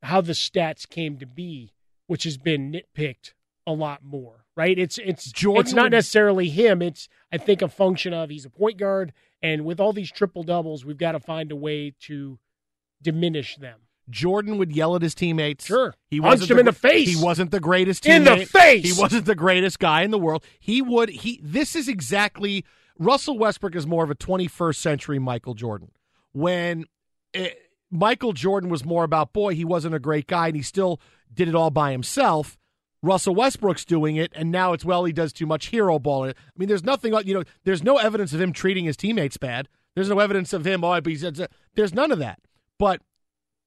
how 0.03 0.21
the 0.21 0.33
stats 0.33 0.87
came 0.87 1.17
to 1.17 1.25
be, 1.25 1.72
which 2.07 2.23
has 2.23 2.37
been 2.37 2.71
nitpicked 2.71 3.33
a 3.65 3.71
lot 3.71 4.03
more. 4.03 4.45
Right? 4.55 4.77
It's 4.77 4.99
it's 4.99 5.31
Jordan 5.31 5.61
it's 5.61 5.73
not 5.73 5.91
necessarily 5.91 6.49
him. 6.49 6.81
It's 6.81 7.09
I 7.31 7.37
think 7.37 7.61
a 7.61 7.67
function 7.67 8.13
of 8.13 8.29
he's 8.29 8.45
a 8.45 8.49
point 8.51 8.77
guard, 8.77 9.13
and 9.41 9.65
with 9.65 9.79
all 9.79 9.93
these 9.93 10.11
triple 10.11 10.43
doubles, 10.43 10.85
we've 10.85 10.97
got 10.97 11.13
to 11.13 11.19
find 11.19 11.51
a 11.51 11.55
way 11.55 11.95
to 12.01 12.37
diminish 13.01 13.55
them. 13.55 13.79
Jordan 14.09 14.57
would 14.57 14.75
yell 14.75 14.95
at 14.95 15.01
his 15.01 15.15
teammates. 15.15 15.65
Sure. 15.65 15.93
he 16.09 16.19
Punched 16.19 16.49
him 16.49 16.59
in 16.59 16.65
the 16.65 16.73
face. 16.73 17.07
He 17.07 17.23
wasn't 17.23 17.51
the 17.51 17.59
greatest 17.59 18.05
In 18.05 18.25
the 18.25 18.45
face. 18.45 18.83
He 18.83 18.99
wasn't 18.99 19.25
the 19.25 19.35
greatest 19.35 19.79
guy 19.79 20.01
in 20.01 20.11
the 20.11 20.19
world. 20.19 20.43
He 20.59 20.81
would. 20.81 21.09
He. 21.09 21.39
This 21.41 21.75
is 21.75 21.87
exactly. 21.87 22.65
Russell 22.99 23.37
Westbrook 23.39 23.75
is 23.75 23.87
more 23.87 24.03
of 24.03 24.11
a 24.11 24.15
21st 24.15 24.75
century 24.75 25.19
Michael 25.19 25.55
Jordan. 25.55 25.91
When 26.31 26.85
eh, 27.33 27.49
Michael 27.93 28.33
Jordan 28.33 28.69
was 28.69 28.83
more 28.83 29.03
about 29.03 29.33
boy, 29.33 29.55
he 29.55 29.65
wasn't 29.65 29.95
a 29.95 29.99
great 29.99 30.27
guy 30.27 30.47
and 30.47 30.55
he 30.55 30.61
still 30.61 30.99
did 31.33 31.47
it 31.47 31.55
all 31.55 31.69
by 31.69 31.91
himself. 31.91 32.57
Russell 33.01 33.35
Westbrook's 33.35 33.83
doing 33.83 34.15
it, 34.15 34.31
and 34.33 34.49
now 34.49 34.71
it's 34.71 34.85
well 34.85 35.03
he 35.03 35.11
does 35.11 35.33
too 35.33 35.45
much 35.45 35.67
hero 35.67 35.99
ball. 35.99 36.23
I 36.29 36.33
mean, 36.57 36.69
there's 36.69 36.85
nothing. 36.85 37.13
You 37.25 37.33
know, 37.33 37.43
there's 37.65 37.83
no 37.83 37.97
evidence 37.97 38.31
of 38.31 38.39
him 38.39 38.53
treating 38.53 38.85
his 38.85 38.95
teammates 38.95 39.35
bad. 39.35 39.67
There's 39.93 40.09
no 40.09 40.19
evidence 40.19 40.53
of 40.53 40.65
him. 40.65 40.85
Oh, 40.85 40.99
there's 41.01 41.93
none 41.93 42.11
of 42.11 42.19
that. 42.19 42.39
But 42.79 43.01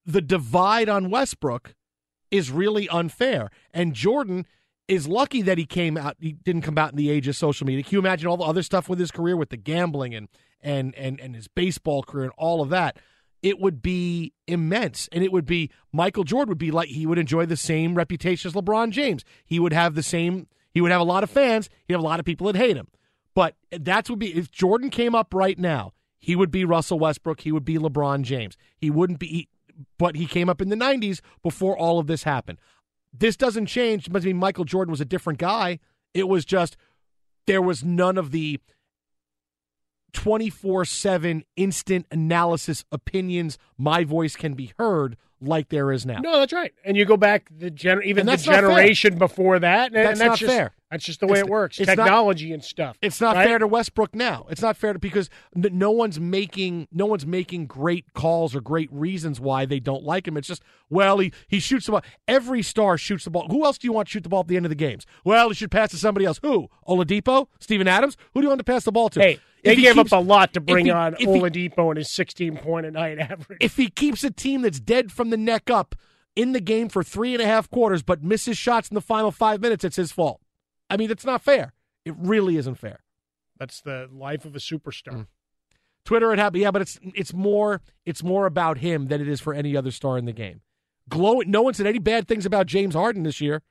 the 0.06 0.22
divide 0.22 0.88
on 0.88 1.10
Westbrook 1.10 1.74
is 2.30 2.50
really 2.50 2.88
unfair. 2.88 3.50
And 3.74 3.92
Jordan, 3.92 4.46
is 4.88 5.08
lucky 5.08 5.42
that 5.42 5.58
he 5.58 5.66
came 5.66 5.96
out. 5.96 6.16
He 6.20 6.32
didn't 6.32 6.62
come 6.62 6.78
out 6.78 6.90
in 6.90 6.96
the 6.96 7.10
age 7.10 7.26
of 7.28 7.36
social 7.36 7.66
media. 7.66 7.82
Can 7.82 7.92
you 7.92 7.98
imagine 7.98 8.28
all 8.28 8.36
the 8.36 8.44
other 8.44 8.62
stuff 8.62 8.88
with 8.88 8.98
his 8.98 9.10
career, 9.10 9.36
with 9.36 9.50
the 9.50 9.56
gambling 9.56 10.14
and 10.14 10.28
and 10.60 10.94
and 10.94 11.20
and 11.20 11.34
his 11.34 11.48
baseball 11.48 12.02
career 12.02 12.24
and 12.24 12.32
all 12.36 12.62
of 12.62 12.68
that? 12.70 12.98
It 13.42 13.60
would 13.60 13.82
be 13.82 14.32
immense, 14.46 15.08
and 15.12 15.22
it 15.22 15.30
would 15.32 15.46
be 15.46 15.70
Michael 15.92 16.24
Jordan 16.24 16.50
would 16.50 16.58
be 16.58 16.70
like 16.70 16.88
he 16.88 17.06
would 17.06 17.18
enjoy 17.18 17.46
the 17.46 17.56
same 17.56 17.94
reputation 17.94 18.48
as 18.48 18.54
LeBron 18.54 18.90
James. 18.90 19.24
He 19.44 19.60
would 19.60 19.72
have 19.72 19.94
the 19.94 20.02
same. 20.02 20.48
He 20.72 20.80
would 20.80 20.90
have 20.90 21.00
a 21.00 21.04
lot 21.04 21.22
of 21.22 21.30
fans. 21.30 21.68
He'd 21.86 21.94
have 21.94 22.02
a 22.02 22.06
lot 22.06 22.18
of 22.18 22.26
people 22.26 22.46
that 22.46 22.56
hate 22.56 22.76
him. 22.76 22.88
But 23.34 23.54
that's 23.70 24.08
would 24.08 24.18
be 24.18 24.34
if 24.34 24.50
Jordan 24.50 24.90
came 24.90 25.14
up 25.14 25.34
right 25.34 25.58
now, 25.58 25.92
he 26.18 26.34
would 26.34 26.50
be 26.50 26.64
Russell 26.64 26.98
Westbrook. 26.98 27.40
He 27.40 27.52
would 27.52 27.64
be 27.64 27.76
LeBron 27.76 28.22
James. 28.22 28.56
He 28.76 28.90
wouldn't 28.90 29.18
be. 29.18 29.48
But 29.98 30.16
he 30.16 30.26
came 30.26 30.48
up 30.48 30.62
in 30.62 30.70
the 30.70 30.76
'90s 30.76 31.20
before 31.42 31.76
all 31.76 31.98
of 31.98 32.06
this 32.06 32.22
happened. 32.22 32.58
This 33.12 33.36
doesn't 33.36 33.66
change. 33.66 34.08
Must 34.08 34.24
mean 34.24 34.38
Michael 34.38 34.64
Jordan 34.64 34.90
was 34.90 35.00
a 35.00 35.06
different 35.06 35.38
guy. 35.38 35.78
It 36.14 36.28
was 36.28 36.44
just 36.44 36.76
there 37.46 37.62
was 37.62 37.84
none 37.84 38.18
of 38.18 38.30
the 38.30 38.58
24 40.16 40.84
7 40.86 41.44
instant 41.56 42.06
analysis 42.10 42.84
opinions. 42.90 43.58
My 43.78 44.02
voice 44.04 44.34
can 44.34 44.54
be 44.54 44.72
heard 44.78 45.16
like 45.42 45.68
there 45.68 45.92
is 45.92 46.06
now. 46.06 46.18
No, 46.20 46.38
that's 46.40 46.54
right. 46.54 46.72
And 46.84 46.96
you 46.96 47.04
go 47.04 47.18
back 47.18 47.50
the 47.56 47.70
gen- 47.70 48.00
even 48.04 48.24
the 48.24 48.38
generation 48.38 49.18
before 49.18 49.58
that, 49.58 49.88
and 49.88 49.94
That's 49.94 50.08
and 50.12 50.20
that's 50.20 50.28
not 50.28 50.38
just, 50.38 50.50
fair. 50.52 50.72
That's 50.90 51.04
just 51.04 51.20
the 51.20 51.26
way 51.26 51.32
It's- 51.40 51.46
it 51.46 51.50
works. 51.50 51.78
it's 51.78 51.88
not- 51.88 51.96
Technology 51.96 52.52
and 52.54 52.64
stuff. 52.64 52.96
It's 53.02 53.20
not 53.20 53.36
right? 53.36 53.46
fair 53.46 53.58
to 53.58 53.66
Westbrook 53.66 54.14
now. 54.14 54.46
It's 54.48 54.62
not 54.62 54.78
fair 54.78 54.94
to, 54.94 54.98
because 54.98 55.28
n- 55.54 55.68
no 55.72 55.90
one's 55.90 56.18
making 56.18 56.88
no 56.90 57.04
one's 57.04 57.26
making 57.26 57.66
great 57.66 58.14
calls 58.14 58.54
or 58.56 58.62
great 58.62 58.88
reasons 58.90 59.38
why 59.38 59.66
they 59.66 59.78
don't 59.78 60.04
like 60.04 60.26
him. 60.26 60.38
It's 60.38 60.48
just 60.48 60.62
well 60.88 61.18
he 61.18 61.32
he 61.48 61.60
shoots 61.60 61.84
the 61.84 61.92
ball. 61.92 62.02
Every 62.26 62.62
star 62.62 62.96
shoots 62.96 63.24
the 63.24 63.30
ball. 63.30 63.46
Who 63.50 63.62
else 63.66 63.76
do 63.76 63.86
you 63.86 63.92
want 63.92 64.08
to 64.08 64.12
shoot 64.12 64.22
the 64.22 64.30
ball 64.30 64.40
at 64.40 64.48
the 64.48 64.56
end 64.56 64.64
of 64.64 64.70
the 64.70 64.74
games? 64.74 65.04
Well, 65.22 65.50
he 65.50 65.54
should 65.54 65.70
pass 65.70 65.90
to 65.90 65.98
somebody 65.98 66.24
else. 66.24 66.40
Who? 66.42 66.70
Oladipo? 66.88 67.48
Steven 67.60 67.86
Adams? 67.88 68.16
Who 68.32 68.40
do 68.40 68.44
you 68.46 68.48
want 68.48 68.60
to 68.60 68.64
pass 68.64 68.84
the 68.84 68.92
ball 68.92 69.10
to? 69.10 69.20
Hey, 69.20 69.38
they 69.66 69.76
gave 69.76 69.94
keeps- 69.94 70.12
up 70.12 70.18
a 70.18 70.22
lot 70.22 70.52
to 70.54 70.60
bring 70.60 70.86
he- 70.86 70.90
on 70.92 71.14
Oladipo 71.14 71.88
and 71.90 71.98
his 71.98 72.10
16 72.10 72.56
point 72.58 72.86
a 72.86 72.90
night 72.90 73.18
average. 73.20 73.58
if 73.60 73.76
he 73.76 73.88
keeps 73.88 74.24
a 74.24 74.30
team 74.30 74.62
that's 74.62 74.80
dead 74.80 75.12
from 75.12 75.30
the 75.30 75.36
neck 75.36 75.70
up 75.70 75.94
in 76.34 76.52
the 76.52 76.60
game 76.60 76.88
for 76.88 77.02
three 77.02 77.32
and 77.34 77.42
a 77.42 77.46
half 77.46 77.70
quarters 77.70 78.02
but 78.02 78.22
misses 78.22 78.58
shots 78.58 78.88
in 78.90 78.94
the 78.94 79.00
final 79.00 79.30
five 79.30 79.60
minutes, 79.60 79.84
it's 79.84 79.96
his 79.96 80.12
fault. 80.12 80.40
I 80.90 80.96
mean, 80.96 81.10
it's 81.10 81.24
not 81.24 81.42
fair. 81.42 81.72
It 82.04 82.14
really 82.18 82.56
isn't 82.56 82.76
fair. 82.76 83.00
That's 83.58 83.80
the 83.80 84.08
life 84.12 84.44
of 84.44 84.54
a 84.54 84.58
superstar. 84.58 85.12
Mm. 85.12 85.26
Twitter 86.04 86.32
it 86.32 86.38
happened, 86.38 86.62
yeah, 86.62 86.70
but 86.70 86.82
it's 86.82 87.00
it's 87.14 87.32
more 87.34 87.80
it's 88.04 88.22
more 88.22 88.46
about 88.46 88.78
him 88.78 89.08
than 89.08 89.20
it 89.20 89.26
is 89.26 89.40
for 89.40 89.52
any 89.54 89.76
other 89.76 89.90
star 89.90 90.16
in 90.18 90.24
the 90.24 90.32
game. 90.32 90.60
Glow. 91.08 91.40
No 91.46 91.62
one 91.62 91.74
said 91.74 91.86
any 91.86 91.98
bad 91.98 92.28
things 92.28 92.46
about 92.46 92.66
James 92.66 92.94
Harden 92.94 93.22
this 93.24 93.40
year. 93.40 93.62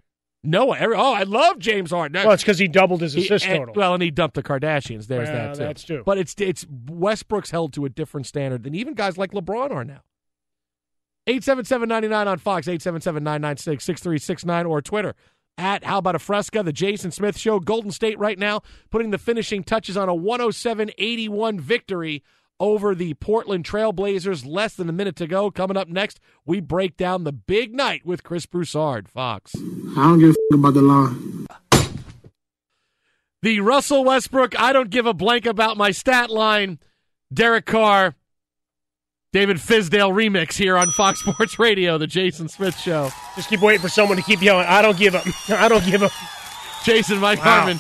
No. 0.46 0.74
Every, 0.74 0.96
oh, 0.96 1.14
I 1.14 1.24
love 1.24 1.60
James 1.60 1.92
Harden. 1.92 2.22
Well, 2.24 2.34
it's 2.34 2.44
because 2.44 2.60
he 2.60 2.68
doubled 2.68 3.02
his 3.02 3.14
He- 3.14 3.24
assist 3.26 3.46
and- 3.48 3.60
total. 3.60 3.74
well, 3.76 3.94
and 3.94 4.04
he 4.04 4.12
dumped 4.12 4.36
the 4.36 4.44
Kardashians. 4.44 5.08
There's 5.08 5.30
Well, 5.30 5.38
that 5.48 5.54
too. 5.56 5.64
that's 5.64 5.84
true. 5.84 6.04
But 6.06 6.18
it's 6.18 6.36
it's 6.40 6.66
Westbrook's 6.90 7.52
held 7.52 7.74
to 7.74 7.86
a 7.86 7.90
different 7.90 8.28
standard 8.28 8.64
than 8.64 8.76
even 8.76 8.94
guys 8.94 9.18
like 9.18 9.32
LeBron 9.32 9.72
are 9.72 9.86
now. 9.86 10.02
877-99 11.28 12.28
on 12.28 12.38
Fox, 12.38 12.68
877-996-6369 12.68 14.70
or 14.70 14.82
Twitter. 14.82 15.16
At 15.58 15.86
How 15.86 16.00
About 16.00 16.16
a 16.16 16.20
Fresca, 16.20 16.64
the 16.64 16.74
Jason 16.74 17.12
Smith 17.12 17.38
Show. 17.38 17.62
Golden 17.62 17.90
State 17.92 18.20
right 18.20 18.38
now 18.38 18.60
putting 18.92 19.12
the 19.12 19.18
finishing 19.18 19.64
touches 19.64 19.96
on 19.96 20.10
a 20.10 20.14
107-81 20.14 21.62
victory 21.62 22.24
over 22.60 22.96
the 22.96 23.14
Portland 23.16 23.66
Trailblazers. 23.66 24.46
Less 24.46 24.76
than 24.76 24.90
a 24.90 24.94
minute 24.94 25.16
to 25.18 25.28
go. 25.28 25.52
Coming 25.52 25.78
up 25.78 25.88
next, 25.88 26.20
we 26.46 26.60
break 26.60 26.98
down 26.98 27.24
the 27.24 27.32
big 27.34 27.74
night 27.74 28.06
with 28.06 28.24
Chris 28.24 28.46
Broussard, 28.46 29.08
Fox. 29.10 29.54
I 29.56 29.60
don't 30.04 30.20
give 30.20 30.30
a 30.30 30.54
f- 30.54 30.60
about 30.60 30.74
the 30.74 30.82
line. 30.82 31.48
The 33.42 33.60
Russell 33.60 34.04
Westbrook, 34.04 34.60
I 34.60 34.74
don't 34.74 34.90
give 34.90 35.06
a 35.06 35.14
blank 35.14 35.46
about 35.46 35.78
my 35.78 35.92
stat 35.92 36.32
line. 36.32 36.80
Derek 37.32 37.66
Carr, 37.66 38.16
David 39.34 39.58
Fizdale 39.58 40.12
remix 40.14 40.54
here 40.54 40.78
on 40.78 40.90
Fox 40.92 41.20
Sports 41.20 41.60
Radio, 41.60 41.98
the 41.98 42.08
Jason 42.08 42.48
Smith 42.48 42.78
Show. 42.78 43.10
Just 43.36 43.50
keep 43.50 43.62
waiting 43.62 43.82
for 43.82 43.90
someone 43.90 44.18
to 44.18 44.24
keep 44.24 44.42
yelling. 44.42 44.66
I 44.68 44.82
don't 44.82 44.98
give 44.98 45.14
up. 45.14 45.26
I 45.50 45.68
don't 45.68 45.86
give 45.86 46.02
up. 46.02 46.12
Jason 46.84 47.20
Mike 47.20 47.40
Wow. 47.40 47.60
Harmon 47.62 47.80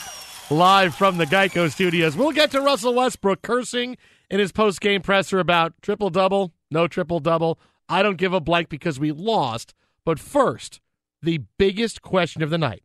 live 0.52 0.93
from 0.95 1.18
the 1.18 1.26
Geico 1.26 1.72
studios. 1.72 2.15
We'll 2.15 2.31
get 2.31 2.52
to 2.52 2.61
Russell 2.61 2.93
Westbrook 2.93 3.41
cursing 3.41 3.97
in 4.30 4.39
his 4.39 4.52
post 4.52 4.81
game 4.81 5.02
presser 5.02 5.39
about 5.39 5.73
triple 5.81 6.10
double, 6.10 6.53
no 6.72 6.88
triple 6.88 7.19
double. 7.19 7.60
I 7.88 8.02
don't 8.03 8.18
give 8.18 8.34
a 8.34 8.39
blank 8.39 8.69
because 8.69 8.99
we 8.99 9.11
lost. 9.11 9.73
But 10.03 10.19
first, 10.19 10.81
the 11.22 11.41
biggest 11.57 12.02
question 12.02 12.41
of 12.43 12.49
the 12.49 12.57
night 12.57 12.84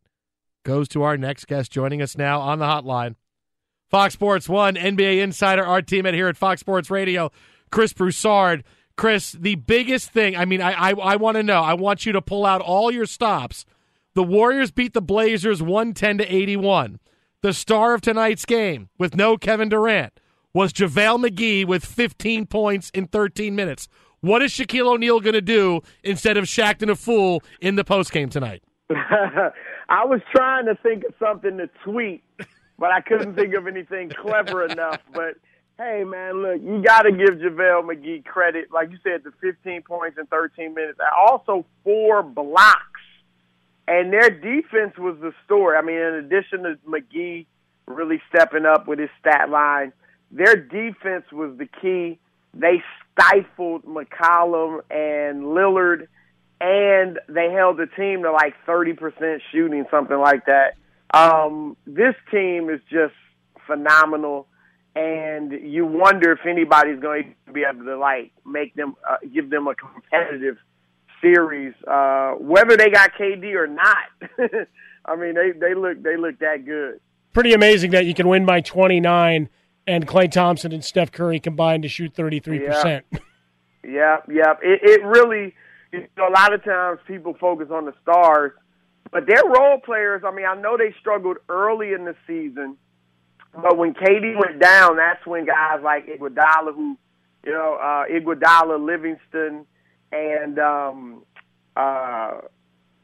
goes 0.63 0.87
to 0.89 1.03
our 1.03 1.17
next 1.17 1.45
guest 1.45 1.71
joining 1.71 2.01
us 2.01 2.17
now 2.17 2.39
on 2.39 2.59
the 2.59 2.65
hotline. 2.65 3.15
Fox 3.89 4.13
Sports 4.13 4.47
One 4.47 4.75
NBA 4.75 5.21
insider, 5.21 5.65
our 5.65 5.81
teammate 5.81 6.13
here 6.13 6.27
at 6.27 6.37
Fox 6.37 6.61
Sports 6.61 6.89
Radio, 6.89 7.31
Chris 7.71 7.93
Broussard. 7.93 8.63
Chris, 8.97 9.31
the 9.31 9.55
biggest 9.55 10.11
thing, 10.11 10.35
I 10.35 10.45
mean, 10.45 10.61
I, 10.61 10.71
I, 10.73 10.91
I 10.91 11.15
want 11.15 11.37
to 11.37 11.43
know, 11.43 11.61
I 11.61 11.73
want 11.73 12.05
you 12.05 12.11
to 12.11 12.21
pull 12.21 12.45
out 12.45 12.61
all 12.61 12.91
your 12.91 13.05
stops. 13.05 13.65
The 14.13 14.23
Warriors 14.23 14.69
beat 14.69 14.93
the 14.93 15.01
Blazers 15.01 15.61
110 15.61 16.19
to 16.19 16.35
81. 16.35 16.99
The 17.41 17.53
star 17.53 17.93
of 17.93 18.01
tonight's 18.01 18.45
game, 18.45 18.89
with 18.99 19.15
no 19.15 19.37
Kevin 19.37 19.69
Durant, 19.69 20.13
was 20.53 20.73
JaVale 20.73 21.27
McGee 21.27 21.65
with 21.65 21.85
15 21.85 22.45
points 22.47 22.89
in 22.91 23.07
13 23.07 23.55
minutes. 23.55 23.87
What 24.21 24.41
is 24.41 24.51
Shaquille 24.51 24.87
O'Neal 24.87 25.19
going 25.19 25.33
to 25.33 25.41
do 25.41 25.81
instead 26.03 26.37
of 26.37 26.45
Shaqtin' 26.45 26.89
a 26.89 26.95
Fool 26.95 27.41
in 27.59 27.75
the 27.75 27.83
postgame 27.83 28.29
tonight? 28.29 28.63
I 28.89 30.05
was 30.05 30.21
trying 30.33 30.65
to 30.65 30.75
think 30.75 31.03
of 31.05 31.13
something 31.19 31.57
to 31.57 31.69
tweet, 31.83 32.23
but 32.77 32.91
I 32.91 33.01
couldn't 33.01 33.35
think 33.35 33.53
of 33.55 33.67
anything 33.67 34.09
clever 34.09 34.65
enough. 34.65 34.99
But 35.13 35.35
hey, 35.77 36.03
man, 36.03 36.43
look, 36.43 36.61
you 36.61 36.83
got 36.83 37.03
to 37.03 37.11
give 37.11 37.39
JaVale 37.39 37.83
McGee 37.83 38.23
credit. 38.23 38.71
Like 38.71 38.91
you 38.91 38.97
said, 39.03 39.23
the 39.23 39.31
15 39.41 39.81
points 39.81 40.17
in 40.19 40.27
13 40.27 40.73
minutes, 40.73 40.99
also 41.17 41.65
four 41.83 42.21
blocks. 42.21 42.77
And 43.87 44.13
their 44.13 44.29
defense 44.29 44.97
was 44.97 45.17
the 45.19 45.33
story. 45.45 45.75
I 45.75 45.81
mean, 45.81 45.97
in 45.97 46.13
addition 46.13 46.63
to 46.63 46.77
McGee 46.87 47.47
really 47.87 48.21
stepping 48.33 48.65
up 48.65 48.87
with 48.87 48.99
his 48.99 49.09
stat 49.19 49.49
line, 49.49 49.91
their 50.31 50.55
defense 50.55 51.25
was 51.31 51.57
the 51.57 51.67
key. 51.81 52.19
They 52.53 52.81
stifled 53.11 53.83
McCollum 53.83 54.79
and 54.89 55.43
Lillard, 55.43 56.07
and 56.59 57.19
they 57.27 57.51
held 57.51 57.77
the 57.77 57.87
team 57.97 58.23
to 58.23 58.31
like 58.31 58.55
30% 58.67 59.39
shooting, 59.51 59.85
something 59.91 60.17
like 60.17 60.45
that. 60.45 60.75
Um, 61.13 61.75
this 61.85 62.15
team 62.31 62.69
is 62.69 62.79
just 62.89 63.13
phenomenal, 63.67 64.47
and 64.95 65.51
you 65.51 65.85
wonder 65.85 66.31
if 66.31 66.45
anybody's 66.45 66.99
going 66.99 67.35
to 67.47 67.51
be 67.51 67.63
able 67.69 67.85
to 67.85 67.97
like 67.97 68.31
make 68.45 68.73
them, 68.75 68.95
uh, 69.09 69.17
give 69.33 69.49
them 69.49 69.67
a 69.67 69.75
competitive 69.75 70.57
series, 71.21 71.73
uh, 71.87 72.31
whether 72.33 72.77
they 72.77 72.89
got 72.89 73.11
KD 73.13 73.53
or 73.55 73.67
not. 73.67 73.97
I 75.05 75.15
mean, 75.15 75.35
they 75.35 75.51
they 75.51 75.73
look 75.73 76.01
they 76.01 76.15
look 76.15 76.39
that 76.39 76.65
good. 76.65 76.99
Pretty 77.33 77.53
amazing 77.53 77.91
that 77.91 78.05
you 78.05 78.13
can 78.13 78.27
win 78.27 78.45
by 78.45 78.61
29 78.61 79.49
and 79.87 80.07
Klay 80.07 80.31
Thompson 80.31 80.71
and 80.71 80.83
Steph 80.83 81.11
Curry 81.11 81.39
combined 81.39 81.83
to 81.83 81.89
shoot 81.89 82.13
33%. 82.13 83.03
Yeah, 83.83 84.17
yeah. 84.29 84.53
It, 84.61 84.79
it 84.83 85.03
really, 85.03 85.55
you 85.91 86.07
know, 86.15 86.27
a 86.27 86.31
lot 86.31 86.53
of 86.53 86.63
times 86.63 86.99
people 87.07 87.35
focus 87.39 87.69
on 87.71 87.85
the 87.85 87.93
stars, 88.03 88.51
but 89.11 89.25
their 89.25 89.43
role 89.43 89.79
players. 89.79 90.21
I 90.23 90.31
mean, 90.31 90.45
I 90.45 90.53
know 90.53 90.77
they 90.77 90.93
struggled 90.99 91.37
early 91.49 91.93
in 91.93 92.05
the 92.05 92.15
season, 92.27 92.77
but 93.53 93.77
when 93.77 93.93
KD 93.93 94.35
went 94.35 94.61
down, 94.61 94.97
that's 94.97 95.25
when 95.25 95.45
guys 95.45 95.79
like 95.83 96.05
Iguodala, 96.07 96.75
who, 96.75 96.97
you 97.43 97.51
know, 97.51 97.79
uh, 97.81 98.05
Iguodala, 98.05 98.85
Livingston, 98.85 99.65
and 100.11 100.59
um, 100.59 101.23
uh, 101.75 102.33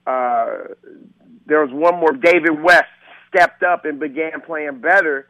uh, 0.06 0.58
there 1.46 1.66
was 1.66 1.72
one 1.72 2.00
more, 2.00 2.14
David 2.14 2.62
West, 2.62 2.86
stepped 3.30 3.64
up 3.64 3.86
and 3.86 4.00
began 4.00 4.42
playing 4.46 4.80
better. 4.80 5.28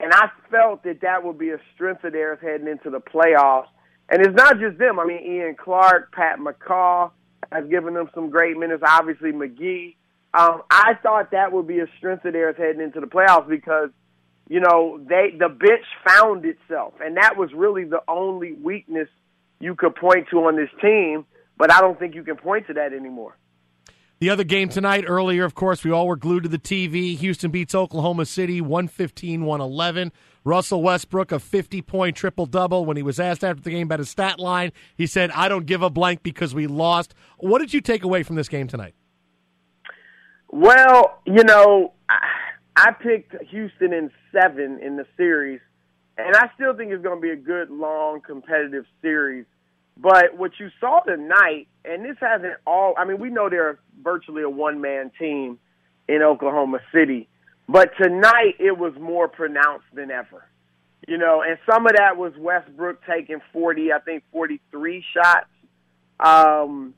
And 0.00 0.12
I 0.12 0.28
felt 0.50 0.82
that 0.84 1.00
that 1.02 1.24
would 1.24 1.38
be 1.38 1.50
a 1.50 1.58
strength 1.74 2.04
of 2.04 2.12
theirs 2.12 2.38
heading 2.42 2.68
into 2.68 2.90
the 2.90 3.00
playoffs. 3.00 3.68
And 4.08 4.24
it's 4.24 4.34
not 4.36 4.58
just 4.58 4.78
them. 4.78 4.98
I 4.98 5.06
mean, 5.06 5.22
Ian 5.24 5.56
Clark, 5.56 6.12
Pat 6.12 6.38
McCaw 6.38 7.10
has 7.50 7.66
given 7.68 7.94
them 7.94 8.10
some 8.14 8.30
great 8.30 8.56
minutes. 8.56 8.82
Obviously, 8.86 9.32
McGee. 9.32 9.96
Um, 10.34 10.62
I 10.70 10.94
thought 11.02 11.30
that 11.30 11.52
would 11.52 11.66
be 11.66 11.78
a 11.78 11.86
strength 11.98 12.24
of 12.24 12.32
theirs 12.32 12.56
heading 12.58 12.82
into 12.82 13.00
the 13.00 13.06
playoffs 13.06 13.48
because, 13.48 13.90
you 14.48 14.60
know, 14.60 15.00
they 15.08 15.32
the 15.38 15.48
bench 15.48 15.84
found 16.06 16.44
itself, 16.44 16.94
and 17.00 17.16
that 17.16 17.36
was 17.36 17.50
really 17.54 17.84
the 17.84 18.00
only 18.08 18.52
weakness 18.52 19.08
you 19.60 19.76
could 19.76 19.94
point 19.94 20.26
to 20.30 20.38
on 20.38 20.56
this 20.56 20.70
team. 20.82 21.24
But 21.56 21.72
I 21.72 21.80
don't 21.80 21.98
think 21.98 22.16
you 22.16 22.24
can 22.24 22.36
point 22.36 22.66
to 22.66 22.74
that 22.74 22.92
anymore. 22.92 23.36
The 24.24 24.30
other 24.30 24.42
game 24.42 24.70
tonight, 24.70 25.04
earlier, 25.06 25.44
of 25.44 25.54
course, 25.54 25.84
we 25.84 25.90
all 25.90 26.06
were 26.06 26.16
glued 26.16 26.44
to 26.44 26.48
the 26.48 26.58
TV. 26.58 27.14
Houston 27.18 27.50
beats 27.50 27.74
Oklahoma 27.74 28.24
City 28.24 28.58
115 28.62 29.44
111. 29.44 30.12
Russell 30.44 30.82
Westbrook, 30.82 31.30
a 31.30 31.38
50 31.38 31.82
point 31.82 32.16
triple 32.16 32.46
double. 32.46 32.86
When 32.86 32.96
he 32.96 33.02
was 33.02 33.20
asked 33.20 33.44
after 33.44 33.62
the 33.62 33.68
game 33.68 33.86
about 33.86 33.98
his 33.98 34.08
stat 34.08 34.40
line, 34.40 34.72
he 34.96 35.06
said, 35.06 35.30
I 35.32 35.50
don't 35.50 35.66
give 35.66 35.82
a 35.82 35.90
blank 35.90 36.22
because 36.22 36.54
we 36.54 36.66
lost. 36.66 37.12
What 37.36 37.58
did 37.58 37.74
you 37.74 37.82
take 37.82 38.02
away 38.02 38.22
from 38.22 38.36
this 38.36 38.48
game 38.48 38.66
tonight? 38.66 38.94
Well, 40.48 41.20
you 41.26 41.44
know, 41.44 41.92
I, 42.08 42.92
picked 42.92 43.34
Houston 43.50 43.92
in 43.92 44.10
seven 44.32 44.80
in 44.82 44.96
the 44.96 45.04
series, 45.18 45.60
and 46.16 46.34
I 46.34 46.48
still 46.54 46.74
think 46.74 46.92
it's 46.92 47.02
going 47.02 47.18
to 47.18 47.22
be 47.22 47.32
a 47.32 47.36
good, 47.36 47.68
long, 47.70 48.22
competitive 48.22 48.86
series. 49.02 49.44
But 49.96 50.36
what 50.36 50.52
you 50.58 50.70
saw 50.80 51.00
tonight, 51.00 51.68
and 51.84 52.04
this 52.04 52.16
hasn't 52.20 52.54
all, 52.66 52.94
I 52.98 53.04
mean, 53.04 53.20
we 53.20 53.30
know 53.30 53.48
they're 53.48 53.78
virtually 54.02 54.42
a 54.42 54.50
one 54.50 54.80
man 54.80 55.12
team 55.18 55.58
in 56.08 56.22
Oklahoma 56.22 56.80
City, 56.92 57.28
but 57.68 57.90
tonight 58.00 58.56
it 58.58 58.76
was 58.76 58.92
more 59.00 59.28
pronounced 59.28 59.86
than 59.94 60.10
ever. 60.10 60.44
You 61.06 61.18
know, 61.18 61.42
and 61.46 61.58
some 61.70 61.86
of 61.86 61.92
that 61.96 62.16
was 62.16 62.32
Westbrook 62.38 63.00
taking 63.06 63.40
40, 63.52 63.92
I 63.92 63.98
think 64.00 64.24
43 64.32 65.04
shots. 65.14 65.46
Um, 66.18 66.94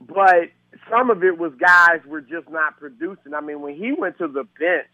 but 0.00 0.50
some 0.90 1.10
of 1.10 1.24
it 1.24 1.38
was 1.38 1.52
guys 1.58 2.00
were 2.06 2.20
just 2.20 2.48
not 2.48 2.78
producing. 2.78 3.34
I 3.34 3.40
mean, 3.40 3.60
when 3.60 3.74
he 3.74 3.92
went 3.92 4.18
to 4.18 4.28
the 4.28 4.44
bench, 4.58 4.86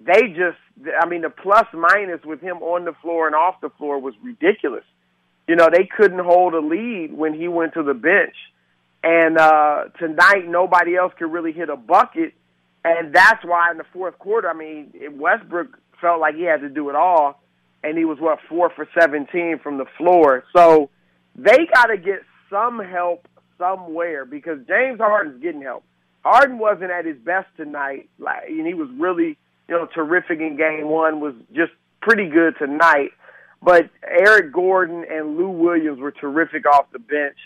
they 0.00 0.28
just, 0.28 0.58
I 1.00 1.06
mean, 1.06 1.22
the 1.22 1.30
plus 1.30 1.66
minus 1.72 2.24
with 2.24 2.40
him 2.40 2.58
on 2.58 2.84
the 2.84 2.94
floor 3.02 3.26
and 3.26 3.36
off 3.36 3.60
the 3.60 3.70
floor 3.70 4.00
was 4.00 4.14
ridiculous. 4.22 4.84
You 5.50 5.56
know, 5.56 5.68
they 5.68 5.84
couldn't 5.84 6.20
hold 6.20 6.54
a 6.54 6.60
lead 6.60 7.12
when 7.12 7.34
he 7.34 7.48
went 7.48 7.74
to 7.74 7.82
the 7.82 7.92
bench. 7.92 8.36
And 9.02 9.36
uh, 9.36 9.86
tonight, 9.98 10.46
nobody 10.46 10.94
else 10.94 11.12
could 11.18 11.32
really 11.32 11.50
hit 11.50 11.68
a 11.68 11.74
bucket. 11.74 12.34
And 12.84 13.12
that's 13.12 13.44
why 13.44 13.72
in 13.72 13.78
the 13.78 13.84
fourth 13.92 14.16
quarter, 14.20 14.48
I 14.48 14.54
mean, 14.54 14.92
Westbrook 15.18 15.76
felt 16.00 16.20
like 16.20 16.36
he 16.36 16.44
had 16.44 16.60
to 16.60 16.68
do 16.68 16.88
it 16.88 16.94
all. 16.94 17.42
And 17.82 17.98
he 17.98 18.04
was, 18.04 18.18
what, 18.20 18.38
four 18.48 18.70
for 18.70 18.86
17 18.96 19.58
from 19.60 19.78
the 19.78 19.86
floor. 19.98 20.44
So 20.56 20.88
they 21.34 21.66
got 21.74 21.86
to 21.86 21.96
get 21.96 22.20
some 22.48 22.78
help 22.78 23.26
somewhere 23.58 24.24
because 24.24 24.58
James 24.68 25.00
Harden's 25.00 25.42
getting 25.42 25.62
help. 25.62 25.82
Harden 26.24 26.58
wasn't 26.58 26.92
at 26.92 27.06
his 27.06 27.16
best 27.16 27.48
tonight, 27.56 28.08
like, 28.20 28.44
and 28.46 28.68
he 28.68 28.74
was 28.74 28.88
really, 28.96 29.36
you 29.68 29.74
know, 29.74 29.88
terrific 29.92 30.38
in 30.38 30.56
game 30.56 30.86
one. 30.86 31.18
Was 31.18 31.34
just 31.52 31.72
pretty 32.00 32.28
good 32.28 32.54
tonight. 32.56 33.10
But 33.62 33.90
Eric 34.02 34.52
Gordon 34.52 35.04
and 35.10 35.36
Lou 35.36 35.50
Williams 35.50 36.00
were 36.00 36.12
terrific 36.12 36.66
off 36.66 36.86
the 36.92 36.98
bench, 36.98 37.36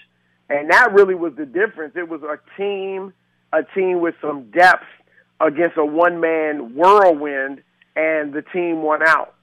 and 0.48 0.70
that 0.70 0.92
really 0.92 1.14
was 1.14 1.34
the 1.36 1.46
difference. 1.46 1.94
It 1.96 2.08
was 2.08 2.22
a 2.22 2.38
team, 2.56 3.12
a 3.52 3.62
team 3.74 4.00
with 4.00 4.14
some 4.20 4.50
depth 4.50 4.84
against 5.40 5.76
a 5.76 5.84
one-man 5.84 6.74
whirlwind, 6.74 7.62
and 7.96 8.32
the 8.32 8.42
team 8.52 8.82
won 8.82 9.00
out. 9.06 9.34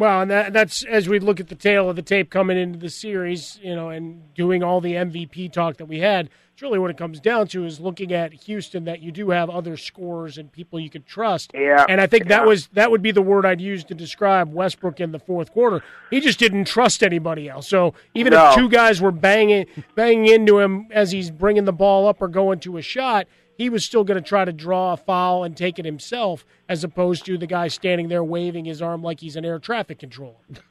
Well, 0.00 0.22
and 0.22 0.30
that, 0.30 0.52
that's 0.54 0.82
as 0.84 1.08
we 1.10 1.18
look 1.20 1.40
at 1.40 1.48
the 1.48 1.54
tail 1.54 1.90
of 1.90 1.94
the 1.96 2.02
tape 2.02 2.30
coming 2.30 2.56
into 2.56 2.78
the 2.78 2.88
series, 2.88 3.58
you 3.62 3.76
know, 3.76 3.90
and 3.90 4.32
doing 4.34 4.62
all 4.62 4.80
the 4.80 4.94
MVP 4.94 5.52
talk 5.52 5.76
that 5.76 5.84
we 5.86 5.98
had. 5.98 6.30
It's 6.54 6.62
really 6.62 6.78
what 6.78 6.90
it 6.90 6.96
comes 6.98 7.20
down 7.20 7.48
to 7.48 7.64
is 7.66 7.80
looking 7.80 8.12
at 8.12 8.32
Houston 8.32 8.84
that 8.84 9.00
you 9.02 9.12
do 9.12 9.30
have 9.30 9.48
other 9.48 9.76
scorers 9.76 10.36
and 10.38 10.50
people 10.50 10.80
you 10.80 10.88
can 10.90 11.02
trust. 11.02 11.50
Yeah, 11.54 11.84
and 11.88 12.00
I 12.00 12.06
think 12.06 12.24
yeah. 12.24 12.38
that 12.38 12.46
was 12.46 12.68
that 12.74 12.90
would 12.90 13.02
be 13.02 13.10
the 13.12 13.22
word 13.22 13.44
I'd 13.44 13.60
use 13.60 13.84
to 13.84 13.94
describe 13.94 14.52
Westbrook 14.52 15.00
in 15.00 15.12
the 15.12 15.18
fourth 15.18 15.52
quarter. 15.52 15.82
He 16.10 16.20
just 16.20 16.38
didn't 16.38 16.64
trust 16.66 17.02
anybody 17.02 17.48
else. 17.48 17.68
So 17.68 17.94
even 18.14 18.32
No. 18.32 18.48
if 18.50 18.54
two 18.56 18.68
guys 18.70 19.00
were 19.02 19.10
banging 19.12 19.66
banging 19.94 20.26
into 20.26 20.58
him 20.58 20.86
as 20.90 21.12
he's 21.12 21.30
bringing 21.30 21.66
the 21.66 21.72
ball 21.72 22.08
up 22.08 22.20
or 22.22 22.28
going 22.28 22.60
to 22.60 22.76
a 22.78 22.82
shot, 22.82 23.26
he 23.60 23.68
was 23.68 23.84
still 23.84 24.04
going 24.04 24.16
to 24.16 24.26
try 24.26 24.42
to 24.42 24.54
draw 24.54 24.94
a 24.94 24.96
foul 24.96 25.44
and 25.44 25.54
take 25.54 25.78
it 25.78 25.84
himself, 25.84 26.46
as 26.66 26.82
opposed 26.82 27.26
to 27.26 27.36
the 27.36 27.46
guy 27.46 27.68
standing 27.68 28.08
there 28.08 28.24
waving 28.24 28.64
his 28.64 28.80
arm 28.80 29.02
like 29.02 29.20
he's 29.20 29.36
an 29.36 29.44
air 29.44 29.58
traffic 29.58 29.98
controller. 29.98 30.38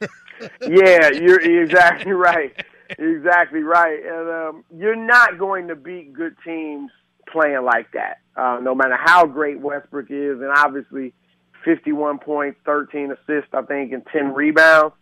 yeah, 0.60 1.10
you're 1.12 1.40
exactly 1.62 2.10
right. 2.10 2.52
Exactly 2.98 3.60
right. 3.60 4.00
And 4.04 4.28
um, 4.28 4.64
you're 4.76 4.96
not 4.96 5.38
going 5.38 5.68
to 5.68 5.76
beat 5.76 6.12
good 6.12 6.34
teams 6.44 6.90
playing 7.30 7.62
like 7.62 7.92
that, 7.92 8.22
uh, 8.34 8.58
no 8.60 8.74
matter 8.74 8.96
how 8.98 9.24
great 9.24 9.60
Westbrook 9.60 10.10
is, 10.10 10.40
and 10.40 10.50
obviously 10.50 11.14
51 11.64 12.18
points, 12.18 12.58
13 12.66 13.12
assists, 13.12 13.50
I 13.52 13.62
think, 13.62 13.92
and 13.92 14.04
10 14.12 14.34
rebounds. 14.34 14.96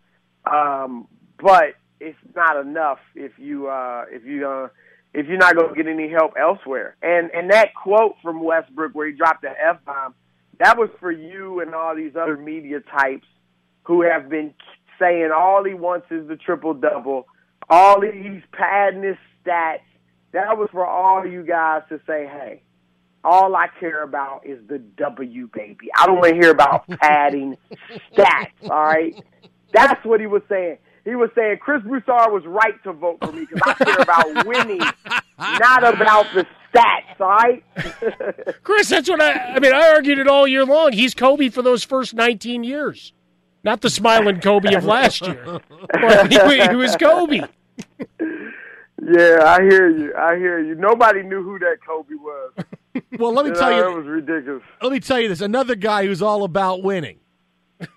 Um, 0.44 1.09
but 1.43 1.73
it's 2.01 2.19
not 2.36 2.60
enough 2.60 2.98
if 3.15 3.32
you 3.39 3.69
uh, 3.69 4.05
if 4.10 4.27
you 4.27 4.47
uh, 4.47 4.69
if 5.14 5.26
you're 5.26 5.39
not 5.39 5.56
going 5.56 5.70
to 5.70 5.74
get 5.74 5.86
any 5.86 6.09
help 6.09 6.32
elsewhere. 6.39 6.97
And 7.02 7.30
and 7.32 7.51
that 7.51 7.74
quote 7.74 8.16
from 8.22 8.43
Westbrook 8.43 8.94
where 8.94 9.06
he 9.06 9.12
dropped 9.12 9.43
the 9.43 9.51
f 9.51 9.85
bomb, 9.85 10.14
that 10.59 10.76
was 10.76 10.90
for 11.01 11.10
you 11.10 11.60
and 11.60 11.74
all 11.74 11.94
these 11.97 12.16
other 12.16 12.36
media 12.36 12.80
types 12.80 13.26
who 13.85 14.02
have 14.02 14.28
been 14.28 14.55
saying 14.98 15.30
all 15.35 15.64
he 15.64 15.74
wants 15.74 16.06
is 16.10 16.28
the 16.28 16.36
triple 16.36 16.74
double, 16.74 17.26
all 17.70 18.01
he, 18.01 18.10
he's 18.10 18.43
padding 18.52 19.02
his 19.02 19.16
stats. 19.44 19.80
That 20.32 20.59
was 20.59 20.68
for 20.72 20.86
all 20.86 21.26
you 21.26 21.43
guys 21.43 21.82
to 21.89 21.98
say, 22.06 22.26
hey, 22.26 22.62
all 23.24 23.55
I 23.56 23.68
care 23.80 24.02
about 24.02 24.47
is 24.47 24.59
the 24.68 24.78
W, 24.78 25.48
baby. 25.52 25.89
I 25.98 26.06
don't 26.06 26.16
want 26.16 26.28
to 26.28 26.35
hear 26.35 26.51
about 26.51 26.86
padding 27.01 27.56
stats, 28.12 28.52
all 28.62 28.85
right? 28.85 29.14
That's 29.72 30.05
what 30.05 30.20
he 30.20 30.26
was 30.26 30.43
saying. 30.48 30.78
He 31.09 31.14
was 31.14 31.30
saying 31.35 31.56
Chris 31.62 31.82
Broussard 31.85 32.32
was 32.32 32.44
right 32.44 32.74
to 32.85 32.93
vote 32.93 33.16
for 33.24 33.32
me 33.32 33.47
because 33.47 33.62
I 33.64 33.82
care 33.82 34.02
about 34.02 34.47
winning, 34.47 34.78
not 35.39 35.82
about 35.82 36.26
the 36.35 36.47
stats, 36.70 37.18
all 37.18 37.28
right? 37.28 37.64
Chris, 38.62 38.90
that's 38.90 39.09
what 39.09 39.22
I. 39.22 39.55
I 39.55 39.59
mean, 39.59 39.72
I 39.72 39.89
argued 39.94 40.18
it 40.18 40.28
all 40.28 40.47
year 40.47 40.66
long. 40.66 40.93
He's 40.93 41.14
Kobe 41.14 41.48
for 41.48 41.62
those 41.62 41.82
first 41.82 42.12
19 42.12 42.62
years, 42.62 43.14
not 43.64 43.80
the 43.80 43.89
smiling 43.89 44.40
Kobe 44.40 44.74
of 44.74 44.85
last 44.85 45.22
year. 45.26 45.60
But 45.90 46.30
he, 46.30 46.68
he 46.68 46.76
was 46.76 46.94
Kobe. 46.97 47.40
Yeah, 49.01 49.44
I 49.44 49.62
hear 49.62 49.89
you. 49.89 50.12
I 50.18 50.36
hear 50.36 50.59
you. 50.59 50.74
Nobody 50.74 51.22
knew 51.22 51.40
who 51.40 51.56
that 51.60 51.76
Kobe 51.86 52.14
was. 52.16 52.52
Well, 53.16 53.32
let 53.32 53.47
me 53.47 53.52
tell 53.52 53.72
you, 53.72 53.93
it 53.93 53.97
was 53.97 54.06
ridiculous. 54.06 54.64
let 54.82 54.90
me 54.90 54.98
tell 54.98 55.20
you 55.20 55.28
this. 55.28 55.40
Another 55.40 55.76
guy 55.76 56.05
who's 56.05 56.20
all 56.20 56.43
about 56.43 56.82
winning 56.82 57.20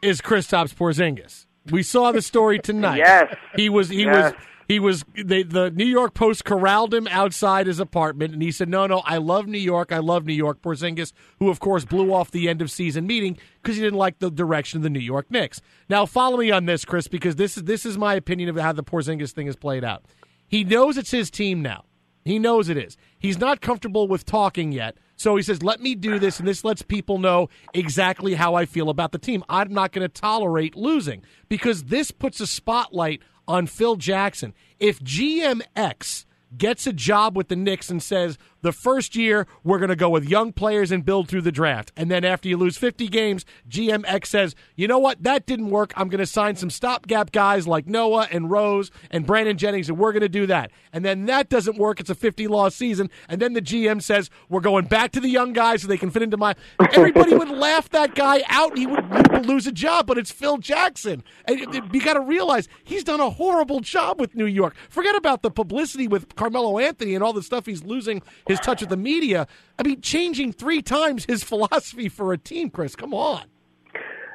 is 0.04 0.22
Kristaps 0.22 0.76
Porzingis. 0.76 1.48
We 1.70 1.84
saw 1.84 2.12
the 2.12 2.22
story 2.22 2.60
tonight. 2.64 2.98
Yes. 2.98 3.36
he 3.56 3.70
was. 3.70 3.90
He 3.90 4.04
Yes. 4.04 4.34
was. 4.34 4.42
He 4.68 4.80
was. 4.80 5.04
They, 5.22 5.44
the 5.44 5.70
New 5.70 5.86
York 5.86 6.14
Post 6.14 6.46
corralled 6.46 6.94
him 6.94 7.06
outside 7.10 7.68
his 7.68 7.80
apartment, 7.82 8.32
and 8.34 8.42
he 8.42 8.52
said, 8.52 8.70
"No, 8.70 8.88
no, 8.88 9.00
I 9.06 9.18
love 9.18 9.46
New 9.46 9.58
York. 9.60 9.92
I 9.92 9.98
love 9.98 10.26
New 10.26 10.34
York." 10.34 10.62
Porzingis, 10.62 11.12
who 11.40 11.50
of 11.50 11.60
course 11.60 11.84
blew 11.84 12.14
off 12.14 12.32
the 12.32 12.48
end 12.48 12.62
of 12.62 12.72
season 12.72 13.06
meeting 13.06 13.38
because 13.62 13.76
he 13.76 13.82
didn't 13.82 14.00
like 14.00 14.20
the 14.20 14.32
direction 14.32 14.78
of 14.78 14.84
the 14.84 14.90
New 14.90 15.00
York 15.00 15.26
Knicks. 15.30 15.60
Now, 15.90 16.06
follow 16.06 16.38
me 16.38 16.52
on 16.52 16.68
this, 16.68 16.86
Chris, 16.86 17.10
because 17.10 17.36
this 17.36 17.58
is 17.58 17.64
this 17.64 17.86
is 17.86 17.98
my 17.98 18.14
opinion 18.16 18.48
of 18.48 18.56
how 18.58 18.72
the 18.72 18.84
Porzingis 18.84 19.32
thing 19.32 19.48
has 19.48 19.58
played 19.58 19.84
out. 19.84 20.06
He 20.48 20.64
knows 20.64 20.98
it's 20.98 21.12
his 21.12 21.30
team 21.30 21.62
now. 21.62 21.84
He 22.24 22.40
knows 22.40 22.70
it 22.70 22.78
is. 22.78 22.96
He's 23.20 23.40
not 23.40 23.60
comfortable 23.62 24.08
with 24.08 24.26
talking 24.26 24.72
yet. 24.72 24.96
So 25.22 25.36
he 25.36 25.44
says, 25.44 25.62
let 25.62 25.80
me 25.80 25.94
do 25.94 26.18
this, 26.18 26.40
and 26.40 26.48
this 26.48 26.64
lets 26.64 26.82
people 26.82 27.20
know 27.20 27.48
exactly 27.76 28.34
how 28.34 28.56
I 28.56 28.66
feel 28.66 28.90
about 28.90 29.12
the 29.12 29.20
team. 29.20 29.44
I'm 29.48 29.72
not 29.72 29.92
going 29.92 30.02
to 30.02 30.10
tolerate 30.10 30.76
losing 30.76 31.22
because 31.48 31.84
this 31.84 32.10
puts 32.10 32.40
a 32.40 32.48
spotlight 32.48 33.22
on 33.48 33.68
Phil 33.68 33.98
Jackson. 33.98 34.56
If 34.80 35.00
GMX 35.00 36.26
gets 36.58 36.88
a 36.88 36.94
job 36.94 37.38
with 37.38 37.50
the 37.50 37.56
Knicks 37.56 37.92
and 37.92 38.02
says, 38.02 38.40
the 38.62 38.72
first 38.72 39.16
year, 39.16 39.48
we're 39.64 39.80
going 39.80 39.90
to 39.90 39.96
go 39.96 40.10
with 40.10 40.26
young 40.26 40.54
players 40.54 40.92
and 40.92 41.06
build 41.06 41.28
through 41.28 41.42
the 41.42 41.52
draft. 41.52 41.92
And 41.96 42.10
then 42.10 42.24
after 42.24 42.48
you 42.48 42.58
lose 42.58 42.78
50 42.78 43.08
games, 43.08 43.46
GMX 43.70 44.28
says, 44.28 44.56
you 44.76 44.88
know 44.88 45.00
what? 45.00 45.24
That 45.24 45.46
didn't 45.46 45.70
work. 45.70 45.94
I'm 45.96 46.10
going 46.10 46.20
to 46.20 46.26
sign 46.26 46.56
some 46.56 46.70
stopgap 46.70 47.32
guys 47.32 47.68
like 47.68 47.88
Noah 47.88 48.28
and 48.32 48.50
Rose 48.50 48.92
and 49.10 49.26
Brandon 49.26 49.58
Jennings, 49.58 49.90
and 49.90 49.98
we're 49.98 50.12
going 50.12 50.22
to 50.22 50.30
do 50.30 50.46
that. 50.48 50.72
And 50.94 51.04
then 51.04 51.26
that 51.26 51.50
doesn't 51.50 51.78
work. 51.78 52.00
It's 52.00 52.10
a 52.10 52.16
50 52.16 52.48
loss 52.48 52.76
season. 52.76 53.10
And 53.28 53.42
then 53.42 53.54
the 53.54 53.62
GM 53.62 54.02
says, 54.02 54.30
we're 54.50 54.62
going 54.62 54.86
back 54.86 55.12
to 55.14 55.20
the 55.20 55.30
young 55.30 55.54
guys 55.54 55.82
so 55.82 55.88
they 55.88 55.98
can 55.98 56.12
fit 56.12 56.22
into 56.22 56.38
my. 56.38 56.56
Everybody 56.94 57.36
would 57.36 57.50
laugh 57.50 57.90
that 57.90 58.16
guy 58.16 58.44
out 58.48 58.72
and 58.72 58.80
he 58.80 58.88
would, 58.88 59.04
he 59.04 59.34
would 59.34 59.46
lose 59.46 59.68
a 59.68 59.72
job, 59.72 60.06
but 60.08 60.18
it's 60.18 60.32
Phil 60.32 60.58
Jackson. 60.58 61.24
And 61.46 61.60
you 61.60 62.02
got 62.02 62.14
to 62.14 62.22
realize 62.22 62.68
he's 62.84 63.04
done 63.04 63.20
a 63.20 63.30
horrible 63.30 63.80
job 63.80 64.20
with 64.20 64.36
New 64.36 64.46
York. 64.46 64.76
Forget 64.90 65.16
about 65.16 65.42
the 65.42 65.52
publicity 65.52 66.08
with 66.08 66.36
Carmelo 66.36 66.78
Anthony 66.78 67.16
and 67.16 67.24
all 67.24 67.34
the 67.34 67.44
stuff 67.44 67.66
he's 67.66 67.84
losing 67.84 68.22
his 68.52 68.60
touch 68.60 68.82
with 68.82 68.90
the 68.90 68.98
media. 68.98 69.48
I 69.80 69.84
mean, 69.84 70.02
changing 70.02 70.54
three 70.54 70.82
times 70.82 71.26
his 71.26 71.44
philosophy 71.52 72.10
for 72.10 72.34
a 72.34 72.38
team, 72.38 72.70
Chris. 72.70 72.96
Come 72.96 73.14
on. 73.14 73.46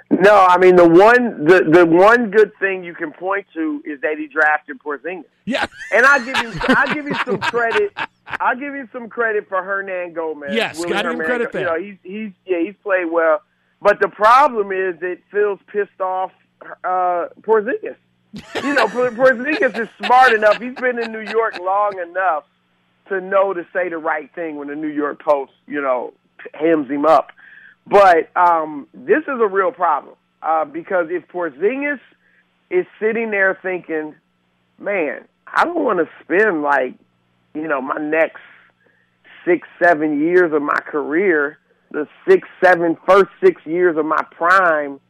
No, 0.09 0.35
I 0.37 0.57
mean 0.59 0.77
the 0.77 0.89
one 0.89 1.45
the 1.45 1.65
the 1.69 1.85
one 1.85 2.31
good 2.31 2.53
thing 2.61 2.85
you 2.85 2.95
can 2.95 3.13
point 3.13 3.47
to 3.55 3.83
is 3.85 4.01
that 4.03 4.19
he 4.19 4.29
drafted 4.29 4.79
Porzingis. 4.79 5.25
Yeah, 5.47 5.67
and 5.93 6.07
I 6.07 6.19
give 6.25 6.37
you 6.39 6.53
I 6.69 6.95
give 6.95 7.07
you 7.07 7.15
some 7.25 7.39
credit. 7.39 7.93
I 8.29 8.55
give 8.55 8.75
you 8.75 8.89
some 8.93 9.09
credit 9.09 9.49
for 9.49 9.61
Hernangómez. 9.63 10.55
Yes, 10.55 10.79
Willy 10.79 10.91
give 10.91 10.99
him 10.99 11.05
Hernan 11.07 11.27
credit 11.27 11.53
Go- 11.53 11.59
there. 11.59 11.79
You 11.81 11.91
know, 11.91 11.99
he's 12.05 12.13
he's 12.13 12.33
yeah 12.47 12.61
he's 12.65 12.77
played 12.85 13.11
well, 13.11 13.43
but 13.83 13.99
the 14.01 14.09
problem 14.09 14.71
is 14.71 14.99
that 15.01 15.19
Phil's 15.33 15.59
pissed 15.67 16.01
off 16.01 16.31
uh, 16.85 17.27
Porzingis. 17.41 17.97
You 18.63 18.75
know, 18.75 18.87
Por- 18.87 19.11
Porzingis 19.11 19.77
is 19.77 19.89
smart 20.05 20.33
enough. 20.33 20.61
He's 20.61 20.75
been 20.77 21.03
in 21.03 21.11
New 21.11 21.29
York 21.29 21.59
long 21.59 21.99
enough 21.99 22.45
to 23.09 23.21
know 23.21 23.53
to 23.53 23.67
say 23.73 23.89
the 23.89 23.99
right 23.99 24.33
thing 24.35 24.57
when 24.57 24.69
the 24.69 24.75
New 24.75 24.89
York 24.89 25.23
Post, 25.23 25.53
you 25.67 25.81
know, 25.81 26.13
hems 26.55 26.89
him 26.89 27.07
up. 27.07 27.33
But 27.87 28.31
um, 28.37 28.89
this 28.93 29.23
is 29.23 29.41
a 29.41 29.47
real 29.47 29.73
problem 29.73 30.15
uh, 30.43 30.65
because 30.65 31.07
if 31.11 31.27
Porzingis 31.29 32.01
is 32.71 32.87
sitting 33.01 33.31
there 33.31 33.59
thinking, 33.63 34.15
"Man, 34.79 35.25
I 35.47 35.65
don't 35.65 35.85
want 35.85 36.01
to 36.01 36.09
spend 36.25 36.63
like, 36.63 36.95
you 37.55 37.69
know, 37.69 37.81
my 37.81 37.99
next 37.99 38.41
six, 39.45 39.67
seven 39.83 40.21
years 40.21 40.53
of 40.53 40.63
my 40.63 40.81
career, 40.87 41.59
the 41.93 42.09
six, 42.29 42.49
seven, 42.63 42.97
first 43.09 43.31
six 43.43 43.65
years 43.65 43.97
of 43.97 44.05
my 44.05 44.23
prime 44.33 45.01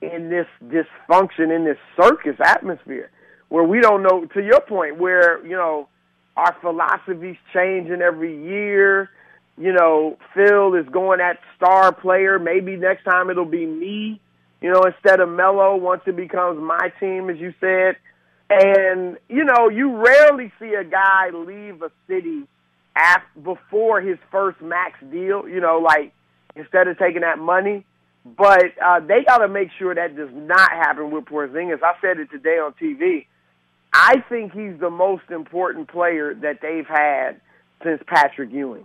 in 0.00 0.28
this 0.28 0.46
dysfunction, 0.64 1.54
in 1.54 1.64
this 1.64 1.78
circus 2.00 2.36
atmosphere, 2.44 3.10
where 3.48 3.64
we 3.64 3.80
don't 3.80 4.02
know, 4.02 4.26
to 4.26 4.42
your 4.42 4.60
point, 4.60 4.98
where, 4.98 5.44
you 5.44 5.56
know, 5.56 5.88
our 6.38 6.56
philosophy's 6.60 7.36
changing 7.52 8.00
every 8.00 8.44
year. 8.44 9.10
You 9.56 9.72
know, 9.72 10.16
Phil 10.34 10.74
is 10.74 10.88
going 10.88 11.20
at 11.20 11.40
star 11.56 11.92
player. 11.92 12.38
Maybe 12.38 12.76
next 12.76 13.02
time 13.02 13.28
it'll 13.28 13.44
be 13.44 13.66
me, 13.66 14.20
you 14.60 14.72
know, 14.72 14.84
instead 14.84 15.18
of 15.18 15.28
Melo 15.28 15.74
once 15.76 16.02
it 16.06 16.14
becomes 16.14 16.60
my 16.62 16.92
team, 17.00 17.28
as 17.28 17.38
you 17.38 17.52
said. 17.60 17.96
And, 18.48 19.18
you 19.28 19.44
know, 19.44 19.68
you 19.68 19.96
rarely 19.96 20.52
see 20.60 20.74
a 20.74 20.84
guy 20.84 21.30
leave 21.34 21.82
a 21.82 21.90
city 22.06 22.44
after, 22.94 23.40
before 23.40 24.00
his 24.00 24.18
first 24.30 24.60
max 24.62 24.98
deal, 25.10 25.48
you 25.48 25.60
know, 25.60 25.80
like 25.84 26.12
instead 26.54 26.86
of 26.86 26.98
taking 26.98 27.22
that 27.22 27.40
money. 27.40 27.84
But 28.24 28.78
uh, 28.84 29.00
they 29.00 29.24
got 29.26 29.38
to 29.38 29.48
make 29.48 29.70
sure 29.76 29.92
that 29.92 30.16
does 30.16 30.30
not 30.32 30.70
happen 30.70 31.10
with 31.10 31.24
Porzingis. 31.24 31.82
I 31.82 31.94
said 32.00 32.18
it 32.20 32.30
today 32.30 32.58
on 32.58 32.74
TV. 32.80 33.26
I 33.92 34.22
think 34.28 34.52
he's 34.52 34.78
the 34.78 34.90
most 34.90 35.30
important 35.30 35.88
player 35.88 36.34
that 36.34 36.60
they've 36.60 36.86
had 36.86 37.40
since 37.82 38.02
Patrick 38.06 38.52
Ewing. 38.52 38.84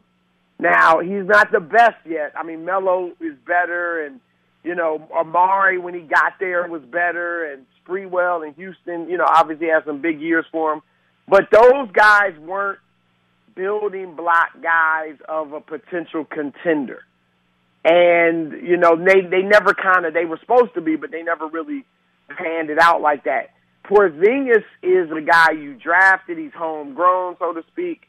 Now, 0.59 0.99
he's 0.99 1.25
not 1.25 1.51
the 1.51 1.59
best 1.59 1.97
yet. 2.05 2.33
I 2.37 2.43
mean, 2.43 2.63
Melo 2.63 3.11
is 3.19 3.35
better, 3.45 4.05
and, 4.05 4.19
you 4.63 4.75
know, 4.75 5.09
Amar'e, 5.13 5.81
when 5.81 5.93
he 5.93 6.01
got 6.01 6.33
there, 6.39 6.67
was 6.67 6.83
better, 6.83 7.51
and 7.51 7.65
Sprewell 7.85 8.45
and 8.45 8.55
Houston, 8.55 9.09
you 9.09 9.17
know, 9.17 9.25
obviously 9.27 9.67
had 9.67 9.83
some 9.85 10.01
big 10.01 10.21
years 10.21 10.45
for 10.51 10.73
him. 10.73 10.81
But 11.27 11.49
those 11.51 11.91
guys 11.91 12.37
weren't 12.39 12.79
building 13.55 14.15
block 14.15 14.49
guys 14.61 15.15
of 15.27 15.53
a 15.53 15.61
potential 15.61 16.25
contender. 16.25 17.03
And, 17.85 18.53
you 18.65 18.77
know, 18.77 18.95
they, 18.95 19.21
they 19.21 19.41
never 19.41 19.73
kind 19.73 20.05
of, 20.05 20.13
they 20.13 20.25
were 20.25 20.39
supposed 20.39 20.73
to 20.75 20.81
be, 20.81 20.95
but 20.95 21.11
they 21.11 21.23
never 21.23 21.47
really 21.47 21.83
panned 22.29 22.69
it 22.69 22.79
out 22.79 23.01
like 23.01 23.25
that. 23.25 23.52
Porzingis 23.85 24.63
is 24.81 25.09
the 25.09 25.21
guy 25.25 25.51
you 25.51 25.75
drafted. 25.75 26.37
He's 26.37 26.53
homegrown, 26.55 27.35
so 27.39 27.53
to 27.53 27.63
speak. 27.71 28.03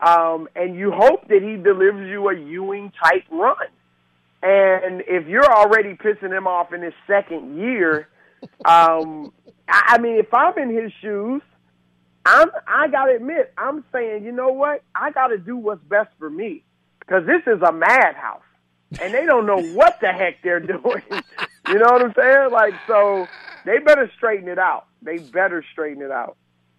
Um, 0.00 0.48
and 0.54 0.76
you 0.76 0.92
hope 0.92 1.28
that 1.28 1.42
he 1.42 1.56
delivers 1.56 2.08
you 2.08 2.28
a 2.28 2.36
Ewing 2.36 2.92
type 3.02 3.24
run. 3.30 3.56
And 4.42 5.02
if 5.08 5.26
you're 5.26 5.52
already 5.52 5.94
pissing 5.94 6.36
him 6.36 6.46
off 6.46 6.72
in 6.72 6.82
his 6.82 6.94
second 7.06 7.58
year, 7.58 8.08
um, 8.64 9.32
I, 9.68 9.94
I 9.94 9.98
mean, 9.98 10.18
if 10.18 10.32
I'm 10.32 10.56
in 10.58 10.70
his 10.70 10.92
shoes, 11.02 11.42
I'm 12.24 12.50
I 12.66 12.88
gotta 12.88 13.16
admit, 13.16 13.52
I'm 13.56 13.84
saying, 13.90 14.24
you 14.24 14.32
know 14.32 14.48
what? 14.48 14.82
I 14.94 15.10
gotta 15.10 15.38
do 15.38 15.56
what's 15.56 15.82
best 15.84 16.10
for 16.18 16.30
me 16.30 16.62
because 17.00 17.26
this 17.26 17.42
is 17.46 17.60
a 17.62 17.72
madhouse, 17.72 18.42
and 19.00 19.12
they 19.14 19.24
don't 19.24 19.46
know 19.46 19.60
what 19.60 19.98
the 20.00 20.12
heck 20.12 20.42
they're 20.42 20.60
doing. 20.60 21.02
You 21.68 21.78
know 21.78 21.86
what 21.92 22.02
I'm 22.02 22.14
saying? 22.14 22.50
Like, 22.50 22.74
so 22.86 23.26
they 23.64 23.78
better 23.78 24.10
straighten 24.16 24.48
it 24.48 24.58
out. 24.58 24.86
They 25.02 25.18
better 25.18 25.64
straighten 25.72 26.02
it 26.02 26.10
out. 26.10 26.36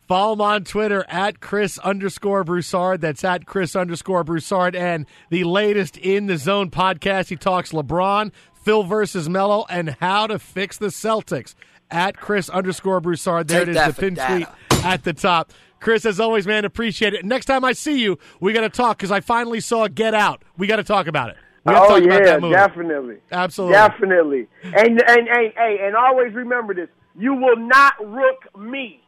Follow 0.08 0.34
him 0.34 0.42
on 0.42 0.64
Twitter 0.64 1.06
at 1.08 1.40
Chris 1.40 1.78
underscore 1.80 2.44
Broussard. 2.44 3.00
That's 3.02 3.24
at 3.24 3.46
Chris 3.46 3.76
underscore 3.76 4.24
Broussard. 4.24 4.76
And 4.76 5.06
the 5.30 5.44
latest 5.44 5.98
in 5.98 6.26
the 6.26 6.38
zone 6.38 6.72
podcast, 6.72 7.28
he 7.30 7.36
talks 7.36 7.72
LeBron, 7.72 8.32
Phil 8.64 8.84
versus 8.84 9.30
Melo, 9.30 9.66
and 9.70 9.92
how 10.00 10.26
to 10.28 10.40
fix 10.40 10.78
the 10.78 10.88
Celtics. 10.88 11.54
At 11.92 12.18
Chris 12.18 12.50
underscore 12.50 13.02
Broussard. 13.02 13.48
There 13.48 13.66
Take 13.66 13.76
it 13.76 13.80
is, 13.80 13.96
the 13.96 14.02
pin 14.02 14.14
data. 14.16 14.46
tweet 14.70 14.86
at 14.86 15.04
the 15.04 15.14
top. 15.14 15.52
Chris, 15.80 16.06
as 16.06 16.20
always, 16.20 16.46
man, 16.46 16.66
appreciate 16.66 17.14
it. 17.14 17.26
Next 17.26 17.46
time 17.46 17.64
I 17.64 17.72
see 17.72 18.00
you, 18.02 18.20
we 18.40 18.54
got 18.54 18.62
to 18.62 18.70
talk 18.70 18.98
because 18.98 19.12
I 19.12 19.22
finally 19.22 19.60
saw 19.60 19.88
Get 19.88 20.14
Out. 20.14 20.44
We 20.58 20.68
got 20.68 20.76
to 20.76 20.84
talk 20.84 21.08
about 21.08 21.30
it. 21.30 21.38
We 21.70 21.76
Oh 21.76 21.88
talk 21.88 22.04
about 22.04 22.20
yeah, 22.20 22.26
that 22.26 22.42
movie. 22.42 22.56
definitely, 22.56 23.18
Absolutely. 23.32 23.74
definitely. 23.74 24.48
And 24.64 25.02
and 25.02 25.28
and 25.28 25.54
hey, 25.56 25.80
and 25.84 25.96
always 25.96 26.34
remember 26.34 26.74
this: 26.74 26.90
you 27.18 27.34
will 27.34 27.58
not 27.58 27.94
rook 28.06 28.48
me. 28.58 29.02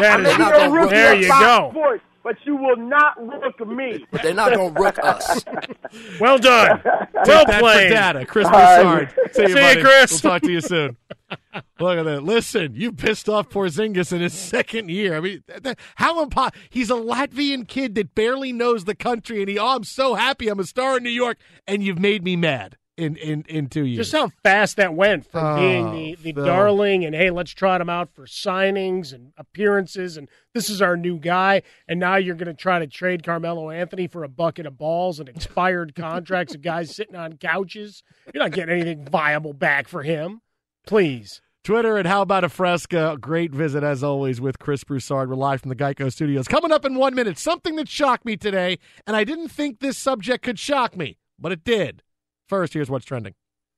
That 0.00 0.20
I 0.26 0.30
is 0.30 0.38
not 0.38 0.60
a 0.60 0.70
rookie 0.70 0.90
there 0.94 1.14
you 1.14 1.28
go. 1.28 1.68
Sports, 1.70 2.02
but 2.24 2.36
you 2.44 2.56
will 2.56 2.76
not 2.76 3.14
rook 3.24 3.64
me. 3.68 4.04
But 4.10 4.22
they're 4.22 4.34
not 4.34 4.52
going 4.54 4.74
to 4.74 4.80
rook 4.80 4.98
us. 5.02 5.44
Well 6.18 6.38
done. 6.38 6.80
well 6.84 7.06
Take 7.24 7.46
that 7.46 7.54
for 7.54 7.60
played. 7.60 7.90
data. 7.90 8.26
Chris 8.26 8.46
All 8.46 8.52
right. 8.52 9.08
Broussard. 9.08 9.34
See 9.34 9.42
you, 9.42 9.48
See 9.48 9.54
you, 9.54 9.60
buddy. 9.60 9.80
Chris. 9.82 10.22
We'll 10.22 10.32
talk 10.32 10.42
to 10.42 10.50
you 10.52 10.60
soon. 10.60 10.96
Look 11.78 11.98
at 11.98 12.02
that. 12.04 12.22
Listen, 12.24 12.74
you 12.74 12.90
pissed 12.92 13.28
off 13.28 13.48
Porzingis 13.50 14.12
in 14.12 14.20
his 14.20 14.32
second 14.32 14.90
year. 14.90 15.16
I 15.16 15.20
mean, 15.20 15.44
th- 15.46 15.62
th- 15.62 15.76
how 15.96 16.24
impo- 16.24 16.52
He's 16.68 16.90
a 16.90 16.94
Latvian 16.94 17.68
kid 17.68 17.94
that 17.94 18.14
barely 18.16 18.52
knows 18.52 18.84
the 18.84 18.94
country, 18.96 19.40
and 19.40 19.48
he, 19.48 19.56
oh, 19.58 19.76
I'm 19.76 19.84
so 19.84 20.14
happy 20.14 20.48
I'm 20.48 20.58
a 20.58 20.64
star 20.64 20.96
in 20.96 21.04
New 21.04 21.10
York, 21.10 21.38
and 21.66 21.82
you've 21.82 21.98
made 22.00 22.24
me 22.24 22.34
mad 22.36 22.76
in, 22.96 23.16
in, 23.16 23.44
in 23.48 23.68
two 23.68 23.84
years. 23.84 24.08
Just 24.08 24.12
how 24.12 24.30
fast 24.42 24.76
that 24.76 24.94
went 24.94 25.30
from 25.30 25.44
Oh, 25.44 25.56
being 25.56 25.90
the, 25.92 26.12
oh, 26.18 26.22
the 26.22 26.32
Phil. 26.32 26.44
darling 26.44 27.04
and 27.04 27.14
hey, 27.14 27.30
let's 27.30 27.50
trot 27.52 27.80
him 27.80 27.88
out 27.88 28.10
for 28.14 28.26
signings 28.26 29.12
and 29.12 29.32
appearances 29.36 30.16
and 30.16 30.28
this 30.52 30.70
is 30.70 30.80
our 30.80 30.96
new 30.96 31.18
guy. 31.18 31.62
And 31.88 31.98
now 31.98 32.16
you're 32.16 32.36
going 32.36 32.46
to 32.46 32.54
try 32.54 32.78
to 32.78 32.86
trade 32.86 33.24
Carmelo 33.24 33.70
Anthony 33.70 34.06
for 34.06 34.22
a 34.24 34.28
bucket 34.28 34.66
of 34.66 34.78
balls 34.78 35.18
and 35.20 35.28
expired 35.28 35.94
contracts 35.96 36.54
of 36.54 36.62
guys 36.62 36.94
sitting 36.94 37.16
on 37.16 37.38
couches. 37.38 38.02
You're 38.32 38.42
not 38.44 38.52
getting 38.52 38.74
anything 38.74 39.04
viable 39.06 39.52
back 39.52 39.88
for 39.88 40.02
him. 40.02 40.40
Please. 40.86 41.40
Twitter 41.64 41.96
and 41.96 42.06
How 42.06 42.20
About 42.20 42.44
a 42.44 42.50
Fresca. 42.50 43.16
Great 43.18 43.50
visit, 43.50 43.82
as 43.82 44.04
always, 44.04 44.38
with 44.38 44.58
Chris 44.58 44.84
Broussard. 44.84 45.30
We're 45.30 45.34
live 45.34 45.62
from 45.62 45.70
the 45.70 45.74
Geico 45.76 46.12
Studios. 46.12 46.46
Coming 46.46 46.70
up 46.70 46.84
in 46.84 46.94
one 46.94 47.14
minute, 47.14 47.38
something 47.38 47.76
that 47.76 47.88
shocked 47.88 48.26
me 48.26 48.36
today, 48.36 48.78
and 49.06 49.16
I 49.16 49.24
didn't 49.24 49.48
think 49.48 49.80
this 49.80 49.96
subject 49.96 50.44
could 50.44 50.58
shock 50.58 50.94
me, 50.94 51.16
but 51.38 51.52
it 51.52 51.64
did. 51.64 52.02
First, 52.48 52.74
here's 52.74 52.90
what's 52.90 53.04
trending. 53.04 53.34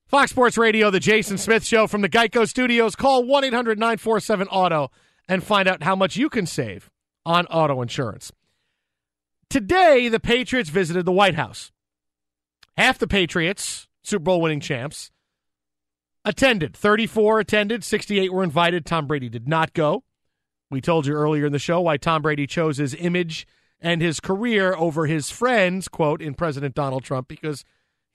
Fox 0.08 0.30
Sports 0.30 0.56
Radio, 0.56 0.90
the 0.90 1.00
Jason 1.00 1.38
Smith 1.38 1.64
Show 1.64 1.86
from 1.86 2.00
the 2.00 2.08
Geico 2.08 2.48
Studios. 2.48 2.94
Call 2.94 3.24
1 3.24 3.44
800 3.44 3.78
947 3.78 4.48
Auto 4.48 4.90
and 5.28 5.42
find 5.42 5.68
out 5.68 5.82
how 5.82 5.96
much 5.96 6.16
you 6.16 6.28
can 6.28 6.46
save 6.46 6.90
on 7.24 7.46
auto 7.46 7.82
insurance. 7.82 8.32
Today, 9.50 10.08
the 10.08 10.20
Patriots 10.20 10.70
visited 10.70 11.04
the 11.04 11.12
White 11.12 11.34
House. 11.34 11.72
Half 12.76 12.98
the 12.98 13.08
Patriots, 13.08 13.88
Super 14.02 14.22
Bowl 14.22 14.40
winning 14.40 14.60
champs, 14.60 15.10
attended. 16.24 16.76
34 16.76 17.40
attended, 17.40 17.84
68 17.84 18.32
were 18.32 18.44
invited. 18.44 18.84
Tom 18.84 19.06
Brady 19.06 19.28
did 19.28 19.48
not 19.48 19.72
go. 19.72 20.04
We 20.70 20.80
told 20.80 21.06
you 21.06 21.14
earlier 21.14 21.46
in 21.46 21.52
the 21.52 21.58
show 21.58 21.80
why 21.80 21.96
Tom 21.96 22.22
Brady 22.22 22.46
chose 22.46 22.76
his 22.76 22.94
image 22.94 23.46
and 23.80 24.02
his 24.02 24.20
career 24.20 24.74
over 24.74 25.06
his 25.06 25.30
friends, 25.30 25.86
quote, 25.86 26.20
in 26.20 26.34
President 26.34 26.74
Donald 26.74 27.04
Trump, 27.04 27.28
because 27.28 27.64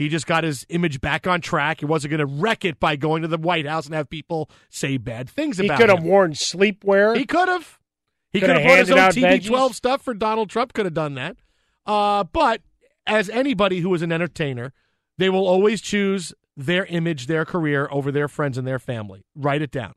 he 0.02 0.10
just 0.10 0.26
got 0.26 0.44
his 0.44 0.66
image 0.70 1.00
back 1.00 1.28
on 1.28 1.42
track. 1.42 1.80
He 1.82 1.86
wasn't 1.86 2.10
going 2.10 2.28
to 2.28 2.42
wreck 2.42 2.66
it 2.66 2.80
by 2.80 2.96
going 2.96 3.22
to 3.22 3.28
the 3.28 3.38
White 3.38 3.68
House 3.68 3.86
and 3.86 3.94
have 3.94 4.10
people 4.10 4.50
say 4.70 4.98
bad 4.98 5.30
things 5.30 5.60
about 5.60 5.66
him. 5.66 5.76
He 5.76 5.82
could 5.82 5.90
have 5.90 6.04
worn 6.04 6.34
sleepwear. 6.34 7.16
He 7.16 7.26
could 7.26 7.48
have. 7.48 7.78
He 8.34 8.40
Could 8.40 8.50
have 8.50 8.62
put 8.64 8.80
his 8.80 8.92
own 8.92 8.98
handed 8.98 9.44
TB12 9.44 9.50
veggies. 9.50 9.74
stuff 9.76 10.02
for 10.02 10.14
Donald 10.14 10.50
Trump. 10.50 10.74
Could 10.74 10.86
have 10.86 10.94
done 10.94 11.16
that. 11.16 11.36
Uh, 11.86 12.24
but 12.24 12.62
as 13.06 13.30
anybody 13.30 13.82
who 13.82 13.94
is 13.94 14.02
an 14.02 14.12
entertainer, 14.12 14.74
they 15.18 15.30
will 15.30 15.46
always 15.48 15.82
choose 15.82 16.34
their 16.58 16.86
image, 16.86 17.28
their 17.28 17.46
career 17.46 17.88
over 17.92 18.12
their 18.12 18.28
friends 18.28 18.58
and 18.58 18.66
their 18.66 18.80
family. 18.80 19.26
Write 19.36 19.62
it 19.62 19.70
down. 19.72 19.94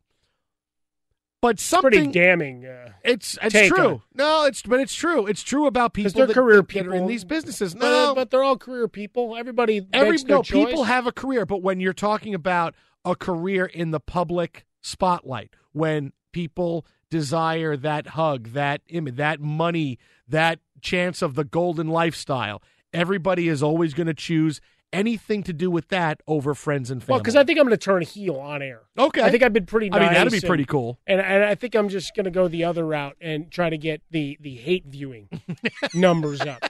But 1.45 1.61
something 1.61 1.91
Pretty 1.91 2.07
damning. 2.07 2.65
Uh, 2.65 2.93
it's 3.05 3.37
it's 3.43 3.69
true. 3.69 3.87
on- 3.87 4.03
No, 4.15 4.47
it's 4.47 4.63
but 4.63 4.81
it's 4.81 4.95
true. 4.95 5.27
It's 5.27 5.43
true 5.43 5.67
about 5.67 5.93
people 5.93 6.11
they're 6.13 6.27
that, 6.27 6.33
career 6.33 6.57
that 6.57 6.69
people. 6.69 6.95
are 6.95 6.97
in 6.97 7.07
these 7.07 7.23
businesses. 7.23 7.75
No, 7.75 8.15
but 8.15 8.31
they're 8.31 8.43
all 8.43 8.57
career 8.57 8.89
people. 8.89 9.37
Everybody 9.37 9.87
Every 9.93 10.17
no, 10.27 10.41
people 10.43 10.85
have 10.85 11.07
a 11.07 11.13
career, 11.13 11.45
but 11.45 11.61
when 11.61 11.81
you're 11.81 11.93
talking 11.93 12.35
about 12.35 12.75
a 13.05 13.15
career 13.15 13.67
in 13.67 13.91
the 13.91 14.01
public 14.01 14.65
spotlight, 14.81 15.51
when 15.73 16.15
people 16.33 16.87
desire 17.11 17.77
that 17.77 18.07
hug, 18.07 18.49
that 18.55 18.81
image, 18.89 19.17
that 19.17 19.39
money, 19.39 19.99
that 20.27 20.61
chance 20.81 21.21
of 21.21 21.35
the 21.35 21.45
golden 21.45 21.89
lifestyle, 21.89 22.63
everybody 22.95 23.49
is 23.49 23.63
always 23.63 23.93
going 23.93 24.07
to 24.07 24.15
choose 24.15 24.63
anything 24.95 25.43
to 25.45 25.53
do 25.53 25.71
with 25.71 25.89
that 25.89 26.21
over 26.27 26.55
friends 26.55 26.91
and 26.91 27.03
family. 27.03 27.13
Well, 27.15 27.21
because 27.21 27.37
I 27.37 27.45
think 27.45 27.59
I'm 27.59 27.65
going 27.67 27.77
to 27.79 27.85
turn 27.85 28.03
heel 28.03 28.37
on 28.37 28.63
air. 28.63 28.83
Okay. 28.99 29.23
I 29.23 29.31
think 29.31 29.43
I've 29.43 29.53
been 29.53 29.67
pretty. 29.67 29.93
I 29.93 29.99
mean, 30.01 30.13
that'd 30.13 30.31
be 30.33 30.39
and- 30.39 30.47
pretty 30.47 30.65
cool. 30.65 30.99
And, 31.07 31.21
and 31.21 31.45
I 31.45 31.55
think 31.55 31.75
I'm 31.75 31.89
just 31.89 32.15
going 32.15 32.25
to 32.25 32.31
go 32.31 32.49
the 32.49 32.65
other 32.65 32.87
route 32.87 33.17
and 33.21 33.51
try 33.51 33.71
to 33.71 33.79
get 33.79 34.03
the 34.11 34.39
the 34.41 34.55
hate 34.57 34.85
viewing 34.87 35.29
numbers 35.95 36.41
up. 36.41 36.65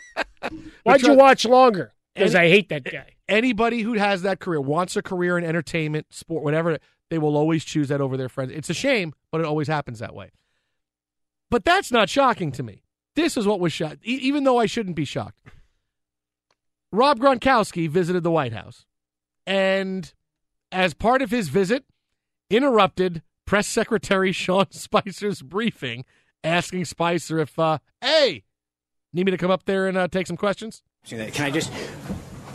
Why'd 0.82 1.00
try- 1.00 1.10
you 1.12 1.16
watch 1.18 1.44
longer? 1.44 1.92
Because 2.14 2.34
I 2.34 2.48
hate 2.48 2.68
that 2.68 2.84
guy. 2.84 3.10
anybody 3.28 3.82
who 3.82 3.94
has 3.94 4.22
that 4.22 4.38
career 4.38 4.60
wants 4.60 4.94
a 4.96 5.02
career 5.02 5.36
in 5.36 5.44
entertainment, 5.44 6.06
sport, 6.14 6.44
whatever. 6.44 6.78
They 7.10 7.18
will 7.18 7.36
always 7.36 7.64
choose 7.64 7.88
that 7.88 8.00
over 8.00 8.16
their 8.16 8.28
friends. 8.28 8.52
It's 8.54 8.70
a 8.70 8.74
shame, 8.74 9.14
but 9.32 9.40
it 9.40 9.46
always 9.46 9.68
happens 9.68 9.98
that 9.98 10.14
way. 10.14 10.30
But 11.50 11.64
that's 11.64 11.90
not 11.92 12.08
shocking 12.08 12.50
to 12.52 12.62
me. 12.62 12.82
This 13.14 13.36
is 13.36 13.46
what 13.46 13.60
was 13.60 13.72
shocked, 13.72 13.98
even 14.04 14.44
though 14.44 14.58
I 14.58 14.66
shouldn't 14.66 14.96
be 14.96 15.04
shocked. 15.04 15.38
Rob 16.94 17.18
Gronkowski 17.18 17.88
visited 17.88 18.22
the 18.22 18.30
White 18.30 18.52
House, 18.52 18.86
and 19.48 20.14
as 20.70 20.94
part 20.94 21.22
of 21.22 21.32
his 21.32 21.48
visit, 21.48 21.84
interrupted 22.50 23.22
press 23.46 23.66
secretary 23.66 24.30
Sean 24.40 24.70
Spicer's 24.70 25.42
briefing, 25.42 26.04
asking 26.44 26.84
Spicer 26.84 27.40
if, 27.40 27.58
uh, 27.58 27.78
"Hey, 28.00 28.44
need 29.12 29.26
me 29.26 29.32
to 29.32 29.38
come 29.38 29.50
up 29.50 29.64
there 29.64 29.88
and 29.88 29.98
uh, 29.98 30.06
take 30.06 30.28
some 30.28 30.36
questions?" 30.36 30.84
Can 31.06 31.20
I 31.20 31.50
just 31.50 31.72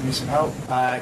need 0.04 0.14
some 0.14 0.30
help? 0.30 0.54
Uh, 0.70 1.00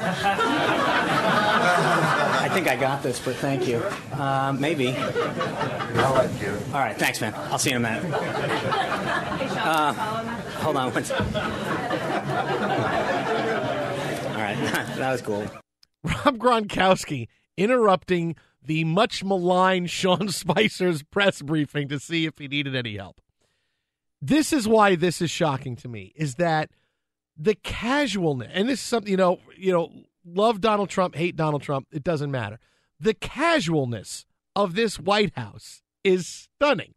I 2.40 2.48
think 2.52 2.66
I 2.66 2.74
got 2.74 3.04
this, 3.04 3.20
but 3.20 3.36
thank 3.36 3.68
you. 3.68 3.78
Uh, 4.12 4.54
maybe. 4.58 4.96
I'll 4.96 6.14
let 6.14 6.42
you. 6.42 6.58
All 6.74 6.80
right, 6.80 6.96
thanks, 6.98 7.20
man. 7.20 7.32
I'll 7.36 7.58
see 7.58 7.70
you 7.70 7.76
in 7.76 7.84
a 7.84 7.88
minute. 7.88 8.12
Uh, 9.60 9.92
hold 10.60 10.76
on 10.76 10.92
one 10.92 11.04
second. 11.04 11.34
Right, 14.38 14.56
that 14.96 15.12
was 15.12 15.22
cool. 15.22 15.46
Rob 16.04 16.38
Gronkowski 16.38 17.26
interrupting 17.56 18.36
the 18.62 18.84
much 18.84 19.24
maligned 19.24 19.90
Sean 19.90 20.28
Spicer's 20.28 21.02
press 21.02 21.42
briefing 21.42 21.88
to 21.88 21.98
see 21.98 22.26
if 22.26 22.38
he 22.38 22.46
needed 22.46 22.76
any 22.76 22.96
help. 22.96 23.20
This 24.20 24.52
is 24.52 24.66
why 24.66 24.94
this 24.94 25.20
is 25.20 25.30
shocking 25.30 25.76
to 25.76 25.88
me 25.88 26.12
is 26.16 26.36
that 26.36 26.70
the 27.36 27.54
casualness 27.54 28.50
and 28.52 28.68
this 28.68 28.80
is 28.80 28.86
something 28.86 29.10
you 29.10 29.16
know, 29.16 29.38
you 29.56 29.72
know, 29.72 29.92
love 30.24 30.60
Donald 30.60 30.88
Trump, 30.88 31.14
hate 31.14 31.36
Donald 31.36 31.62
Trump, 31.62 31.86
it 31.92 32.02
doesn't 32.02 32.30
matter. 32.30 32.58
The 33.00 33.14
casualness 33.14 34.26
of 34.56 34.74
this 34.74 34.98
White 34.98 35.36
House 35.36 35.82
is 36.02 36.26
stunning. 36.26 36.94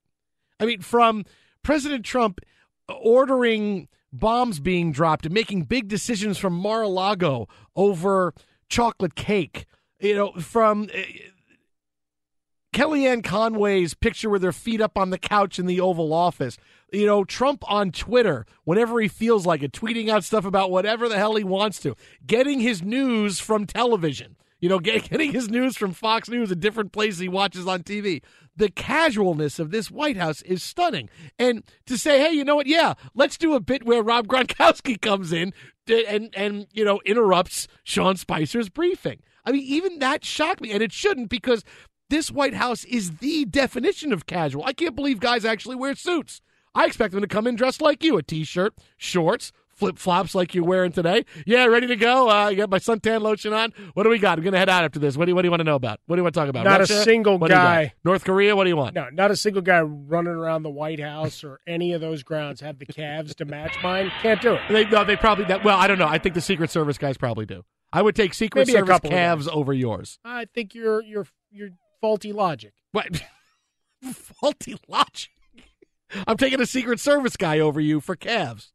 I 0.60 0.66
mean, 0.66 0.82
from 0.82 1.26
President 1.64 2.06
Trump 2.06 2.42
ordering 2.88 3.88
bombs 4.14 4.60
being 4.60 4.92
dropped 4.92 5.26
and 5.26 5.34
making 5.34 5.64
big 5.64 5.88
decisions 5.88 6.38
from 6.38 6.54
Mar-a-Lago 6.54 7.48
over 7.76 8.34
chocolate 8.70 9.16
cake, 9.16 9.66
you 10.00 10.16
know, 10.16 10.32
from 10.34 10.90
uh, 10.94 11.02
Kellyanne 12.74 13.24
Conway's 13.24 13.94
picture 13.94 14.30
with 14.30 14.44
her 14.44 14.54
feet 14.54 14.82
up 14.82 14.98
on 14.98 15.10
the 15.10 15.18
couch 15.18 15.60
in 15.60 15.66
the 15.66 15.82
Oval 15.82 16.14
Office. 16.14 16.58
You 16.92 17.06
know, 17.06 17.24
Trump 17.24 17.64
on 17.70 17.92
Twitter, 17.92 18.46
whenever 18.64 19.00
he 19.00 19.08
feels 19.08 19.46
like 19.46 19.64
it, 19.64 19.72
tweeting 19.72 20.10
out 20.10 20.24
stuff 20.24 20.46
about 20.46 20.72
whatever 20.72 21.08
the 21.08 21.18
hell 21.18 21.36
he 21.36 21.44
wants 21.44 21.80
to, 21.82 21.96
getting 22.26 22.60
his 22.60 22.82
news 22.82 23.40
from 23.40 23.66
television. 23.66 24.36
You 24.60 24.70
know, 24.70 24.80
getting 24.80 25.34
his 25.34 25.50
news 25.50 25.76
from 25.76 25.92
Fox 25.92 26.30
News, 26.30 26.52
a 26.52 26.56
different 26.56 26.92
place 26.92 27.20
he 27.20 27.28
watches 27.28 27.68
on 27.68 27.84
TV. 27.84 28.22
The 28.62 28.70
casualness 28.70 29.58
of 29.58 29.72
this 29.72 29.90
White 29.90 30.18
House 30.18 30.44
is 30.44 30.62
stunning. 30.62 31.10
And 31.40 31.64
to 31.88 31.98
say, 31.98 32.20
hey, 32.20 32.32
you 32.32 32.44
know 32.44 32.56
what? 32.56 32.68
Yeah, 32.68 32.94
let's 33.16 33.36
do 33.36 33.56
a 33.56 33.60
bit 33.60 33.88
where 33.88 34.04
Rob 34.04 34.28
Gronkowski 34.28 35.02
comes 35.02 35.34
in 35.34 35.52
and 35.90 36.30
and 36.38 36.68
you 36.72 36.86
know 36.86 37.02
interrupts 37.04 37.68
Sean 37.84 38.18
Spicer's 38.18 38.70
briefing. 38.70 39.24
I 39.46 39.52
mean, 39.52 39.64
even 39.64 39.98
that 39.98 40.24
shocked 40.24 40.62
me, 40.62 40.72
and 40.72 40.84
it 40.84 40.92
shouldn't 40.92 41.30
because 41.30 41.64
this 42.12 42.30
White 42.30 42.54
House 42.54 42.84
is 42.84 43.18
the 43.18 43.46
definition 43.46 44.14
of 44.14 44.28
casual. 44.28 44.64
I 44.64 44.74
can't 44.74 44.96
believe 44.96 45.20
guys 45.20 45.44
actually 45.44 45.78
wear 45.78 45.96
suits. 45.96 46.40
I 46.76 46.86
expect 46.86 47.16
them 47.16 47.22
to 47.22 47.28
come 47.28 47.48
in 47.48 47.56
dressed 47.56 47.82
like 47.82 48.04
you 48.04 48.16
a 48.20 48.22
t 48.22 48.44
shirt, 48.44 48.76
shorts, 48.96 49.52
flip 49.82 49.98
flops 49.98 50.36
like 50.36 50.54
you're 50.54 50.64
wearing 50.64 50.92
today. 50.92 51.26
Yeah, 51.44 51.66
ready 51.66 51.88
to 51.88 51.96
go. 51.96 52.30
Uh, 52.30 52.34
I 52.34 52.54
got 52.54 52.70
my 52.70 52.78
suntan 52.78 53.22
lotion 53.22 53.52
on. 53.52 53.74
What 53.96 54.04
do 54.04 54.10
we 54.10 54.20
got? 54.20 54.38
I'm 54.38 54.44
going 54.44 54.54
to 54.54 54.60
head 54.60 54.70
out 54.70 54.84
after 54.84 55.00
this. 55.00 55.18
What 55.18 55.26
do, 55.26 55.32
you, 55.32 55.36
what 55.36 55.42
do 55.42 55.48
you 55.48 55.52
want 55.52 55.62
to 55.62 55.64
know 55.64 55.74
about? 55.76 56.00
What 56.06 56.18
do 56.18 56.20
you 56.20 56.24
want 56.24 56.36
to 56.36 56.40
talk 56.40 56.50
about? 56.50 56.66
Not 56.66 56.82
Russia? 56.82 57.00
a 57.00 57.04
single 57.04 57.40
What 57.40 57.48
do 57.48 57.56
you 57.56 57.60
got? 57.60 57.64
guy. 57.66 57.94
North 58.06 58.24
Korea? 58.24 58.56
What 58.56 58.66
do 58.66 58.70
you 58.70 58.78
want? 58.78 58.94
No, 58.94 59.10
not 59.12 59.32
a 59.32 59.36
single 59.36 59.64
guy 59.64 59.82
running 59.82 60.34
around 60.34 60.62
the 60.62 60.70
White 60.70 61.00
House 61.00 61.44
or 61.44 61.60
any 61.66 61.94
of 61.94 62.02
those 62.02 62.22
grounds 62.22 62.62
have 62.62 62.78
the 62.78 62.86
calves 62.86 63.34
to 63.36 63.46
match 63.46 63.76
mine. 63.82 64.12
Can't 64.22 64.40
do 64.40 64.54
it. 64.54 64.62
They, 64.70 64.86
no, 64.86 65.04
they 65.04 65.16
probably. 65.16 65.46
That, 65.46 65.64
well, 65.64 65.80
I 65.80 65.88
don't 65.88 65.98
know. 65.98 66.08
I 66.08 66.20
think 66.20 66.36
the 66.36 66.42
Secret 66.42 66.70
Service 66.70 67.00
guys 67.00 67.18
probably 67.18 67.48
do. 67.48 67.64
I 67.92 68.04
would 68.04 68.16
take 68.16 68.36
Secret 68.36 68.68
Maybe 68.68 68.78
Service 68.78 69.00
calves 69.02 69.48
over 69.48 69.74
yours. 69.74 70.20
I 70.24 70.46
think 70.54 70.76
you're 70.76 71.02
you're 71.02 71.28
you're 71.50 71.72
faulty 72.00 72.32
logic. 72.32 72.74
What? 72.92 73.24
Faulty 74.14 74.76
logic. 74.88 75.30
I'm 76.28 76.38
taking 76.38 76.60
a 76.62 76.66
Secret 76.66 77.00
Service 77.00 77.38
guy 77.38 77.60
over 77.60 77.80
you 77.80 78.00
for 78.02 78.16
calves. 78.16 78.74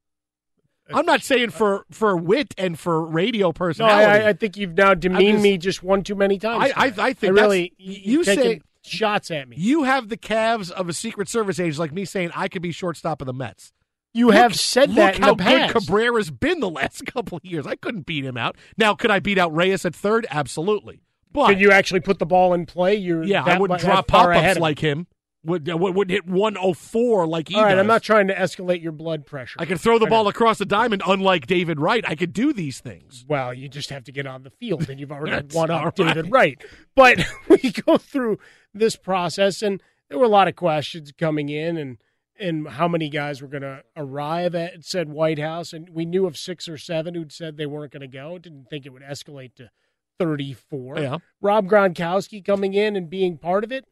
I'm 0.93 1.07
not 1.07 1.23
saying 1.23 1.51
for 1.51 1.85
for 1.91 2.17
wit 2.17 2.55
and 2.59 2.79
for 2.79 3.05
radio 3.05 3.49
No, 3.49 3.53
personality. 3.53 4.25
I, 4.25 4.29
I 4.29 4.33
think 4.33 4.57
you've 4.57 4.75
now 4.75 4.95
demeaned 4.95 5.37
just- 5.39 5.43
me 5.43 5.59
just 5.59 5.83
one 5.83 6.03
too 6.03 6.15
many 6.15 6.39
times. 6.39 6.73
I, 6.77 6.87
I. 6.87 6.93
I 7.09 7.13
think 7.13 7.35
really 7.35 7.73
you 7.79 8.19
you 8.19 8.25
say 8.25 8.61
shots 8.83 9.31
at 9.31 9.49
me. 9.49 9.57
you 9.59 9.83
have 9.83 10.09
the 10.09 10.17
calves 10.17 10.71
of 10.71 10.89
a 10.89 10.93
Secret 10.93 11.29
Service 11.29 11.59
agent, 11.59 11.79
like 11.79 11.93
me 11.93 12.05
saying 12.05 12.31
I 12.37 12.49
could 12.49 12.63
be 12.63 12.71
shortstop 12.73 13.21
of 13.21 13.27
the 13.27 13.33
Mets. 13.33 13.73
You 14.15 14.27
Look- 14.29 14.37
have 14.37 14.55
said 14.55 14.95
that 14.95 15.15
Look 15.15 15.17
in 15.17 15.23
how 15.23 15.35
good 15.35 15.71
Cabrera's 15.71 16.31
been 16.31 16.61
the 16.61 16.71
last 16.71 17.05
couple 17.13 17.37
of 17.39 17.45
years. 17.45 17.67
I 17.67 17.75
couldn't 17.77 18.07
beat 18.07 18.25
him 18.25 18.37
out. 18.37 18.57
Now, 18.79 18.95
could 18.95 19.11
I 19.11 19.19
beat 19.19 19.39
out 19.39 19.55
Reyes 19.55 19.85
at 19.85 19.95
third? 19.95 20.27
Absolutely. 20.31 21.03
But 21.33 21.49
Can 21.51 21.59
you 21.59 21.71
actually 21.71 22.01
put 22.01 22.19
the 22.19 22.25
ball 22.25 22.55
in 22.55 22.65
play? 22.65 22.95
You're 22.95 23.23
yeah, 23.25 23.45
I 23.45 23.59
wouldn't 23.59 23.81
drop 23.81 24.07
pop 24.07 24.35
ups 24.35 24.59
like 24.59 24.79
him. 24.79 25.07
Would 25.47 25.71
uh, 25.71 25.77
would 25.77 26.11
hit 26.11 26.27
104 26.27 27.27
like 27.27 27.49
he 27.49 27.55
All 27.55 27.63
right, 27.63 27.71
does. 27.71 27.81
I'm 27.81 27.87
not 27.87 28.03
trying 28.03 28.29
to 28.29 28.35
escalate 28.35 28.83
your 28.83 28.93
blood 28.93 29.27
pressure. 29.27 29.57
I 29.61 29.65
can 29.65 29.79
throw 29.79 29.99
the 29.99 30.07
I 30.07 30.11
ball 30.11 30.25
know. 30.25 30.31
across 30.31 30.59
the 30.59 30.65
diamond, 30.67 31.03
unlike 31.07 31.47
David 31.47 31.81
Wright. 31.81 32.05
I 32.07 32.15
could 32.15 32.33
do 32.33 32.53
these 32.53 32.81
things. 32.81 33.25
Well, 33.29 33.55
you 33.55 33.69
just 33.69 33.91
have 33.91 34.05
to 34.05 34.13
get 34.13 34.27
on 34.27 34.43
the 34.43 34.51
field, 34.51 34.91
and 34.91 34.99
you've 35.01 35.13
already 35.13 35.47
won 35.55 35.71
up 35.71 35.95
David 35.95 36.31
Wright. 36.31 36.63
But 36.95 37.25
we 37.49 37.71
go 37.71 37.97
through 37.97 38.39
this 38.75 38.97
process, 38.97 39.63
and 39.63 39.83
there 40.09 40.19
were 40.19 40.25
a 40.25 40.29
lot 40.29 40.49
of 40.49 40.57
questions 40.57 41.13
coming 41.17 41.49
in, 41.49 41.77
and 41.77 41.99
and 42.39 42.69
how 42.69 42.87
many 42.87 43.09
guys 43.09 43.41
were 43.41 43.49
going 43.49 43.63
to 43.63 43.83
arrive 43.97 44.55
at 44.55 44.85
said 44.85 45.09
White 45.09 45.39
House, 45.39 45.73
and 45.73 45.89
we 45.91 46.05
knew 46.05 46.27
of 46.27 46.37
six 46.37 46.69
or 46.69 46.77
seven 46.77 47.15
who'd 47.15 47.33
said 47.33 47.57
they 47.57 47.67
weren't 47.67 47.93
going 47.93 48.03
to 48.03 48.07
go. 48.09 48.39
Didn't 48.39 48.67
think 48.69 48.85
it 48.85 48.93
would 48.93 49.03
escalate 49.03 49.55
to 49.55 49.71
34. 50.19 50.99
Yeah. 50.99 51.19
Rob 51.41 51.67
Gronkowski 51.67 52.45
coming 52.45 52.75
in 52.75 52.97
and 52.97 53.09
being 53.09 53.39
part 53.39 53.65
of 53.65 53.73
it. 53.73 53.87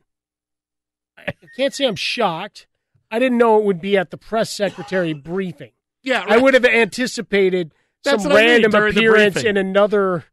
I 1.19 1.33
can't 1.57 1.75
say 1.75 1.87
I'm 1.87 1.97
shocked. 1.97 2.67
I 3.11 3.19
didn't 3.19 3.39
know 3.39 3.59
it 3.59 3.65
would 3.65 3.81
be 3.81 3.97
at 3.97 4.11
the 4.11 4.17
press 4.17 4.51
secretary 4.51 5.13
briefing. 5.25 5.71
Yeah, 6.03 6.25
I 6.27 6.37
would 6.37 6.55
have 6.55 6.65
anticipated 6.65 7.73
That's 8.03 8.23
some 8.23 8.33
what 8.33 8.39
I 8.43 8.47
mean, 8.59 8.63
random 8.63 8.75
appearance 8.89 9.43
in 9.43 9.57
another 9.57 10.25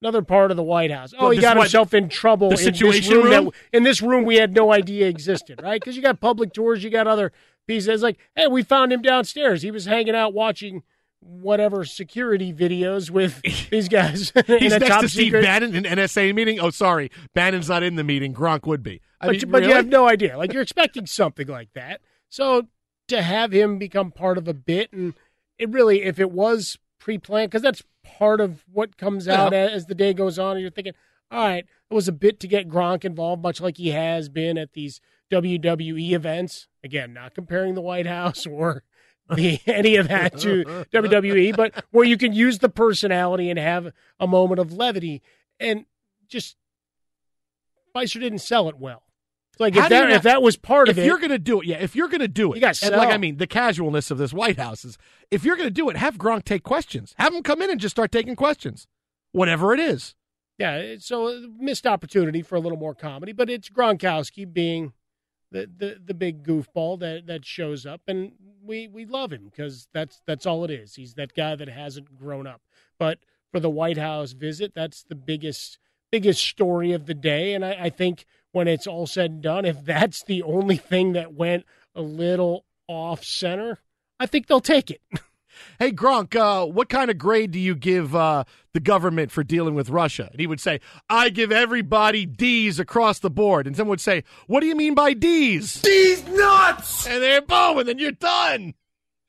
another 0.00 0.22
part 0.22 0.52
of 0.52 0.56
the 0.56 0.62
White 0.62 0.92
House. 0.92 1.12
Oh, 1.18 1.24
Well, 1.24 1.30
he 1.30 1.40
got 1.40 1.56
himself 1.56 1.92
in 1.92 2.08
trouble 2.08 2.50
in 2.50 2.56
Situation 2.56 3.00
this 3.02 3.10
room, 3.10 3.24
Room? 3.24 3.44
that 3.46 3.76
in 3.76 3.82
this 3.82 4.00
room 4.00 4.24
we 4.24 4.36
had 4.36 4.54
no 4.54 4.72
idea 4.72 5.08
existed, 5.08 5.60
right? 5.60 5.80
Because 5.80 5.96
you 5.96 6.02
got 6.02 6.20
public 6.20 6.52
tours, 6.52 6.84
you 6.84 6.90
got 6.90 7.08
other 7.08 7.32
pieces. 7.66 7.88
It's 7.88 8.02
like, 8.02 8.18
hey, 8.36 8.46
we 8.46 8.62
found 8.62 8.92
him 8.92 9.02
downstairs. 9.02 9.62
He 9.62 9.72
was 9.72 9.86
hanging 9.86 10.14
out 10.14 10.34
watching 10.34 10.84
whatever 11.20 11.84
security 11.84 12.52
videos 12.52 13.10
with 13.10 13.40
these 13.70 13.88
guys. 13.88 14.30
in 14.48 14.58
He's 14.58 14.72
a 14.72 14.78
next 14.78 15.00
to 15.00 15.08
Steve 15.08 15.24
secret- 15.26 15.42
Bannon 15.42 15.74
in 15.74 15.84
NSA 15.84 16.34
meeting. 16.34 16.60
Oh, 16.60 16.70
sorry, 16.70 17.10
Bannon's 17.34 17.68
not 17.68 17.82
in 17.82 17.96
the 17.96 18.04
meeting. 18.04 18.32
Gronk 18.34 18.66
would 18.66 18.82
be. 18.82 19.00
I 19.20 19.26
but, 19.26 19.32
mean, 19.32 19.40
you, 19.40 19.46
but 19.48 19.62
you 19.64 19.70
have 19.72 19.86
no 19.88 20.08
idea. 20.08 20.36
Like 20.38 20.52
you're 20.52 20.62
expecting 20.62 21.06
something 21.06 21.46
like 21.48 21.72
that. 21.74 22.00
So 22.28 22.68
to 23.08 23.22
have 23.22 23.52
him 23.52 23.78
become 23.78 24.10
part 24.12 24.38
of 24.38 24.46
a 24.48 24.54
bit, 24.54 24.92
and 24.92 25.14
it 25.58 25.68
really, 25.70 26.02
if 26.02 26.18
it 26.20 26.30
was 26.30 26.78
pre-planned, 27.00 27.50
because 27.50 27.62
that's 27.62 27.82
part 28.04 28.40
of 28.40 28.64
what 28.72 28.96
comes 28.96 29.26
out 29.26 29.52
Yeah. 29.52 29.66
as 29.70 29.86
the 29.86 29.94
day 29.94 30.12
goes 30.12 30.38
on, 30.38 30.52
and 30.52 30.60
you're 30.60 30.70
thinking, 30.70 30.92
all 31.30 31.46
right, 31.46 31.64
it 31.90 31.94
was 31.94 32.06
a 32.08 32.12
bit 32.12 32.38
to 32.40 32.48
get 32.48 32.68
Gronk 32.68 33.04
involved, 33.04 33.42
much 33.42 33.60
like 33.60 33.76
he 33.76 33.90
has 33.90 34.28
been 34.28 34.56
at 34.58 34.72
these 34.74 35.00
WWE 35.30 36.12
events. 36.12 36.68
Again, 36.84 37.12
not 37.12 37.34
comparing 37.34 37.74
the 37.74 37.80
White 37.80 38.06
House 38.06 38.46
or 38.50 38.82
any 39.66 39.96
of 39.96 40.08
that 40.08 40.38
to 40.38 40.64
WWE, 40.92 41.56
but 41.56 41.84
where 41.90 42.04
you 42.04 42.16
can 42.16 42.32
use 42.32 42.58
the 42.58 42.68
personality 42.68 43.50
and 43.50 43.58
have 43.58 43.92
a 44.18 44.26
moment 44.26 44.60
of 44.60 44.72
levity, 44.72 45.22
and 45.60 45.84
just 46.28 46.56
Spicer 47.90 48.18
didn't 48.20 48.38
sell 48.40 48.68
it 48.68 48.78
well. 48.78 49.02
Like 49.58 49.74
How 49.74 49.84
if 49.84 49.88
that 49.88 50.00
not- 50.04 50.12
if 50.12 50.22
that 50.22 50.40
was 50.42 50.56
part 50.56 50.88
of 50.88 50.98
it, 50.98 51.04
you're 51.04 51.18
going 51.18 51.30
to 51.30 51.38
do 51.38 51.60
it, 51.60 51.66
yeah, 51.66 51.78
if 51.78 51.96
you're 51.96 52.08
going 52.08 52.20
to 52.20 52.28
do 52.28 52.52
it, 52.52 52.56
You 52.56 52.60
gotta 52.60 52.86
and 52.86 52.96
like. 52.96 53.08
I 53.12 53.16
mean, 53.16 53.38
the 53.38 53.46
casualness 53.46 54.10
of 54.10 54.18
this 54.18 54.32
White 54.32 54.56
House 54.58 54.84
is, 54.84 54.96
if 55.32 55.44
you're 55.44 55.56
going 55.56 55.68
to 55.68 55.74
do 55.74 55.88
it, 55.90 55.96
have 55.96 56.16
Gronk 56.16 56.44
take 56.44 56.62
questions. 56.62 57.14
Have 57.18 57.34
him 57.34 57.42
come 57.42 57.60
in 57.60 57.70
and 57.70 57.80
just 57.80 57.96
start 57.96 58.12
taking 58.12 58.36
questions, 58.36 58.86
whatever 59.32 59.74
it 59.74 59.80
is. 59.80 60.14
yeah, 60.58 60.94
so 61.00 61.26
uh, 61.26 61.40
missed 61.58 61.88
opportunity 61.88 62.40
for 62.40 62.54
a 62.54 62.60
little 62.60 62.78
more 62.78 62.94
comedy, 62.94 63.32
but 63.32 63.50
it's 63.50 63.68
Gronkowski 63.68 64.50
being 64.52 64.92
the 65.50 65.68
the, 65.76 66.00
the 66.04 66.14
big 66.14 66.44
goofball 66.44 66.98
that 67.00 67.26
that 67.26 67.44
shows 67.44 67.86
up, 67.86 68.02
and 68.06 68.32
we 68.62 68.88
we 68.88 69.04
love 69.04 69.32
him 69.32 69.44
because 69.46 69.88
that's 69.92 70.20
that's 70.26 70.46
all 70.46 70.64
it 70.64 70.70
is. 70.70 70.94
He's 70.94 71.14
that 71.14 71.34
guy 71.34 71.54
that 71.56 71.68
hasn't 71.68 72.16
grown 72.16 72.46
up. 72.46 72.60
But 72.98 73.18
for 73.50 73.60
the 73.60 73.70
White 73.70 73.98
House 73.98 74.32
visit, 74.32 74.72
that's 74.74 75.02
the 75.02 75.14
biggest 75.14 75.78
biggest 76.10 76.44
story 76.44 76.92
of 76.92 77.06
the 77.06 77.14
day, 77.14 77.54
and 77.54 77.64
I, 77.64 77.76
I 77.84 77.90
think 77.90 78.24
when 78.52 78.68
it's 78.68 78.86
all 78.86 79.06
said 79.06 79.30
and 79.30 79.42
done, 79.42 79.64
if 79.64 79.84
that's 79.84 80.22
the 80.22 80.42
only 80.42 80.76
thing 80.76 81.12
that 81.12 81.34
went 81.34 81.64
a 81.94 82.02
little 82.02 82.64
off 82.86 83.24
center, 83.24 83.78
I 84.18 84.26
think 84.26 84.46
they'll 84.46 84.60
take 84.60 84.90
it. 84.90 85.02
Hey 85.78 85.92
Gronk, 85.92 86.34
uh, 86.36 86.66
what 86.66 86.88
kind 86.88 87.10
of 87.10 87.18
grade 87.18 87.50
do 87.50 87.58
you 87.58 87.74
give 87.74 88.14
uh, 88.14 88.44
the 88.72 88.80
government 88.80 89.30
for 89.30 89.42
dealing 89.42 89.74
with 89.74 89.90
Russia? 89.90 90.28
And 90.30 90.40
he 90.40 90.46
would 90.46 90.60
say, 90.60 90.80
"I 91.08 91.30
give 91.30 91.52
everybody 91.52 92.26
D's 92.26 92.78
across 92.78 93.18
the 93.18 93.30
board." 93.30 93.66
And 93.66 93.76
someone 93.76 93.90
would 93.90 94.00
say, 94.00 94.24
"What 94.46 94.60
do 94.60 94.66
you 94.66 94.74
mean 94.74 94.94
by 94.94 95.14
D's?" 95.14 95.80
D's 95.82 96.26
nuts! 96.28 97.06
And 97.06 97.22
they're 97.22 97.42
boom, 97.42 97.78
and 97.78 97.88
then 97.88 97.98
you're 97.98 98.12
done. 98.12 98.74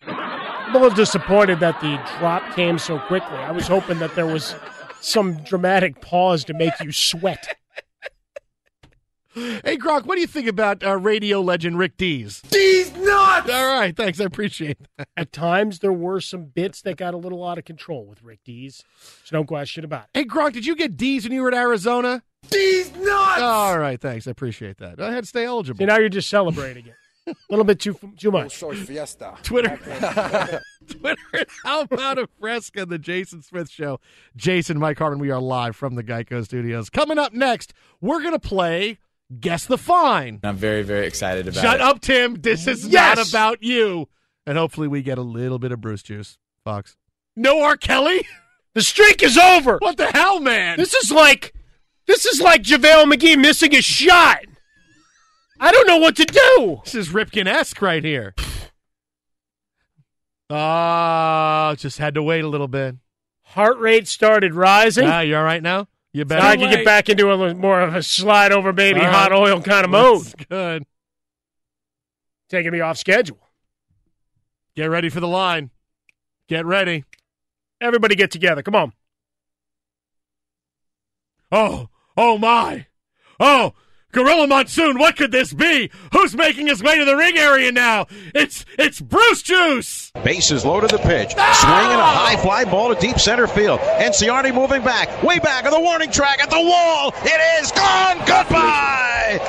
I'm 0.06 0.76
a 0.76 0.80
little 0.80 0.96
disappointed 0.96 1.60
that 1.62 1.80
the 1.82 1.98
drop 2.20 2.56
came 2.56 2.78
so 2.80 3.00
quickly. 3.00 3.38
I 3.38 3.52
was 3.52 3.68
hoping 3.68 4.00
that 4.00 4.16
there 4.16 4.28
was 4.28 4.56
some 5.02 5.44
dramatic 5.44 6.02
pause 6.02 6.44
to 6.46 6.54
make 6.54 6.74
you 6.82 6.92
sweat. 6.92 7.58
Hey 9.34 9.78
Gronk, 9.78 10.06
what 10.06 10.16
do 10.16 10.22
you 10.22 10.28
think 10.28 10.48
about 10.48 10.84
uh, 10.84 10.98
radio 10.98 11.40
legend 11.40 11.78
Rick 11.78 11.98
Dees? 11.98 12.42
These 12.50 12.92
nuts! 12.94 13.48
nuts! 13.48 13.50
All 13.52 13.68
right, 13.68 13.96
thanks. 13.96 14.20
I 14.20 14.24
appreciate 14.26 14.78
that. 14.98 15.08
At 15.16 15.32
times, 15.32 15.80
there 15.80 15.94
were 15.94 16.20
some 16.20 16.46
bits 16.46 16.82
that 16.82 16.98
got 16.98 17.14
a 17.14 17.18
little 17.18 17.46
out 17.46 17.58
of 17.58 17.66
control 17.66 18.06
with 18.06 18.24
Rick 18.24 18.40
Dees. 18.44 18.84
There's 19.22 19.32
no 19.32 19.44
question 19.44 19.84
about 19.84 20.06
it. 20.06 20.10
Hey, 20.20 20.26
Gronk, 20.26 20.54
did 20.54 20.66
you 20.66 20.76
get 20.76 20.98
D's 20.98 21.24
when 21.24 21.32
you 21.32 21.42
were 21.42 21.50
at 21.50 21.54
Arizona? 21.54 22.24
D's 22.50 22.92
nuts! 22.96 23.42
All 23.42 23.78
right, 23.78 24.02
thanks. 24.02 24.28
I 24.28 24.32
appreciate 24.32 24.78
that. 24.78 25.00
I 25.00 25.12
had 25.12 25.26
to 25.26 25.28
stay 25.28 25.46
eligible. 25.46 25.78
See, 25.78 25.86
now 25.86 26.00
you're 26.00 26.10
just 26.10 26.30
celebrating 26.30 26.88
it. 26.88 26.96
A 27.28 27.36
little 27.52 27.66
bit 27.66 27.80
too 27.80 28.00
too 28.18 28.32
much. 28.32 28.54
Short 28.54 28.78
fiesta. 28.78 29.36
Twitter. 29.44 29.78
Twitter. 30.90 31.46
How 31.64 31.82
about 31.82 32.18
a 32.18 32.28
fresca? 32.40 32.88
The 32.88 32.98
Jason 32.98 33.44
Smith 33.44 33.70
Show. 33.70 34.00
Jason, 34.36 34.80
Mike 34.80 34.98
Harmon. 34.98 35.20
We 35.20 35.30
are 35.30 35.40
live 35.40 35.76
from 35.76 35.94
the 35.94 36.04
Geico 36.04 36.44
Studios. 36.44 36.90
Coming 36.90 37.20
up 37.20 37.32
next, 37.34 37.74
we're 38.02 38.24
gonna 38.24 38.40
play 38.40 38.98
Guess 39.38 39.66
the 39.68 39.78
Fine. 39.78 40.40
I'm 40.44 40.56
very, 40.56 40.82
very 40.84 41.06
excited 41.06 41.48
about 41.48 41.62
Shut 41.62 41.76
it. 41.76 41.82
up, 41.82 42.02
Tim. 42.02 42.36
This 42.42 42.66
is 42.68 42.86
Yes! 42.88 43.18
not 43.18 43.30
about 43.30 43.64
you. 43.64 44.08
And 44.46 44.58
hopefully, 44.58 44.88
we 44.88 45.02
get 45.04 45.18
a 45.18 45.22
little 45.24 45.60
bit 45.60 45.72
of 45.72 45.82
Bruce 45.82 46.02
juice. 46.02 46.38
Fox. 46.64 46.96
No 47.36 47.62
R. 47.62 47.78
Kelly. 47.78 48.28
The 48.76 48.84
streak 48.84 49.24
is 49.24 49.36
over. 49.36 49.78
What 49.80 49.98
the 49.98 50.06
hell, 50.12 50.40
man? 50.40 50.78
This 50.78 50.94
is 50.94 51.12
like 51.12 51.56
this 52.06 52.26
is 52.28 52.40
like 52.40 52.62
JaVale 52.62 53.12
McGee 53.12 53.38
missing 53.38 53.74
a 53.76 53.82
shot. 53.82 54.42
I 55.60 55.72
don't 55.72 55.88
know 55.88 55.98
what 55.98 56.16
to 56.18 56.24
do. 56.26 56.80
This 56.86 56.94
is 56.94 57.10
Ripken 57.10 57.48
esque 57.48 57.82
right 57.82 58.04
here. 58.04 58.36
Ah, 60.52 61.76
just 61.78 61.98
had 61.98 62.16
to 62.16 62.24
wait 62.24 62.44
a 62.44 62.48
little 62.48 62.68
bit. 62.68 62.96
Heart 63.44 63.80
rate 63.80 64.08
started 64.08 64.54
rising. 64.54 65.08
Ah, 65.08 65.20
you 65.22 65.36
all 65.36 65.44
right 65.44 65.62
now? 65.64 65.88
You 66.11 66.26
better. 66.26 66.41
now 66.41 66.49
I 66.49 66.57
can 66.57 66.72
get 66.72 66.86
back 66.86 67.07
into 67.10 67.30
a 67.31 67.53
more 67.53 67.81
of 67.81 67.95
a 67.95 68.02
slide 68.02 68.52
over 68.52 68.73
baby 68.73 68.99
right. 68.99 69.14
hot 69.14 69.31
oil 69.31 69.61
kind 69.61 69.86
of 69.86 69.91
mode. 69.91 70.23
That's 70.23 70.45
good. 70.45 70.86
Taking 72.49 72.72
me 72.72 72.80
off 72.80 72.98
schedule. 72.98 73.38
Get 74.76 74.88
ready 74.88 75.10
for 75.10 75.19
the 75.19 75.27
line. 75.27 75.69
Get 76.48 76.65
ready. 76.65 77.03
Everybody 77.80 78.15
get 78.15 78.31
together. 78.31 78.64
Come 78.64 78.76
on. 78.76 78.94
Oh, 81.52 81.90
oh 82.18 82.38
my. 82.38 82.88
Oh, 83.40 83.73
Gorilla 84.11 84.48
Monsoon, 84.48 84.98
what 84.98 85.15
could 85.15 85.31
this 85.31 85.53
be? 85.53 85.91
Who's 86.14 86.36
making 86.36 86.65
his 86.68 86.81
way 86.81 86.98
to 86.98 87.06
the 87.06 87.15
ring 87.15 87.38
area 87.38 87.72
now? 87.72 88.07
It's 88.34 88.65
it's 88.80 88.99
Bruce 88.99 89.44
Juice. 89.44 90.11
Bases 90.23 90.65
loaded 90.65 90.90
the 90.90 90.98
pitch. 90.98 91.31
Swinging 91.31 91.38
a 91.38 92.03
high 92.03 92.38
fly 92.38 92.65
ball 92.65 92.94
to 92.94 92.99
deep 92.99 93.19
center 93.19 93.45
field. 93.45 93.80
Inciarte 93.80 94.53
moving 94.53 94.84
back. 94.84 95.22
Way 95.22 95.38
back 95.38 95.65
on 95.65 95.72
the 95.72 95.80
warning 95.80 96.10
track 96.11 96.41
at 96.41 96.49
the 96.49 96.60
wall. 96.60 97.14
It 97.23 97.61
is 97.61 97.72
gone. 97.72 98.18
Goodbye. 98.19 99.40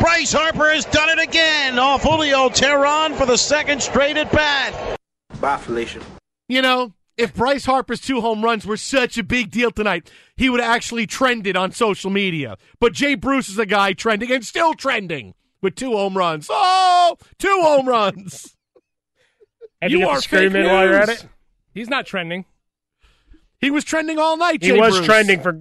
Bryce 0.00 0.32
Harper 0.32 0.72
has 0.72 0.84
done 0.84 1.08
it 1.08 1.22
again. 1.22 1.78
Off 1.78 2.02
Julio 2.02 2.50
Teherán 2.50 3.16
for 3.16 3.24
the 3.24 3.38
second 3.38 3.82
straight 3.82 4.18
at 4.18 4.30
bat. 4.30 4.98
Bye, 5.40 5.56
Felicia. 5.56 6.00
You 6.48 6.60
know, 6.60 6.92
if 7.16 7.34
Bryce 7.34 7.64
Harper's 7.64 8.00
two 8.00 8.20
home 8.20 8.42
runs 8.44 8.66
were 8.66 8.76
such 8.76 9.16
a 9.18 9.22
big 9.22 9.50
deal 9.50 9.70
tonight, 9.70 10.10
he 10.36 10.50
would 10.50 10.60
actually 10.60 11.06
trended 11.06 11.56
on 11.56 11.72
social 11.72 12.10
media. 12.10 12.56
But 12.78 12.92
Jay 12.92 13.14
Bruce 13.14 13.48
is 13.48 13.58
a 13.58 13.66
guy 13.66 13.92
trending 13.92 14.30
and 14.30 14.44
still 14.44 14.74
trending 14.74 15.34
with 15.62 15.74
two 15.74 15.92
home 15.92 16.16
runs. 16.16 16.48
Oh, 16.50 17.16
two 17.38 17.60
home 17.62 17.88
runs. 17.88 18.56
Had 19.82 19.90
You 19.92 20.08
are 20.08 20.16
the 20.16 20.22
scream 20.22 20.52
fake 20.52 20.64
in 20.64 20.66
while 20.70 20.84
you're 20.84 20.94
at 20.94 21.08
it. 21.08 21.26
He's 21.74 21.88
not 21.88 22.06
trending. 22.06 22.44
He 23.58 23.70
was 23.70 23.84
trending 23.84 24.18
all 24.18 24.36
night. 24.36 24.62
He 24.62 24.70
Jay 24.70 24.78
was 24.80 24.96
Bruce. 24.96 25.06
trending 25.06 25.40
for 25.40 25.52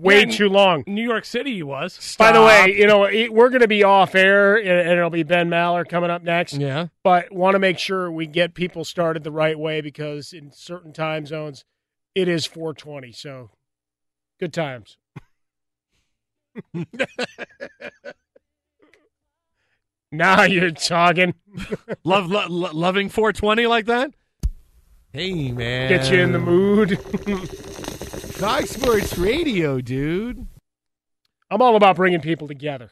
way 0.00 0.20
Yeah, 0.20 0.36
too 0.36 0.48
long. 0.48 0.84
New 0.86 1.02
York 1.02 1.24
City, 1.24 1.54
he 1.54 1.62
was. 1.62 2.16
By 2.18 2.32
the 2.32 2.40
way, 2.42 2.74
you 2.76 2.86
know 2.86 3.04
it, 3.04 3.32
we're 3.32 3.48
going 3.50 3.60
to 3.60 3.68
be 3.68 3.84
off 3.84 4.14
air, 4.14 4.56
and 4.56 4.68
and 4.68 4.90
it'll 4.90 5.10
be 5.10 5.22
Ben 5.22 5.48
Maller 5.48 5.88
coming 5.88 6.10
up 6.10 6.22
next. 6.22 6.54
Yeah. 6.54 6.86
But 7.02 7.32
want 7.32 7.54
to 7.54 7.58
make 7.58 7.78
sure 7.78 8.10
we 8.10 8.26
get 8.26 8.54
people 8.54 8.84
started 8.84 9.24
the 9.24 9.32
right 9.32 9.58
way 9.58 9.80
because 9.80 10.32
in 10.32 10.52
certain 10.52 10.92
time 10.92 11.26
zones, 11.26 11.64
it 12.14 12.28
is 12.28 12.46
420. 12.46 13.12
So 13.12 13.50
good 14.38 14.52
times. 14.52 14.96
now 20.12 20.42
you're 20.42 20.70
talking. 20.70 21.34
Love, 22.04 22.26
lo- 22.30 22.46
lo- 22.48 22.70
loving 22.72 23.08
420 23.08 23.66
like 23.66 23.86
that? 23.86 24.12
Hey, 25.12 25.50
man. 25.52 25.88
Get 25.88 26.10
you 26.10 26.20
in 26.20 26.32
the 26.32 26.38
mood. 26.38 26.98
Fox 28.40 28.70
Sports 28.70 29.18
Radio, 29.18 29.80
dude. 29.80 30.46
I'm 31.50 31.60
all 31.60 31.76
about 31.76 31.96
bringing 31.96 32.20
people 32.20 32.48
together. 32.48 32.90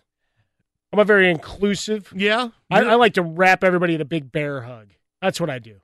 I'm 0.93 0.99
a 0.99 1.05
very 1.05 1.31
inclusive. 1.31 2.13
Yeah. 2.15 2.49
I, 2.71 2.83
I 2.83 2.95
like 2.97 3.15
to 3.15 3.23
wrap 3.23 3.65
everybody 3.65 3.95
in 3.95 4.01
a 4.01 4.05
big 4.05 4.31
bear 4.31 4.63
hug. 4.63 4.89
That's 5.23 5.41
what 5.41 5.49
I 5.51 5.59
do. 5.59 5.77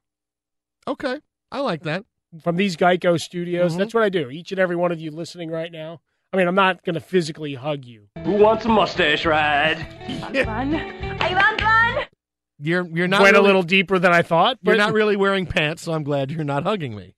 Okay. 0.86 1.18
I 1.50 1.60
like 1.60 1.82
that. 1.84 2.04
From 2.42 2.56
these 2.56 2.76
Geico 2.76 3.18
studios, 3.20 3.74
Mhm. 3.74 3.78
that's 3.78 3.94
what 3.94 4.02
I 4.02 4.08
do. 4.08 4.28
Each 4.28 4.50
and 4.52 4.58
every 4.58 4.76
one 4.76 4.92
of 4.92 5.00
you 5.00 5.10
listening 5.10 5.50
right 5.50 5.70
now. 5.72 6.00
I 6.32 6.36
mean, 6.36 6.48
I'm 6.48 6.54
not 6.54 6.82
going 6.84 6.94
to 6.94 7.00
physically 7.00 7.54
hug 7.54 7.84
you. 7.84 8.08
Who 8.24 8.32
wants 8.32 8.64
a 8.64 8.68
mustache 8.68 9.24
ride? 9.24 9.78
Fun. 10.44 10.74
Are 10.74 11.30
you 11.30 11.36
on 11.36 11.58
fun? 11.58 12.04
You're 12.58 12.86
you're 12.88 13.08
not 13.08 13.22
Went 13.22 13.34
really, 13.34 13.44
a 13.44 13.46
little 13.46 13.62
deeper 13.62 13.98
than 13.98 14.12
I 14.12 14.22
thought. 14.22 14.58
You're 14.62 14.76
not 14.76 14.92
really 14.92 15.16
wearing 15.16 15.46
pants, 15.46 15.82
so 15.82 15.92
I'm 15.92 16.02
glad 16.02 16.30
you're 16.30 16.44
not 16.44 16.64
hugging 16.64 16.94
me. 16.96 17.14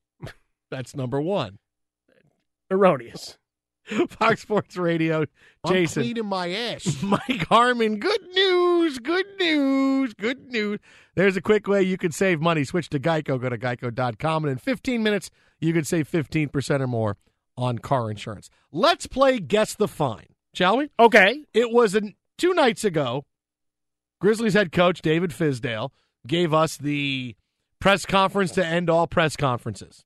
That's 0.70 0.94
number 0.94 1.20
one. 1.20 1.59
Erroneous. 2.71 3.39
Fox 4.09 4.43
Sports 4.43 4.77
Radio, 4.77 5.27
Jason. 5.67 6.03
I'm 6.03 6.07
cleaning 6.07 6.27
my 6.27 6.51
ass. 6.51 7.01
Mike 7.03 7.47
Harmon, 7.49 7.99
good 7.99 8.21
news, 8.35 8.99
good 8.99 9.27
news, 9.39 10.13
good 10.15 10.51
news. 10.51 10.81
There's 11.15 11.37
a 11.37 11.41
quick 11.41 11.69
way 11.69 11.83
you 11.83 11.97
can 11.97 12.11
save 12.11 12.41
money. 12.41 12.65
Switch 12.65 12.89
to 12.91 12.99
Geico. 12.99 13.41
Go 13.41 13.49
to 13.49 13.57
geico.com, 13.59 14.45
and 14.45 14.51
in 14.51 14.59
15 14.59 15.03
minutes, 15.03 15.31
you 15.61 15.73
can 15.73 15.85
save 15.85 16.11
15% 16.11 16.81
or 16.81 16.87
more 16.87 17.17
on 17.57 17.79
car 17.79 18.11
insurance. 18.11 18.51
Let's 18.73 19.07
play 19.07 19.39
Guess 19.39 19.75
the 19.75 19.89
Fine, 19.89 20.27
shall 20.53 20.79
we? 20.79 20.91
Okay. 20.99 21.45
It 21.55 21.71
was 21.71 21.95
an, 21.95 22.15
two 22.37 22.55
nights 22.55 22.85
ago. 22.85 23.25
Grizzlies 24.21 24.55
head 24.55 24.73
coach 24.73 25.01
David 25.01 25.31
Fizdale 25.31 25.91
gave 26.27 26.53
us 26.53 26.77
the 26.77 27.37
press 27.81 28.05
conference 28.05 28.51
to 28.53 28.67
end 28.67 28.91
all 28.91 29.07
press 29.07 29.37
conferences. 29.37 30.06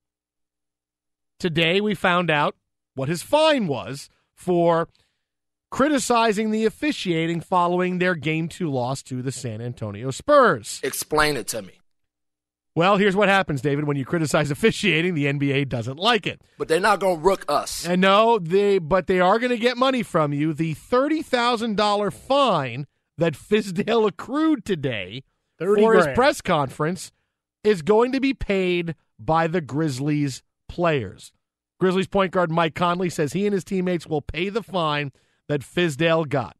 Today, 1.40 1.80
we 1.80 1.94
found 1.94 2.30
out 2.30 2.54
what 2.94 3.08
his 3.08 3.22
fine 3.22 3.66
was 3.66 4.10
for 4.34 4.88
criticizing 5.70 6.50
the 6.50 6.66
officiating 6.66 7.40
following 7.40 7.98
their 7.98 8.14
game 8.14 8.46
two 8.46 8.70
loss 8.70 9.02
to 9.04 9.22
the 9.22 9.32
San 9.32 9.62
Antonio 9.62 10.10
Spurs. 10.10 10.80
Explain 10.82 11.38
it 11.38 11.48
to 11.48 11.62
me. 11.62 11.80
Well, 12.74 12.98
here's 12.98 13.16
what 13.16 13.30
happens, 13.30 13.62
David. 13.62 13.84
When 13.84 13.96
you 13.96 14.04
criticize 14.04 14.50
officiating, 14.50 15.14
the 15.14 15.24
NBA 15.24 15.70
doesn't 15.70 15.96
like 15.96 16.26
it. 16.26 16.42
But 16.58 16.68
they're 16.68 16.78
not 16.78 17.00
going 17.00 17.16
to 17.16 17.22
rook 17.22 17.46
us. 17.48 17.86
And 17.86 18.02
no, 18.02 18.38
they 18.38 18.78
but 18.78 19.06
they 19.06 19.18
are 19.18 19.38
going 19.38 19.50
to 19.50 19.58
get 19.58 19.78
money 19.78 20.02
from 20.02 20.34
you. 20.34 20.52
The 20.52 20.74
thirty 20.74 21.22
thousand 21.22 21.78
dollar 21.78 22.10
fine 22.10 22.86
that 23.16 23.32
Fizdale 23.32 24.06
accrued 24.06 24.66
today 24.66 25.24
30 25.58 25.82
for 25.82 25.94
his 25.94 26.06
press 26.14 26.42
conference 26.42 27.12
is 27.64 27.80
going 27.80 28.12
to 28.12 28.20
be 28.20 28.34
paid 28.34 28.94
by 29.18 29.46
the 29.46 29.60
Grizzlies 29.62 30.42
players. 30.70 31.32
Grizzlies 31.80 32.06
point 32.06 32.30
guard 32.30 32.52
Mike 32.52 32.76
Conley 32.76 33.10
says 33.10 33.32
he 33.32 33.44
and 33.44 33.52
his 33.52 33.64
teammates 33.64 34.06
will 34.06 34.22
pay 34.22 34.48
the 34.48 34.62
fine 34.62 35.10
that 35.48 35.62
Fizdale 35.62 36.28
got. 36.28 36.56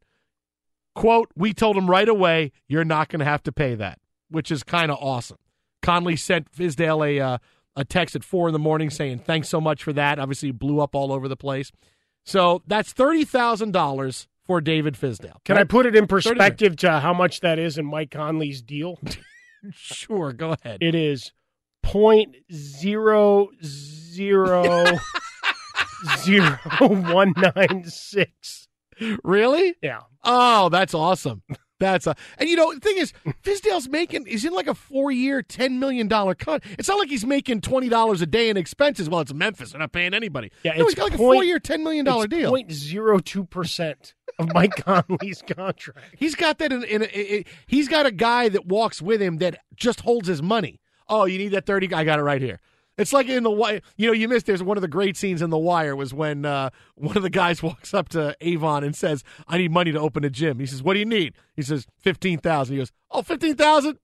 Quote, 0.95 1.29
we 1.35 1.53
told 1.53 1.77
him 1.77 1.89
right 1.89 2.09
away, 2.09 2.51
you're 2.67 2.83
not 2.83 3.07
going 3.07 3.19
to 3.19 3.25
have 3.25 3.41
to 3.43 3.51
pay 3.53 3.73
that, 3.75 3.99
which 4.29 4.51
is 4.51 4.63
kind 4.63 4.91
of 4.91 4.97
awesome. 4.99 5.37
Conley 5.81 6.17
sent 6.17 6.51
Fizdale 6.51 7.07
a, 7.07 7.19
uh, 7.21 7.37
a 7.77 7.85
text 7.85 8.17
at 8.17 8.25
four 8.25 8.49
in 8.49 8.53
the 8.53 8.59
morning 8.59 8.89
saying, 8.89 9.19
thanks 9.19 9.47
so 9.47 9.61
much 9.61 9.81
for 9.81 9.93
that. 9.93 10.19
Obviously, 10.19 10.49
it 10.49 10.59
blew 10.59 10.81
up 10.81 10.93
all 10.93 11.13
over 11.13 11.29
the 11.29 11.37
place. 11.37 11.71
So 12.25 12.61
that's 12.67 12.93
$30,000 12.93 14.27
for 14.43 14.59
David 14.59 14.95
Fizdale. 14.95 15.41
Can 15.45 15.57
I 15.57 15.63
put 15.63 15.85
it 15.85 15.95
in 15.95 16.07
30 16.07 16.07
perspective 16.07 16.75
to 16.77 16.99
how 16.99 17.13
much 17.13 17.39
that 17.39 17.57
is 17.57 17.77
in 17.77 17.85
Mike 17.85 18.11
Conley's 18.11 18.61
deal? 18.61 18.99
Sure, 19.73 20.33
go 20.33 20.55
ahead. 20.59 20.79
It 20.81 20.95
is 20.95 21.33
point 21.83 22.35
zero 22.53 23.49
zero 23.63 24.85
zero 26.17 26.57
one 26.79 27.33
nine 27.55 27.83
six. 27.85 28.67
Really? 29.23 29.75
Yeah. 29.81 30.01
Oh, 30.23 30.69
that's 30.69 30.93
awesome. 30.93 31.41
That's 31.79 32.05
a, 32.05 32.15
and 32.37 32.47
you 32.47 32.55
know 32.55 32.71
the 32.75 32.79
thing 32.79 32.97
is, 32.97 33.11
Fizdale's 33.43 33.89
making 33.89 34.27
he's 34.27 34.45
in 34.45 34.53
like 34.53 34.67
a 34.67 34.75
four 34.75 35.11
year, 35.11 35.41
ten 35.41 35.79
million 35.79 36.07
dollar 36.07 36.35
cut. 36.35 36.63
It's 36.77 36.87
not 36.87 36.99
like 36.99 37.09
he's 37.09 37.25
making 37.25 37.61
twenty 37.61 37.89
dollars 37.89 38.21
a 38.21 38.27
day 38.27 38.49
in 38.49 38.57
expenses. 38.57 39.09
Well, 39.09 39.21
it's 39.21 39.33
Memphis; 39.33 39.71
they're 39.71 39.79
not 39.79 39.91
paying 39.91 40.13
anybody. 40.13 40.51
Yeah, 40.61 40.73
no, 40.73 40.81
it's 40.81 40.91
he's 40.91 40.95
got 40.95 41.03
like 41.05 41.13
point- 41.13 41.33
a 41.33 41.37
four 41.37 41.43
year, 41.43 41.57
ten 41.59 41.83
million 41.83 42.05
dollar 42.05 42.27
deal. 42.27 42.51
Point 42.51 42.71
zero 42.71 43.17
two 43.17 43.45
percent 43.45 44.13
of 44.37 44.53
Mike 44.53 44.75
Conley's 44.85 45.41
contract. 45.41 45.99
He's 46.15 46.35
got 46.35 46.59
that 46.59 46.71
in, 46.71 46.83
in, 46.83 47.01
in, 47.01 47.45
he's 47.65 47.87
got 47.87 48.05
a 48.05 48.11
guy 48.11 48.49
that 48.49 48.67
walks 48.67 49.01
with 49.01 49.19
him 49.19 49.39
that 49.39 49.57
just 49.75 50.01
holds 50.01 50.27
his 50.27 50.43
money. 50.43 50.80
Oh, 51.11 51.25
you 51.25 51.37
need 51.37 51.49
that 51.49 51.65
thirty? 51.65 51.93
I 51.93 52.03
got 52.03 52.17
it 52.17 52.23
right 52.23 52.41
here. 52.41 52.59
It's 52.97 53.13
like 53.13 53.27
in 53.27 53.43
the 53.43 53.51
wire. 53.51 53.81
You 53.97 54.07
know, 54.07 54.13
you 54.13 54.27
missed. 54.27 54.45
There's 54.45 54.63
one 54.63 54.77
of 54.77 54.81
the 54.81 54.87
great 54.87 55.17
scenes 55.17 55.41
in 55.41 55.49
the 55.49 55.57
wire 55.57 55.95
was 55.95 56.13
when 56.13 56.45
uh, 56.45 56.69
one 56.95 57.17
of 57.17 57.23
the 57.23 57.29
guys 57.29 57.61
walks 57.63 57.93
up 57.93 58.09
to 58.09 58.35
Avon 58.41 58.83
and 58.83 58.95
says, 58.95 59.23
"I 59.47 59.57
need 59.57 59.71
money 59.71 59.91
to 59.91 59.99
open 59.99 60.23
a 60.23 60.29
gym." 60.29 60.59
He 60.59 60.65
says, 60.65 60.81
"What 60.81 60.93
do 60.93 60.99
you 60.99 61.05
need?" 61.05 61.33
He 61.55 61.61
says, 61.63 61.85
15000 61.99 62.73
He 62.73 62.79
goes, 62.79 62.91
"Oh, 63.11 63.21
fifteen 63.21 63.55
thousand? 63.55 63.97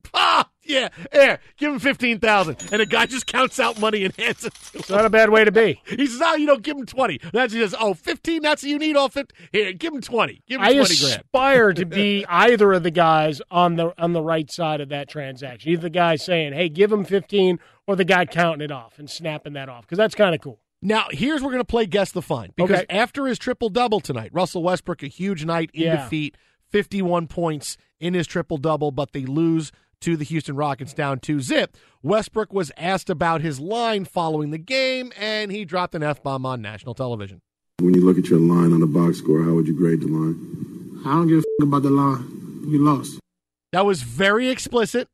Ah, 0.69 0.73
yeah, 0.73 0.89
there. 1.11 1.39
Give 1.57 1.73
him 1.73 1.79
fifteen 1.79 2.19
thousand. 2.19 2.57
And 2.71 2.81
the 2.81 2.85
guy 2.85 3.05
just 3.05 3.25
counts 3.27 3.59
out 3.59 3.79
money 3.79 4.03
and 4.03 4.15
hands 4.15 4.43
it. 4.45 4.53
To 4.53 4.77
him. 4.77 4.83
Not 4.89 5.05
a 5.05 5.09
bad 5.09 5.29
way 5.29 5.43
to 5.45 5.51
be. 5.51 5.81
He 5.89 6.07
says, 6.07 6.19
"No, 6.19 6.35
you 6.35 6.45
don't 6.47 6.61
give 6.63 6.77
him 6.77 6.85
twenty. 6.85 7.19
That's 7.33 7.53
he 7.53 7.59
says, 7.59 7.75
"Oh, 7.79 7.93
15, 7.93 8.41
That's 8.41 8.63
what 8.63 8.69
you 8.69 8.77
need. 8.79 8.95
All 8.95 9.09
50. 9.09 9.33
Here, 9.51 9.73
give 9.73 9.93
him 9.93 10.01
twenty. 10.01 10.41
Give 10.47 10.59
him 10.59 10.67
I 10.67 10.73
twenty 10.73 10.95
grand." 10.97 11.13
I 11.13 11.15
aspire 11.17 11.73
to 11.73 11.85
be 12.01 12.25
either 12.27 12.73
of 12.73 12.83
the 12.83 12.91
guys 12.91 13.41
on 13.51 13.75
the 13.75 13.93
on 14.01 14.13
the 14.13 14.21
right 14.21 14.51
side 14.51 14.81
of 14.81 14.89
that 14.89 15.09
transaction. 15.09 15.71
Either 15.71 15.83
the 15.83 15.89
guy 15.89 16.15
saying, 16.15 16.53
"Hey, 16.53 16.69
give 16.69 16.91
him 16.91 17.03
15," 17.05 17.59
or 17.87 17.95
the 17.95 18.05
guy 18.05 18.25
counting 18.25 18.63
it 18.65 18.71
off 18.71 18.99
and 18.99 19.09
snapping 19.09 19.53
that 19.53 19.69
off 19.69 19.83
because 19.83 19.97
that's 19.97 20.15
kind 20.15 20.35
of 20.35 20.41
cool. 20.41 20.59
Now, 20.81 21.05
here's 21.09 21.41
we're 21.41 21.49
going 21.51 21.61
to 21.61 21.65
play 21.65 21.87
guess 21.87 22.11
the 22.11 22.21
fine 22.21 22.51
because 22.55 22.81
Okay. 22.81 22.85
after 22.95 23.25
his 23.25 23.39
triple 23.39 23.69
double 23.69 23.99
tonight, 23.99 24.29
Russell 24.31 24.61
Westbrook 24.61 25.01
a 25.01 25.07
huge 25.07 25.43
night 25.43 25.71
in 25.73 25.83
Yeah. 25.83 26.03
defeat, 26.03 26.37
51 26.69 27.25
points 27.27 27.77
in 27.99 28.13
his 28.13 28.27
triple 28.27 28.57
double, 28.57 28.91
but 28.91 29.11
they 29.11 29.25
lose 29.25 29.71
to 30.01 30.15
the 30.17 30.23
Houston 30.25 30.55
Rockets 30.55 30.93
down 30.93 31.19
2 31.19 31.39
zip. 31.41 31.75
Westbrook 32.03 32.53
was 32.53 32.71
asked 32.77 33.09
about 33.09 33.41
his 33.41 33.59
line 33.59 34.05
following 34.05 34.51
the 34.51 34.57
game 34.57 35.11
and 35.17 35.51
he 35.51 35.65
dropped 35.65 35.95
an 35.95 36.03
F-bomb 36.03 36.45
on 36.45 36.61
national 36.61 36.93
television. 36.93 37.41
When 37.79 37.93
you 37.93 38.01
look 38.05 38.17
at 38.17 38.25
your 38.29 38.39
line 38.39 38.73
on 38.73 38.79
the 38.79 38.87
box 38.87 39.19
score, 39.19 39.43
how 39.43 39.53
would 39.53 39.67
you 39.67 39.75
grade 39.75 40.01
the 40.01 40.07
line? 40.07 41.01
I 41.05 41.11
don't 41.11 41.27
give 41.27 41.37
a 41.37 41.61
f- 41.61 41.67
about 41.67 41.83
the 41.83 41.89
line. 41.89 42.63
We 42.69 42.77
lost. 42.77 43.19
That 43.71 43.85
was 43.85 44.01
very 44.01 44.49
explicit. 44.49 45.07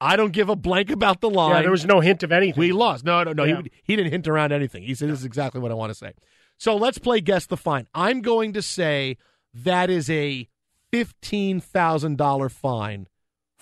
I 0.00 0.16
don't 0.16 0.32
give 0.32 0.48
a 0.48 0.56
blank 0.56 0.90
about 0.90 1.20
the 1.20 1.30
line. 1.30 1.54
Yeah, 1.56 1.62
there 1.62 1.70
was 1.70 1.84
no 1.86 2.00
hint 2.00 2.22
of 2.22 2.30
anything. 2.32 2.60
We 2.60 2.72
lost. 2.72 3.04
No, 3.04 3.22
no, 3.24 3.32
no. 3.32 3.44
Yeah. 3.44 3.62
He, 3.62 3.70
he 3.84 3.96
didn't 3.96 4.12
hint 4.12 4.28
around 4.28 4.52
anything. 4.52 4.82
He 4.82 4.94
said, 4.94 5.08
This 5.08 5.20
is 5.20 5.24
exactly 5.24 5.60
what 5.60 5.70
I 5.70 5.74
want 5.74 5.90
to 5.90 5.94
say. 5.94 6.12
So 6.58 6.76
let's 6.76 6.98
play 6.98 7.20
Guess 7.20 7.46
the 7.46 7.56
Fine. 7.56 7.88
I'm 7.94 8.20
going 8.20 8.52
to 8.52 8.62
say 8.62 9.16
that 9.54 9.90
is 9.90 10.10
a 10.10 10.48
$15,000 10.92 12.50
fine 12.50 13.08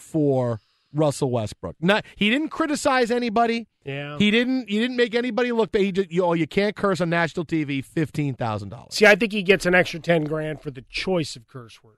for 0.03 0.61
Russell 0.93 1.31
Westbrook. 1.31 1.77
Not, 1.81 2.05
he 2.17 2.29
didn't 2.29 2.49
criticize 2.51 3.11
anybody. 3.11 3.69
Yeah. 3.85 4.19
He 4.19 4.31
didn't. 4.31 4.69
He 4.69 4.79
didn't 4.79 4.97
make 4.97 5.15
anybody 5.15 5.51
look 5.53 5.73
bad. 5.73 5.83
He 5.83 5.93
just, 5.93 6.13
you, 6.13 6.25
oh, 6.25 6.35
you 6.35 6.47
can't 6.47 6.77
curse 6.77 7.01
on 7.01 7.09
national 7.11 7.47
TV. 7.47 7.85
Fifteen 7.85 8.35
thousand 8.35 8.69
dollars. 8.69 8.95
See, 8.95 9.07
I 9.07 9.17
think 9.17 9.33
he 9.33 9.43
gets 9.43 9.67
an 9.67 9.75
extra 9.75 9.99
10 9.99 10.25
grand 10.25 10.61
for 10.61 10.71
the 10.71 10.83
choice 10.89 11.35
of 11.35 11.49
curse 11.49 11.83
word. 11.83 11.97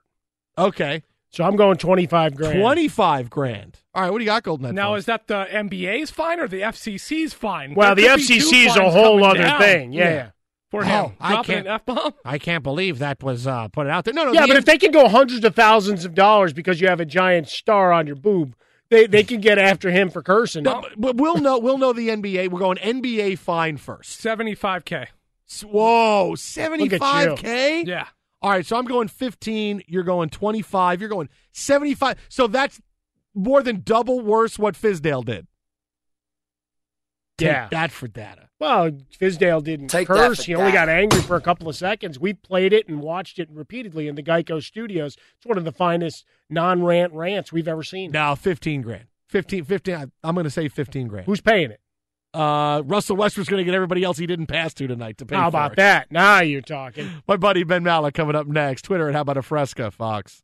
Okay, 0.57 1.03
So 1.29 1.43
I'm 1.43 1.55
going 1.57 1.77
25 1.77 2.35
grand. 2.35 2.59
twenty-five 2.59 3.29
grand. 3.29 3.79
All 3.93 4.01
right, 4.03 4.09
what 4.11 4.19
do 4.19 4.23
you 4.23 4.29
got, 4.29 4.43
Golden? 4.43 4.73
Now, 4.73 4.95
is 4.95 5.05
that 5.05 5.27
the 5.27 5.45
NBA's 5.51 6.09
fine 6.09 6.39
or 6.39 6.47
the 6.47 6.61
FCC's 6.61 7.33
fine? 7.33 7.75
Well, 7.75 7.93
There 7.93 8.15
the 8.17 8.23
could 8.23 8.27
be 8.27 8.39
two 8.39 8.45
FCC 8.47 8.67
is 8.67 8.75
a 8.77 8.89
whole 8.89 9.23
other 9.23 9.39
down 9.39 9.59
thing. 9.61 9.93
Yeah. 9.93 10.09
yeah. 10.09 10.29
For 10.71 10.83
Oh, 10.83 10.85
him 10.87 11.11
I 11.19 11.43
can't- 11.43 11.67
an 11.67 11.73
F 11.73 11.85
bomb. 11.85 12.13
I 12.25 12.37
can't 12.37 12.63
believe 12.63 12.99
that 12.99 13.21
was 13.23 13.45
uh, 13.47 13.67
put 13.69 13.87
out 13.87 14.03
there. 14.05 14.13
No, 14.13 14.25
no. 14.25 14.31
Yeah, 14.33 14.41
the 14.41 14.47
but 14.47 14.57
if 14.57 14.65
they 14.65 14.77
can 14.77 14.91
go 14.91 15.07
hundreds 15.07 15.45
of 15.45 15.55
thousands 15.55 16.05
of 16.05 16.15
dollars 16.15 16.53
because 16.53 16.81
you 16.81 16.87
have 16.87 16.99
a 16.99 17.05
giant 17.05 17.47
star 17.47 17.91
on 17.93 18.07
your 18.07 18.15
boob, 18.15 18.55
they 18.89 19.05
they 19.07 19.23
can 19.23 19.41
get 19.41 19.57
after 19.57 19.91
him 19.91 20.09
for 20.09 20.21
cursing. 20.23 20.63
No, 20.63 20.81
but- 20.81 20.91
but 20.97 21.17
we'll 21.17 21.37
know. 21.37 21.59
We'll 21.59 21.77
know 21.77 21.93
the 21.93 22.09
NBA. 22.09 22.49
We're 22.49 22.59
going 22.59 22.77
NBA 22.77 23.37
fine 23.37 23.77
first. 23.77 24.19
Seventy 24.19 24.55
five 24.55 24.85
k. 24.85 25.07
Whoa, 25.63 26.33
seventy-five 26.35 27.37
k. 27.37 27.83
Yeah. 27.83 28.07
All 28.41 28.49
right, 28.51 28.65
so 28.65 28.75
I'm 28.77 28.85
going 28.85 29.07
fifteen. 29.07 29.81
You're 29.87 30.03
going 30.03 30.29
twenty-five. 30.29 30.99
You're 30.99 31.09
going 31.09 31.29
seventy-five. 31.51 32.17
So 32.29 32.47
that's 32.47 32.81
more 33.35 33.61
than 33.61 33.81
double 33.83 34.19
worse 34.21 34.57
what 34.57 34.73
Fizdale 34.75 35.23
did. 35.23 35.45
Take 37.37 37.47
Yeah. 37.47 37.67
that 37.71 37.91
for 37.91 38.07
data. 38.07 38.49
Well, 38.59 38.91
Fizdale 39.19 39.61
didn't 39.63 39.87
Take 39.89 40.07
that 40.07 40.13
curse. 40.15 40.37
for 40.37 40.43
He 40.45 40.55
only 40.55 40.71
got 40.71 40.87
angry 40.87 41.21
for 41.21 41.35
a 41.35 41.41
couple 41.41 41.67
of 41.67 41.75
seconds. 41.75 42.17
We 42.17 42.33
played 42.33 42.71
it 42.71 42.87
and 42.87 43.01
watched 43.01 43.39
it 43.39 43.49
repeatedly 43.51 44.07
in 44.07 44.15
the 44.15 44.23
Geico 44.23 44.63
studios. 44.63 45.17
It's 45.37 45.45
one 45.45 45.57
of 45.57 45.65
the 45.65 45.73
finest 45.73 46.23
non-rant 46.49 47.11
rants 47.13 47.51
we've 47.51 47.67
ever 47.67 47.83
seen. 47.83 48.11
Now 48.11 48.35
fifteen 48.35 48.81
grand. 48.81 49.05
15, 49.27 49.65
15 49.65 49.95
I- 49.95 50.05
I'm 50.23 50.35
going 50.35 50.45
to 50.45 50.49
say 50.49 50.69
fifteen 50.69 51.07
grand. 51.07 51.25
Who's 51.25 51.41
paying 51.41 51.71
it? 51.71 51.81
Uh, 52.33 52.81
Russell 52.85 53.15
Westbrook's 53.17 53.49
going 53.49 53.59
to 53.61 53.65
get 53.65 53.73
everybody 53.73 54.03
else 54.03 54.17
he 54.17 54.27
didn't 54.27 54.47
pass 54.47 54.73
to 54.75 54.87
tonight 54.87 55.17
to 55.19 55.25
pay. 55.25 55.35
How 55.35 55.43
for 55.45 55.57
about 55.57 55.71
it. 55.73 55.77
that? 55.77 56.11
Now 56.11 56.41
you're 56.41 56.61
talking. 56.61 57.09
My 57.27 57.37
buddy 57.37 57.63
Ben 57.63 57.83
Maller 57.83 58.13
coming 58.13 58.35
up 58.35 58.45
next. 58.47 58.83
Twitter 58.83 59.07
at 59.09 59.15
How 59.15 59.21
About 59.21 59.37
a 59.37 59.41
Fresca, 59.41 59.89
Fox. 59.91 60.43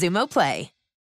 Xumo 0.01 0.27
Play. 0.27 0.80